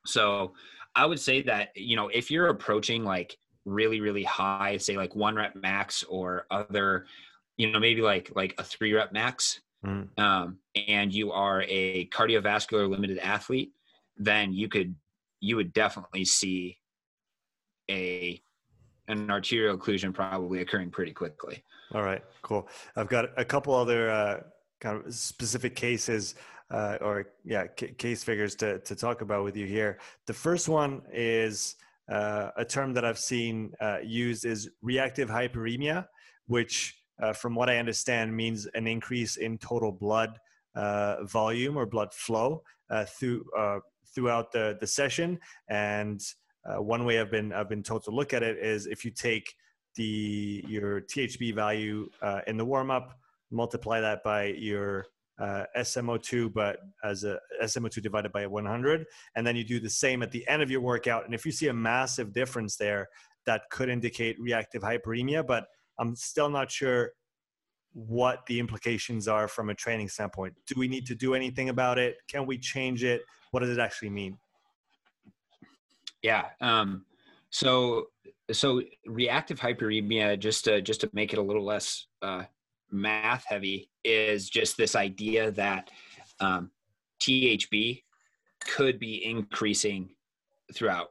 So 0.05 0.53
I 0.95 1.05
would 1.05 1.19
say 1.19 1.41
that, 1.43 1.69
you 1.75 1.95
know, 1.95 2.09
if 2.09 2.31
you're 2.31 2.47
approaching 2.47 3.03
like 3.03 3.37
really, 3.65 4.01
really 4.01 4.23
high, 4.23 4.77
say 4.77 4.97
like 4.97 5.15
one 5.15 5.35
rep 5.35 5.55
max 5.55 6.03
or 6.03 6.45
other, 6.51 7.05
you 7.57 7.71
know, 7.71 7.79
maybe 7.79 8.01
like 8.01 8.31
like 8.35 8.55
a 8.57 8.63
three 8.63 8.93
rep 8.93 9.13
max, 9.13 9.61
mm. 9.85 10.07
um, 10.19 10.57
and 10.87 11.13
you 11.13 11.31
are 11.31 11.63
a 11.67 12.07
cardiovascular 12.07 12.89
limited 12.89 13.19
athlete, 13.19 13.71
then 14.17 14.53
you 14.53 14.67
could 14.67 14.95
you 15.39 15.55
would 15.55 15.73
definitely 15.73 16.25
see 16.25 16.77
a 17.89 18.41
an 19.07 19.29
arterial 19.29 19.77
occlusion 19.77 20.13
probably 20.13 20.61
occurring 20.61 20.89
pretty 20.89 21.11
quickly. 21.11 21.63
All 21.93 22.03
right, 22.03 22.23
cool. 22.41 22.69
I've 22.95 23.09
got 23.09 23.29
a 23.37 23.43
couple 23.43 23.73
other 23.73 24.09
uh, 24.09 24.39
kind 24.79 25.05
of 25.05 25.13
specific 25.13 25.75
cases 25.75 26.35
uh, 26.71 26.97
or 27.01 27.27
yeah, 27.43 27.65
c- 27.77 27.93
case 27.97 28.23
figures 28.23 28.55
to, 28.55 28.79
to 28.79 28.95
talk 28.95 29.21
about 29.21 29.43
with 29.43 29.57
you 29.57 29.65
here. 29.65 29.99
The 30.25 30.33
first 30.33 30.69
one 30.69 31.01
is 31.11 31.75
uh, 32.09 32.51
a 32.55 32.65
term 32.65 32.93
that 32.93 33.05
I've 33.05 33.19
seen 33.19 33.73
uh, 33.79 33.97
used 34.03 34.45
is 34.45 34.69
reactive 34.81 35.29
hyperemia, 35.29 36.07
which 36.47 36.97
uh, 37.21 37.33
from 37.33 37.55
what 37.55 37.69
I 37.69 37.77
understand 37.77 38.35
means 38.35 38.67
an 38.73 38.87
increase 38.87 39.37
in 39.37 39.57
total 39.57 39.91
blood 39.91 40.39
uh, 40.75 41.23
volume 41.25 41.77
or 41.77 41.85
blood 41.85 42.13
flow 42.13 42.63
uh, 42.89 43.05
through 43.05 43.45
throughout 44.13 44.51
the, 44.51 44.77
the 44.81 44.87
session. 44.87 45.39
And 45.69 46.21
one 46.65 47.05
way 47.05 47.19
I've 47.19 47.31
been 47.31 47.53
I've 47.53 47.69
been 47.69 47.83
told 47.83 48.03
to 48.05 48.11
look 48.11 48.33
at 48.33 48.43
it 48.43 48.57
is 48.57 48.87
if 48.87 49.05
you 49.05 49.11
take 49.11 49.53
the 49.95 50.63
your 50.67 51.01
THB 51.01 51.53
value 51.53 52.09
in 52.47 52.57
the 52.57 52.65
warm 52.65 52.91
up, 52.91 53.17
multiply 53.51 53.99
that 54.01 54.23
by 54.23 54.45
your 54.45 55.05
uh, 55.41 55.65
SMO2, 55.75 56.53
but 56.53 56.77
as 57.03 57.23
a 57.23 57.39
SMO2 57.63 58.01
divided 58.01 58.31
by 58.31 58.45
100. 58.45 59.05
And 59.35 59.45
then 59.45 59.55
you 59.55 59.63
do 59.63 59.79
the 59.79 59.89
same 59.89 60.21
at 60.21 60.31
the 60.31 60.47
end 60.47 60.61
of 60.61 60.69
your 60.69 60.81
workout. 60.81 61.25
And 61.25 61.33
if 61.33 61.45
you 61.45 61.51
see 61.51 61.67
a 61.67 61.73
massive 61.73 62.31
difference 62.31 62.75
there, 62.77 63.09
that 63.47 63.63
could 63.71 63.89
indicate 63.89 64.39
reactive 64.39 64.83
hyperemia, 64.83 65.45
but 65.45 65.65
I'm 65.99 66.15
still 66.15 66.49
not 66.49 66.69
sure 66.69 67.11
what 67.93 68.45
the 68.45 68.59
implications 68.59 69.27
are 69.27 69.47
from 69.47 69.69
a 69.71 69.73
training 69.73 70.09
standpoint. 70.09 70.53
Do 70.67 70.75
we 70.77 70.87
need 70.87 71.07
to 71.07 71.15
do 71.15 71.33
anything 71.33 71.69
about 71.69 71.97
it? 71.97 72.17
Can 72.29 72.45
we 72.45 72.57
change 72.59 73.03
it? 73.03 73.23
What 73.49 73.61
does 73.61 73.69
it 73.69 73.79
actually 73.79 74.11
mean? 74.11 74.37
Yeah. 76.21 76.45
Um, 76.61 77.05
so 77.49 78.07
so 78.51 78.81
reactive 79.07 79.59
hyperemia, 79.59 80.39
just 80.39 80.65
to 80.65 80.81
just 80.81 81.01
to 81.01 81.09
make 81.13 81.33
it 81.33 81.39
a 81.39 81.41
little 81.41 81.65
less 81.65 82.05
uh, 82.21 82.43
math 82.91 83.45
heavy, 83.45 83.89
is 84.03 84.49
just 84.49 84.77
this 84.77 84.95
idea 84.95 85.51
that 85.51 85.89
um, 86.39 86.71
THB 87.21 88.03
could 88.65 88.99
be 88.99 89.25
increasing 89.25 90.09
throughout 90.73 91.09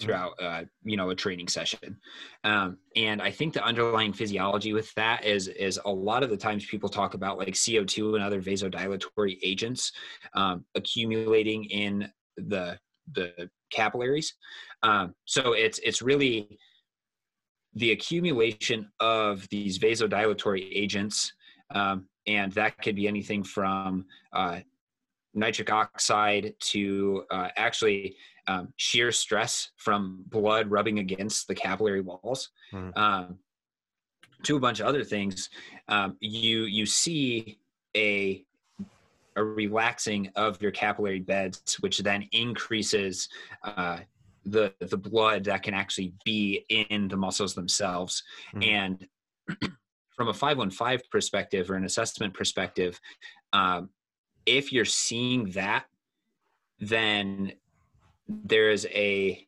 throughout 0.00 0.32
uh, 0.42 0.62
you 0.82 0.96
know 0.96 1.10
a 1.10 1.14
training 1.14 1.48
session. 1.48 1.96
Um, 2.44 2.78
and 2.96 3.22
i 3.22 3.30
think 3.30 3.54
the 3.54 3.64
underlying 3.64 4.12
physiology 4.12 4.72
with 4.72 4.92
that 4.94 5.24
is 5.24 5.46
is 5.48 5.78
a 5.84 5.90
lot 5.90 6.22
of 6.22 6.30
the 6.30 6.36
times 6.36 6.66
people 6.66 6.88
talk 6.88 7.14
about 7.14 7.38
like 7.38 7.54
co2 7.54 8.14
and 8.14 8.22
other 8.22 8.42
vasodilatory 8.42 9.38
agents 9.42 9.92
um, 10.34 10.64
accumulating 10.74 11.64
in 11.64 12.10
the 12.36 12.78
the 13.14 13.48
capillaries. 13.72 14.34
Um, 14.82 15.14
so 15.24 15.52
it's 15.52 15.78
it's 15.80 16.02
really 16.02 16.58
the 17.74 17.92
accumulation 17.92 18.90
of 19.00 19.48
these 19.48 19.78
vasodilatory 19.78 20.68
agents 20.72 21.32
um, 21.74 22.06
and 22.26 22.52
that 22.52 22.80
could 22.82 22.96
be 22.96 23.08
anything 23.08 23.42
from 23.42 24.04
uh, 24.32 24.60
nitric 25.34 25.72
oxide 25.72 26.54
to 26.60 27.24
uh, 27.30 27.48
actually 27.56 28.16
um, 28.48 28.72
shear 28.76 29.12
stress 29.12 29.70
from 29.76 30.24
blood 30.28 30.70
rubbing 30.70 30.98
against 30.98 31.48
the 31.48 31.54
capillary 31.54 32.00
walls 32.00 32.50
mm-hmm. 32.72 32.96
um, 32.98 33.38
to 34.42 34.56
a 34.56 34.60
bunch 34.60 34.80
of 34.80 34.86
other 34.86 35.04
things 35.04 35.48
um, 35.88 36.16
you 36.20 36.64
you 36.64 36.84
see 36.84 37.58
a 37.96 38.44
a 39.36 39.42
relaxing 39.42 40.30
of 40.36 40.60
your 40.60 40.70
capillary 40.70 41.20
beds 41.20 41.76
which 41.80 41.98
then 42.00 42.28
increases 42.32 43.28
uh, 43.64 43.98
the 44.44 44.72
the 44.80 44.96
blood 44.96 45.44
that 45.44 45.62
can 45.62 45.74
actually 45.74 46.12
be 46.24 46.64
in 46.68 47.08
the 47.08 47.16
muscles 47.16 47.54
themselves 47.54 48.22
mm-hmm. 48.54 48.62
and 48.62 49.08
from 50.16 50.28
a 50.28 50.34
515 50.34 51.08
perspective 51.10 51.70
or 51.70 51.74
an 51.74 51.84
assessment 51.84 52.34
perspective 52.34 53.00
um, 53.52 53.90
if 54.46 54.72
you're 54.72 54.84
seeing 54.84 55.50
that 55.50 55.84
then 56.80 57.52
there 58.28 58.70
is 58.70 58.86
a 58.90 59.46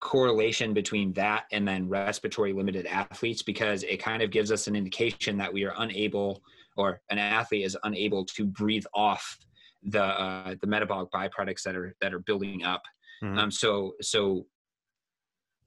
correlation 0.00 0.74
between 0.74 1.12
that 1.14 1.44
and 1.50 1.66
then 1.66 1.88
respiratory 1.88 2.52
limited 2.52 2.86
athletes 2.86 3.42
because 3.42 3.82
it 3.84 3.96
kind 3.96 4.22
of 4.22 4.30
gives 4.30 4.52
us 4.52 4.66
an 4.66 4.76
indication 4.76 5.38
that 5.38 5.52
we 5.52 5.64
are 5.64 5.74
unable 5.78 6.42
or 6.76 7.00
an 7.10 7.18
athlete 7.18 7.64
is 7.64 7.76
unable 7.84 8.24
to 8.24 8.44
breathe 8.44 8.84
off 8.94 9.38
the 9.82 10.02
uh, 10.02 10.54
the 10.60 10.66
metabolic 10.66 11.10
byproducts 11.10 11.62
that 11.62 11.74
are 11.74 11.94
that 12.00 12.12
are 12.12 12.20
building 12.20 12.64
up 12.64 12.82
mm-hmm. 13.22 13.38
um, 13.38 13.50
so 13.50 13.94
so 14.00 14.46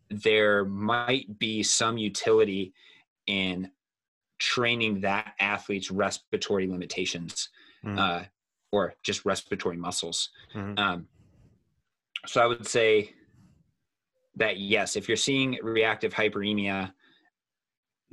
there 0.10 0.66
might 0.66 1.38
be 1.38 1.62
some 1.64 1.98
utility 1.98 2.74
in 3.28 3.70
training 4.40 5.02
that 5.02 5.34
athlete's 5.40 5.92
respiratory 5.92 6.68
limitations 6.68 7.50
mm-hmm. 7.86 8.00
uh, 8.00 8.24
or 8.72 8.94
just 9.04 9.26
respiratory 9.26 9.78
muscles 9.78 10.30
mm-hmm. 10.56 10.78
um, 10.78 11.08
so 12.26 12.42
I 12.42 12.46
would 12.46 12.68
say 12.68 13.14
that 14.36 14.60
yes, 14.60 14.96
if 14.96 15.08
you're 15.08 15.18
seeing 15.18 15.58
reactive 15.64 16.14
hyperemia, 16.14 16.92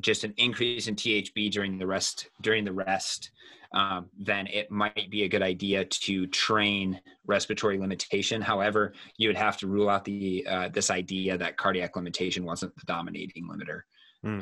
just 0.00 0.24
an 0.24 0.34
increase 0.36 0.88
in 0.88 0.96
THB 0.96 1.50
during 1.50 1.78
the 1.78 1.86
rest 1.86 2.28
during 2.42 2.64
the 2.64 2.72
rest, 2.72 3.30
um, 3.72 4.08
then 4.18 4.46
it 4.46 4.70
might 4.70 5.10
be 5.10 5.24
a 5.24 5.28
good 5.28 5.42
idea 5.42 5.84
to 5.84 6.26
train 6.28 7.00
respiratory 7.26 7.78
limitation. 7.78 8.40
However, 8.40 8.92
you 9.16 9.28
would 9.28 9.36
have 9.36 9.56
to 9.58 9.66
rule 9.66 9.88
out 9.88 10.04
the 10.04 10.46
uh, 10.48 10.68
this 10.68 10.90
idea 10.90 11.38
that 11.38 11.56
cardiac 11.56 11.96
limitation 11.96 12.44
wasn't 12.44 12.74
the 12.76 12.82
dominating 12.86 13.48
limiter 13.48 13.82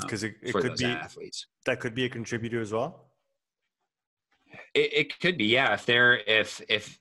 because 0.00 0.22
mm, 0.22 0.26
um, 0.26 0.34
it, 0.42 0.48
it 0.48 0.52
could 0.52 0.76
be 0.76 0.84
athletes. 0.84 1.46
That 1.66 1.80
could 1.80 1.94
be 1.94 2.04
a 2.04 2.08
contributor 2.08 2.60
as 2.60 2.72
well. 2.72 3.06
It, 4.74 4.92
it 4.92 5.20
could 5.20 5.38
be, 5.38 5.46
yeah. 5.46 5.72
If 5.74 5.86
they're 5.86 6.18
if 6.18 6.60
if 6.68 6.98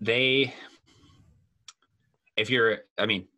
they 0.00 0.54
if 2.36 2.50
you're, 2.50 2.78
I 2.98 3.06
mean, 3.06 3.28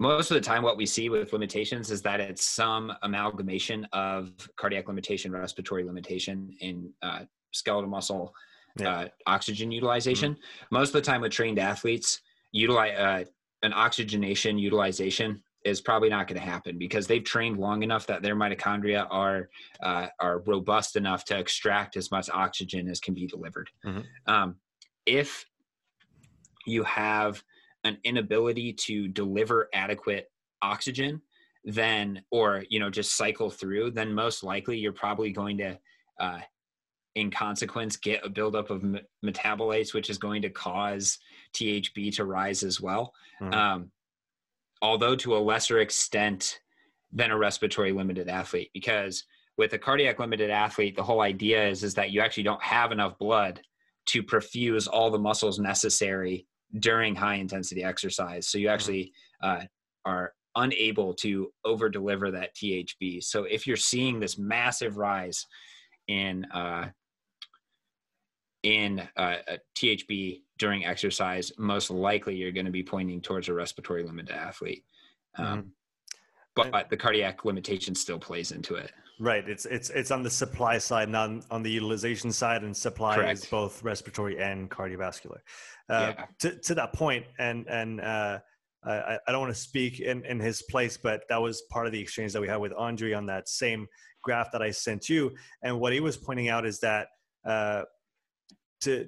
most 0.00 0.30
of 0.30 0.34
the 0.34 0.40
time 0.40 0.62
what 0.62 0.78
we 0.78 0.86
see 0.86 1.10
with 1.10 1.32
limitations 1.32 1.90
is 1.90 2.00
that 2.02 2.20
it's 2.20 2.44
some 2.44 2.90
amalgamation 3.02 3.86
of 3.92 4.32
cardiac 4.56 4.88
limitation, 4.88 5.30
respiratory 5.30 5.84
limitation, 5.84 6.50
in 6.60 6.90
uh, 7.02 7.20
skeletal 7.52 7.88
muscle 7.88 8.34
yeah. 8.78 9.00
uh, 9.00 9.08
oxygen 9.26 9.70
utilization. 9.70 10.32
Mm-hmm. 10.32 10.74
Most 10.74 10.88
of 10.88 10.94
the 10.94 11.02
time 11.02 11.20
with 11.20 11.32
trained 11.32 11.58
athletes, 11.58 12.22
utilize 12.50 12.98
uh, 12.98 13.24
an 13.62 13.74
oxygenation 13.74 14.58
utilization 14.58 15.42
is 15.66 15.82
probably 15.82 16.08
not 16.08 16.26
going 16.26 16.40
to 16.40 16.46
happen 16.46 16.78
because 16.78 17.06
they've 17.06 17.22
trained 17.22 17.58
long 17.58 17.82
enough 17.82 18.06
that 18.06 18.22
their 18.22 18.34
mitochondria 18.34 19.06
are 19.10 19.50
uh, 19.82 20.06
are 20.18 20.40
robust 20.46 20.96
enough 20.96 21.26
to 21.26 21.38
extract 21.38 21.98
as 21.98 22.10
much 22.10 22.30
oxygen 22.30 22.88
as 22.88 23.00
can 23.00 23.12
be 23.12 23.26
delivered. 23.26 23.68
Mm-hmm. 23.84 24.32
Um, 24.32 24.56
if 25.04 25.44
you 26.66 26.84
have 26.84 27.42
an 27.84 27.98
inability 28.04 28.72
to 28.72 29.08
deliver 29.08 29.68
adequate 29.72 30.30
oxygen 30.62 31.20
then 31.64 32.22
or 32.30 32.64
you 32.68 32.80
know 32.80 32.90
just 32.90 33.16
cycle 33.16 33.50
through 33.50 33.90
then 33.90 34.12
most 34.14 34.42
likely 34.42 34.78
you're 34.78 34.92
probably 34.92 35.30
going 35.30 35.58
to 35.58 35.78
uh, 36.18 36.38
in 37.16 37.30
consequence 37.30 37.96
get 37.96 38.24
a 38.24 38.28
buildup 38.28 38.70
of 38.70 38.84
metabolites 39.24 39.92
which 39.92 40.10
is 40.10 40.18
going 40.18 40.40
to 40.40 40.50
cause 40.50 41.18
thb 41.54 42.14
to 42.14 42.24
rise 42.24 42.62
as 42.62 42.80
well 42.80 43.12
mm-hmm. 43.40 43.52
um, 43.52 43.90
although 44.82 45.16
to 45.16 45.36
a 45.36 45.38
lesser 45.38 45.80
extent 45.80 46.60
than 47.12 47.30
a 47.30 47.36
respiratory 47.36 47.92
limited 47.92 48.28
athlete 48.28 48.70
because 48.72 49.24
with 49.58 49.72
a 49.74 49.78
cardiac 49.78 50.18
limited 50.18 50.50
athlete 50.50 50.96
the 50.96 51.02
whole 51.02 51.20
idea 51.20 51.68
is 51.68 51.82
is 51.82 51.94
that 51.94 52.10
you 52.10 52.20
actually 52.20 52.42
don't 52.42 52.62
have 52.62 52.92
enough 52.92 53.18
blood 53.18 53.60
to 54.06 54.22
perfuse 54.22 54.86
all 54.86 55.10
the 55.10 55.18
muscles 55.18 55.58
necessary 55.58 56.46
during 56.78 57.14
high 57.14 57.36
intensity 57.36 57.82
exercise. 57.82 58.48
So 58.48 58.58
you 58.58 58.66
mm-hmm. 58.66 58.74
actually 58.74 59.12
uh, 59.42 59.62
are 60.04 60.32
unable 60.56 61.14
to 61.14 61.52
over 61.64 61.88
deliver 61.88 62.30
that 62.30 62.54
THB. 62.54 63.22
So 63.22 63.44
if 63.44 63.66
you're 63.66 63.76
seeing 63.76 64.20
this 64.20 64.38
massive 64.38 64.96
rise 64.96 65.46
in 66.08 66.44
uh, 66.46 66.88
in 68.62 69.08
uh, 69.16 69.36
THB 69.76 70.42
during 70.58 70.84
exercise, 70.84 71.50
most 71.56 71.90
likely 71.90 72.36
you're 72.36 72.52
going 72.52 72.66
to 72.66 72.72
be 72.72 72.82
pointing 72.82 73.22
towards 73.22 73.48
a 73.48 73.54
respiratory 73.54 74.02
limited 74.02 74.34
athlete. 74.34 74.84
Um, 75.38 75.46
mm-hmm. 75.46 76.70
But 76.70 76.90
the 76.90 76.96
cardiac 76.96 77.44
limitation 77.46 77.94
still 77.94 78.18
plays 78.18 78.52
into 78.52 78.74
it. 78.74 78.92
Right. 79.20 79.46
It's 79.46 79.66
it's 79.66 79.90
it's 79.90 80.10
on 80.10 80.22
the 80.22 80.30
supply 80.30 80.78
side, 80.78 81.10
not 81.10 81.44
on 81.50 81.62
the 81.62 81.70
utilization 81.70 82.32
side, 82.32 82.62
and 82.62 82.74
supply 82.74 83.16
Correct. 83.16 83.40
is 83.40 83.44
both 83.44 83.82
respiratory 83.82 84.40
and 84.42 84.70
cardiovascular. 84.70 85.40
Uh, 85.90 86.14
yeah. 86.16 86.24
to, 86.38 86.56
to 86.60 86.74
that 86.76 86.94
point, 86.94 87.26
and 87.38 87.66
and 87.68 88.00
uh, 88.00 88.38
I, 88.82 89.18
I 89.26 89.32
don't 89.32 89.42
want 89.42 89.54
to 89.54 89.60
speak 89.60 90.00
in, 90.00 90.24
in 90.24 90.40
his 90.40 90.62
place, 90.62 90.96
but 90.96 91.22
that 91.28 91.40
was 91.40 91.62
part 91.70 91.86
of 91.86 91.92
the 91.92 92.00
exchange 92.00 92.32
that 92.32 92.40
we 92.40 92.48
had 92.48 92.56
with 92.56 92.72
Andri 92.72 93.14
on 93.14 93.26
that 93.26 93.46
same 93.48 93.86
graph 94.22 94.52
that 94.52 94.62
I 94.62 94.70
sent 94.70 95.08
you. 95.08 95.32
And 95.62 95.78
what 95.78 95.92
he 95.92 96.00
was 96.00 96.16
pointing 96.16 96.48
out 96.48 96.64
is 96.64 96.80
that 96.80 97.08
uh, 97.44 97.82
to 98.82 99.06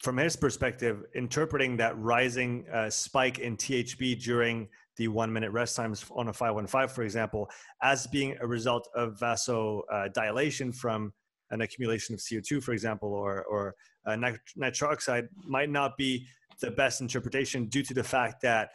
from 0.00 0.18
his 0.18 0.36
perspective, 0.36 1.02
interpreting 1.14 1.78
that 1.78 1.98
rising 1.98 2.66
uh, 2.72 2.90
spike 2.90 3.38
in 3.38 3.56
THB 3.56 4.22
during 4.22 4.68
the 4.96 5.08
one 5.08 5.32
minute 5.32 5.50
rest 5.50 5.76
times 5.76 6.04
on 6.10 6.28
a 6.28 6.32
515, 6.32 6.94
for 6.94 7.02
example, 7.02 7.50
as 7.82 8.06
being 8.06 8.36
a 8.40 8.46
result 8.46 8.88
of 8.94 9.18
vasodilation 9.18 10.68
uh, 10.68 10.72
from 10.72 11.12
an 11.50 11.60
accumulation 11.60 12.14
of 12.14 12.20
CO2, 12.20 12.62
for 12.62 12.72
example, 12.72 13.12
or, 13.12 13.44
or 13.44 13.74
uh, 14.06 14.16
nitric 14.16 14.90
oxide 14.90 15.28
might 15.46 15.70
not 15.70 15.96
be 15.96 16.26
the 16.60 16.70
best 16.70 17.00
interpretation 17.00 17.66
due 17.66 17.82
to 17.82 17.94
the 17.94 18.04
fact 18.04 18.40
that 18.42 18.70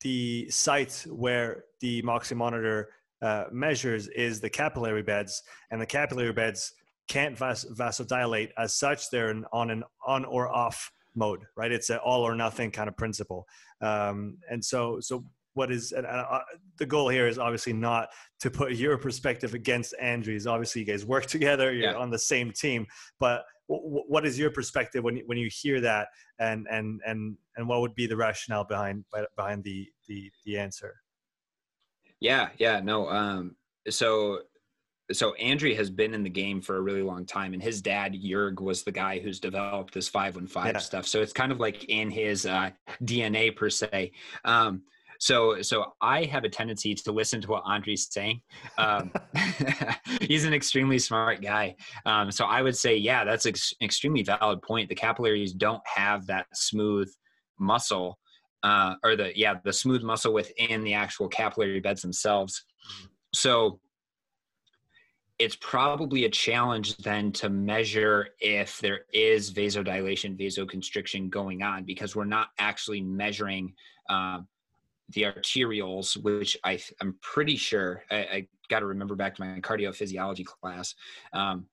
the 0.00 0.48
site 0.50 1.04
where 1.08 1.64
the 1.80 2.02
Moxy 2.02 2.34
monitor 2.34 2.90
uh, 3.22 3.44
measures 3.50 4.08
is 4.08 4.40
the 4.40 4.50
capillary 4.50 5.02
beds, 5.02 5.42
and 5.70 5.80
the 5.80 5.86
capillary 5.86 6.32
beds 6.32 6.72
can't 7.08 7.36
vas- 7.36 7.66
vasodilate 7.72 8.50
as 8.58 8.74
such. 8.74 9.10
They're 9.10 9.34
on 9.52 9.70
an 9.70 9.84
on 10.06 10.24
or 10.24 10.48
off 10.54 10.90
mode, 11.14 11.40
right? 11.56 11.72
It's 11.72 11.90
an 11.90 11.98
all 11.98 12.22
or 12.22 12.34
nothing 12.34 12.70
kind 12.70 12.88
of 12.88 12.96
principle. 12.96 13.46
Um, 13.80 14.38
and 14.50 14.64
so, 14.64 14.98
so 15.00 15.24
what 15.54 15.70
is 15.70 15.92
and, 15.92 16.06
uh, 16.06 16.40
the 16.78 16.86
goal 16.86 17.08
here 17.08 17.26
is 17.26 17.38
obviously 17.38 17.72
not 17.72 18.08
to 18.40 18.50
put 18.50 18.72
your 18.74 18.98
perspective 18.98 19.54
against 19.54 19.94
Andri's. 20.00 20.46
Obviously, 20.46 20.82
you 20.82 20.86
guys 20.86 21.04
work 21.04 21.26
together; 21.26 21.72
you're 21.72 21.92
yeah. 21.92 21.96
on 21.96 22.10
the 22.10 22.18
same 22.18 22.50
team. 22.50 22.86
But 23.18 23.44
w- 23.68 24.04
what 24.06 24.26
is 24.26 24.38
your 24.38 24.50
perspective 24.50 25.02
when 25.02 25.16
you, 25.16 25.22
when 25.26 25.38
you 25.38 25.48
hear 25.50 25.80
that, 25.80 26.08
and 26.38 26.66
and 26.70 27.00
and 27.06 27.36
and 27.56 27.68
what 27.68 27.80
would 27.80 27.94
be 27.94 28.06
the 28.06 28.16
rationale 28.16 28.64
behind 28.64 29.04
behind 29.36 29.64
the 29.64 29.88
the 30.08 30.30
the 30.44 30.58
answer? 30.58 30.94
Yeah, 32.20 32.50
yeah, 32.58 32.80
no. 32.80 33.08
Um, 33.08 33.56
so 33.88 34.40
so 35.12 35.34
Andri 35.40 35.76
has 35.76 35.90
been 35.90 36.14
in 36.14 36.22
the 36.22 36.30
game 36.30 36.60
for 36.60 36.76
a 36.76 36.80
really 36.80 37.02
long 37.02 37.26
time, 37.26 37.52
and 37.52 37.62
his 37.62 37.82
dad 37.82 38.14
Jurg 38.14 38.60
was 38.60 38.82
the 38.82 38.92
guy 38.92 39.18
who's 39.18 39.38
developed 39.38 39.92
this 39.92 40.08
five 40.08 40.36
one 40.36 40.46
five 40.46 40.80
stuff. 40.82 41.06
So 41.06 41.20
it's 41.20 41.32
kind 41.32 41.52
of 41.52 41.60
like 41.60 41.84
in 41.84 42.10
his 42.10 42.46
uh, 42.46 42.70
DNA 43.02 43.54
per 43.54 43.68
se. 43.68 44.12
Um, 44.44 44.82
so 45.18 45.62
so 45.62 45.92
I 46.00 46.24
have 46.24 46.44
a 46.44 46.48
tendency 46.48 46.94
to 46.94 47.12
listen 47.12 47.40
to 47.42 47.48
what 47.48 47.64
Andri's 47.64 48.08
saying. 48.10 48.40
Um, 48.78 49.12
he's 50.20 50.44
an 50.44 50.54
extremely 50.54 50.98
smart 50.98 51.42
guy. 51.42 51.76
Um, 52.06 52.30
so 52.30 52.46
I 52.46 52.62
would 52.62 52.76
say, 52.76 52.96
yeah, 52.96 53.24
that's 53.24 53.46
an 53.46 53.54
extremely 53.82 54.22
valid 54.22 54.62
point. 54.62 54.88
The 54.88 54.94
capillaries 54.94 55.52
don't 55.52 55.82
have 55.86 56.26
that 56.26 56.46
smooth 56.54 57.10
muscle, 57.58 58.18
uh, 58.62 58.94
or 59.04 59.16
the 59.16 59.38
yeah 59.38 59.54
the 59.64 59.72
smooth 59.72 60.02
muscle 60.02 60.32
within 60.32 60.82
the 60.82 60.94
actual 60.94 61.28
capillary 61.28 61.80
beds 61.80 62.02
themselves. 62.02 62.64
So 63.34 63.80
it's 65.44 65.56
probably 65.56 66.24
a 66.24 66.30
challenge 66.30 66.96
then 66.96 67.30
to 67.30 67.50
measure 67.50 68.28
if 68.40 68.80
there 68.80 69.00
is 69.12 69.52
vasodilation, 69.52 70.40
vasoconstriction 70.40 71.28
going 71.28 71.62
on 71.62 71.84
because 71.84 72.16
we're 72.16 72.24
not 72.24 72.48
actually 72.58 73.02
measuring 73.02 73.74
um, 74.08 74.48
the 75.10 75.24
arterioles, 75.24 76.16
which 76.16 76.56
I, 76.64 76.80
am 77.02 77.18
pretty 77.20 77.56
sure 77.56 78.04
I, 78.10 78.16
I 78.16 78.48
got 78.70 78.80
to 78.80 78.86
remember 78.86 79.14
back 79.14 79.34
to 79.34 79.44
my 79.44 79.60
cardiophysiology 79.60 80.46
class 80.46 80.94
um, 81.34 81.66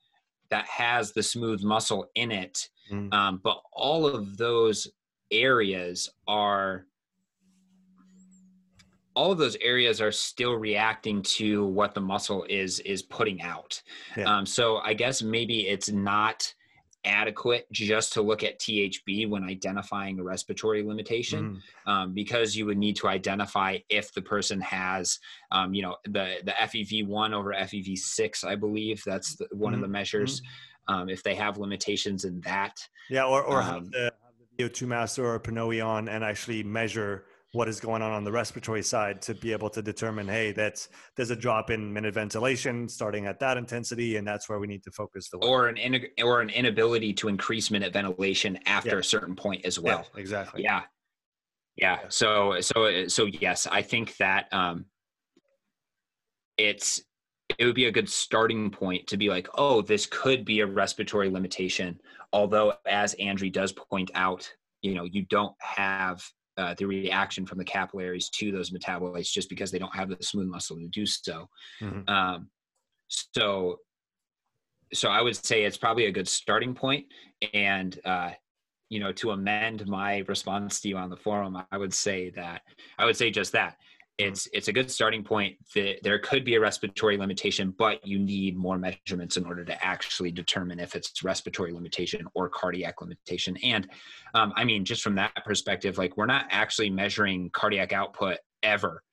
that 0.50 0.66
has 0.66 1.14
the 1.14 1.24
smooth 1.24 1.64
muscle 1.64 2.10
in 2.16 2.34
it. 2.34 2.68
Mm. 2.92 3.14
Um, 3.14 3.40
but 3.42 3.62
all 3.72 4.06
of 4.06 4.36
those 4.36 4.86
areas 5.32 6.10
are 6.28 6.88
all 9.16 9.32
of 9.32 9.38
those 9.38 9.58
areas 9.58 10.02
are 10.02 10.12
still 10.12 10.56
reacting 10.56 11.22
to 11.22 11.66
what 11.66 11.94
the 11.94 12.02
muscle 12.02 12.46
is 12.50 12.80
is 12.80 13.02
putting 13.02 13.42
out. 13.42 13.82
Yeah. 14.16 14.24
Um, 14.24 14.46
so 14.46 14.78
I 14.78 14.94
guess 14.94 15.22
maybe 15.22 15.68
it's 15.68 15.90
not 15.90 16.54
adequate 17.04 17.66
just 17.72 18.14
to 18.14 18.22
look 18.22 18.44
at 18.44 18.60
THB 18.60 19.30
when 19.30 19.44
identifying 19.44 20.20
a 20.20 20.24
respiratory 20.24 20.84
limitation, 20.84 21.62
mm. 21.88 21.92
um, 21.92 22.14
because 22.14 22.56
you 22.56 22.66
would 22.68 22.78
need 22.78 22.96
to 22.98 23.08
identify 23.08 23.78
if 23.90 24.14
the 24.14 24.22
person 24.22 24.62
has, 24.62 25.20
um, 25.52 25.74
you 25.74 25.82
know, 25.82 25.96
the 26.06 26.38
the 26.44 26.52
FEV1 26.52 27.34
over 27.34 27.54
FEV6, 27.54 28.46
I 28.46 28.56
believe 28.56 29.02
that's 29.06 29.36
the, 29.36 29.48
one 29.52 29.74
mm. 29.74 29.76
of 29.76 29.82
the 29.82 29.88
mm-hmm. 29.88 29.94
measures. 29.94 30.42
Mm. 30.90 31.12
if 31.12 31.24
they 31.24 31.36
have 31.36 31.58
limitations 31.58 32.26
in 32.26 32.42
that, 32.42 32.88
yeah, 33.10 33.26
or 33.26 33.44
or 33.44 33.62
have 33.62 33.76
um, 33.76 33.90
the, 33.92 34.04
have 34.04 34.34
the 34.58 34.64
VO2 34.64 34.88
master 34.88 35.26
or 35.26 35.40
PNOE 35.40 35.86
on 35.86 36.10
and 36.10 36.24
actually 36.24 36.64
measure 36.64 37.26
what 37.54 37.68
is 37.68 37.80
going 37.80 38.02
on 38.02 38.12
on 38.12 38.24
the 38.24 38.32
respiratory 38.32 38.82
side 38.82 39.22
to 39.22 39.34
be 39.34 39.52
able 39.52 39.70
to 39.70 39.82
determine 39.82 40.28
hey 40.28 40.52
that's 40.52 40.90
there's 41.16 41.32
a 41.32 41.36
drop 41.36 41.70
in 41.70 41.92
minute 41.92 42.14
ventilation 42.14 42.88
starting 42.88 43.26
at 43.26 43.40
that 43.40 43.58
intensity 43.58 44.16
and 44.18 44.28
that's 44.28 44.48
where 44.48 44.60
we 44.60 44.68
need 44.68 44.84
to 44.84 44.92
focus 44.92 45.30
the 45.30 45.38
work. 45.38 45.50
or 45.50 45.68
an 45.68 45.78
in, 45.78 46.06
or 46.24 46.42
an 46.42 46.50
inability 46.50 47.14
to 47.14 47.28
increase 47.28 47.70
minute 47.70 47.94
ventilation 47.94 48.58
after 48.66 48.92
yeah. 48.92 49.00
a 49.00 49.04
certain 49.04 49.36
point 49.36 49.66
as 49.66 49.80
well 49.80 50.06
yeah, 50.14 50.20
exactly 50.20 50.64
yeah. 50.64 50.82
yeah 51.78 51.98
yeah 52.00 52.00
so 52.10 52.60
so 52.62 53.08
so 53.08 53.26
yes 53.26 53.68
i 53.68 53.82
think 53.82 54.16
that 54.18 54.48
um 54.52 54.86
it's 56.58 57.02
it 57.58 57.66
would 57.66 57.76
be 57.76 57.86
a 57.86 57.92
good 57.92 58.10
starting 58.10 58.70
point 58.70 59.06
to 59.08 59.18
be 59.18 59.30
like 59.30 59.48
oh 59.56 59.82
this 59.82 60.06
could 60.06 60.46
be 60.46 60.62
a 60.62 60.66
respiratory 60.66 61.30
limitation 61.30 62.00
although 62.32 62.74
as 62.88 63.16
andri 63.16 63.52
does 63.52 63.74
point 63.74 64.10
out 64.16 64.50
you 64.82 64.94
know 64.94 65.04
you 65.04 65.24
don't 65.24 65.56
have 65.60 66.24
uh, 66.58 66.76
the 66.78 66.86
reaction 66.86 67.46
from 67.46 67.58
the 67.58 67.64
capillaries 67.64 68.30
to 68.30 68.52
those 68.52 68.72
metabolites 68.72 69.32
just 69.32 69.50
because 69.50 69.72
they 69.72 69.80
don't 69.80 69.96
have 69.96 70.10
the 70.10 70.18
smooth 70.22 70.48
muscle 70.48 70.78
to 70.78 70.88
do 70.88 71.06
so. 71.06 71.48
Mm-hmm. 71.82 72.10
Um, 72.10 72.50
so, 73.08 73.78
so 74.94 75.10
I 75.10 75.22
would 75.22 75.36
say 75.36 75.64
it's 75.64 75.78
probably 75.78 76.06
a 76.06 76.12
good 76.12 76.28
starting 76.28 76.74
point. 76.74 77.06
And 77.54 78.00
uh, 78.06 78.32
you 78.90 79.00
know, 79.00 79.14
to 79.14 79.32
amend 79.32 79.88
my 79.88 80.18
response 80.28 80.82
to 80.82 80.90
you 80.90 80.98
on 80.98 81.10
the 81.10 81.16
forum, 81.16 81.58
I 81.72 81.78
would 81.78 81.94
say 81.94 82.30
that 82.32 82.62
I 83.00 83.06
would 83.06 83.16
say 83.16 83.32
just 83.32 83.54
that 83.54 83.78
it's 84.22 84.48
it's 84.54 84.68
a 84.68 84.74
good 84.74 84.90
starting 84.90 85.24
point 85.24 85.56
that 85.76 85.98
there 86.04 86.20
could 86.20 86.44
be 86.46 86.56
a 86.56 86.60
respiratory 86.60 87.18
limitation 87.18 87.74
but 87.78 88.06
you 88.06 88.20
need 88.20 88.56
more 88.58 88.78
measurements 88.78 89.38
in 89.38 89.46
order 89.46 89.66
to 89.66 89.86
actually 89.86 90.32
determine 90.32 90.80
if 90.80 90.96
it's 90.96 91.24
respiratory 91.24 91.72
limitation 91.72 92.28
or 92.34 92.50
cardiac 92.50 93.02
limitation. 93.02 93.58
And 93.64 93.90
um, 94.34 94.54
i 94.56 94.64
mean 94.64 94.86
just 94.86 95.02
from 95.02 95.16
that 95.16 95.44
perspective 95.46 95.98
like 95.98 96.18
we're 96.18 96.26
not 96.26 96.46
actually 96.50 96.90
measuring 96.90 97.50
cardiac 97.52 97.94
output 97.94 98.38
ever 98.64 99.04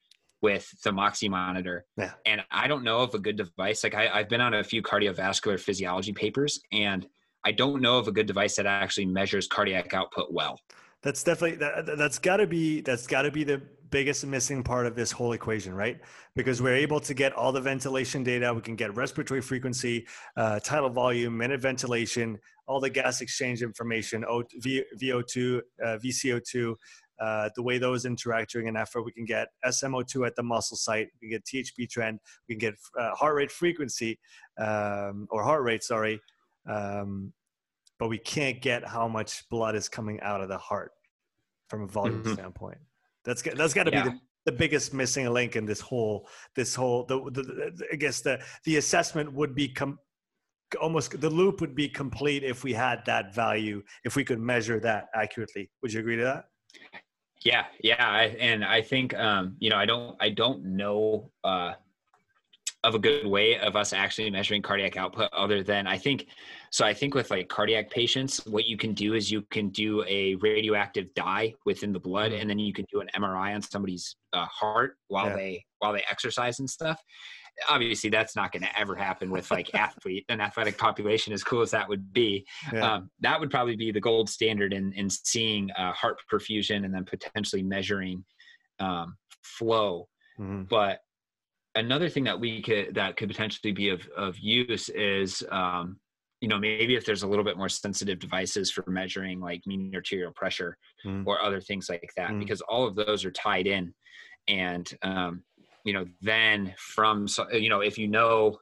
with 0.41 0.71
the 0.85 0.93
moxy 0.93 1.29
monitor. 1.29 1.85
Yeah. 1.97 2.13
and 2.27 2.43
i 2.51 2.69
don't 2.69 2.85
know 2.85 2.99
of 2.99 3.15
a 3.15 3.19
good 3.19 3.37
device 3.37 3.83
like 3.83 3.95
I, 3.95 4.09
i've 4.09 4.29
been 4.29 4.41
on 4.41 4.55
a 4.55 4.63
few 4.63 4.83
cardiovascular 4.83 5.59
physiology 5.59 6.13
papers 6.13 6.61
and 6.73 7.07
i 7.45 7.53
don't 7.53 7.81
know 7.83 7.99
of 7.99 8.09
a 8.09 8.13
good 8.13 8.27
device 8.27 8.57
that 8.57 8.67
actually 8.67 9.07
measures 9.07 9.47
cardiac 9.49 9.95
output 9.95 10.33
well. 10.33 10.61
That's 11.03 11.23
definitely 11.23 11.59
that, 11.59 11.97
that's 11.97 12.19
got 12.19 12.39
to 12.39 12.47
be 12.47 12.81
that's 12.81 13.07
got 13.07 13.23
to 13.23 13.31
be 13.31 13.45
the 13.45 13.63
biggest 13.91 14.27
missing 14.27 14.63
part 14.63 14.87
of 14.87 14.95
this 14.95 15.11
whole 15.11 15.33
equation, 15.33 15.75
right? 15.75 16.01
Because 16.35 16.61
we're 16.63 16.75
able 16.75 17.01
to 17.01 17.15
get 17.15 17.33
all 17.33 17.53
the 17.53 17.61
ventilation 17.61 18.23
data. 18.23 18.53
We 18.53 18.61
can 18.61 18.77
get 18.77 18.95
respiratory 18.97 19.41
frequency, 19.41 20.07
uh, 20.37 20.61
tidal 20.61 20.91
volume, 20.91 21.37
minute 21.37 21.61
ventilation, 21.61 22.39
all 22.67 22.81
the 22.81 22.91
gas 22.91 23.21
exchange 23.21 23.63
information, 23.63 24.25
o, 24.25 24.43
v, 24.59 24.85
VO2, 25.01 25.61
uh, 25.85 25.99
VCO2, 26.05 26.75
uh, 27.21 27.51
the 27.57 27.63
way 27.63 27.79
those 27.79 28.05
interact 28.05 28.53
during 28.53 28.69
an 28.69 28.77
effort. 28.77 29.03
We 29.03 29.13
can 29.13 29.25
get 29.25 29.49
SMO2 29.65 30.27
at 30.27 30.37
the 30.37 30.43
muscle 30.43 30.77
site. 30.77 31.09
We 31.21 31.29
can 31.29 31.39
get 31.39 31.45
THB 31.45 31.91
trend. 31.91 32.21
We 32.49 32.55
can 32.55 32.61
get 32.61 32.75
uh, 32.99 33.15
heart 33.15 33.35
rate 33.35 33.51
frequency 33.51 34.19
um, 34.59 35.27
or 35.31 35.43
heart 35.43 35.63
rate, 35.63 35.83
sorry. 35.83 36.21
Um, 36.67 37.33
but 37.99 38.09
we 38.09 38.19
can't 38.19 38.61
get 38.61 38.87
how 38.87 39.09
much 39.09 39.49
blood 39.49 39.75
is 39.75 39.89
coming 39.89 40.21
out 40.21 40.41
of 40.41 40.49
the 40.49 40.59
heart 40.59 40.93
from 41.69 41.83
a 41.83 41.87
volume 41.87 42.23
mm-hmm. 42.23 42.35
standpoint. 42.35 42.79
That's 43.25 43.43
that's 43.43 43.75
got 43.75 43.85
to 43.85 43.93
yeah. 43.93 44.05
be 44.05 44.11
the, 44.11 44.21
the 44.47 44.53
biggest 44.53 44.95
missing 44.95 45.29
link 45.29 45.57
in 45.57 45.67
this 45.67 45.81
whole 45.81 46.29
this 46.57 46.75
whole 46.75 47.05
the, 47.05 47.21
the, 47.31 47.43
the 47.43 47.87
I 47.93 47.97
guess 47.97 48.21
the 48.21 48.41
the 48.65 48.77
assessment 48.77 49.33
would 49.33 49.55
be 49.55 49.69
com- 49.69 49.99
almost 50.81 51.21
the 51.21 51.31
loop 51.31 51.61
would 51.61 51.75
be 51.75 51.89
complete 51.89 52.45
if 52.45 52.65
we 52.65 52.73
had 52.73 53.05
that 53.07 53.35
value 53.35 53.83
if 54.05 54.17
we 54.17 54.25
could 54.25 54.41
measure 54.41 54.81
that 54.81 55.09
accurately. 55.15 55.71
Would 55.83 55.93
you 55.93 56.01
agree 56.01 56.17
to 56.17 56.25
that? 56.25 56.45
Yeah, 57.45 57.67
yeah, 57.83 57.97
I, 57.99 58.25
and 58.41 58.65
I 58.65 58.83
think 58.83 59.15
um, 59.15 59.57
you 59.61 59.71
know 59.71 59.77
I 59.77 59.87
don't 59.87 60.17
I 60.21 60.31
don't 60.31 60.65
know 60.65 61.31
uh, 61.45 61.75
of 62.85 62.95
a 62.95 62.99
good 62.99 63.27
way 63.27 63.59
of 63.59 63.77
us 63.77 63.93
actually 63.93 64.31
measuring 64.31 64.63
cardiac 64.63 64.97
output 64.97 65.33
other 65.33 65.63
than 65.63 65.87
I 65.87 65.99
think 65.99 66.27
so 66.71 66.85
I 66.85 66.95
think 66.95 67.15
with 67.15 67.31
like 67.31 67.49
cardiac 67.49 67.91
patients 67.91 68.45
what 68.47 68.67
you 68.67 68.77
can 68.77 68.95
do 68.95 69.15
is 69.15 69.31
you 69.31 69.43
can 69.51 69.69
do 69.71 70.05
a 70.07 70.35
radioactive 70.37 71.13
dye 71.15 71.55
within 71.65 71.93
the 71.93 72.01
blood 72.01 72.33
mm-hmm. 72.33 72.41
and 72.41 72.51
then 72.51 72.59
you 72.59 72.73
can 72.73 72.85
do 72.93 73.01
an 73.01 73.09
MRI 73.17 73.55
on 73.55 73.63
somebody's 73.63 74.17
uh, 74.33 74.47
heart 74.47 74.97
while 75.09 75.27
yeah. 75.29 75.37
they 75.37 75.65
while 75.79 75.93
they 75.93 76.05
exercise 76.11 76.59
and 76.59 76.69
stuff 76.69 77.01
obviously 77.69 78.09
that's 78.11 78.37
not 78.37 78.53
going 78.53 78.63
to 78.63 78.79
ever 78.79 78.95
happen 78.95 79.31
with 79.31 79.51
like 79.51 79.75
athlete 79.75 80.25
an 80.29 80.41
athletic 80.41 80.79
population 80.79 81.33
as 81.33 81.43
cool 81.43 81.63
as 81.63 81.71
that 81.71 81.89
would 81.89 82.13
be 82.13 82.47
yeah. 82.73 82.95
um, 82.95 83.11
that 83.21 83.39
would 83.39 83.51
probably 83.51 83.77
be 83.77 83.91
the 83.91 84.01
gold 84.01 84.29
standard 84.29 84.73
in 84.73 84.93
in 84.93 85.09
seeing 85.11 85.71
uh, 85.73 85.93
heart 85.93 86.17
perfusion 86.33 86.85
and 86.85 86.95
then 86.95 87.05
potentially 87.05 87.63
measuring 87.63 88.25
um, 88.81 89.17
flow 89.43 90.09
mm-hmm. 90.39 90.63
but 90.65 91.01
another 91.75 92.09
thing 92.09 92.25
that 92.25 92.39
we 92.39 92.63
could 92.63 92.95
that 92.95 93.17
could 93.17 93.29
potentially 93.29 93.73
be 93.73 93.89
of, 93.89 94.07
of 94.17 94.39
use 94.39 94.89
is 94.91 95.43
um, 95.51 95.99
you 96.41 96.49
know 96.49 96.59
maybe 96.59 96.95
if 96.95 97.05
there's 97.05 97.23
a 97.23 97.27
little 97.27 97.45
bit 97.45 97.57
more 97.57 97.69
sensitive 97.69 98.19
devices 98.19 98.71
for 98.71 98.85
measuring 98.87 99.41
like 99.41 99.61
mean 99.67 99.91
arterial 99.95 100.33
pressure 100.33 100.77
mm. 101.05 101.25
or 101.27 101.43
other 101.43 101.61
things 101.61 101.89
like 101.89 102.11
that 102.17 102.31
mm. 102.31 102.39
because 102.39 102.61
all 102.63 102.87
of 102.87 102.95
those 102.95 103.25
are 103.25 103.31
tied 103.31 103.67
in 103.67 103.93
and 104.49 104.97
um, 105.03 105.43
you 105.85 105.93
know 105.93 106.07
then 106.21 106.75
from 106.79 107.27
you 107.53 107.69
know 107.69 107.81
if 107.81 107.99
you 107.99 108.09
know 108.09 108.57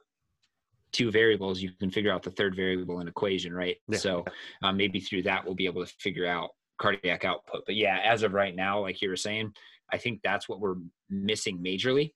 two 0.91 1.11
variables 1.11 1.61
you 1.61 1.71
can 1.79 1.91
figure 1.91 2.11
out 2.11 2.23
the 2.23 2.31
third 2.31 2.55
variable 2.55 2.99
in 2.99 3.07
equation 3.07 3.53
right 3.53 3.77
yeah. 3.87 3.97
so 3.97 4.25
um, 4.63 4.77
maybe 4.77 4.99
through 4.99 5.21
that 5.21 5.45
we'll 5.45 5.55
be 5.55 5.65
able 5.65 5.85
to 5.85 5.93
figure 5.99 6.25
out 6.25 6.49
cardiac 6.79 7.25
output 7.25 7.63
but 7.65 7.75
yeah 7.75 7.99
as 8.03 8.23
of 8.23 8.33
right 8.33 8.55
now 8.55 8.79
like 8.79 9.01
you 9.01 9.09
were 9.09 9.15
saying 9.15 9.51
i 9.91 9.97
think 9.97 10.19
that's 10.23 10.47
what 10.47 10.59
we're 10.59 10.75
missing 11.09 11.61
majorly 11.63 12.11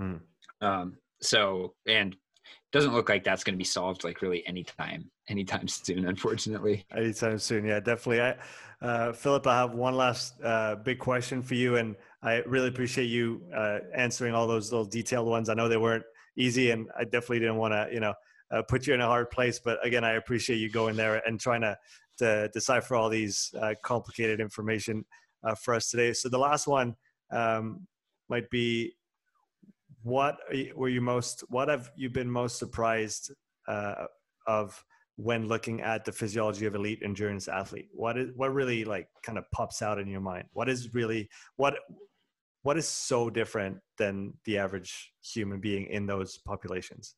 mm. 0.00 0.20
Um, 0.64 0.96
so, 1.20 1.74
and 1.86 2.16
doesn't 2.74 2.92
look 2.92 3.08
like 3.08 3.22
that's 3.22 3.44
going 3.44 3.54
to 3.54 3.58
be 3.58 3.62
solved 3.62 4.02
like 4.02 4.20
really 4.20 4.44
anytime, 4.48 5.08
anytime 5.28 5.68
soon, 5.68 6.08
unfortunately. 6.08 6.84
Anytime 6.92 7.38
soon. 7.38 7.64
Yeah, 7.64 7.78
definitely. 7.78 8.20
I, 8.20 8.34
uh, 8.82 9.12
Philip, 9.12 9.46
I 9.46 9.58
have 9.60 9.74
one 9.74 9.94
last 9.96 10.34
uh, 10.42 10.74
big 10.74 10.98
question 10.98 11.40
for 11.40 11.54
you. 11.54 11.76
And 11.76 11.94
I 12.24 12.38
really 12.46 12.66
appreciate 12.66 13.04
you 13.04 13.42
uh, 13.54 13.78
answering 13.94 14.34
all 14.34 14.48
those 14.48 14.72
little 14.72 14.84
detailed 14.84 15.28
ones. 15.28 15.48
I 15.48 15.54
know 15.54 15.68
they 15.68 15.76
weren't 15.76 16.02
easy 16.36 16.72
and 16.72 16.88
I 16.98 17.04
definitely 17.04 17.38
didn't 17.38 17.58
want 17.58 17.74
to, 17.74 17.88
you 17.92 18.00
know, 18.00 18.12
uh, 18.50 18.62
put 18.62 18.88
you 18.88 18.94
in 18.94 19.00
a 19.00 19.06
hard 19.06 19.30
place, 19.30 19.60
but 19.60 19.78
again, 19.86 20.02
I 20.02 20.14
appreciate 20.14 20.56
you 20.56 20.68
going 20.68 20.96
there 20.96 21.22
and 21.26 21.38
trying 21.38 21.60
to, 21.60 21.78
to 22.18 22.48
decipher 22.52 22.96
all 22.96 23.08
these 23.08 23.54
uh, 23.62 23.74
complicated 23.84 24.40
information 24.40 25.04
uh, 25.44 25.54
for 25.54 25.74
us 25.74 25.90
today. 25.90 26.12
So 26.12 26.28
the 26.28 26.38
last 26.38 26.66
one 26.66 26.96
um, 27.30 27.86
might 28.28 28.50
be 28.50 28.94
what 30.04 30.36
were 30.76 30.90
you 30.90 31.00
most 31.00 31.42
what 31.48 31.68
have 31.68 31.90
you 31.96 32.10
been 32.10 32.30
most 32.30 32.58
surprised 32.58 33.32
uh, 33.66 34.04
of 34.46 34.84
when 35.16 35.48
looking 35.48 35.80
at 35.80 36.04
the 36.04 36.12
physiology 36.12 36.66
of 36.66 36.74
elite 36.74 37.00
endurance 37.02 37.48
athlete? 37.48 37.88
What 37.92 38.18
is 38.18 38.30
what 38.36 38.52
really 38.52 38.84
like 38.84 39.08
kind 39.22 39.38
of 39.38 39.50
pops 39.50 39.80
out 39.80 39.98
in 39.98 40.06
your 40.06 40.20
mind? 40.20 40.44
What 40.52 40.68
is 40.68 40.94
really 40.94 41.28
what 41.56 41.74
what 42.62 42.76
is 42.76 42.86
so 42.86 43.30
different 43.30 43.78
than 43.96 44.34
the 44.44 44.58
average 44.58 45.12
human 45.22 45.58
being 45.58 45.86
in 45.86 46.06
those 46.06 46.38
populations? 46.38 47.14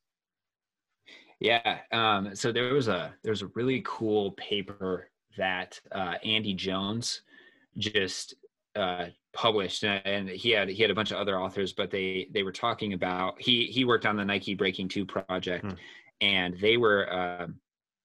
Yeah 1.40 1.78
um, 1.90 2.36
so 2.36 2.52
there 2.52 2.72
was 2.72 2.86
a 2.86 3.12
there's 3.24 3.42
a 3.42 3.50
really 3.56 3.82
cool 3.84 4.30
paper 4.32 5.10
that 5.36 5.78
uh, 5.92 6.14
andy 6.24 6.54
jones 6.54 7.20
just 7.76 8.34
uh, 8.74 9.06
published 9.36 9.84
and 9.84 10.28
he 10.30 10.50
had 10.50 10.68
he 10.68 10.80
had 10.80 10.90
a 10.90 10.94
bunch 10.94 11.10
of 11.10 11.18
other 11.18 11.38
authors 11.38 11.72
but 11.74 11.90
they 11.90 12.26
they 12.32 12.42
were 12.42 12.52
talking 12.52 12.94
about 12.94 13.40
he 13.40 13.66
he 13.66 13.84
worked 13.84 14.06
on 14.06 14.16
the 14.16 14.24
nike 14.24 14.54
breaking 14.54 14.88
2 14.88 15.04
project 15.04 15.64
hmm. 15.64 15.72
and 16.22 16.58
they 16.58 16.78
were 16.78 17.12
uh, 17.12 17.46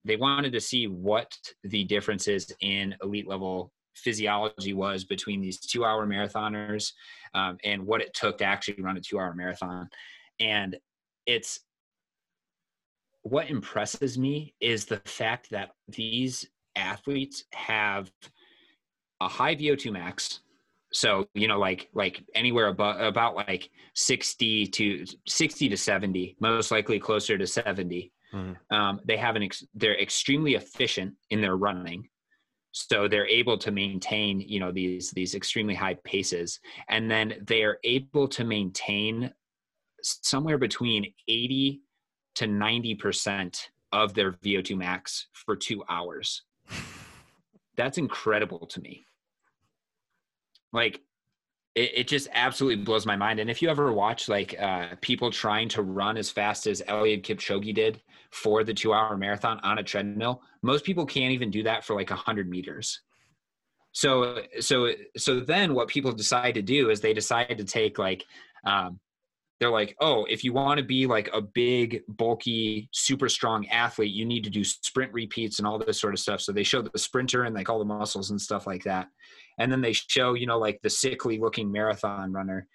they 0.04 0.18
wanted 0.18 0.52
to 0.52 0.60
see 0.60 0.88
what 0.88 1.34
the 1.64 1.86
differences 1.86 2.52
in 2.60 2.94
elite 3.02 3.28
level 3.28 3.72
physiology 3.96 4.74
was 4.74 5.06
between 5.06 5.40
these 5.40 5.58
two 5.58 5.86
hour 5.86 6.06
marathoners 6.06 6.92
um, 7.34 7.58
and 7.64 7.82
what 7.82 8.02
it 8.02 8.14
took 8.14 8.38
to 8.38 8.44
actually 8.44 8.82
run 8.82 8.98
a 8.98 9.02
two 9.02 9.18
hour 9.18 9.34
marathon 9.34 9.90
and 10.42 10.78
it's 11.26 11.62
what 13.24 13.50
impresses 13.50 14.18
me 14.18 14.54
is 14.60 14.86
the 14.86 15.02
fact 15.06 15.50
that 15.52 15.72
these 15.88 16.46
athletes 16.76 17.46
have 17.54 18.12
a 19.22 19.28
high 19.30 19.56
vo2 19.56 19.94
max 19.94 20.42
so 20.92 21.28
you 21.34 21.48
know 21.48 21.60
like 21.60 21.90
like 21.94 22.24
anywhere 22.36 22.68
about 22.68 23.02
about 23.02 23.36
like 23.36 23.70
60 23.96 24.68
to 24.68 25.06
60 25.28 25.70
to 25.70 25.78
70 25.78 26.38
most 26.40 26.72
likely 26.72 27.00
closer 27.00 27.38
to 27.38 27.48
70 27.48 28.12
mm-hmm. 28.34 28.76
um, 28.76 29.00
they 29.06 29.18
have 29.18 29.36
an 29.36 29.44
ex- 29.44 29.66
they're 29.74 30.00
extremely 30.00 30.56
efficient 30.56 31.14
in 31.30 31.42
their 31.42 31.56
running. 31.56 32.08
So 32.74 33.10
they're 33.10 33.28
able 33.28 33.58
to 33.58 33.72
maintain 33.72 34.40
you 34.40 34.62
know 34.62 34.72
these 34.72 35.12
these 35.12 35.36
extremely 35.36 35.76
high 35.76 35.98
paces. 36.06 36.60
And 36.88 37.12
then 37.12 37.34
they 37.46 37.64
are 37.64 37.80
able 37.84 38.30
to 38.30 38.46
maintain 38.46 39.34
somewhere 40.02 40.58
between 40.58 41.14
80 41.28 41.82
to 42.36 42.48
90 42.48 42.96
percent 42.96 43.70
of 43.92 44.14
their 44.14 44.32
vo2 44.32 44.78
max 44.78 45.28
for 45.34 45.58
two 45.58 45.84
hours. 45.90 46.44
That's 47.76 47.98
incredible 47.98 48.66
to 48.68 48.80
me 48.80 49.06
like 50.74 51.02
it, 51.76 51.92
it 51.96 52.08
just 52.08 52.28
absolutely 52.34 52.84
blows 52.84 53.06
my 53.06 53.16
mind. 53.16 53.40
And 53.40 53.50
if 53.50 53.62
you 53.62 53.70
ever 53.70 53.92
watch 53.94 54.28
like 54.28 54.56
uh, 54.60 54.88
people 55.02 55.32
trying 55.32 55.70
to 55.70 55.82
run 55.82 56.18
as 56.18 56.30
fast 56.30 56.68
as 56.68 56.82
Eliud 56.84 57.24
Kipchoge 57.24 57.74
did 57.74 58.02
for 58.32 58.64
the 58.64 58.74
two 58.74 58.94
hour 58.94 59.18
marathon 59.18 59.60
on 59.64 59.80
a 59.80 59.84
treadmill, 59.84 60.42
most 60.62 60.84
people 60.84 61.06
can't 61.06 61.32
even 61.32 61.50
do 61.50 61.64
that 61.64 61.84
for 61.86 61.96
like 61.96 62.12
a 62.12 62.16
hundred 62.16 62.50
meters. 62.50 63.02
So, 63.94 64.42
so, 64.60 64.92
so 65.18 65.42
then 65.42 65.74
what 65.74 65.90
people 65.90 66.14
decide 66.14 66.54
to 66.56 66.62
do 66.62 66.90
is 66.90 67.02
they 67.02 67.14
decide 67.14 67.58
to 67.58 67.66
take 67.66 68.00
like, 68.00 68.26
um, 68.66 69.00
they're 69.60 69.70
like, 69.70 69.96
oh, 70.00 70.26
if 70.26 70.44
you 70.44 70.54
want 70.54 70.80
to 70.80 70.84
be 70.84 71.06
like 71.06 71.30
a 71.34 71.42
big, 71.42 72.02
bulky, 72.08 72.90
super 72.94 73.30
strong 73.30 73.68
athlete, 73.68 74.12
you 74.12 74.26
need 74.26 74.44
to 74.46 74.50
do 74.50 74.64
sprint 74.64 75.14
repeats 75.14 75.60
and 75.60 75.68
all 75.68 75.78
this 75.78 76.02
sort 76.02 76.14
of 76.14 76.20
stuff. 76.20 76.42
So 76.42 76.52
they 76.52 76.64
show 76.64 76.82
the 76.82 76.98
sprinter 76.98 77.44
and 77.44 77.54
like 77.54 77.70
all 77.70 77.78
the 77.78 77.86
muscles 77.86 78.32
and 78.32 78.42
stuff 78.42 78.66
like 78.66 78.84
that 78.86 79.08
and 79.62 79.72
then 79.72 79.82
they 79.82 79.94
show 79.94 80.34
you 80.34 80.48
know 80.48 80.58
like 80.58 80.80
the 80.82 80.90
sickly 80.90 81.40
looking 81.40 81.72
marathon 81.72 82.32
runner 82.32 82.68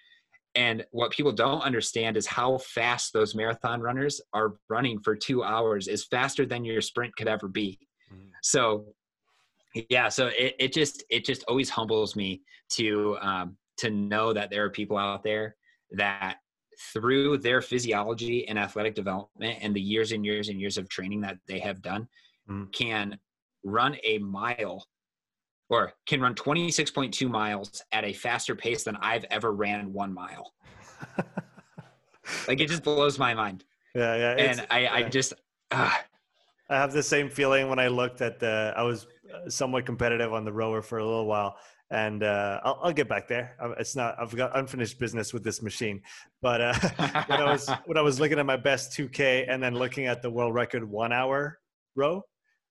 and 0.55 0.87
what 0.91 1.11
people 1.11 1.33
don't 1.33 1.61
understand 1.61 2.17
is 2.17 2.27
how 2.27 2.57
fast 2.59 3.13
those 3.13 3.35
marathon 3.35 3.81
runners 3.81 4.21
are 4.33 4.55
running 4.71 4.99
for 5.01 5.15
two 5.15 5.43
hours 5.43 5.89
is 5.89 6.05
faster 6.05 6.47
than 6.47 6.65
your 6.65 6.81
sprint 6.81 7.15
could 7.17 7.29
ever 7.29 7.49
be 7.49 7.79
mm-hmm. 8.13 8.29
so 8.43 8.87
yeah 9.91 10.09
so 10.09 10.29
it, 10.29 10.55
it 10.59 10.73
just 10.73 11.05
it 11.11 11.25
just 11.25 11.45
always 11.49 11.69
humbles 11.69 12.17
me 12.17 12.41
to 12.71 13.17
um, 13.21 13.57
to 13.77 13.91
know 13.91 14.33
that 14.33 14.51
there 14.51 14.65
are 14.65 14.71
people 14.71 14.97
out 14.97 15.23
there 15.23 15.57
that 15.91 16.37
through 16.93 17.39
their 17.39 17.61
physiology 17.61 18.47
and 18.49 18.59
athletic 18.59 18.95
development 18.95 19.59
and 19.61 19.75
the 19.75 19.81
years 19.81 20.13
and 20.13 20.25
years 20.25 20.49
and 20.49 20.61
years 20.61 20.77
of 20.77 20.89
training 20.89 21.21
that 21.21 21.39
they 21.49 21.59
have 21.59 21.81
done 21.81 22.07
mm. 22.49 22.71
can 22.73 23.19
run 23.65 23.97
a 24.05 24.19
mile 24.19 24.87
or 25.69 25.93
can 26.07 26.21
run 26.21 26.35
26.2 26.35 27.29
miles 27.29 27.83
at 27.93 28.05
a 28.05 28.13
faster 28.13 28.55
pace 28.55 28.85
than 28.85 28.97
I've 28.97 29.25
ever 29.31 29.53
ran 29.53 29.93
one 29.93 30.13
mile. 30.13 30.53
like 32.49 32.61
it 32.61 32.69
just 32.69 32.85
blows 32.85 33.19
my 33.19 33.35
mind. 33.35 33.65
Yeah, 33.95 34.17
yeah. 34.17 34.31
And 34.39 34.67
I, 34.71 34.89
I 34.89 35.03
just, 35.05 35.33
uh, 35.71 35.91
I 36.69 36.77
have 36.77 36.93
the 36.93 37.03
same 37.03 37.29
feeling 37.31 37.69
when 37.69 37.79
I 37.79 37.89
looked 37.89 38.21
at 38.21 38.39
the. 38.39 38.73
I 38.77 38.83
was 38.83 39.07
somewhat 39.49 39.87
competitive 39.87 40.33
on 40.33 40.45
the 40.45 40.53
rower 40.53 40.83
for 40.83 40.99
a 40.99 41.05
little 41.05 41.27
while, 41.27 41.57
and 41.91 42.23
uh, 42.23 42.61
I'll, 42.65 42.81
I'll, 42.83 42.93
get 42.93 43.09
back 43.09 43.29
there. 43.29 43.57
It's 43.79 43.95
not. 43.95 44.17
I've 44.21 44.35
got 44.35 44.57
unfinished 44.57 44.99
business 44.99 45.33
with 45.33 45.45
this 45.45 45.63
machine, 45.63 46.03
but 46.43 46.61
uh, 46.61 46.75
when 47.27 47.41
I 47.41 47.53
was 47.53 47.71
when 47.87 47.97
I 47.97 48.03
was 48.03 48.19
looking 48.19 48.39
at 48.39 48.47
my 48.47 48.57
best 48.57 48.93
2K 48.99 49.47
and 49.49 49.63
then 49.63 49.75
looking 49.75 50.07
at 50.07 50.23
the 50.23 50.31
world 50.31 50.55
record 50.55 50.89
one 50.89 51.13
hour 51.13 51.59
row, 51.95 52.23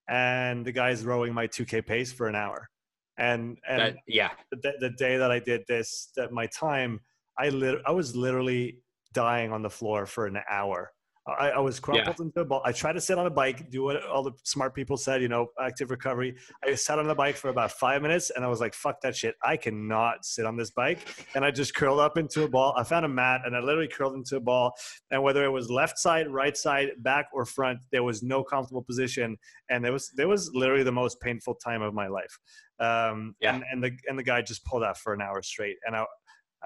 and 0.10 0.66
the 0.66 0.72
guy's 0.74 1.06
rowing 1.06 1.34
my 1.34 1.48
2K 1.48 1.86
pace 1.86 2.12
for 2.12 2.28
an 2.28 2.36
hour 2.36 2.70
and 3.18 3.58
and 3.68 3.80
that, 3.80 3.96
yeah. 4.08 4.32
the, 4.52 4.74
the, 4.80 4.90
day 4.92 5.18
that 5.18 5.32
i 5.32 5.40
did 5.40 5.64
this 5.68 6.10
that 6.16 6.32
my 6.32 6.46
time 6.48 7.00
i 7.38 7.50
lit 7.50 7.80
i 7.86 7.92
was 7.92 8.16
literally 8.16 8.78
dying 9.14 9.52
on 9.52 9.62
the 9.62 9.70
floor 9.70 10.06
for 10.06 10.28
an 10.28 10.38
hour 10.50 10.92
I, 11.28 11.50
I 11.50 11.60
was 11.60 11.80
crumpled 11.80 12.16
yeah. 12.20 12.26
into 12.26 12.40
a 12.42 12.46
ball. 12.46 12.62
I 12.64 12.72
tried 12.72 12.94
to 12.94 13.02
sit 13.02 13.18
on 13.18 13.26
a 13.26 13.32
bike, 13.32 13.72
do 13.72 13.84
what 13.84 14.06
all 14.06 14.22
the 14.22 14.34
smart 14.44 14.76
people 14.76 14.96
said, 14.96 15.24
you 15.24 15.28
know, 15.28 15.48
active 15.60 15.90
recovery. 15.90 16.36
I 16.64 16.76
sat 16.76 17.00
on 17.00 17.08
the 17.08 17.16
bike 17.16 17.36
for 17.36 17.50
about 17.50 17.72
five 17.72 18.04
minutes 18.04 18.30
and 18.30 18.46
I 18.46 18.48
was 18.48 18.60
like, 18.60 18.76
fuck 18.76 19.02
that 19.02 19.16
shit. 19.16 19.36
I 19.44 19.58
cannot 19.58 20.24
sit 20.24 20.46
on 20.46 20.56
this 20.56 20.70
bike. 20.70 21.00
And 21.34 21.44
I 21.44 21.50
just 21.50 21.74
curled 21.74 22.00
up 22.00 22.18
into 22.18 22.44
a 22.44 22.48
ball. 22.48 22.76
I 22.78 22.84
found 22.84 23.06
a 23.06 23.10
mat 23.10 23.42
and 23.44 23.56
I 23.56 23.60
literally 23.60 23.88
curled 23.88 24.14
into 24.14 24.36
a 24.36 24.40
ball. 24.40 24.74
And 25.10 25.24
whether 25.24 25.44
it 25.44 25.50
was 25.50 25.70
left 25.70 25.98
side, 25.98 26.30
right 26.30 26.56
side, 26.56 26.90
back, 27.00 27.26
or 27.34 27.46
front, 27.46 27.80
there 27.92 28.04
was 28.04 28.22
no 28.22 28.44
comfortable 28.44 28.84
position. 28.84 29.38
And 29.70 29.84
there 29.84 29.94
was 29.94 30.12
there 30.16 30.28
was 30.28 30.52
literally 30.54 30.84
the 30.84 30.92
most 30.92 31.20
painful 31.22 31.56
time 31.56 31.82
of 31.82 31.96
my 31.96 32.08
life. 32.08 32.38
Um, 32.80 33.36
yeah. 33.40 33.56
and, 33.56 33.64
and 33.72 33.84
the 33.84 33.92
and 34.08 34.20
the 34.20 34.24
guy 34.24 34.44
just 34.44 34.64
pulled 34.64 34.84
out 34.84 34.98
for 34.98 35.14
an 35.14 35.22
hour 35.22 35.42
straight. 35.42 35.78
And 35.88 35.96
I 35.96 36.06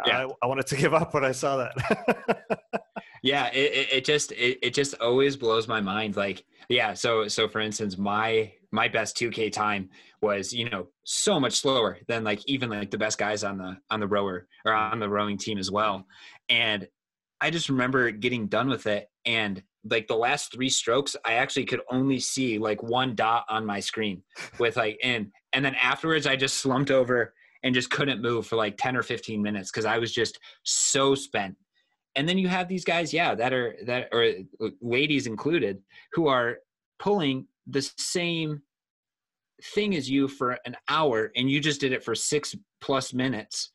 yeah. 0.06 0.26
I, 0.26 0.32
I 0.44 0.48
wanted 0.48 0.68
to 0.68 0.76
give 0.76 0.94
up 0.94 1.14
when 1.14 1.24
I 1.24 1.32
saw 1.32 1.58
that. 1.58 2.84
yeah 3.24 3.48
it, 3.48 3.90
it 3.92 4.06
just 4.06 4.32
it, 4.34 4.58
it 4.62 4.74
just 4.74 4.96
always 4.96 5.36
blows 5.36 5.68
my 5.68 5.82
mind 5.82 6.16
like 6.16 6.44
yeah 6.70 6.94
so 6.94 7.28
so 7.28 7.48
for 7.48 7.60
instance 7.60 7.98
my 7.98 8.52
my 8.72 8.88
best 8.88 9.18
2k 9.18 9.52
time 9.52 9.90
was 10.22 10.54
you 10.54 10.70
know 10.70 10.88
so 11.06 11.40
much 11.40 11.54
slower 11.54 11.98
than 12.08 12.24
like 12.24 12.42
even 12.48 12.70
like 12.70 12.92
the 12.92 12.98
best 12.98 13.18
guys 13.18 13.44
on 13.44 13.58
the 13.58 13.78
on 13.90 14.00
the 14.00 14.08
rower 14.08 14.48
or 14.66 14.74
on 14.74 15.00
the 15.00 15.10
rowing 15.10 15.38
team 15.38 15.58
as 15.58 15.72
well. 15.72 16.06
And 16.50 16.88
i 17.42 17.50
just 17.50 17.70
remember 17.70 18.12
getting 18.12 18.48
done 18.48 18.70
with 18.70 18.86
it 18.86 19.10
and 19.26 19.64
like 19.90 20.08
the 20.08 20.16
last 20.16 20.52
three 20.52 20.70
strokes 20.70 21.16
i 21.26 21.34
actually 21.34 21.66
could 21.66 21.82
only 21.90 22.20
see 22.20 22.58
like 22.58 22.82
one 22.84 23.16
dot 23.16 23.46
on 23.50 23.66
my 23.66 23.80
screen 23.80 24.22
with 24.60 24.76
like 24.78 25.00
and 25.04 25.32
and 25.54 25.64
then 25.64 25.76
afterwards 25.82 26.28
i 26.28 26.36
just 26.36 26.58
slumped 26.58 26.92
over 26.92 27.34
and 27.64 27.74
just 27.74 27.90
couldn't 27.90 28.22
move 28.22 28.46
for 28.46 28.56
like 28.56 28.76
10 28.78 28.96
or 28.96 29.04
15 29.04 29.42
minutes 29.42 29.72
because 29.72 29.86
i 29.86 29.98
was 29.98 30.12
just 30.12 30.40
so 30.64 31.16
spent 31.16 31.56
and 32.16 32.28
then 32.28 32.38
you 32.38 32.48
have 32.48 32.68
these 32.68 32.84
guys 32.84 33.14
yeah 33.14 33.36
that 33.36 33.54
are 33.54 33.76
that 33.86 34.10
or 34.12 34.32
ladies 34.82 35.28
included 35.28 35.82
who 36.14 36.28
are 36.28 36.58
pulling 37.00 37.46
the 37.68 37.82
same 37.98 38.62
thing 39.74 39.96
as 39.96 40.10
you 40.10 40.28
for 40.28 40.58
an 40.66 40.76
hour 40.88 41.32
and 41.36 41.50
you 41.50 41.60
just 41.60 41.82
did 41.82 41.92
it 41.92 42.04
for 42.04 42.16
six 42.16 42.56
plus 42.82 43.14
minutes 43.14 43.72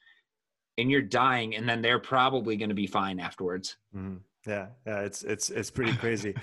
and 0.78 0.90
you're 0.90 1.02
dying 1.02 1.54
and 1.54 1.68
then 1.68 1.82
they're 1.82 1.98
probably 1.98 2.56
going 2.56 2.68
to 2.68 2.74
be 2.74 2.86
fine 2.86 3.20
afterwards 3.20 3.76
mm-hmm. 3.94 4.16
yeah 4.46 4.66
yeah 4.86 5.00
it's 5.00 5.22
it's 5.22 5.50
it's 5.50 5.70
pretty 5.70 5.92
crazy 5.98 6.34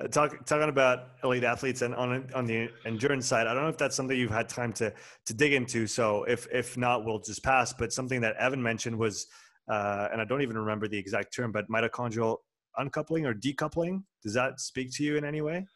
uh, 0.00 0.06
talk, 0.08 0.44
talking 0.46 0.68
about 0.68 1.08
elite 1.24 1.44
athletes 1.44 1.82
and 1.82 1.94
on 1.94 2.28
on 2.34 2.46
the 2.46 2.68
endurance 2.84 3.26
side 3.26 3.46
i 3.46 3.54
don't 3.54 3.62
know 3.62 3.68
if 3.68 3.78
that's 3.78 3.96
something 3.96 4.18
you've 4.18 4.30
had 4.30 4.48
time 4.48 4.72
to 4.72 4.92
to 5.24 5.34
dig 5.34 5.52
into 5.52 5.86
so 5.86 6.24
if 6.24 6.46
if 6.52 6.76
not 6.76 7.04
we'll 7.04 7.18
just 7.18 7.42
pass 7.42 7.72
but 7.72 7.92
something 7.92 8.20
that 8.20 8.36
evan 8.36 8.62
mentioned 8.62 8.96
was 8.96 9.26
uh, 9.70 10.08
and 10.12 10.20
I 10.20 10.24
don't 10.24 10.42
even 10.42 10.58
remember 10.58 10.88
the 10.88 10.98
exact 10.98 11.34
term, 11.34 11.52
but 11.52 11.68
mitochondrial 11.68 12.38
uncoupling 12.76 13.24
or 13.24 13.34
decoupling. 13.34 14.02
Does 14.22 14.34
that 14.34 14.60
speak 14.60 14.90
to 14.94 15.04
you 15.04 15.16
in 15.16 15.24
any 15.24 15.40
way? 15.40 15.66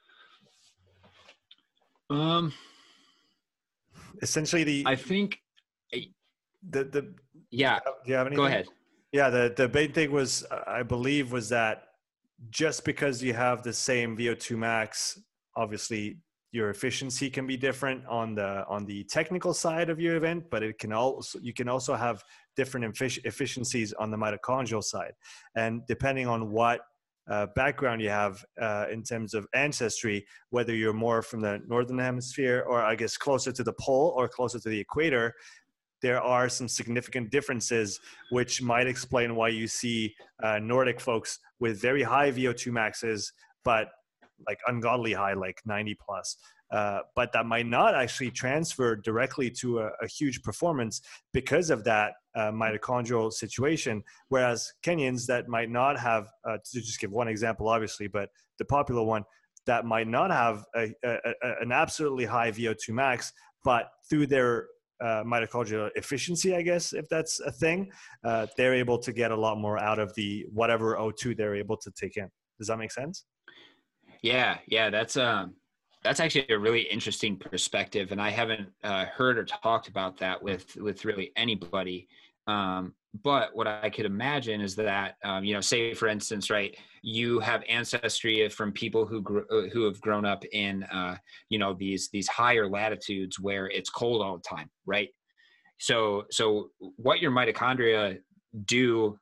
Um, 2.10 2.52
essentially 4.20 4.64
the. 4.64 4.82
I 4.86 4.96
think. 4.96 5.38
The 5.92 6.84
the. 6.84 7.14
Yeah. 7.50 7.78
Do 7.84 8.10
you 8.10 8.14
have 8.14 8.26
anything? 8.26 8.42
Go 8.42 8.46
ahead. 8.46 8.66
Yeah, 9.12 9.30
the 9.30 9.54
the 9.56 9.68
main 9.68 9.92
thing 9.92 10.10
was 10.10 10.44
I 10.66 10.82
believe 10.82 11.30
was 11.30 11.48
that 11.50 11.84
just 12.50 12.84
because 12.84 13.22
you 13.22 13.32
have 13.32 13.62
the 13.62 13.72
same 13.72 14.16
VO2 14.16 14.56
max, 14.56 15.20
obviously 15.56 16.18
your 16.54 16.70
efficiency 16.70 17.28
can 17.28 17.48
be 17.48 17.56
different 17.56 18.06
on 18.06 18.36
the 18.36 18.64
on 18.68 18.86
the 18.86 19.02
technical 19.04 19.52
side 19.52 19.90
of 19.90 19.98
your 20.00 20.14
event 20.14 20.44
but 20.52 20.62
it 20.62 20.78
can 20.78 20.92
also 20.92 21.36
you 21.42 21.52
can 21.52 21.68
also 21.68 21.94
have 21.94 22.22
different 22.56 22.96
efficiencies 23.00 23.92
on 23.94 24.12
the 24.12 24.16
mitochondrial 24.16 24.82
side. 24.82 25.14
And 25.56 25.82
depending 25.88 26.28
on 26.28 26.52
what 26.52 26.82
uh, 27.28 27.46
background 27.56 28.00
you 28.00 28.10
have 28.10 28.44
uh, 28.60 28.86
in 28.92 29.02
terms 29.02 29.34
of 29.34 29.46
ancestry 29.54 30.24
whether 30.50 30.74
you're 30.74 30.92
more 30.92 31.22
from 31.22 31.40
the 31.40 31.58
northern 31.66 31.98
hemisphere 31.98 32.62
or 32.68 32.82
i 32.82 32.94
guess 32.94 33.16
closer 33.16 33.50
to 33.50 33.64
the 33.64 33.72
pole 33.80 34.12
or 34.14 34.28
closer 34.28 34.60
to 34.60 34.68
the 34.68 34.78
equator 34.78 35.32
there 36.02 36.20
are 36.20 36.50
some 36.50 36.68
significant 36.68 37.30
differences 37.30 37.98
which 38.30 38.60
might 38.60 38.86
explain 38.86 39.34
why 39.34 39.48
you 39.48 39.66
see 39.66 40.14
uh, 40.42 40.58
nordic 40.58 41.00
folks 41.00 41.38
with 41.60 41.80
very 41.80 42.02
high 42.02 42.30
vo2 42.30 42.70
maxes 42.70 43.32
but 43.64 43.88
like 44.46 44.58
ungodly 44.66 45.12
high, 45.12 45.34
like 45.34 45.60
90 45.64 45.96
plus. 46.04 46.36
Uh, 46.70 47.00
but 47.14 47.32
that 47.32 47.46
might 47.46 47.66
not 47.66 47.94
actually 47.94 48.30
transfer 48.30 48.96
directly 48.96 49.50
to 49.50 49.80
a, 49.80 49.90
a 50.02 50.06
huge 50.06 50.42
performance 50.42 51.02
because 51.32 51.70
of 51.70 51.84
that 51.84 52.14
uh, 52.34 52.50
mitochondrial 52.50 53.32
situation. 53.32 54.02
Whereas 54.28 54.72
Kenyans 54.84 55.26
that 55.26 55.48
might 55.48 55.70
not 55.70 55.98
have, 56.00 56.28
uh, 56.48 56.58
to 56.72 56.80
just 56.80 56.98
give 57.00 57.12
one 57.12 57.28
example, 57.28 57.68
obviously, 57.68 58.08
but 58.08 58.30
the 58.58 58.64
popular 58.64 59.04
one 59.04 59.24
that 59.66 59.84
might 59.84 60.08
not 60.08 60.30
have 60.30 60.64
a, 60.74 60.92
a, 61.04 61.18
an 61.60 61.72
absolutely 61.72 62.24
high 62.24 62.50
VO2 62.50 62.90
max, 62.90 63.32
but 63.64 63.88
through 64.10 64.26
their 64.26 64.66
uh, 65.00 65.22
mitochondrial 65.24 65.90
efficiency, 65.96 66.54
I 66.54 66.62
guess, 66.62 66.92
if 66.92 67.08
that's 67.08 67.40
a 67.40 67.52
thing, 67.52 67.90
uh, 68.24 68.46
they're 68.56 68.74
able 68.74 68.98
to 68.98 69.12
get 69.12 69.30
a 69.30 69.36
lot 69.36 69.58
more 69.58 69.78
out 69.78 69.98
of 69.98 70.14
the 70.14 70.46
whatever 70.52 70.96
O2 70.96 71.36
they're 71.36 71.56
able 71.56 71.76
to 71.78 71.90
take 71.90 72.16
in. 72.16 72.28
Does 72.58 72.68
that 72.68 72.78
make 72.78 72.92
sense? 72.92 73.24
Yeah, 74.24 74.56
yeah, 74.66 74.88
that's 74.88 75.18
um 75.18 75.52
that's 76.02 76.18
actually 76.18 76.46
a 76.48 76.58
really 76.58 76.80
interesting 76.80 77.36
perspective, 77.36 78.10
and 78.10 78.22
I 78.22 78.30
haven't 78.30 78.70
uh, 78.82 79.04
heard 79.04 79.36
or 79.36 79.44
talked 79.44 79.88
about 79.88 80.16
that 80.16 80.42
with 80.42 80.74
with 80.76 81.04
really 81.04 81.30
anybody. 81.36 82.08
Um, 82.46 82.94
but 83.22 83.54
what 83.54 83.66
I 83.66 83.90
could 83.90 84.06
imagine 84.06 84.62
is 84.62 84.74
that 84.76 85.16
um, 85.24 85.44
you 85.44 85.52
know, 85.52 85.60
say 85.60 85.92
for 85.92 86.08
instance, 86.08 86.48
right, 86.48 86.74
you 87.02 87.38
have 87.40 87.64
ancestry 87.68 88.48
from 88.48 88.72
people 88.72 89.04
who 89.04 89.20
grew, 89.20 89.44
uh, 89.50 89.68
who 89.68 89.84
have 89.84 90.00
grown 90.00 90.24
up 90.24 90.42
in 90.52 90.84
uh, 90.84 91.18
you 91.50 91.58
know 91.58 91.74
these 91.74 92.08
these 92.10 92.26
higher 92.26 92.66
latitudes 92.66 93.38
where 93.38 93.66
it's 93.68 93.90
cold 93.90 94.22
all 94.22 94.38
the 94.38 94.56
time, 94.56 94.70
right? 94.86 95.10
So 95.80 96.24
so 96.30 96.70
what 96.96 97.20
your 97.20 97.30
mitochondria 97.30 98.20
do 98.64 99.18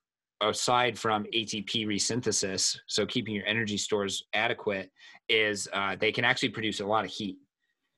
aside 0.51 0.99
from 0.99 1.25
ATP 1.35 1.87
resynthesis, 1.87 2.77
so 2.87 3.07
keeping 3.07 3.35
your 3.35 3.47
energy 3.47 3.77
stores 3.77 4.25
adequate, 4.35 4.91
is 5.29 5.69
uh, 5.73 5.97
they 5.99 6.13
can 6.13 6.25
actually 6.25 6.51
produce 6.51 6.81
a 6.81 6.87
lot 6.87 7.05
of 7.05 7.11
heat. 7.11 7.39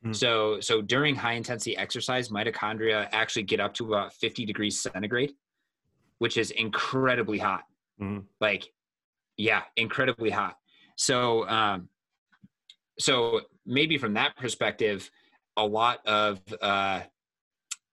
Mm. 0.05 0.15
So, 0.15 0.61
so 0.61 0.83
during 0.83 1.15
high 1.15 1.33
intensity 1.33 1.77
exercise, 1.77 2.29
mitochondria 2.29 3.09
actually 3.13 3.45
get 3.45 3.61
up 3.61 3.75
to 3.75 3.87
about 3.87 4.13
50 4.15 4.45
degrees 4.45 4.81
centigrade, 4.81 5.33
which 6.19 6.37
is 6.37 6.51
incredibly 6.51 7.39
hot. 7.39 7.65
Mm. 8.01 8.25
Like, 8.41 8.71
yeah, 9.37 9.63
incredibly 9.77 10.31
hot. 10.31 10.57
So, 10.97 11.49
um, 11.49 11.89
so 12.99 13.41
maybe 13.67 13.99
from 13.99 14.15
that 14.15 14.37
perspective, 14.37 15.11
a 15.57 15.67
lot 15.67 16.05
of 16.07 16.41
uh, 16.61 17.01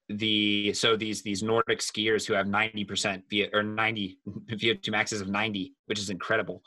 the 0.09 0.73
so 0.73 0.95
these 0.95 1.21
these 1.21 1.43
Nordic 1.43 1.79
skiers 1.79 2.25
who 2.25 2.33
have 2.33 2.45
90% 2.45 3.23
via 3.29 3.49
or 3.53 3.63
90 3.63 4.19
VO2 4.51 4.89
maxes 4.89 5.21
of 5.21 5.29
90, 5.29 5.73
which 5.85 5.99
is 5.99 6.09
incredible. 6.09 6.63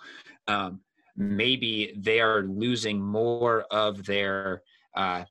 Um, 0.46 0.80
maybe 1.16 1.94
they 1.96 2.20
are 2.20 2.42
losing 2.42 3.00
more 3.00 3.64
of 3.70 4.04
their 4.04 4.62
uh, 4.96 5.24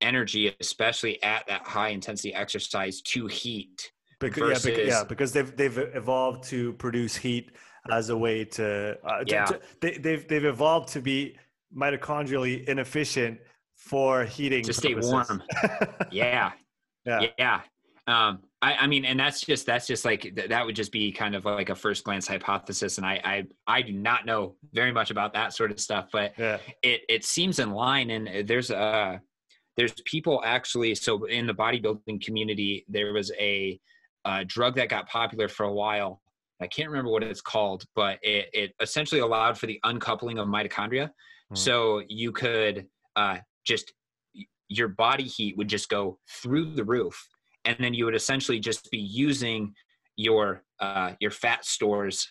energy, 0.00 0.54
especially 0.60 1.22
at 1.22 1.46
that 1.46 1.62
high 1.62 1.88
intensity 1.88 2.34
exercise, 2.34 3.00
to 3.02 3.26
heat. 3.26 3.92
Because, 4.18 4.64
yeah, 4.64 4.70
because, 4.70 4.88
yeah, 4.88 5.04
because 5.04 5.32
they've 5.32 5.56
they've 5.56 5.78
evolved 5.78 6.44
to 6.44 6.74
produce 6.74 7.16
heat 7.16 7.52
as 7.90 8.10
a 8.10 8.16
way 8.16 8.44
to, 8.44 8.98
uh, 9.02 9.24
yeah. 9.26 9.46
To, 9.46 9.54
to, 9.54 9.60
they, 9.80 9.92
they've 9.96 10.28
they've 10.28 10.44
evolved 10.44 10.88
to 10.90 11.00
be 11.00 11.36
mitochondrially 11.74 12.66
inefficient 12.68 13.38
for 13.76 14.24
heating 14.24 14.62
to 14.64 14.72
stay 14.74 14.94
warm. 14.94 15.42
yeah, 16.10 16.52
yeah. 17.04 17.26
Yeah. 17.38 17.60
Um, 18.06 18.40
I, 18.62 18.74
I, 18.74 18.86
mean, 18.86 19.04
and 19.04 19.18
that's 19.18 19.40
just 19.40 19.66
that's 19.66 19.86
just 19.86 20.04
like 20.04 20.22
th- 20.22 20.48
that 20.48 20.66
would 20.66 20.74
just 20.74 20.90
be 20.90 21.12
kind 21.12 21.34
of 21.34 21.44
like 21.44 21.70
a 21.70 21.74
first 21.74 22.04
glance 22.04 22.26
hypothesis, 22.26 22.98
and 22.98 23.06
I 23.06 23.20
I, 23.24 23.44
I 23.66 23.82
do 23.82 23.92
not 23.92 24.26
know 24.26 24.56
very 24.72 24.92
much 24.92 25.10
about 25.10 25.32
that 25.34 25.54
sort 25.54 25.70
of 25.70 25.78
stuff, 25.80 26.08
but 26.12 26.32
yeah. 26.36 26.58
it 26.82 27.02
it 27.08 27.24
seems 27.24 27.58
in 27.58 27.70
line, 27.70 28.10
and 28.10 28.28
uh, 28.28 28.42
there's 28.44 28.70
uh 28.70 29.18
there's 29.76 29.94
people 30.04 30.42
actually. 30.44 30.94
So 30.94 31.24
in 31.24 31.46
the 31.46 31.54
bodybuilding 31.54 32.22
community, 32.22 32.84
there 32.88 33.12
was 33.12 33.32
a, 33.38 33.80
a 34.26 34.44
drug 34.44 34.76
that 34.76 34.88
got 34.88 35.08
popular 35.08 35.48
for 35.48 35.64
a 35.64 35.72
while. 35.72 36.20
I 36.60 36.66
can't 36.66 36.90
remember 36.90 37.10
what 37.10 37.22
it's 37.22 37.40
called, 37.40 37.84
but 37.94 38.18
it, 38.22 38.50
it 38.52 38.74
essentially 38.82 39.22
allowed 39.22 39.56
for 39.56 39.66
the 39.66 39.80
uncoupling 39.84 40.38
of 40.38 40.48
mitochondria. 40.48 41.08
Mm. 41.52 41.56
So 41.56 42.02
you 42.08 42.32
could 42.32 42.86
uh, 43.16 43.38
just 43.64 43.94
your 44.70 44.88
body 44.88 45.24
heat 45.24 45.58
would 45.58 45.68
just 45.68 45.88
go 45.88 46.18
through 46.28 46.74
the 46.74 46.84
roof 46.84 47.28
and 47.64 47.76
then 47.80 47.92
you 47.92 48.04
would 48.06 48.14
essentially 48.14 48.58
just 48.58 48.90
be 48.90 48.98
using 48.98 49.74
your 50.16 50.62
uh, 50.78 51.12
your 51.20 51.30
fat 51.30 51.64
stores 51.64 52.26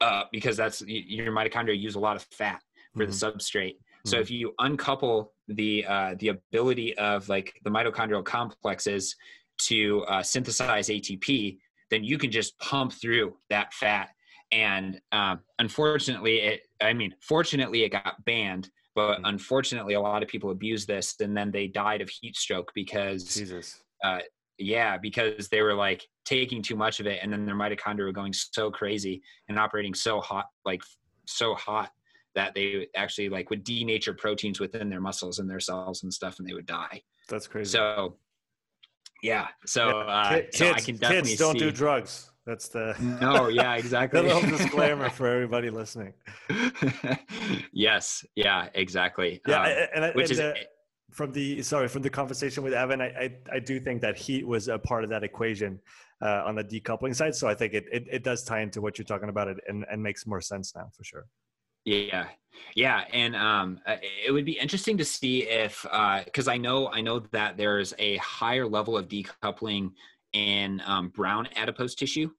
uh, 0.00 0.22
because 0.30 0.56
that's 0.56 0.82
your 0.86 1.32
mitochondria 1.32 1.78
use 1.78 1.96
a 1.96 2.00
lot 2.00 2.14
of 2.14 2.22
fat 2.30 2.62
for 2.94 3.04
mm-hmm. 3.04 3.10
the 3.10 3.16
substrate 3.16 3.74
mm-hmm. 3.74 4.08
so 4.08 4.18
if 4.18 4.30
you 4.30 4.52
uncouple 4.60 5.32
the 5.48 5.84
uh, 5.86 6.14
the 6.18 6.28
ability 6.28 6.96
of 6.98 7.28
like 7.28 7.58
the 7.64 7.70
mitochondrial 7.70 8.24
complexes 8.24 9.16
to 9.58 10.04
uh, 10.08 10.22
synthesize 10.22 10.88
atp 10.88 11.58
then 11.90 12.04
you 12.04 12.18
can 12.18 12.30
just 12.30 12.56
pump 12.58 12.92
through 12.92 13.34
that 13.48 13.72
fat 13.72 14.10
and 14.52 15.00
um, 15.12 15.40
unfortunately 15.58 16.40
it 16.40 16.60
i 16.82 16.92
mean 16.92 17.14
fortunately 17.20 17.82
it 17.82 17.90
got 17.90 18.22
banned 18.24 18.70
but 18.98 19.20
mm. 19.20 19.28
unfortunately, 19.28 19.94
a 19.94 20.00
lot 20.00 20.24
of 20.24 20.28
people 20.28 20.50
abuse 20.50 20.84
this, 20.84 21.14
and 21.20 21.36
then 21.36 21.52
they 21.52 21.68
died 21.68 22.00
of 22.00 22.08
heat 22.08 22.34
stroke 22.34 22.72
because 22.74 23.22
Jesus. 23.32 23.80
Uh, 24.02 24.18
yeah, 24.58 24.98
because 24.98 25.46
they 25.50 25.62
were 25.62 25.74
like 25.74 26.04
taking 26.24 26.60
too 26.62 26.74
much 26.74 26.98
of 26.98 27.06
it, 27.06 27.20
and 27.22 27.32
then 27.32 27.46
their 27.46 27.54
mitochondria 27.54 28.06
were 28.06 28.12
going 28.12 28.32
so 28.32 28.72
crazy 28.72 29.22
and 29.48 29.56
operating 29.56 29.94
so 29.94 30.20
hot, 30.20 30.46
like 30.64 30.82
so 31.28 31.54
hot 31.54 31.92
that 32.34 32.56
they 32.56 32.88
actually 32.96 33.28
like 33.28 33.50
would 33.50 33.64
denature 33.64 34.18
proteins 34.18 34.58
within 34.58 34.90
their 34.90 35.00
muscles 35.00 35.38
and 35.38 35.48
their 35.48 35.60
cells 35.60 36.02
and 36.02 36.12
stuff, 36.12 36.40
and 36.40 36.48
they 36.48 36.54
would 36.54 36.66
die. 36.66 37.00
That's 37.28 37.46
crazy. 37.46 37.70
So, 37.70 38.16
yeah. 39.22 39.46
So, 39.64 39.86
yeah. 39.90 39.94
Uh, 39.94 40.30
kids, 40.30 40.58
so 40.58 40.72
I 40.72 40.80
can 40.80 40.96
definitely 40.96 41.30
kids 41.30 41.38
don't 41.38 41.52
see. 41.52 41.60
do 41.60 41.70
drugs. 41.70 42.32
That's 42.48 42.68
the 42.68 42.96
no, 43.20 43.48
yeah, 43.48 43.74
exactly. 43.76 44.22
little 44.22 44.40
disclaimer 44.56 45.10
for 45.10 45.28
everybody 45.28 45.68
listening. 45.68 46.14
yes, 47.74 48.24
yeah, 48.36 48.70
exactly. 48.72 49.42
Yeah, 49.46 49.60
um, 49.60 49.66
and, 49.94 50.04
and, 50.06 50.14
which 50.14 50.30
and, 50.30 50.32
is 50.32 50.40
uh, 50.40 50.54
from 51.10 51.30
the 51.32 51.62
sorry 51.62 51.88
from 51.88 52.00
the 52.00 52.08
conversation 52.08 52.62
with 52.62 52.72
Evan, 52.72 53.02
I, 53.02 53.08
I, 53.08 53.36
I 53.52 53.58
do 53.58 53.78
think 53.78 54.00
that 54.00 54.16
heat 54.16 54.46
was 54.46 54.68
a 54.68 54.78
part 54.78 55.04
of 55.04 55.10
that 55.10 55.24
equation 55.24 55.78
uh, 56.22 56.44
on 56.46 56.54
the 56.54 56.64
decoupling 56.64 57.14
side. 57.14 57.34
So 57.34 57.48
I 57.48 57.54
think 57.54 57.74
it, 57.74 57.84
it 57.92 58.06
it 58.10 58.24
does 58.24 58.44
tie 58.44 58.62
into 58.62 58.80
what 58.80 58.96
you're 58.96 59.04
talking 59.04 59.28
about, 59.28 59.48
it 59.48 59.58
and 59.68 59.84
and 59.90 60.02
makes 60.02 60.26
more 60.26 60.40
sense 60.40 60.74
now 60.74 60.88
for 60.96 61.04
sure. 61.04 61.26
Yeah, 61.84 62.28
yeah, 62.74 63.04
and 63.12 63.36
um, 63.36 63.78
uh, 63.86 63.96
it 64.26 64.32
would 64.32 64.46
be 64.46 64.58
interesting 64.58 64.96
to 64.96 65.04
see 65.04 65.42
if 65.42 65.82
because 66.24 66.48
uh, 66.48 66.52
I 66.52 66.56
know 66.56 66.88
I 66.88 67.02
know 67.02 67.18
that 67.32 67.58
there's 67.58 67.92
a 67.98 68.16
higher 68.16 68.66
level 68.66 68.96
of 68.96 69.06
decoupling 69.06 69.90
in 70.32 70.82
um, 70.84 71.08
brown 71.08 71.48
adipose 71.56 71.94
tissue 71.94 72.30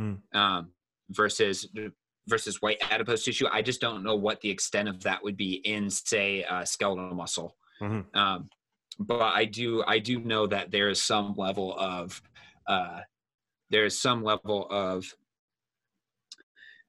mm. 0.00 0.18
um, 0.34 0.70
versus 1.10 1.68
versus 2.28 2.60
white 2.60 2.78
adipose 2.90 3.24
tissue. 3.24 3.46
I 3.50 3.62
just 3.62 3.80
don't 3.80 4.02
know 4.02 4.14
what 4.14 4.40
the 4.40 4.50
extent 4.50 4.88
of 4.88 5.02
that 5.02 5.22
would 5.24 5.36
be 5.36 5.54
in, 5.64 5.88
say, 5.90 6.44
uh, 6.44 6.64
skeletal 6.64 7.14
muscle. 7.14 7.56
Mm-hmm. 7.80 8.18
Um, 8.18 8.50
but 8.98 9.20
I 9.20 9.44
do 9.44 9.84
I 9.86 9.98
do 9.98 10.18
know 10.20 10.46
that 10.46 10.70
there 10.70 10.88
is 10.88 11.02
some 11.02 11.34
level 11.36 11.78
of 11.78 12.20
uh, 12.66 13.00
there 13.70 13.84
is 13.84 14.00
some 14.00 14.22
level 14.22 14.66
of 14.70 15.06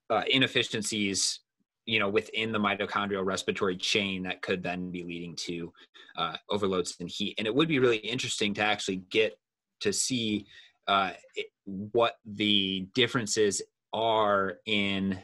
uh, 0.10 0.23
inefficiencies 0.30 1.41
you 1.86 1.99
know 1.99 2.10
within 2.10 2.52
the 2.52 2.60
mitochondrial 2.60 3.26
respiratory 3.26 3.77
chain 3.77 4.23
that 4.23 4.41
could 4.41 4.64
then 4.64 4.91
be 4.91 5.03
leading 5.03 5.36
to 5.36 5.72
uh, 6.18 6.36
overloads 6.49 6.95
and 6.99 7.10
heat 7.10 7.36
and 7.38 7.48
it 7.48 7.53
would 7.53 7.68
be 7.68 7.80
really 7.80 7.98
interesting 7.98 8.53
to 8.56 8.61
actually 8.61 8.98
get 9.11 9.38
to 9.81 9.93
see 9.93 10.45
uh, 10.88 11.11
what 11.65 12.15
the 12.26 12.88
differences 12.95 13.61
are 13.93 14.57
in 14.65 15.19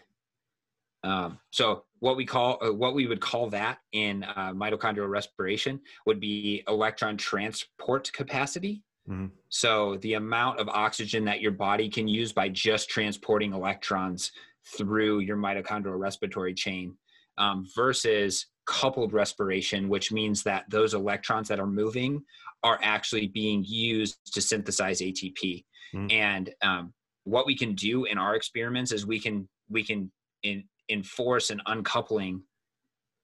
um, 1.03 1.39
so 1.51 1.83
what 1.99 2.17
we 2.17 2.25
call 2.25 2.57
uh, 2.63 2.73
what 2.73 2.95
we 2.95 3.07
would 3.07 3.21
call 3.21 3.49
that 3.49 3.79
in 3.91 4.23
uh, 4.23 4.51
mitochondrial 4.53 5.09
respiration 5.09 5.79
would 6.05 6.19
be 6.19 6.63
electron 6.67 7.17
transport 7.17 8.11
capacity 8.13 8.83
mm-hmm. 9.09 9.27
so 9.49 9.97
the 9.97 10.13
amount 10.13 10.59
of 10.59 10.67
oxygen 10.69 11.25
that 11.25 11.41
your 11.41 11.51
body 11.51 11.89
can 11.89 12.07
use 12.07 12.33
by 12.33 12.49
just 12.49 12.89
transporting 12.89 13.53
electrons 13.53 14.31
through 14.77 15.19
your 15.19 15.37
mitochondrial 15.37 15.99
respiratory 15.99 16.53
chain 16.53 16.95
um, 17.37 17.67
versus 17.75 18.47
coupled 18.65 19.13
respiration, 19.13 19.89
which 19.89 20.11
means 20.11 20.43
that 20.43 20.65
those 20.69 20.93
electrons 20.93 21.47
that 21.47 21.59
are 21.59 21.67
moving 21.67 22.23
are 22.63 22.79
actually 22.81 23.27
being 23.27 23.63
used 23.65 24.17
to 24.33 24.41
synthesize 24.41 25.01
ATP. 25.01 25.63
Mm. 25.93 26.13
And 26.13 26.53
um, 26.61 26.93
what 27.23 27.45
we 27.45 27.55
can 27.55 27.73
do 27.73 28.05
in 28.05 28.17
our 28.17 28.35
experiments 28.35 28.91
is 28.91 29.05
we 29.05 29.19
can 29.19 29.47
we 29.69 29.83
can 29.83 30.11
in, 30.43 30.63
enforce 30.89 31.49
an 31.49 31.61
uncoupling 31.65 32.41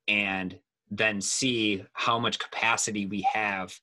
and 0.08 0.58
then 0.90 1.22
see 1.22 1.84
how 1.94 2.20
much 2.20 2.38
capacity 2.40 3.06
we 3.06 3.22
have 3.22 3.74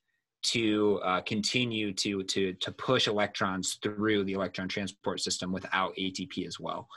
to 0.41 0.99
uh, 1.03 1.21
continue 1.21 1.91
to 1.93 2.23
to 2.23 2.53
to 2.53 2.71
push 2.73 3.07
electrons 3.07 3.77
through 3.83 4.23
the 4.23 4.33
electron 4.33 4.67
transport 4.67 5.19
system 5.19 5.51
without 5.51 5.93
ATP 5.97 6.47
as 6.47 6.59
well. 6.59 6.87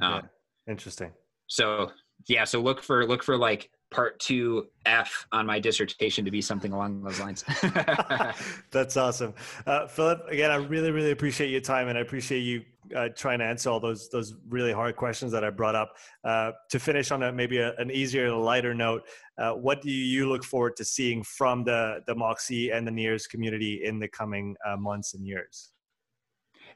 Um, 0.00 0.12
yeah. 0.12 0.72
Interesting. 0.72 1.12
So 1.46 1.90
yeah, 2.28 2.44
so 2.44 2.60
look 2.60 2.82
for 2.82 3.06
look 3.06 3.22
for 3.22 3.36
like 3.36 3.70
part 3.90 4.18
two 4.18 4.66
F 4.84 5.26
on 5.32 5.46
my 5.46 5.58
dissertation 5.60 6.24
to 6.24 6.30
be 6.30 6.42
something 6.42 6.72
along 6.72 7.02
those 7.02 7.20
lines. 7.20 7.44
That's 8.70 8.96
awesome, 8.96 9.34
uh, 9.66 9.86
Philip. 9.86 10.26
Again, 10.28 10.50
I 10.50 10.56
really 10.56 10.90
really 10.90 11.12
appreciate 11.12 11.50
your 11.50 11.60
time 11.60 11.88
and 11.88 11.96
I 11.96 12.00
appreciate 12.00 12.40
you 12.40 12.62
uh, 12.94 13.08
trying 13.16 13.38
to 13.38 13.44
answer 13.44 13.70
all 13.70 13.80
those 13.80 14.08
those 14.10 14.34
really 14.48 14.72
hard 14.72 14.96
questions 14.96 15.32
that 15.32 15.44
I 15.44 15.50
brought 15.50 15.74
up. 15.74 15.96
Uh, 16.24 16.52
to 16.70 16.78
finish 16.78 17.10
on 17.10 17.22
a 17.22 17.32
maybe 17.32 17.58
a, 17.58 17.74
an 17.76 17.90
easier, 17.90 18.30
lighter 18.32 18.74
note, 18.74 19.02
uh, 19.38 19.52
what 19.52 19.82
do 19.82 19.90
you 19.90 20.28
look 20.28 20.44
forward 20.44 20.76
to 20.76 20.84
seeing 20.84 21.22
from 21.22 21.64
the 21.64 22.02
the 22.06 22.14
Moxy 22.14 22.70
and 22.70 22.86
the 22.86 22.92
NIRS 22.92 23.28
community 23.28 23.84
in 23.84 23.98
the 23.98 24.08
coming 24.08 24.56
uh, 24.66 24.76
months 24.76 25.14
and 25.14 25.26
years? 25.26 25.72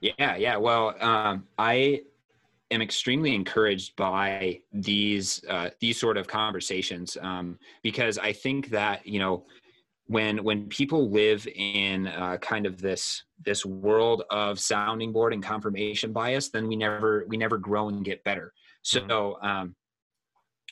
Yeah, 0.01 0.37
yeah. 0.37 0.57
Well, 0.57 0.95
um, 1.01 1.47
I 1.59 2.01
am 2.71 2.83
extremely 2.83 3.35
encouraged 3.35 3.97
by 3.97 4.61
these 4.73 5.43
uh, 5.49 5.71
these 5.81 5.99
sort 5.99 6.17
of 6.17 6.27
conversations 6.27 7.17
um, 7.21 7.59
because 7.83 8.19
I 8.19 8.33
think 8.33 8.69
that 8.71 9.07
you 9.07 9.19
know 9.19 9.45
when 10.07 10.43
when 10.43 10.67
people 10.69 11.11
live 11.11 11.47
in 11.55 12.09
uh, 12.09 12.37
kind 12.39 12.67
of 12.67 12.81
this 12.81 13.25
this 13.45 13.65
world 13.65 14.25
of 14.31 14.59
sounding 14.59 15.13
board 15.13 15.33
and 15.33 15.43
confirmation 15.43 16.13
bias, 16.13 16.51
then 16.51 16.67
we 16.67 16.77
never 16.77 17.25
we 17.29 17.37
never 17.37 17.59
grow 17.59 17.89
and 17.89 18.05
get 18.05 18.23
better. 18.25 18.53
So 18.83 19.01
mm-hmm. 19.01 19.47
um, 19.47 19.77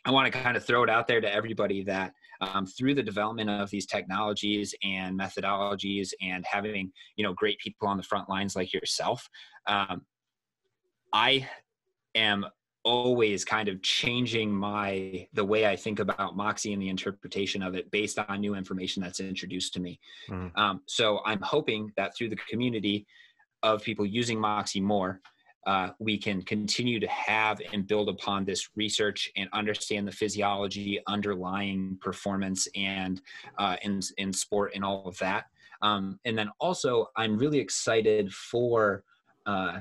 I 0.04 0.10
want 0.10 0.32
to 0.32 0.38
kind 0.38 0.56
of 0.56 0.64
throw 0.64 0.82
it 0.82 0.90
out 0.90 1.06
there 1.06 1.20
to 1.20 1.32
everybody 1.32 1.82
that 1.84 2.12
um, 2.40 2.66
through 2.66 2.94
the 2.94 3.02
development 3.02 3.50
of 3.50 3.70
these 3.70 3.86
technologies 3.86 4.74
and 4.82 5.18
methodologies 5.18 6.10
and 6.20 6.44
having 6.44 6.92
you 7.16 7.24
know 7.24 7.32
great 7.32 7.58
people 7.58 7.88
on 7.88 7.96
the 7.96 8.02
front 8.02 8.28
lines 8.28 8.56
like 8.56 8.72
yourself, 8.72 9.28
um, 9.66 10.02
I 11.12 11.48
am 12.18 12.46
always 12.84 13.44
kind 13.44 13.68
of 13.68 13.82
changing 13.82 14.50
my 14.50 15.26
the 15.32 15.44
way 15.44 15.66
I 15.66 15.76
think 15.76 15.98
about 15.98 16.36
Moxy 16.36 16.72
and 16.72 16.80
the 16.80 16.88
interpretation 16.88 17.62
of 17.62 17.74
it 17.74 17.90
based 17.90 18.18
on 18.18 18.40
new 18.40 18.54
information 18.54 19.02
that's 19.02 19.20
introduced 19.20 19.74
to 19.74 19.80
me. 19.80 20.00
Mm. 20.30 20.56
Um, 20.56 20.80
so 20.86 21.20
I'm 21.26 21.42
hoping 21.42 21.92
that 21.96 22.16
through 22.16 22.30
the 22.30 22.38
community 22.50 23.06
of 23.62 23.82
people 23.82 24.06
using 24.06 24.40
Moxy 24.40 24.80
more, 24.80 25.20
uh, 25.66 25.90
we 25.98 26.16
can 26.16 26.40
continue 26.40 26.98
to 26.98 27.08
have 27.08 27.60
and 27.72 27.86
build 27.86 28.08
upon 28.08 28.44
this 28.44 28.70
research 28.74 29.30
and 29.36 29.50
understand 29.52 30.08
the 30.08 30.12
physiology 30.12 31.00
underlying 31.06 31.98
performance 32.00 32.68
and 32.74 33.20
uh, 33.58 33.76
in 33.82 34.00
in 34.16 34.32
sport 34.32 34.72
and 34.74 34.84
all 34.84 35.06
of 35.06 35.18
that. 35.18 35.44
Um, 35.82 36.18
and 36.24 36.38
then 36.38 36.50
also, 36.58 37.08
I'm 37.16 37.36
really 37.36 37.58
excited 37.58 38.32
for. 38.32 39.04
Uh, 39.44 39.80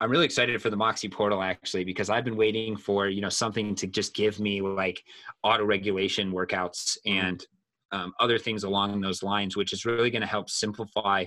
I'm 0.00 0.10
really 0.10 0.24
excited 0.24 0.60
for 0.62 0.70
the 0.70 0.76
Moxy 0.76 1.08
portal 1.08 1.42
actually 1.42 1.84
because 1.84 2.08
I've 2.08 2.24
been 2.24 2.36
waiting 2.36 2.76
for 2.76 3.08
you 3.08 3.20
know 3.20 3.28
something 3.28 3.74
to 3.76 3.86
just 3.86 4.14
give 4.14 4.40
me 4.40 4.62
like 4.62 5.02
auto 5.42 5.64
regulation 5.64 6.32
workouts 6.32 6.96
mm-hmm. 7.06 7.18
and 7.18 7.46
um, 7.92 8.12
other 8.20 8.38
things 8.38 8.64
along 8.64 9.00
those 9.00 9.22
lines, 9.22 9.56
which 9.56 9.72
is 9.72 9.84
really 9.84 10.10
going 10.10 10.22
to 10.22 10.28
help 10.28 10.48
simplify 10.48 11.24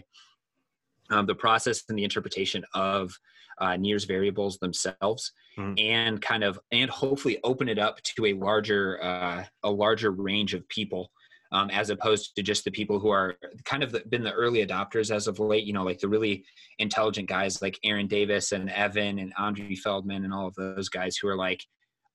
um, 1.09 1.25
the 1.25 1.35
process 1.35 1.83
and 1.89 1.97
the 1.97 2.03
interpretation 2.03 2.63
of 2.73 3.13
uh, 3.59 3.71
NIRS 3.71 4.07
variables 4.07 4.57
themselves, 4.57 5.31
mm-hmm. 5.57 5.73
and 5.77 6.21
kind 6.21 6.43
of 6.43 6.59
and 6.71 6.89
hopefully 6.89 7.39
open 7.43 7.69
it 7.69 7.77
up 7.77 8.01
to 8.01 8.25
a 8.25 8.33
larger 8.33 9.03
uh, 9.03 9.43
a 9.63 9.69
larger 9.69 10.11
range 10.11 10.53
of 10.53 10.67
people 10.69 11.11
um, 11.53 11.69
as 11.69 11.89
opposed 11.89 12.35
to 12.35 12.43
just 12.43 12.65
the 12.65 12.71
people 12.71 12.99
who 12.99 13.09
are 13.09 13.35
kind 13.63 13.83
of 13.83 13.91
the, 13.91 14.01
been 14.09 14.23
the 14.23 14.33
early 14.33 14.65
adopters 14.65 15.13
as 15.15 15.27
of 15.27 15.39
late. 15.39 15.65
You 15.65 15.73
know, 15.73 15.83
like 15.83 15.99
the 15.99 16.07
really 16.07 16.43
intelligent 16.79 17.29
guys 17.29 17.61
like 17.61 17.79
Aaron 17.83 18.07
Davis 18.07 18.51
and 18.51 18.69
Evan 18.71 19.19
and 19.19 19.33
Andri 19.35 19.77
Feldmann 19.79 20.25
and 20.25 20.33
all 20.33 20.47
of 20.47 20.55
those 20.55 20.89
guys 20.89 21.15
who 21.15 21.27
are 21.27 21.37
like 21.37 21.63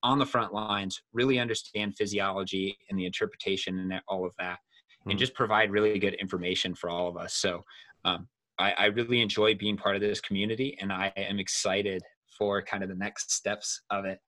on 0.03 0.19
the 0.19 0.27
front 0.27 0.53
lines, 0.53 1.01
really 1.13 1.39
understand 1.39 1.97
physiology 1.97 2.77
and 2.91 2.99
the 2.99 3.07
interpretation 3.07 3.79
and 3.79 4.01
all 4.09 4.27
of 4.27 4.33
that, 4.39 4.59
mm-hmm. 4.59 5.11
and 5.11 5.19
hmm. 5.19 5.21
just 5.21 5.35
provide 5.35 5.71
really 5.71 5.99
good 5.99 6.15
information 6.15 6.75
for 6.75 6.91
all 6.91 7.09
of 7.09 7.17
us. 7.17 7.35
So. 7.35 7.65
Um, 8.05 8.29
I, 8.61 8.73
I 8.73 8.85
really 8.87 9.21
enjoy 9.21 9.55
being 9.55 9.77
part 9.77 9.95
of 9.95 10.01
this 10.01 10.21
community, 10.21 10.77
and 10.81 10.93
I 10.93 11.13
am 11.17 11.39
excited 11.39 12.03
for 12.37 12.61
kind 12.61 12.83
of 12.83 12.89
the 12.89 12.95
next 12.97 13.31
steps 13.31 13.83
of 13.91 14.05
it. 14.05 14.19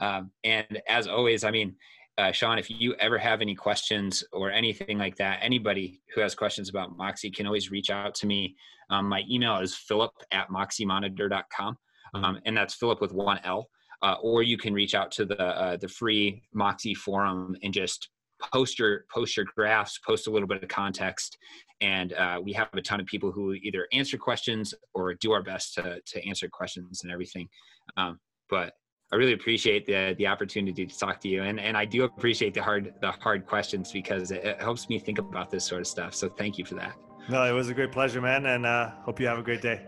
Um, 0.00 0.30
and 0.44 0.80
as 0.88 1.06
always, 1.06 1.44
I 1.44 1.50
mean, 1.50 1.74
uh, 2.20 2.30
Sean, 2.32 2.58
if 2.58 2.68
you 2.68 2.94
ever 3.00 3.16
have 3.16 3.40
any 3.40 3.54
questions 3.54 4.22
or 4.30 4.50
anything 4.50 4.98
like 4.98 5.16
that, 5.16 5.38
anybody 5.40 6.02
who 6.14 6.20
has 6.20 6.34
questions 6.34 6.68
about 6.68 6.94
Moxy 6.96 7.30
can 7.30 7.46
always 7.46 7.70
reach 7.70 7.88
out 7.88 8.14
to 8.16 8.26
me. 8.26 8.54
Um, 8.90 9.08
my 9.08 9.24
email 9.30 9.56
is 9.58 9.74
philip 9.74 10.12
at 10.30 10.48
moxymonitor.com, 10.50 11.74
mm-hmm. 12.14 12.24
um, 12.24 12.38
and 12.44 12.54
that's 12.54 12.74
Philip 12.74 13.00
with 13.00 13.12
one 13.12 13.40
L. 13.44 13.68
Uh, 14.02 14.16
or 14.22 14.42
you 14.42 14.58
can 14.58 14.74
reach 14.74 14.94
out 14.94 15.10
to 15.12 15.24
the 15.24 15.42
uh, 15.42 15.76
the 15.76 15.88
free 15.88 16.42
Moxy 16.52 16.94
forum 16.94 17.56
and 17.62 17.72
just 17.72 18.10
post 18.52 18.78
your 18.78 19.04
post 19.12 19.36
your 19.36 19.46
graphs, 19.54 19.98
post 19.98 20.26
a 20.26 20.30
little 20.30 20.48
bit 20.48 20.62
of 20.62 20.68
context, 20.68 21.38
and 21.80 22.12
uh, 22.14 22.38
we 22.42 22.52
have 22.52 22.68
a 22.74 22.82
ton 22.82 23.00
of 23.00 23.06
people 23.06 23.30
who 23.32 23.54
either 23.54 23.86
answer 23.92 24.18
questions 24.18 24.74
or 24.94 25.14
do 25.14 25.32
our 25.32 25.42
best 25.42 25.74
to 25.74 26.00
to 26.04 26.28
answer 26.28 26.48
questions 26.50 27.02
and 27.02 27.12
everything. 27.12 27.48
Um, 27.96 28.18
but 28.50 28.74
I 29.12 29.16
really 29.16 29.32
appreciate 29.32 29.86
the 29.86 30.14
the 30.18 30.26
opportunity 30.26 30.86
to 30.86 30.98
talk 30.98 31.20
to 31.20 31.28
you, 31.28 31.42
and 31.42 31.58
and 31.58 31.76
I 31.76 31.84
do 31.84 32.04
appreciate 32.04 32.54
the 32.54 32.62
hard 32.62 32.94
the 33.00 33.10
hard 33.10 33.46
questions 33.46 33.90
because 33.90 34.30
it, 34.30 34.44
it 34.44 34.60
helps 34.60 34.88
me 34.88 34.98
think 34.98 35.18
about 35.18 35.50
this 35.50 35.64
sort 35.64 35.80
of 35.80 35.86
stuff. 35.86 36.14
So 36.14 36.28
thank 36.28 36.58
you 36.58 36.64
for 36.64 36.74
that. 36.76 36.94
No, 37.28 37.44
it 37.44 37.52
was 37.52 37.68
a 37.68 37.74
great 37.74 37.92
pleasure, 37.92 38.20
man, 38.20 38.46
and 38.46 38.64
uh, 38.64 38.90
hope 39.02 39.20
you 39.20 39.26
have 39.26 39.38
a 39.38 39.42
great 39.42 39.62
day. 39.62 39.86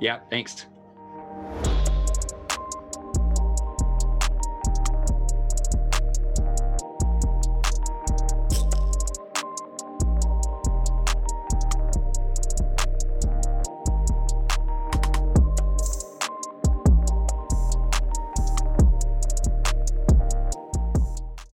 Yeah, 0.00 0.20
thanks. 0.30 0.66